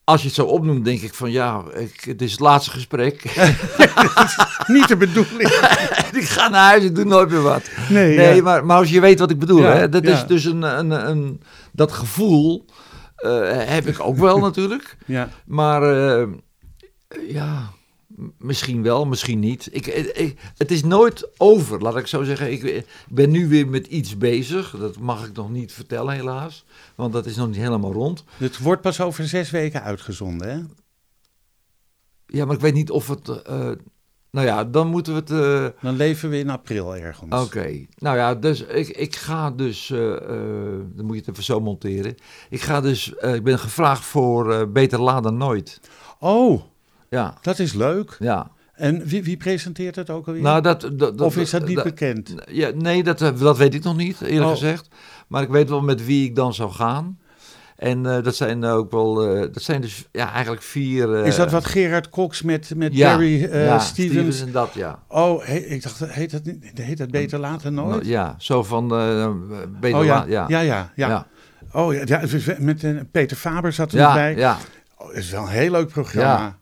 als 0.03 0.21
je 0.21 0.27
het 0.27 0.35
zo 0.35 0.45
opnoemt, 0.45 0.85
denk 0.85 1.01
ik 1.01 1.13
van 1.13 1.31
ja, 1.31 1.63
ik, 1.73 2.03
het 2.03 2.21
is 2.21 2.31
het 2.31 2.39
laatste 2.39 2.71
gesprek. 2.71 3.23
Niet 4.67 4.87
de 4.87 4.97
bedoeling. 4.97 5.49
ik 6.21 6.23
ga 6.23 6.47
naar 6.47 6.67
huis 6.67 6.83
en 6.83 6.93
doe 6.93 7.03
nooit 7.05 7.29
meer 7.29 7.41
wat. 7.41 7.69
Nee, 7.89 8.15
Nee, 8.17 8.35
ja. 8.35 8.41
maar, 8.41 8.65
maar 8.65 8.77
als 8.77 8.89
je 8.89 8.99
weet 8.99 9.19
wat 9.19 9.31
ik 9.31 9.39
bedoel, 9.39 9.61
Ja, 9.61 9.75
hè, 9.75 9.89
dat 9.89 10.03
is 10.03 10.25
dus 10.27 10.43
een, 10.43 10.61
een, 10.61 11.09
een, 11.09 11.41
dat 11.71 11.91
gevoel 11.91 12.65
heb 13.67 13.87
ik 13.87 13.99
ook 13.99 14.17
wel 14.17 14.39
natuurlijk. 14.39 14.97
Ja. 15.05 15.29
Maar 15.45 15.81
ja, 17.27 17.69
misschien 18.37 18.83
wel, 18.83 19.05
misschien 19.05 19.39
niet. 19.39 19.69
Ik, 19.71 19.85
ik, 19.87 20.39
het 20.57 20.71
is 20.71 20.83
nooit 20.83 21.29
over, 21.37 21.81
laat 21.81 21.97
ik 21.97 22.07
zo 22.07 22.23
zeggen. 22.23 22.51
Ik, 22.51 22.63
ik 22.63 22.85
ben 23.09 23.29
nu 23.31 23.47
weer 23.47 23.67
met 23.67 23.87
iets 23.87 24.17
bezig. 24.17 24.75
Dat 24.79 24.99
mag 24.99 25.25
ik 25.27 25.33
nog 25.35 25.49
niet 25.49 25.71
vertellen 25.73 26.13
helaas. 26.13 26.65
Want 26.95 27.13
dat 27.13 27.25
is 27.25 27.35
nog 27.35 27.47
niet 27.47 27.55
helemaal 27.55 27.93
rond. 27.93 28.23
Het 28.37 28.57
wordt 28.59 28.81
pas 28.81 29.01
over 29.01 29.27
zes 29.27 29.49
weken 29.51 29.81
uitgezonden, 29.83 30.49
hè? 30.49 30.59
Ja, 32.27 32.45
maar 32.45 32.55
ik 32.55 32.61
weet 32.61 32.73
niet 32.73 32.91
of 32.91 33.07
het... 33.07 33.27
eh, 33.43 33.71
nou 34.31 34.47
ja, 34.47 34.63
dan 34.63 34.87
moeten 34.87 35.13
we 35.13 35.19
het... 35.19 35.31
eh, 35.75 35.81
Dan 35.83 35.95
leven 35.95 36.29
we 36.29 36.37
in 36.37 36.49
april 36.49 36.95
ergens. 36.95 37.43
Oké, 37.43 37.85
nou 37.97 38.17
ja, 38.17 38.35
dus 38.35 38.61
ik, 38.61 38.87
ik 38.87 39.15
ga 39.15 39.51
dus, 39.51 39.89
eh, 39.89 40.13
eh, 40.15 40.19
dan 40.95 41.05
moet 41.05 41.13
je 41.15 41.19
het 41.21 41.29
even 41.29 41.43
zo 41.43 41.59
monteren. 41.59 42.15
Ik 42.49 42.61
ga 42.61 42.81
dus, 42.81 43.15
eh, 43.15 43.33
ik 43.33 43.43
ben 43.43 43.59
gevraagd 43.59 44.03
voor 44.05 44.53
eh, 44.53 44.67
Beter 44.67 45.01
Laat 45.01 45.23
dan 45.23 45.37
Nooit. 45.37 45.79
Oh, 46.19 46.61
Ja, 47.15 47.33
dat 47.41 47.59
is 47.59 47.73
leuk. 47.73 48.15
ja. 48.19 48.51
En 48.75 49.05
wie, 49.05 49.23
wie 49.23 49.37
presenteert 49.37 49.95
het 49.95 50.09
ook 50.09 50.27
alweer? 50.27 50.41
Nou, 50.41 50.61
dat, 50.61 50.81
dat, 50.81 50.99
dat- 50.99 51.21
of 51.21 51.37
is 51.37 51.49
dat 51.49 51.67
niet 51.67 51.83
bekend? 51.83 52.33
Ja, 52.51 52.69
nee, 52.75 53.03
dat, 53.03 53.21
eh, 53.21 53.29
dat 53.39 53.57
weet 53.57 53.73
ik 53.73 53.83
nog 53.83 53.95
niet, 53.97 54.21
eerlijk 54.21 54.43
Oh. 54.45 54.49
gezegd. 54.51 54.87
Maar 55.27 55.41
ik 55.43 55.49
weet 55.49 55.69
wel 55.69 55.81
met 55.81 56.05
wie 56.05 56.25
ik 56.25 56.35
dan 56.35 56.53
zou 56.53 56.71
gaan. 56.71 57.19
En 57.75 58.05
eh, 58.05 58.23
dat 58.23 58.35
zijn 58.35 58.63
ook 58.65 58.91
wel, 58.91 59.27
eh, 59.27 59.39
dat 59.53 59.61
zijn 59.61 59.81
dus 59.81 60.05
ja, 60.11 60.31
eigenlijk 60.31 60.61
vier... 60.61 61.25
is 61.25 61.35
dat 61.35 61.51
wat 61.51 61.65
Gerard 61.65 62.09
Cox 62.09 62.41
met, 62.41 62.71
met 62.75 62.95
ja, 62.95 63.09
Barry 63.11 63.41
ja, 63.53 63.79
Stevens? 63.79 64.41
en 64.41 64.51
dat, 64.51 64.69
ja. 64.73 64.99
Oh, 65.07 65.43
he- 65.45 65.55
ik 65.55 65.83
dacht, 65.83 65.99
heet 66.05 66.31
dat, 66.31 66.43
niet- 66.43 66.71
heet 66.81 66.97
dat 66.97 67.11
beter 67.11 67.39
later 67.39 67.71
nooit? 67.71 68.05
Ja, 68.05 68.35
zo 68.37 68.63
van 68.63 68.87
Beter 69.79 69.99
oh 69.99 70.05
ja. 70.05 70.25
Ja. 70.27 70.45
ja, 70.47 70.59
ja, 70.59 70.91
ja. 70.95 71.27
Oh 71.71 71.93
ja, 71.93 72.01
ja, 72.05 72.21
met 72.59 73.11
Peter 73.11 73.37
Faber 73.37 73.73
zat 73.73 73.91
er 73.91 73.97
Ja, 73.97 74.13
bij. 74.13 74.35
ja, 74.35 74.57
Oh, 74.97 75.07
dat 75.07 75.15
is 75.15 75.29
wel 75.31 75.41
een 75.41 75.47
heel 75.47 75.71
leuk 75.71 75.87
programma. 75.89 76.57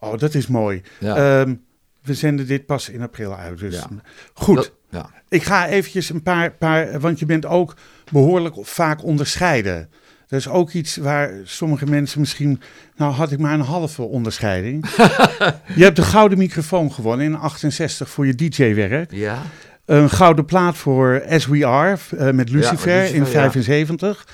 Oh, 0.00 0.18
dat 0.18 0.34
is 0.34 0.46
mooi. 0.46 0.82
ja. 1.00 1.40
Ehm, 1.40 1.54
we 2.02 2.14
zenden 2.14 2.46
dit 2.46 2.66
pas 2.66 2.88
in 2.88 3.02
april 3.02 3.36
uit. 3.36 3.58
Dus 3.58 3.74
Ja. 3.74 3.86
goed. 4.34 4.56
Dat- 4.56 4.72
ja. 4.90 5.10
Ik 5.28 5.42
ga 5.42 5.66
eventjes 5.68 6.10
een 6.10 6.22
paar, 6.22 6.50
paar, 6.52 7.00
want 7.00 7.18
je 7.18 7.26
bent 7.26 7.46
ook 7.46 7.74
behoorlijk 8.12 8.54
vaak 8.62 9.04
onderscheiden. 9.04 9.90
Dat 10.26 10.38
is 10.38 10.48
ook 10.48 10.72
iets 10.72 10.96
waar 10.96 11.32
sommige 11.44 11.86
mensen 11.86 12.20
misschien, 12.20 12.60
nou 12.96 13.12
had 13.12 13.32
ik 13.32 13.38
maar 13.38 13.52
een 13.54 13.60
halve 13.60 14.02
onderscheiding. 14.02 14.86
je 15.74 15.82
hebt 15.84 15.96
de 15.96 16.02
gouden 16.02 16.38
microfoon 16.38 16.92
gewonnen 16.92 17.26
in 17.26 17.34
68 17.36 18.10
voor 18.10 18.26
je 18.26 18.34
DJ-werk. 18.34 19.12
ja. 19.12 19.42
Een 19.84 20.10
gouden 20.10 20.44
plaat 20.44 20.76
voor 20.76 21.22
As 21.28 21.46
We 21.46 21.66
Are 21.66 21.96
eh, 22.16 22.30
met 22.30 22.50
Lucifer 22.50 22.92
Lucifer, 23.00 23.14
in 23.14 23.24
ja. 23.24 23.26
75. 23.30 24.26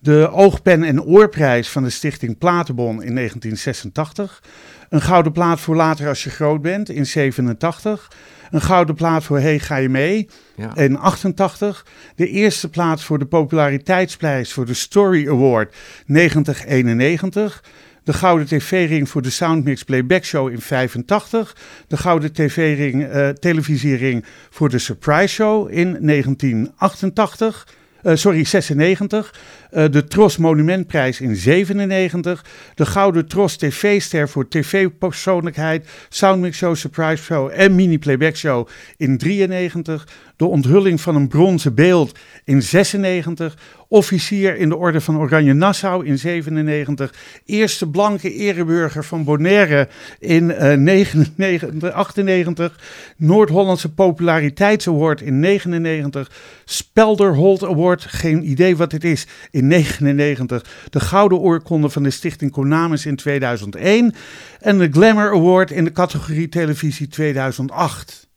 De 0.00 0.28
Oogpen 0.32 0.82
en 0.84 1.02
Oorprijs 1.02 1.68
van 1.68 1.82
de 1.82 1.90
Stichting 1.90 2.38
Platenbon 2.38 3.02
in 3.02 3.14
1986. 3.14 4.42
Een 4.90 5.00
gouden 5.02 5.32
plaat 5.32 5.60
voor 5.60 5.76
later 5.76 6.08
als 6.08 6.24
je 6.24 6.30
groot 6.30 6.62
bent 6.62 6.88
in 6.88 7.06
87. 7.06 8.10
Een 8.50 8.60
gouden 8.60 8.94
plaat 8.94 9.24
voor 9.24 9.38
Hey 9.38 9.58
Ga 9.58 9.76
Je 9.76 9.88
Mee 9.88 10.28
Ja. 10.56 10.76
in 10.76 10.98
88. 10.98 11.86
De 12.16 12.28
eerste 12.28 12.68
plaat 12.68 13.02
voor 13.02 13.18
de 13.18 13.26
populariteitsprijs 13.26 14.52
voor 14.52 14.66
de 14.66 14.74
Story 14.74 15.28
Award 15.28 15.74
9091. 16.06 17.64
De 18.04 18.12
Gouden 18.12 18.46
TV-ring 18.46 19.08
voor 19.08 19.22
de 19.22 19.30
Soundmix 19.30 19.82
Playback 19.82 20.24
Show 20.24 20.50
in 20.50 20.60
85. 20.60 21.56
De 21.86 21.96
Gouden 21.96 22.32
TV-ring, 22.32 23.04
eh, 23.06 23.28
televisiering 23.28 24.24
voor 24.50 24.68
de 24.68 24.78
Surprise 24.78 25.34
Show 25.34 25.70
in 25.72 25.96
1988. 26.00 27.66
Eh, 28.02 28.14
sorry, 28.16 28.44
96. 28.44 29.34
Eh, 29.70 29.84
de 29.90 30.04
Tros 30.04 30.36
Monumentprijs 30.36 31.20
in 31.20 31.36
97. 31.36 32.44
De 32.74 32.86
Gouden 32.86 33.26
Tros 33.26 33.56
TV-ster 33.56 34.28
voor 34.28 34.48
TV-persoonlijkheid, 34.48 35.88
Soundmix 36.08 36.56
Show, 36.56 36.76
Surprise 36.76 37.22
Show 37.22 37.50
en 37.54 37.74
Mini 37.74 37.98
Playback 37.98 38.36
Show 38.36 38.68
in 38.96 39.18
93. 39.18 40.08
De 40.36 40.44
onthulling 40.44 41.00
van 41.00 41.16
een 41.16 41.28
bronzen 41.28 41.74
beeld 41.74 42.18
in 42.44 42.62
96. 42.62 43.56
Officier 43.92 44.56
in 44.56 44.68
de 44.68 44.76
Orde 44.76 45.00
van 45.00 45.18
Oranje 45.18 45.52
Nassau 45.52 46.06
in 46.06 46.18
97. 46.18 47.14
Eerste 47.44 47.88
blanke 47.88 48.32
ereburger 48.32 49.04
van 49.04 49.24
Bonaire 49.24 49.88
in 50.18 50.50
eh 50.50 50.76
99, 50.76 51.92
98. 51.92 52.78
Noord-Hollandse 53.16 53.92
Populariteitsaward 53.92 55.20
in 55.20 55.40
99. 55.40 56.30
Spelderholt 56.64 57.64
Award, 57.64 58.04
geen 58.04 58.50
idee 58.50 58.76
wat 58.76 58.92
het 58.92 59.04
is, 59.04 59.26
in 59.50 59.66
99. 59.66 60.64
De 60.90 61.00
Gouden 61.00 61.38
Oorkonde 61.38 61.88
van 61.88 62.02
de 62.02 62.10
Stichting 62.10 62.50
Konamis 62.50 63.06
in 63.06 63.16
2001. 63.16 64.14
En 64.60 64.78
de 64.78 64.88
Glamour 64.92 65.30
Award 65.34 65.70
in 65.70 65.84
de 65.84 65.92
categorie 65.92 66.48
televisie 66.48 67.08
2008. 67.08 68.28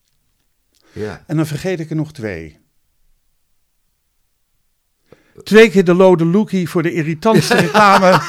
Ja. 0.91 1.23
En 1.27 1.35
dan 1.35 1.45
vergeet 1.45 1.79
ik 1.79 1.89
er 1.89 1.95
nog 1.95 2.13
twee. 2.13 2.61
Twee 5.43 5.69
keer 5.69 5.83
de 5.83 5.93
Lode 5.93 6.25
Lookie 6.25 6.69
voor 6.69 6.83
de 6.83 6.93
irritantste 6.93 7.55
reclame. 7.55 8.11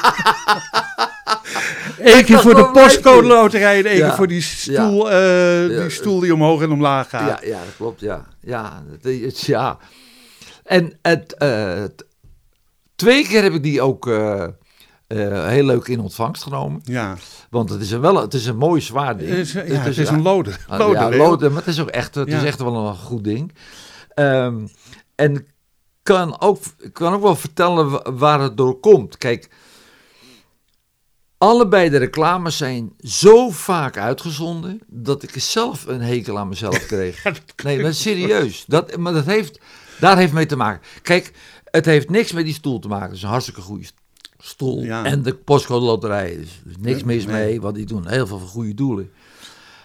Eén 1.99 2.25
keer 2.25 2.39
voor 2.39 2.55
de 2.55 2.69
postcode 2.73 3.27
loterij 3.27 3.79
en 3.79 3.85
één 3.85 3.97
Ja. 3.97 4.07
keer 4.07 4.15
voor 4.15 4.27
die 4.27 4.41
stoel, 4.41 5.11
eh, 5.11 5.67
die 5.81 5.89
stoel 5.89 6.19
die 6.19 6.33
omhoog 6.33 6.61
en 6.61 6.71
omlaag 6.71 7.09
gaat. 7.09 7.27
Ja, 7.43 7.47
ja, 7.49 7.57
dat 7.63 7.75
klopt, 7.77 7.99
ja. 7.99 8.25
Ja, 8.39 8.83
het 9.01 9.41
ja. 9.41 9.77
En 10.63 10.99
het, 11.01 11.33
eh, 11.37 11.83
twee 12.95 13.27
keer 13.27 13.43
heb 13.43 13.53
ik 13.53 13.63
die 13.63 13.81
ook 13.81 14.07
eh, 14.07 14.47
heel 15.47 15.63
leuk 15.65 15.87
in 15.87 15.99
ontvangst 15.99 16.43
genomen. 16.43 16.81
Ja, 16.83 17.15
Want 17.49 17.69
het 17.69 17.81
is 17.81 17.91
een, 17.91 18.01
wel, 18.01 18.21
het 18.21 18.33
is 18.33 18.45
een 18.45 18.57
mooi 18.57 18.81
zwaar 18.81 19.17
ding. 19.17 19.29
het 19.29 19.39
is, 19.39 19.51
ja, 19.51 19.61
het 19.61 19.97
is 19.97 20.09
een 20.09 20.21
lode. 20.21 20.51
Ah, 20.67 20.79
lode 20.79 21.15
loden, 21.17 21.49
maar 21.51 21.61
het 21.61 21.73
is 21.73 21.79
ook 21.79 21.89
echt, 21.89 22.15
het 22.15 22.27
is 22.33 22.43
echt 22.43 22.59
wel 22.61 22.87
een 22.87 22.95
goed 22.95 23.23
ding. 23.23 23.53
Ehm, 24.13 24.67
en 25.15 25.45
kan 26.05 26.41
ook, 26.41 26.59
ik 26.79 26.93
kan 26.93 27.13
ook 27.13 27.21
wel 27.21 27.35
vertellen 27.35 27.89
wa- 27.89 28.13
waar 28.13 28.39
het 28.39 28.57
door 28.57 28.79
komt. 28.79 29.17
Kijk, 29.17 29.49
allebei 31.37 31.89
de 31.89 31.97
reclames 31.97 32.57
zijn 32.57 32.93
zo 32.99 33.49
vaak 33.49 33.97
uitgezonden 33.97 34.79
dat 34.87 35.23
ik 35.23 35.31
zelf 35.35 35.85
een 35.85 36.01
hekel 36.01 36.37
aan 36.39 36.47
mezelf 36.47 36.85
kreeg. 36.85 37.23
nee, 37.63 37.81
maar 37.81 37.93
serieus. 37.93 38.63
Dat, 38.67 38.97
maar 38.97 39.13
dat 39.13 39.25
heeft, 39.25 39.59
daar 39.99 40.17
heeft 40.17 40.33
mee 40.33 40.45
te 40.45 40.55
maken. 40.55 40.81
Kijk, 41.01 41.31
het 41.71 41.85
heeft 41.85 42.09
niks 42.09 42.31
met 42.31 42.45
die 42.45 42.53
stoel 42.53 42.79
te 42.79 42.87
maken. 42.87 43.07
Het 43.07 43.15
is 43.15 43.23
een 43.23 43.29
hartstikke 43.29 43.61
goede 43.61 43.85
stoel. 44.37 44.83
Ja. 44.83 45.05
En 45.05 45.21
de 45.21 45.35
postcode 45.35 45.85
loterij. 45.85 46.37
Dus 46.37 46.61
is 46.65 46.75
niks 46.79 47.03
mis 47.03 47.25
mee, 47.25 47.61
want 47.61 47.75
die 47.75 47.85
doen 47.85 48.07
heel 48.07 48.27
veel 48.27 48.39
goede 48.39 48.73
doelen. 48.73 49.11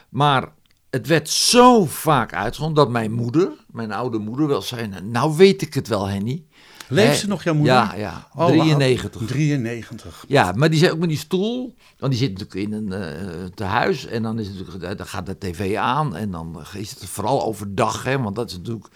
Maar 0.08 0.52
het 0.90 1.06
werd 1.06 1.28
zo 1.28 1.84
vaak 1.84 2.34
uitgezonden 2.34 2.84
dat 2.84 2.92
mijn 2.92 3.12
moeder, 3.12 3.50
mijn 3.70 3.92
oude 3.92 4.18
moeder, 4.18 4.46
wel 4.46 4.62
zei: 4.62 4.88
Nou 5.04 5.36
weet 5.36 5.62
ik 5.62 5.74
het 5.74 5.88
wel, 5.88 6.08
Henny. 6.08 6.44
Leeft 6.88 7.18
ze 7.20 7.28
nog, 7.28 7.42
jouw 7.42 7.54
moeder? 7.54 7.74
Ja, 7.74 7.94
ja. 7.94 8.28
Oh, 8.36 8.46
93. 8.46 9.26
93. 9.26 10.24
Ja, 10.28 10.52
maar 10.52 10.70
die 10.70 10.78
zei 10.78 10.92
ook 10.92 10.98
met 10.98 11.08
die 11.08 11.18
stoel. 11.18 11.74
Want 11.98 12.12
die 12.12 12.20
zit 12.20 12.38
natuurlijk 12.38 12.66
in 12.66 12.72
een 12.72 12.92
eh 12.92 13.44
tehuis. 13.54 14.06
En 14.06 14.22
dan, 14.22 14.38
is 14.38 14.46
het 14.46 14.58
natuurlijk, 14.58 14.98
dan 14.98 15.06
gaat 15.06 15.26
de 15.26 15.38
tv 15.38 15.76
aan. 15.76 16.16
En 16.16 16.30
dan 16.30 16.62
is 16.76 16.90
het 16.90 17.04
vooral 17.08 17.44
overdag. 17.44 18.04
Hè, 18.04 18.18
want 18.18 18.36
dat 18.36 18.50
is 18.50 18.56
natuurlijk. 18.56 18.86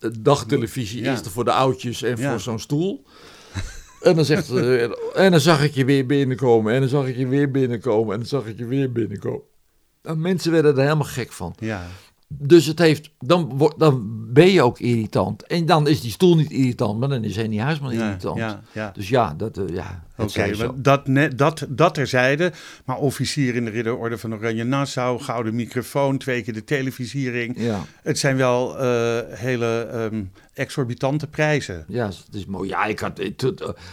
eh, 0.00 0.10
Dagtelevisie 0.20 1.02
Ja. 1.02 1.12
is 1.12 1.20
er 1.20 1.30
voor 1.30 1.44
de 1.44 1.52
oudjes 1.52 2.02
en 2.02 2.16
Ja. 2.16 2.30
voor 2.30 2.40
zo'n 2.40 2.58
stoel. 2.58 3.04
En 4.00 4.16
dan 4.16 4.24
zegt 4.24 4.46
ze, 4.46 4.96
en 5.14 5.30
dan 5.30 5.40
zag 5.40 5.62
ik 5.62 5.74
je 5.74 5.84
weer 5.84 6.06
binnenkomen. 6.06 6.72
En 6.74 6.80
dan 6.80 6.88
zag 6.88 7.06
ik 7.06 7.16
je 7.16 7.26
weer 7.26 7.50
binnenkomen. 7.50 8.12
En 8.12 8.18
dan 8.18 8.28
zag 8.28 8.46
ik 8.46 8.58
je 8.58 8.66
weer 8.66 8.92
binnenkomen. 8.92 9.42
En 10.06 10.20
mensen 10.20 10.52
werden 10.52 10.76
er 10.76 10.82
helemaal 10.82 11.04
gek 11.06 11.32
van. 11.32 11.54
Ja. 11.58 11.82
Dus 12.28 12.66
het 12.66 12.78
heeft, 12.78 13.10
dan, 13.18 13.56
wordt- 13.56 13.78
dan 13.78 14.02
ben 14.32 14.48
je 14.50 14.62
ook 14.62 14.78
irritant. 14.78 15.42
En 15.42 15.66
dan 15.66 15.88
is 15.88 16.00
die 16.00 16.10
stoel 16.10 16.36
niet 16.36 16.50
irritant, 16.50 16.98
maar 17.00 17.08
dan 17.08 17.24
is 17.24 17.36
Henny 17.36 17.58
Huisman 17.58 17.92
irritant. 17.92 18.38
ja, 18.38 18.60
ja. 18.72 18.90
Dus 18.94 19.08
ja, 19.08 19.34
dat, 19.36 19.56
eh, 19.58 19.74
ja, 19.74 20.02
Oké, 20.16 20.56
maar 20.56 20.68
dat, 20.76 21.06
dat, 21.36 21.66
dat 21.68 21.94
terzijde. 21.94 22.52
Maar 22.84 22.96
officier 22.96 23.54
in 23.54 23.64
de 23.64 23.70
Ridderorde 23.70 24.18
van 24.18 24.34
Oranje 24.34 24.64
Nassau, 24.64 25.20
gouden 25.20 25.54
microfoon, 25.54 26.18
twee 26.18 26.42
keer 26.42 26.54
de 26.54 26.64
televisiering. 26.64 27.54
Ja, 27.58 27.84
Het 28.02 28.18
zijn 28.18 28.36
wel 28.36 28.78
eh, 28.78 29.18
hele 29.28 29.88
ehm, 29.92 30.24
exorbitante 30.54 31.26
prijzen. 31.26 31.84
ja, 31.88 32.06
het 32.06 32.34
is 32.34 32.46
mooi. 32.46 32.68
Ja, 32.68 32.84
ik 32.84 32.98
had... 32.98 33.18
Eh, 33.18 33.28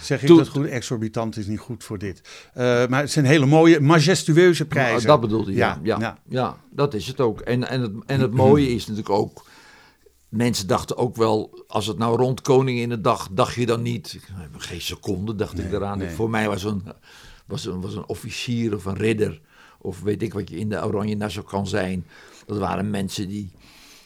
Zeg 0.02 0.22
ik 0.22 0.28
dat 0.28 0.48
goed? 0.48 0.68
Exorbitant 0.68 1.38
is 1.38 1.48
niet 1.48 1.60
goed 1.60 1.84
voor 1.84 1.98
dit. 1.98 2.22
Eh, 2.54 2.64
maar 2.88 3.02
het 3.02 3.12
zijn 3.12 3.26
hele 3.26 3.46
mooie, 3.46 3.80
majestueuze 3.80 4.66
prijzen. 4.66 5.08
dat 5.08 5.22
bedoelde 5.22 5.52
je. 5.52 5.58
Ja, 5.58 5.80
Ja, 5.84 5.98
ja, 5.98 6.00
ja. 6.00 6.18
ja. 6.30 6.58
dat 6.72 6.94
is 6.94 7.08
het 7.08 7.20
ook. 7.20 7.40
En, 7.40 7.68
en, 7.68 7.82
het, 7.82 7.92
en 8.06 8.20
het 8.20 8.34
mooie 8.46 8.68
is 8.68 8.82
natuurlijk 8.88 9.16
ook... 9.16 9.52
Mensen 10.34 10.68
dachten 10.68 10.98
ook 10.98 11.16
wel, 11.16 11.64
als 11.68 11.88
het 11.88 11.98
nou 11.98 12.18
rond 12.18 12.42
Koning 12.42 12.80
in 12.80 12.90
de 12.90 13.02
dag, 13.02 13.28
dacht 13.32 13.54
je 13.54 13.66
dan 13.66 13.82
niet... 13.82 14.20
Geen 14.58 14.82
seconde 14.82 15.36
dacht 15.36 15.60
ik 15.60 15.72
eraan. 15.72 15.98
nee. 15.98 16.10
Voor 16.10 16.30
mij 16.30 16.48
was 16.48 16.64
een, 16.64 16.84
was, 17.46 17.66
een, 17.66 17.82
was 17.82 17.96
een 17.96 18.08
officier 18.08 18.76
of 18.76 18.86
een 18.86 18.98
ridder... 18.98 19.42
of 19.82 20.02
weet 20.02 20.22
ik 20.22 20.34
wat 20.34 20.50
je 20.50 20.56
in 20.58 20.70
de 20.70 20.86
Oranje 20.86 21.16
Nassau 21.16 21.46
kan 21.46 21.68
zijn. 21.68 22.06
Dat 22.46 22.58
waren 22.58 22.90
mensen 22.90 23.28
die 23.28 23.52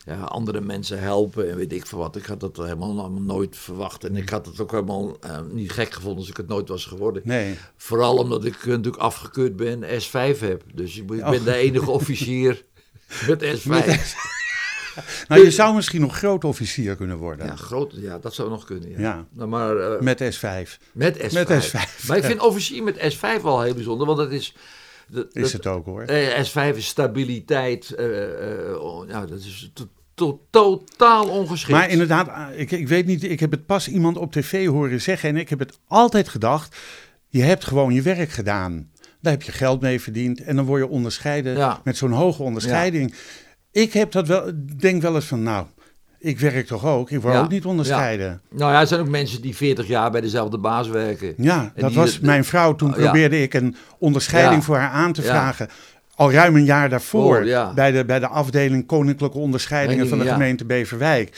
ja, 0.05 0.21
andere 0.21 0.61
mensen 0.61 0.99
helpen 0.99 1.49
en 1.49 1.57
weet 1.57 1.73
ik 1.73 1.85
veel 1.85 1.97
wat. 1.99 2.15
Ik 2.15 2.25
had 2.25 2.39
dat 2.39 2.57
helemaal, 2.57 3.11
nooit 3.11 3.57
verwacht. 3.57 4.03
En 4.03 4.15
ik 4.15 4.29
had 4.29 4.45
het 4.45 4.59
ook 4.61 4.71
helemaal 4.71 5.17
eh, 5.19 5.39
niet 5.51 5.71
gek 5.71 5.93
gevonden 5.93 6.19
als 6.19 6.29
ik 6.29 6.37
het 6.37 6.47
nooit 6.47 6.69
was 6.69 6.85
geworden. 6.85 7.21
Nee. 7.25 7.55
Vooral 7.75 8.17
omdat 8.17 8.45
ik 8.45 8.55
eh, 8.55 8.65
natuurlijk 8.67 8.97
afgekeurd 9.03 9.55
ben, 9.55 9.83
S5 9.83 10.39
heb. 10.39 10.63
Dus 10.73 10.97
ik 10.97 11.07
ben 11.07 11.19
Oh. 11.23 11.43
de 11.43 11.55
enige 11.55 11.91
officier 11.91 12.63
met 13.27 13.43
S5. 13.43 13.65
Nou, 15.27 15.43
je 15.43 15.51
zou 15.51 15.75
misschien 15.75 16.01
nog 16.01 16.17
groot 16.17 16.43
officier 16.43 16.95
kunnen 16.95 17.17
worden. 17.17 17.45
Ja, 17.45 17.55
groot, 17.55 17.93
ja, 17.95 18.17
dat 18.17 18.33
zou 18.33 18.49
nog 18.49 18.65
kunnen. 18.65 18.89
Ja. 18.89 18.99
Ja. 18.99 19.25
Nou, 19.33 19.49
maar 19.49 19.77
eh, 19.77 20.01
Met 20.01 20.23
S5. 20.23 20.77
met, 20.93 21.17
S5. 21.17 21.33
met 21.33 21.69
S5. 21.71 22.07
Maar 22.07 22.17
ik 22.17 22.23
vind 22.23 22.39
officier 22.39 22.83
met 22.83 23.15
S5 23.15 23.41
wel 23.43 23.61
heel 23.61 23.73
bijzonder, 23.73 24.07
want 24.07 24.17
dat 24.19 24.31
is... 24.31 24.55
Dat, 25.09 25.25
Is 25.31 25.53
het 25.53 25.67
ook 25.67 25.85
hoor. 25.85 26.01
eh, 26.01 26.45
S5 26.45 26.75
is 26.75 26.87
stabiliteit. 26.87 27.95
oh, 28.79 29.07
nou, 29.07 29.27
dat 29.27 29.39
is 29.39 29.71
to- 29.73 29.87
to- 30.13 30.41
totaal 30.49 31.27
ongeschikt. 31.29 31.71
Maar 31.77 31.89
inderdaad, 31.89 32.29
ik, 32.55 32.71
ik 32.71 32.87
weet 32.87 33.05
niet, 33.05 33.23
ik 33.23 33.39
heb 33.39 33.51
het 33.51 33.65
pas 33.65 33.87
iemand 33.87 34.17
op 34.17 34.31
tv 34.31 34.67
horen 34.67 35.01
zeggen 35.01 35.29
en 35.29 35.37
ik 35.37 35.49
heb 35.49 35.59
het 35.59 35.79
altijd 35.87 36.29
gedacht. 36.29 36.75
Je 37.27 37.41
hebt 37.41 37.65
gewoon 37.65 37.93
je 37.93 38.01
werk 38.01 38.29
gedaan. 38.29 38.89
Daar 39.21 39.33
heb 39.33 39.41
je 39.41 39.51
geld 39.51 39.81
mee 39.81 40.01
verdiend 40.01 40.41
en 40.43 40.55
dan 40.55 40.65
word 40.65 40.81
je 40.81 40.87
onderscheiden 40.89 41.57
Ja. 41.57 41.81
met 41.83 41.97
zo'n 41.97 42.11
hoge 42.11 42.43
onderscheiding. 42.43 43.13
Ik 43.81 43.93
heb 43.93 44.11
dat 44.11 44.27
wel, 44.27 44.51
denk 44.79 45.01
wel 45.01 45.15
eens 45.15 45.25
van, 45.25 45.43
nou, 45.43 45.65
ik 46.19 46.39
werk 46.39 46.67
toch 46.67 46.85
ook, 46.85 47.11
ik 47.11 47.21
word 47.21 47.33
Ja. 47.33 47.39
ook 47.41 47.49
niet 47.49 47.65
onderscheiden. 47.65 48.41
Nou 48.49 48.71
ja, 48.71 48.79
er 48.79 48.87
zijn 48.87 48.99
ook 48.99 49.07
mensen 49.09 49.41
die 49.41 49.55
40 49.55 49.87
jaar 49.87 50.11
bij 50.11 50.21
dezelfde 50.21 50.57
baas 50.57 50.87
werken. 50.87 51.33
Ja, 51.37 51.71
En 51.75 51.81
dat 51.81 51.93
was 51.93 52.19
mijn 52.19 52.45
vrouw. 52.45 52.75
Toen 52.75 52.89
Ja. 52.89 52.95
probeerde 52.95 53.41
ik 53.41 53.53
een 53.53 53.75
onderscheiding 53.99 54.63
voor 54.63 54.77
haar 54.77 54.89
aan 54.89 55.13
te 55.13 55.21
vragen. 55.21 55.69
Al 56.15 56.31
ruim 56.31 56.55
een 56.55 56.65
jaar 56.65 56.89
daarvoor. 56.89 57.35
Voor, 57.35 57.45
ja. 57.45 57.73
bij, 57.73 57.91
de, 57.91 58.05
bij 58.05 58.19
de 58.19 58.27
afdeling 58.27 58.85
Koninklijke 58.85 59.37
Onderscheidingen 59.37 60.07
van 60.07 60.19
de 60.19 60.25
gemeente 60.27 60.65
Beverwijk. 60.65 61.37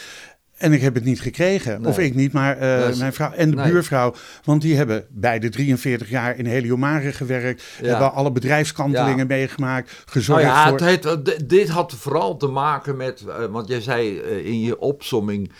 En 0.59 0.73
ik 0.73 0.81
heb 0.81 0.93
het 0.93 1.03
niet 1.03 1.21
gekregen. 1.21 1.81
Nee. 1.81 1.89
Of 1.89 1.99
ik 1.99 2.15
niet, 2.15 2.33
maar 2.33 2.57
eh, 2.57 2.97
mijn 2.97 3.13
vrouw 3.13 3.31
en 3.31 3.49
de 3.49 3.55
nee. 3.55 3.71
buurvrouw. 3.71 4.13
Want 4.43 4.61
die 4.61 4.75
hebben 4.75 5.05
bij 5.09 5.39
de 5.39 5.49
43 5.49 6.09
jaar 6.09 6.37
in 6.37 6.45
Heliomare 6.45 7.11
gewerkt. 7.11 7.63
Ja. 7.81 7.87
Hebben 7.87 8.13
alle 8.13 8.31
bedrijfskantelingen 8.31 9.17
Ja. 9.17 9.23
meegemaakt. 9.25 9.91
Nou 9.91 10.03
Gezorgd 10.05 10.43
ja, 10.43 10.69
voor... 10.69 10.79
het 10.79 10.85
heet, 10.85 11.05
eh, 11.05 11.37
dit 11.45 11.69
had 11.69 11.93
vooral 11.93 12.37
te 12.37 12.47
maken 12.47 12.97
met, 12.97 13.23
eh, 13.27 13.45
want 13.45 13.67
jij 13.67 13.81
zei 13.81 14.19
in 14.43 14.61
je 14.61 14.79
opsomming, 14.79 15.51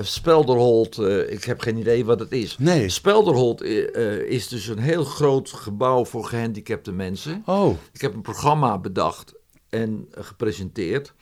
Spelderholt, 0.00 0.98
eh, 0.98 1.32
ik 1.32 1.44
heb 1.44 1.60
geen 1.60 1.76
idee 1.76 2.04
wat 2.04 2.20
het 2.20 2.32
is. 2.32 2.56
Nee. 2.58 2.88
Spelderholt 2.88 3.60
eh, 3.62 4.16
is 4.18 4.48
dus 4.48 4.66
een 4.66 4.78
heel 4.78 5.04
groot 5.04 5.50
gebouw 5.50 6.04
voor 6.04 6.24
gehandicapte 6.24 6.92
mensen. 6.92 7.42
Oh, 7.46 7.76
Ik 7.92 8.00
heb 8.00 8.14
een 8.14 8.22
programma 8.22 8.78
bedacht 8.78 9.34
en 9.68 10.08
gepresenteerd 10.10 11.14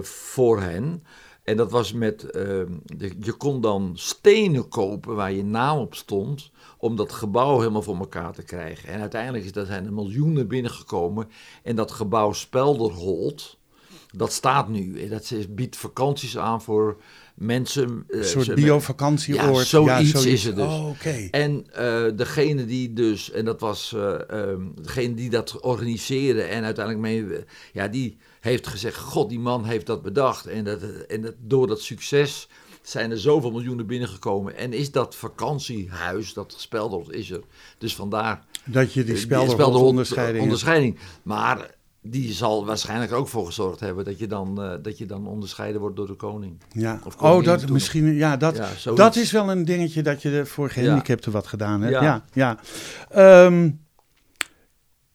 voor 0.00 0.60
hen. 0.60 1.04
En 1.48 1.56
dat 1.56 1.70
was 1.70 1.92
met, 1.92 2.22
ehm, 2.30 2.66
de- 2.84 3.12
je 3.20 3.32
kon 3.32 3.60
dan 3.60 3.90
stenen 3.94 4.68
kopen 4.68 5.14
waar 5.14 5.32
je 5.32 5.44
naam 5.44 5.78
op 5.78 5.94
stond, 5.94 6.50
om 6.78 6.96
dat 6.96 7.12
gebouw 7.12 7.58
helemaal 7.58 7.82
voor 7.82 7.98
elkaar 7.98 8.32
te 8.32 8.42
krijgen. 8.42 8.88
En 8.88 9.00
uiteindelijk 9.00 9.44
is, 9.44 9.52
daar 9.52 9.66
zijn 9.66 9.84
er 9.86 9.92
miljoenen 9.92 10.48
binnengekomen. 10.48 11.28
En 11.62 11.76
dat 11.76 11.90
gebouw 11.90 12.32
Spelderholt, 12.32 13.56
dat 14.16 14.32
staat 14.32 14.68
nu. 14.68 15.00
En 15.02 15.08
dat 15.08 15.30
is- 15.30 15.54
biedt 15.54 15.76
vakanties 15.76 16.38
aan 16.38 16.62
voor 16.62 16.96
mensen. 17.34 18.04
eh, 18.08 18.18
Een 18.18 18.24
soort 18.24 18.54
biovakantieoord. 18.54 19.44
Ja, 19.46 19.64
zoiets 19.64 20.24
is 20.26 20.44
het 20.44 20.56
dus. 20.56 20.64
Oh, 20.64 20.90
en 21.30 21.66
eh, 21.72 22.04
degene 22.16 22.64
die 22.64 22.92
dus, 22.92 23.30
en 23.30 23.44
dat 23.44 23.60
was 23.60 23.92
eh, 23.92 24.30
ehm, 24.30 24.62
degene 24.82 25.14
die 25.14 25.30
dat 25.30 25.60
organiseerde 25.60 26.42
en 26.42 26.64
uiteindelijk 26.64 27.04
mee, 27.06 27.44
ja, 27.72 27.88
die 27.88 28.16
heeft 28.40 28.66
gezegd: 28.66 28.96
God, 28.96 29.28
die 29.28 29.40
man 29.40 29.64
heeft 29.64 29.86
dat 29.86 30.02
bedacht. 30.02 30.46
En, 30.46 30.64
dat, 30.64 30.82
en 30.82 31.20
dat, 31.22 31.34
door 31.38 31.66
dat 31.66 31.80
succes 31.80 32.48
zijn 32.82 33.10
er 33.10 33.18
zoveel 33.18 33.50
miljoenen 33.50 33.86
binnengekomen. 33.86 34.56
En 34.56 34.72
is 34.72 34.90
dat 34.90 35.16
vakantiehuis, 35.16 36.32
dat 36.32 36.52
gespeldeld 36.52 37.12
is 37.12 37.30
er. 37.30 37.40
Dus 37.78 37.94
vandaar 37.94 38.44
Dat 38.64 38.92
je 38.92 39.04
die 39.04 39.14
eh, 39.14 39.20
spelderhond 39.20 39.74
onderscheiding 39.74 40.42
onderscheiding. 40.42 40.98
Maar 41.22 41.76
die 42.02 42.32
zal 42.32 42.66
waarschijnlijk 42.66 43.12
ook 43.12 43.28
voor 43.28 43.46
gezorgd 43.46 43.80
hebben 43.80 44.04
dat 44.04 44.18
je 44.18 44.26
dan, 44.26 44.62
eh, 44.62 44.72
dat 44.82 44.98
je 44.98 45.06
dan 45.06 45.26
onderscheiden 45.26 45.80
wordt 45.80 45.96
door 45.96 46.06
de 46.06 46.14
koning. 46.14 46.60
Ja. 46.72 47.00
Of 47.04 47.16
Oh, 47.16 47.44
dat 47.44 47.60
toen 47.60 47.72
misschien. 47.72 48.14
Ja, 48.14 48.36
dat, 48.36 48.56
Ja, 48.56 48.92
dat 48.94 49.16
is 49.16 49.30
wel 49.30 49.50
een 49.50 49.64
dingetje 49.64 50.02
dat 50.02 50.22
je 50.22 50.46
voor 50.46 50.70
gehandicapten 50.70 51.32
wat 51.32 51.46
gedaan 51.46 51.80
hebt. 51.80 51.94
Ja, 51.94 52.02
Ja. 52.02 52.24
ja. 52.32 52.58
Ehm, 53.10 53.70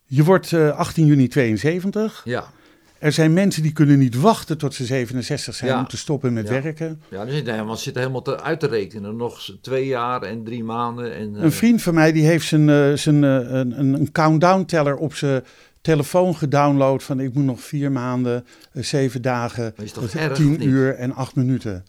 je 0.06 0.24
wordt 0.24 0.54
eh, 0.54 0.78
18 0.78 1.06
juni 1.06 1.28
72. 1.28 2.22
Ja. 2.26 2.52
Er 3.04 3.12
zijn 3.12 3.34
mensen 3.34 3.62
die 3.64 3.72
kunnen 3.74 4.00
niet 4.00 4.16
wachten 4.20 4.58
tot 4.58 4.74
ze 4.74 4.86
67 4.86 5.56
zijn 5.56 5.72
Ja. 5.72 5.80
om 5.80 5.88
te 5.88 5.98
stoppen 5.98 6.34
met 6.34 6.48
Ja. 6.48 6.62
werken. 6.62 7.02
Ja, 7.10 7.26
dus 7.26 7.34
zitten 7.34 7.54
helemaal, 7.54 7.76
zitten 7.78 8.02
helemaal 8.02 8.22
te, 8.22 8.42
uit 8.42 8.60
te 8.60 8.68
rekenen. 8.68 9.16
Nog 9.16 9.56
twee 9.62 9.86
jaar 9.88 10.22
en 10.22 10.44
drie 10.44 10.64
maanden. 10.64 11.14
En, 11.16 11.36
eh, 11.36 11.44
Een 11.44 11.52
vriend 11.52 11.82
van 11.82 11.94
mij 11.94 12.12
die 12.12 12.26
heeft 12.26 12.48
zijn, 12.48 12.70
eh, 12.70 12.94
zijn, 12.94 13.24
eh, 13.24 13.30
een, 13.36 13.80
een, 13.80 13.94
een 13.94 14.12
countdown 14.12 14.66
teller 14.66 14.96
op 14.96 15.14
zijn 15.16 15.44
telefoon 15.82 16.36
gedownload 16.36 17.02
van 17.04 17.20
ik 17.20 17.34
moet 17.34 17.44
nog 17.46 17.62
vier 17.62 17.92
maanden, 17.92 18.46
eh, 18.72 18.84
zeven 18.84 19.22
dagen, 19.22 19.74
eh, 19.78 20.22
erg, 20.24 20.36
tien 20.36 20.68
uur 20.68 20.96
en 20.96 21.14
acht 21.14 21.36
minuten. 21.36 21.86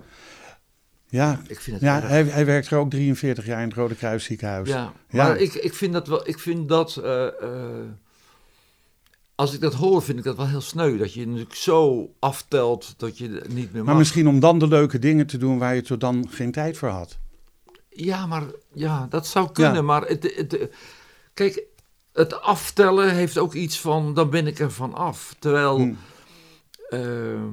Ja, 1.08 1.40
ik 1.46 1.60
vind 1.60 1.76
het 1.80 1.84
ja 1.84 2.00
hij, 2.00 2.24
hij 2.24 2.46
werkt 2.46 2.70
er 2.70 2.78
ook 2.78 2.90
43 2.90 3.46
jaar 3.46 3.62
in 3.62 3.68
het 3.68 3.76
Rode 3.76 3.94
Kruis 3.94 4.24
ziekenhuis. 4.24 4.68
Ja, 4.68 4.92
Ja. 5.08 5.24
maar 5.26 5.36
Ik, 5.38 5.54
ik 5.54 5.74
vind 5.74 5.92
dat 5.92 6.06
wel. 6.08 6.28
Ik 6.28 6.38
vind 6.38 6.68
dat. 6.68 6.96
eh, 6.96 7.26
eh, 7.26 7.32
als 9.34 9.54
ik 9.54 9.60
dat 9.60 9.74
hoor, 9.74 10.02
vind 10.02 10.18
ik 10.18 10.24
dat 10.24 10.36
wel 10.36 10.48
heel 10.48 10.60
sneu. 10.60 10.98
Dat 10.98 11.12
je 11.12 11.26
natuurlijk 11.26 11.54
zo 11.54 12.10
aftelt 12.18 12.94
dat 12.96 13.18
je 13.18 13.28
niet 13.48 13.72
meer 13.72 13.72
mag. 13.72 13.84
Maar 13.84 13.96
misschien 13.96 14.28
om 14.28 14.40
dan 14.40 14.58
de 14.58 14.68
leuke 14.68 14.98
dingen 14.98 15.26
te 15.26 15.38
doen 15.38 15.58
waar 15.58 15.74
je 15.74 15.82
tot 15.82 16.00
dan 16.00 16.26
geen 16.30 16.52
tijd 16.52 16.76
voor 16.76 16.88
had. 16.88 17.18
Ja, 17.88 18.26
maar 18.26 18.44
ja, 18.72 19.06
dat 19.10 19.26
zou 19.26 19.52
kunnen. 19.52 19.74
Ja. 19.74 19.82
Maar 19.82 20.02
het, 20.02 20.32
het, 20.36 20.70
kijk, 21.34 21.62
het 22.12 22.40
aftellen 22.40 23.14
heeft 23.14 23.38
ook 23.38 23.54
iets 23.54 23.80
van. 23.80 24.14
Dan 24.14 24.30
ben 24.30 24.46
ik 24.46 24.58
er 24.58 24.70
van 24.70 24.94
af. 24.94 25.36
Terwijl. 25.38 25.78
Hm. 25.78 25.94
ehm, 26.88 27.52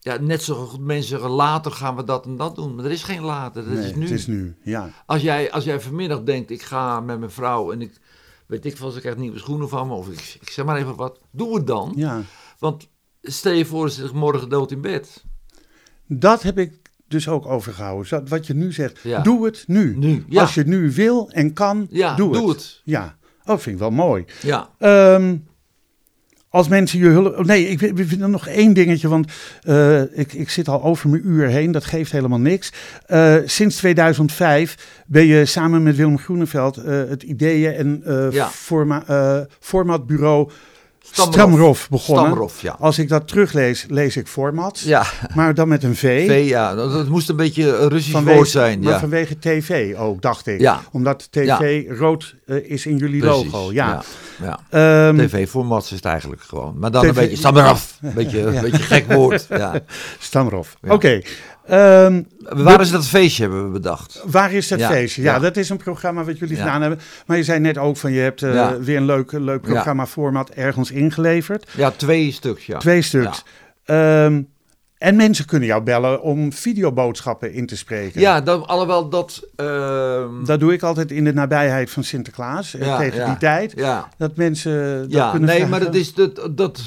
ja, 0.00 0.16
net 0.20 0.42
zo 0.42 0.66
goed 0.66 0.80
mensen 0.80 1.08
zeggen 1.08 1.30
later 1.30 1.72
gaan 1.72 1.96
we 1.96 2.04
dat 2.04 2.24
en 2.24 2.36
dat 2.36 2.54
doen. 2.54 2.74
Maar 2.74 2.84
er 2.84 2.90
is 2.90 3.02
geen 3.02 3.22
later. 3.22 3.64
Dat 3.64 3.72
nee, 3.72 3.84
is 3.84 3.94
nu. 3.94 4.02
het 4.02 4.10
is 4.10 4.26
nu. 4.26 4.56
Ja. 4.62 4.90
Als 5.06 5.22
jij, 5.22 5.52
als 5.52 5.64
jij 5.64 5.80
vanmiddag 5.80 6.22
denkt, 6.22 6.50
ik 6.50 6.62
ga 6.62 7.00
met 7.00 7.18
mijn 7.18 7.30
vrouw 7.30 7.72
en 7.72 7.80
ik 7.80 8.00
weet 8.46 8.64
ik 8.64 8.76
veel, 8.76 8.90
ze 8.90 9.00
krijgt 9.00 9.18
nieuwe 9.18 9.38
schoenen 9.38 9.68
van 9.68 9.88
me, 9.88 9.94
of 9.94 10.08
ik, 10.08 10.36
ik 10.40 10.50
zeg 10.50 10.64
maar 10.64 10.76
even 10.76 10.96
wat, 10.96 11.20
doe 11.30 11.56
het 11.56 11.66
dan. 11.66 11.92
ja. 11.96 12.22
Want 12.58 12.88
stel 13.22 13.52
je 13.52 13.64
voor, 13.66 13.90
ze 13.90 14.10
morgen 14.14 14.48
dood 14.48 14.70
in 14.70 14.80
bed. 14.80 15.24
Dat 16.06 16.42
heb 16.42 16.58
ik 16.58 16.72
dus 17.08 17.28
ook 17.28 17.46
overgehouden. 17.46 18.28
Wat 18.28 18.46
je 18.46 18.54
nu 18.54 18.72
zegt, 18.72 18.98
Ja. 19.02 19.20
doe 19.22 19.44
het 19.44 19.64
nu. 19.66 19.96
Nu, 19.96 20.24
ja. 20.28 20.40
Als 20.40 20.54
je 20.54 20.60
het 20.60 20.68
nu 20.68 20.92
wil 20.92 21.30
en 21.30 21.52
kan, 21.52 21.86
Ja, 21.90 22.14
doe, 22.16 22.32
doe 22.32 22.48
het. 22.48 22.56
het. 22.58 22.80
Ja, 22.84 23.16
oh, 23.44 23.58
vind 23.58 23.66
ik 23.74 23.78
wel 23.78 23.90
mooi. 23.90 24.24
Ja, 24.42 24.70
Ehm, 24.78 25.36
als 26.56 26.68
mensen 26.68 26.98
je 26.98 27.06
hulp... 27.08 27.38
oh, 27.38 27.44
Nee, 27.44 27.68
ik 27.68 27.78
vind- 27.78 27.98
er 28.22 28.28
nog 28.28 28.48
één 28.48 28.72
dingetje, 28.72 29.08
want 29.08 29.32
eh, 29.62 30.00
ik, 30.18 30.32
ik 30.32 30.50
zit 30.50 30.68
al 30.68 30.82
over 30.82 31.08
mijn 31.08 31.22
uur 31.28 31.46
heen. 31.46 31.70
Dat 31.72 31.84
geeft 31.84 32.12
helemaal 32.12 32.38
niks. 32.40 32.72
Eh, 33.06 33.34
sinds 33.44 33.76
2005 33.76 35.02
ben 35.06 35.26
je 35.26 35.44
samen 35.44 35.82
met 35.82 35.96
Willem 35.96 36.18
Groeneveld 36.18 36.76
eh, 36.76 36.94
het 37.08 37.22
ideeën- 37.22 37.72
en 37.74 38.02
Ja. 38.32 38.48
forma, 38.48 39.04
formatbureau 39.60 40.50
Stamrof. 41.22 41.88
Begonnen. 41.88 42.24
Stamrof, 42.24 42.62
ja. 42.62 42.76
Als 42.80 42.98
ik 42.98 43.08
dat 43.08 43.28
teruglees, 43.28 43.86
lees 43.88 44.16
ik 44.16 44.26
format, 44.26 44.78
Ja, 44.78 45.04
maar 45.34 45.54
dan 45.54 45.68
met 45.68 45.82
een 45.82 45.96
V. 45.96 46.26
V, 46.26 46.48
ja, 46.48 46.74
dat, 46.74 46.92
dat 46.92 47.08
moest 47.08 47.28
een 47.28 47.36
beetje 47.36 47.76
een 47.76 47.88
Russisch 47.88 48.12
Vanwege, 48.12 48.36
woord 48.36 48.48
zijn. 48.48 48.80
maar 48.80 48.92
Ja, 48.92 48.98
vanwege 48.98 49.38
tv 49.38 49.96
ook, 49.96 50.22
dacht 50.22 50.46
ik. 50.46 50.60
Ja. 50.60 50.80
Omdat 50.92 51.28
tv 51.30 51.84
rood 51.98 52.34
eh, 52.46 52.70
is 52.70 52.86
in 52.86 52.96
jullie 52.96 53.20
precies. 53.20 53.52
logo. 53.52 53.72
Ja. 53.72 54.02
ja. 54.42 54.60
Ehm, 54.70 55.16
TV-format 55.26 55.84
is 55.84 55.90
het 55.90 56.04
eigenlijk 56.04 56.42
gewoon. 56.42 56.74
Maar 56.78 56.90
dan 56.90 57.02
TV 57.02 57.08
een 57.08 57.14
beetje 57.14 57.36
Stamrof. 57.36 57.98
Een 58.02 58.14
beetje, 58.14 58.40
een 58.40 58.60
beetje 58.62 58.82
gek 58.82 59.12
woord. 59.12 59.46
Ja. 59.48 59.80
Stamrof. 60.18 60.76
Oké. 60.88 61.20
Ehm, 61.66 62.22
Waar 62.38 62.80
is 62.80 62.90
dat 62.90 63.06
feestje, 63.06 63.42
hebben 63.42 63.64
we 63.64 63.70
bedacht. 63.70 64.22
waar 64.26 64.52
is 64.52 64.68
dat 64.68 64.78
Ja, 64.78 64.88
feestje? 64.88 65.22
Ja, 65.22 65.32
ja. 65.34 65.38
dat 65.38 65.56
is 65.56 65.68
een 65.68 65.76
programma 65.76 66.24
wat 66.24 66.38
jullie 66.38 66.56
Ja. 66.56 66.62
gedaan 66.62 66.80
hebben. 66.80 67.00
Maar 67.26 67.36
je 67.36 67.42
zei 67.44 67.60
net 67.60 67.78
ook 67.78 67.96
van 67.96 68.12
je 68.12 68.20
hebt 68.20 68.42
eh, 68.42 68.70
weer 68.80 68.96
een 68.96 69.04
leuk, 69.04 69.32
leuk 69.32 69.60
programma-format 69.62 70.50
ergens 70.50 70.90
ingeleverd. 70.90 71.70
Ja, 71.76 71.90
twee 71.90 72.32
stuks, 72.32 72.66
ja. 72.66 72.78
Twee 72.78 73.02
stuks. 73.02 73.44
Ehm, 73.84 74.42
en 74.98 75.16
mensen 75.16 75.44
kunnen 75.46 75.68
jou 75.68 75.82
bellen 75.82 76.22
om 76.22 76.52
videoboodschappen 76.52 77.52
in 77.52 77.66
te 77.66 77.76
spreken. 77.76 78.20
Ja, 78.20 78.40
dat, 78.40 78.66
alhoewel 78.66 79.08
dat... 79.08 79.42
ehm, 79.56 80.44
Dat 80.44 80.60
doe 80.60 80.72
ik 80.72 80.82
altijd 80.82 81.10
in 81.12 81.24
de 81.24 81.32
nabijheid 81.32 81.90
van 81.90 82.04
Sinterklaas. 82.04 82.74
eh, 82.74 82.96
tegen 82.98 83.24
die 83.26 83.36
tijd. 83.36 83.72
ja. 83.76 84.08
Dat 84.18 84.36
mensen 84.36 85.00
dat 85.02 85.10
Ja, 85.12 85.30
kunnen 85.30 85.48
nee, 85.48 85.56
vragen. 85.56 85.70
maar 85.70 85.84
dat 85.84 85.94
is 85.94 86.14
dat, 86.14 86.48
dat. 86.50 86.82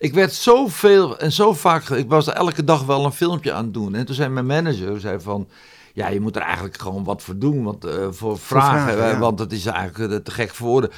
Ik 0.00 0.14
werd 0.14 0.32
zoveel 0.32 1.18
en 1.18 1.32
zo 1.32 1.52
vaak. 1.52 1.88
Ik 1.88 2.08
was 2.08 2.26
er 2.26 2.32
elke 2.32 2.64
dag 2.64 2.84
wel 2.84 3.04
een 3.04 3.12
filmpje 3.12 3.52
aan 3.52 3.64
het 3.64 3.74
doen. 3.74 3.94
En 3.94 4.06
toen 4.06 4.14
zei 4.14 4.28
mijn 4.28 4.46
manager 4.46 5.00
zei 5.00 5.20
van. 5.20 5.48
Ja, 5.94 6.08
je 6.08 6.20
moet 6.20 6.36
er 6.36 6.42
eigenlijk 6.42 6.78
gewoon 6.80 7.04
wat 7.04 7.22
voor 7.22 7.38
doen. 7.38 7.62
Want, 7.64 7.84
eh, 7.84 8.06
voor 8.10 8.38
vragen. 8.38 8.92
vragen, 8.92 9.08
ja. 9.12 9.18
Want 9.18 9.38
het 9.38 9.52
is 9.52 9.66
eigenlijk 9.66 10.12
eh, 10.12 10.18
te 10.18 10.30
gek 10.30 10.50
voor 10.54 10.68
woorden. 10.68 10.90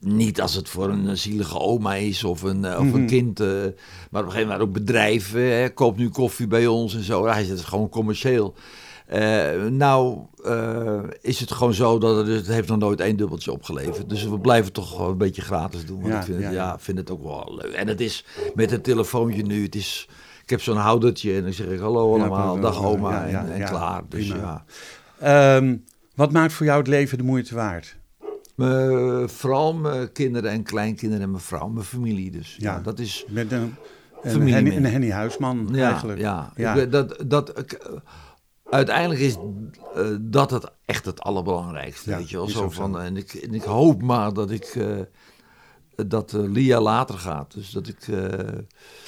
Niet 0.00 0.40
als 0.40 0.54
het 0.54 0.68
voor 0.68 0.88
een 0.88 1.08
eh, 1.08 1.14
zielige 1.14 1.58
oma 1.58 1.94
is 1.94 2.24
of 2.24 2.42
een, 2.42 2.76
of 2.76 2.84
Mhm. 2.84 2.94
een 2.94 3.06
kind. 3.06 3.40
eh, 3.40 3.46
maar 4.10 4.20
op 4.22 4.26
een 4.26 4.32
gegeven 4.32 4.42
moment 4.42 4.60
ook 4.60 4.72
bedrijven. 4.72 5.40
Hè, 5.60 5.68
koop 5.70 5.96
nu 5.96 6.08
koffie 6.08 6.46
bij 6.46 6.66
ons 6.66 6.94
en 6.94 7.02
zo. 7.02 7.24
Hij 7.26 7.34
zegt, 7.34 7.48
het 7.48 7.58
is 7.58 7.64
gewoon 7.64 7.88
commercieel. 7.88 8.54
Eh, 9.10 9.62
nou 9.70 10.18
eh, 10.44 11.00
is 11.20 11.40
het 11.40 11.52
gewoon 11.52 11.74
zo 11.74 11.98
dat 11.98 12.16
het, 12.16 12.26
het 12.26 12.46
heeft 12.46 12.68
nog 12.68 12.78
nooit 12.78 13.00
één 13.00 13.16
dubbeltje 13.16 13.52
opgeleverd. 13.52 14.08
Dus 14.08 14.24
we 14.24 14.38
blijven 14.40 14.72
toch 14.72 14.90
gewoon 14.90 15.10
een 15.10 15.18
beetje 15.18 15.42
gratis 15.42 15.86
doen. 15.86 16.00
Want 16.00 16.12
Ja, 16.12 16.18
ik 16.18 16.24
vind, 16.24 16.38
ja, 16.40 16.44
het, 16.44 16.54
ja. 16.54 16.78
vind 16.78 16.98
het 16.98 17.10
ook 17.10 17.22
wel 17.22 17.54
leuk. 17.62 17.72
En 17.72 17.88
het 17.88 18.00
is 18.00 18.24
met 18.54 18.70
het 18.70 18.84
telefoontje 18.84 19.42
nu, 19.42 19.62
het 19.62 19.74
is... 19.74 20.08
Ik 20.42 20.50
heb 20.50 20.60
zo'n 20.62 20.76
houdertje 20.76 21.34
en 21.36 21.42
dan 21.42 21.52
zeg 21.52 21.66
ik 21.66 21.78
hallo 21.80 22.14
allemaal, 22.18 22.54
ja, 22.54 22.60
dag 22.60 22.84
oma 22.84 23.26
en, 23.26 23.52
en 23.52 23.64
klaar. 23.64 24.02
Dus. 24.08 24.32
Ehm, 25.20 25.76
wat 26.14 26.32
maakt 26.32 26.52
voor 26.52 26.66
jou 26.66 26.78
het 26.78 26.88
leven 26.88 27.18
de 27.18 27.24
moeite 27.24 27.54
waard? 27.54 27.96
Me- 28.54 29.24
vooral 29.28 29.74
mijn 29.74 30.12
kinderen 30.12 30.50
en 30.50 30.62
kleinkinderen 30.62 31.24
en 31.24 31.30
mijn 31.30 31.42
vrouw, 31.42 31.68
mijn 31.68 31.84
familie 31.86 32.30
dus. 32.30 32.56
Ja, 32.58 32.80
dat 32.80 32.98
is... 32.98 33.24
Met 33.28 33.52
een, 33.52 33.74
Henny, 34.22 34.76
een 34.76 34.84
Henny 34.86 35.10
Huisman 35.10 35.68
Ja, 35.72 35.88
eigenlijk. 35.90 36.18
ja. 36.20 36.52
Dat, 36.86 37.24
dat, 37.26 37.58
ik- 37.58 37.80
uiteindelijk 38.70 39.20
is 39.20 39.36
eh, 39.94 40.06
dat 40.20 40.50
het 40.50 40.70
echt 40.84 41.04
het 41.04 41.20
allerbelangrijkste. 41.20 42.10
Ja, 42.10 42.16
weet 42.16 42.30
je 42.30 42.36
wel? 42.36 42.48
Zo 42.48 42.70
van, 42.70 43.00
en, 43.00 43.16
ik, 43.16 43.32
en 43.34 43.54
ik 43.54 43.62
hoop 43.62 44.02
maar 44.02 44.32
dat 44.32 44.50
ik... 44.50 44.64
eh, 44.64 44.96
dat 46.06 46.32
eh, 46.32 46.40
Lia 46.40 46.80
later 46.80 47.18
gaat. 47.18 47.54
Dus 47.54 47.70
dat 47.70 47.88
ik, 47.88 48.08
eh, 48.08 48.58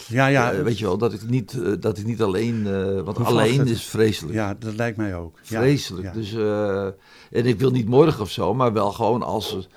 Ja, 0.08 0.26
ja, 0.26 0.52
eh, 0.52 0.62
weet 0.62 0.78
je 0.78 0.84
wel, 0.84 0.98
dat 0.98 1.12
ik 1.12 1.28
niet, 1.28 1.62
eh, 1.62 1.72
dat 1.80 1.98
ik 1.98 2.06
niet 2.06 2.22
alleen, 2.22 2.66
eh 2.66 3.00
want 3.00 3.18
alleen 3.24 3.58
het. 3.58 3.68
is 3.70 3.84
vreselijk. 3.84 4.34
ja, 4.34 4.54
dat 4.54 4.74
lijkt 4.74 4.96
mij 4.96 5.16
ook. 5.16 5.38
Vreselijk. 5.42 6.06
ja. 6.06 6.12
Dus, 6.12 6.32
eh, 6.34 6.84
en 7.30 7.46
ik 7.46 7.58
wil 7.58 7.70
niet 7.70 7.88
morgen 7.88 8.20
of 8.20 8.30
zo, 8.30 8.54
maar 8.54 8.72
wel 8.72 8.92
gewoon 8.92 9.22
als, 9.22 9.68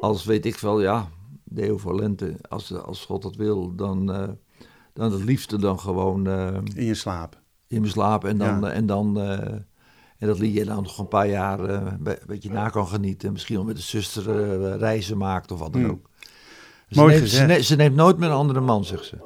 als 0.00 0.24
weet 0.24 0.46
ik 0.46 0.58
wel, 0.58 0.80
ja, 0.80 1.08
Deo 1.44 1.78
voor 1.78 1.94
lente. 1.94 2.36
Als, 2.48 2.74
als 2.74 3.04
God 3.04 3.22
dat 3.22 3.36
wil, 3.36 3.74
dan, 3.74 4.12
eh, 4.12 4.28
dan 4.92 5.12
het 5.12 5.24
liefste 5.24 5.58
dan 5.58 5.80
gewoon 5.80 6.26
eh, 6.26 6.54
In 6.74 6.84
je 6.84 6.94
slaap. 6.94 7.40
In 7.72 7.80
mijn 7.80 7.92
slaap. 7.92 8.24
En 8.24 8.38
dan, 8.38 8.60
Ja. 8.60 8.70
en 8.70 8.86
dan 8.86 9.20
eh, 9.20 9.30
en 10.18 10.28
dat 10.28 10.38
Lia 10.38 10.64
dan 10.64 10.82
nog 10.82 10.98
een 10.98 11.08
paar 11.08 11.28
jaar 11.28 11.64
eh, 11.64 11.74
een 12.04 12.18
beetje 12.26 12.50
na 12.50 12.68
kan 12.68 12.86
genieten. 12.88 13.32
Misschien 13.32 13.56
wel 13.56 13.64
met 13.64 13.76
de 13.76 13.82
zuster 13.82 14.30
eh, 14.30 14.76
reizen 14.78 15.18
maakt 15.18 15.50
of 15.52 15.58
wat 15.58 15.72
dan 15.72 15.82
Hmm. 15.82 15.90
ook. 15.90 16.10
Ze 16.88 16.98
Mooi 16.98 17.14
neemt, 17.14 17.28
ze, 17.28 17.30
gezegd. 17.36 17.48
ne- 17.58 17.62
ze 17.64 17.76
neemt 17.76 17.94
nooit 17.96 18.18
meer 18.18 18.28
een 18.28 18.34
andere 18.34 18.60
man, 18.60 18.84
zegt 18.84 19.04
ze. 19.04 19.16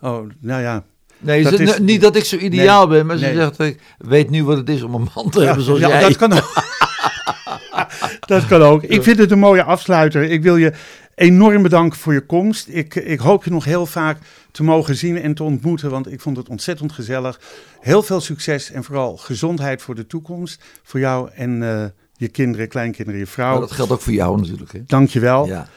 Oh, 0.00 0.28
nou 0.40 0.62
ja. 0.62 0.84
Nee, 1.18 1.42
Dat 1.42 1.52
ze- 1.54 1.62
is- 1.62 1.78
niet 1.78 2.00
dat 2.00 2.16
ik 2.16 2.24
zo 2.24 2.36
ideaal 2.36 2.86
ben, 2.86 3.06
maar 3.06 3.16
ze 3.16 3.24
nee. 3.24 3.34
zegt, 3.34 3.58
ik 3.58 3.80
weet 3.98 4.30
nu 4.30 4.44
wat 4.44 4.56
het 4.56 4.68
is 4.68 4.82
om 4.82 4.94
een 4.94 5.08
man 5.14 5.30
te 5.30 5.40
Ja, 5.40 5.46
hebben 5.46 5.64
zoals 5.64 5.80
ja, 5.80 5.88
jij. 5.88 6.00
dat 6.00 6.16
kan 6.16 6.32
ook. 6.32 6.52
dat 8.26 8.46
kan 8.46 8.62
ook. 8.62 8.82
Ik 8.82 9.02
vind 9.02 9.18
het 9.18 9.30
een 9.30 9.38
mooie 9.38 9.62
afsluiter. 9.64 10.22
Ik 10.22 10.42
wil 10.42 10.56
je 10.56 10.72
enorm 11.20 11.62
bedankt 11.62 11.96
voor 11.96 12.12
je 12.12 12.26
komst. 12.26 12.68
Ik, 12.68 12.94
ik 12.94 13.18
hoop 13.18 13.44
je 13.44 13.50
nog 13.50 13.64
heel 13.64 13.86
vaak 13.86 14.18
te 14.50 14.62
mogen 14.62 14.96
zien 14.96 15.22
en 15.22 15.34
te 15.34 15.42
ontmoeten, 15.42 15.90
want 15.90 16.12
ik 16.12 16.20
vond 16.20 16.36
het 16.36 16.48
ontzettend 16.48 16.92
gezellig. 16.92 17.40
Heel 17.80 18.02
veel 18.02 18.20
succes 18.20 18.70
en 18.70 18.84
vooral 18.84 19.16
gezondheid 19.16 19.82
voor 19.82 19.94
de 19.94 20.06
toekomst. 20.06 20.62
Voor 20.82 21.00
jou 21.00 21.30
en 21.34 21.62
uh, 21.62 21.84
je 22.16 22.28
kinderen, 22.28 22.68
kleinkinderen, 22.68 23.20
je 23.20 23.26
vrouw. 23.26 23.50
Maar 23.50 23.60
dat 23.60 23.72
geldt 23.72 23.92
ook 23.92 24.00
voor 24.00 24.12
jou 24.12 24.40
natuurlijk. 24.40 24.72
Hè? 24.72 24.80
Dankjewel. 24.86 25.46
Ja. 25.46 25.68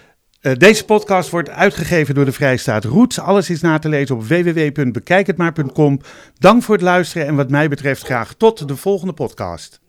Uh, 0.42 0.54
deze 0.58 0.86
podcast 0.86 1.30
wordt 1.30 1.50
uitgegeven 1.50 2.16
door 2.16 2.26
de 2.26 2.32
Vrijstaat 2.32 2.84
Roots. 2.84 3.20
Alles 3.20 3.50
is 3.50 3.62
na 3.62 3.80
te 3.80 3.90
lezen 3.90 4.16
op 4.16 4.28
www.bekijkhetmaar.com. 4.28 6.00
Dank 6.38 6.64
voor 6.64 6.76
het 6.76 6.84
luisteren 6.84 7.28
en 7.28 7.36
wat 7.36 7.50
mij 7.50 7.70
betreft 7.70 8.04
graag 8.04 8.34
tot 8.34 8.68
de 8.68 8.76
volgende 8.76 9.14
podcast. 9.14 9.82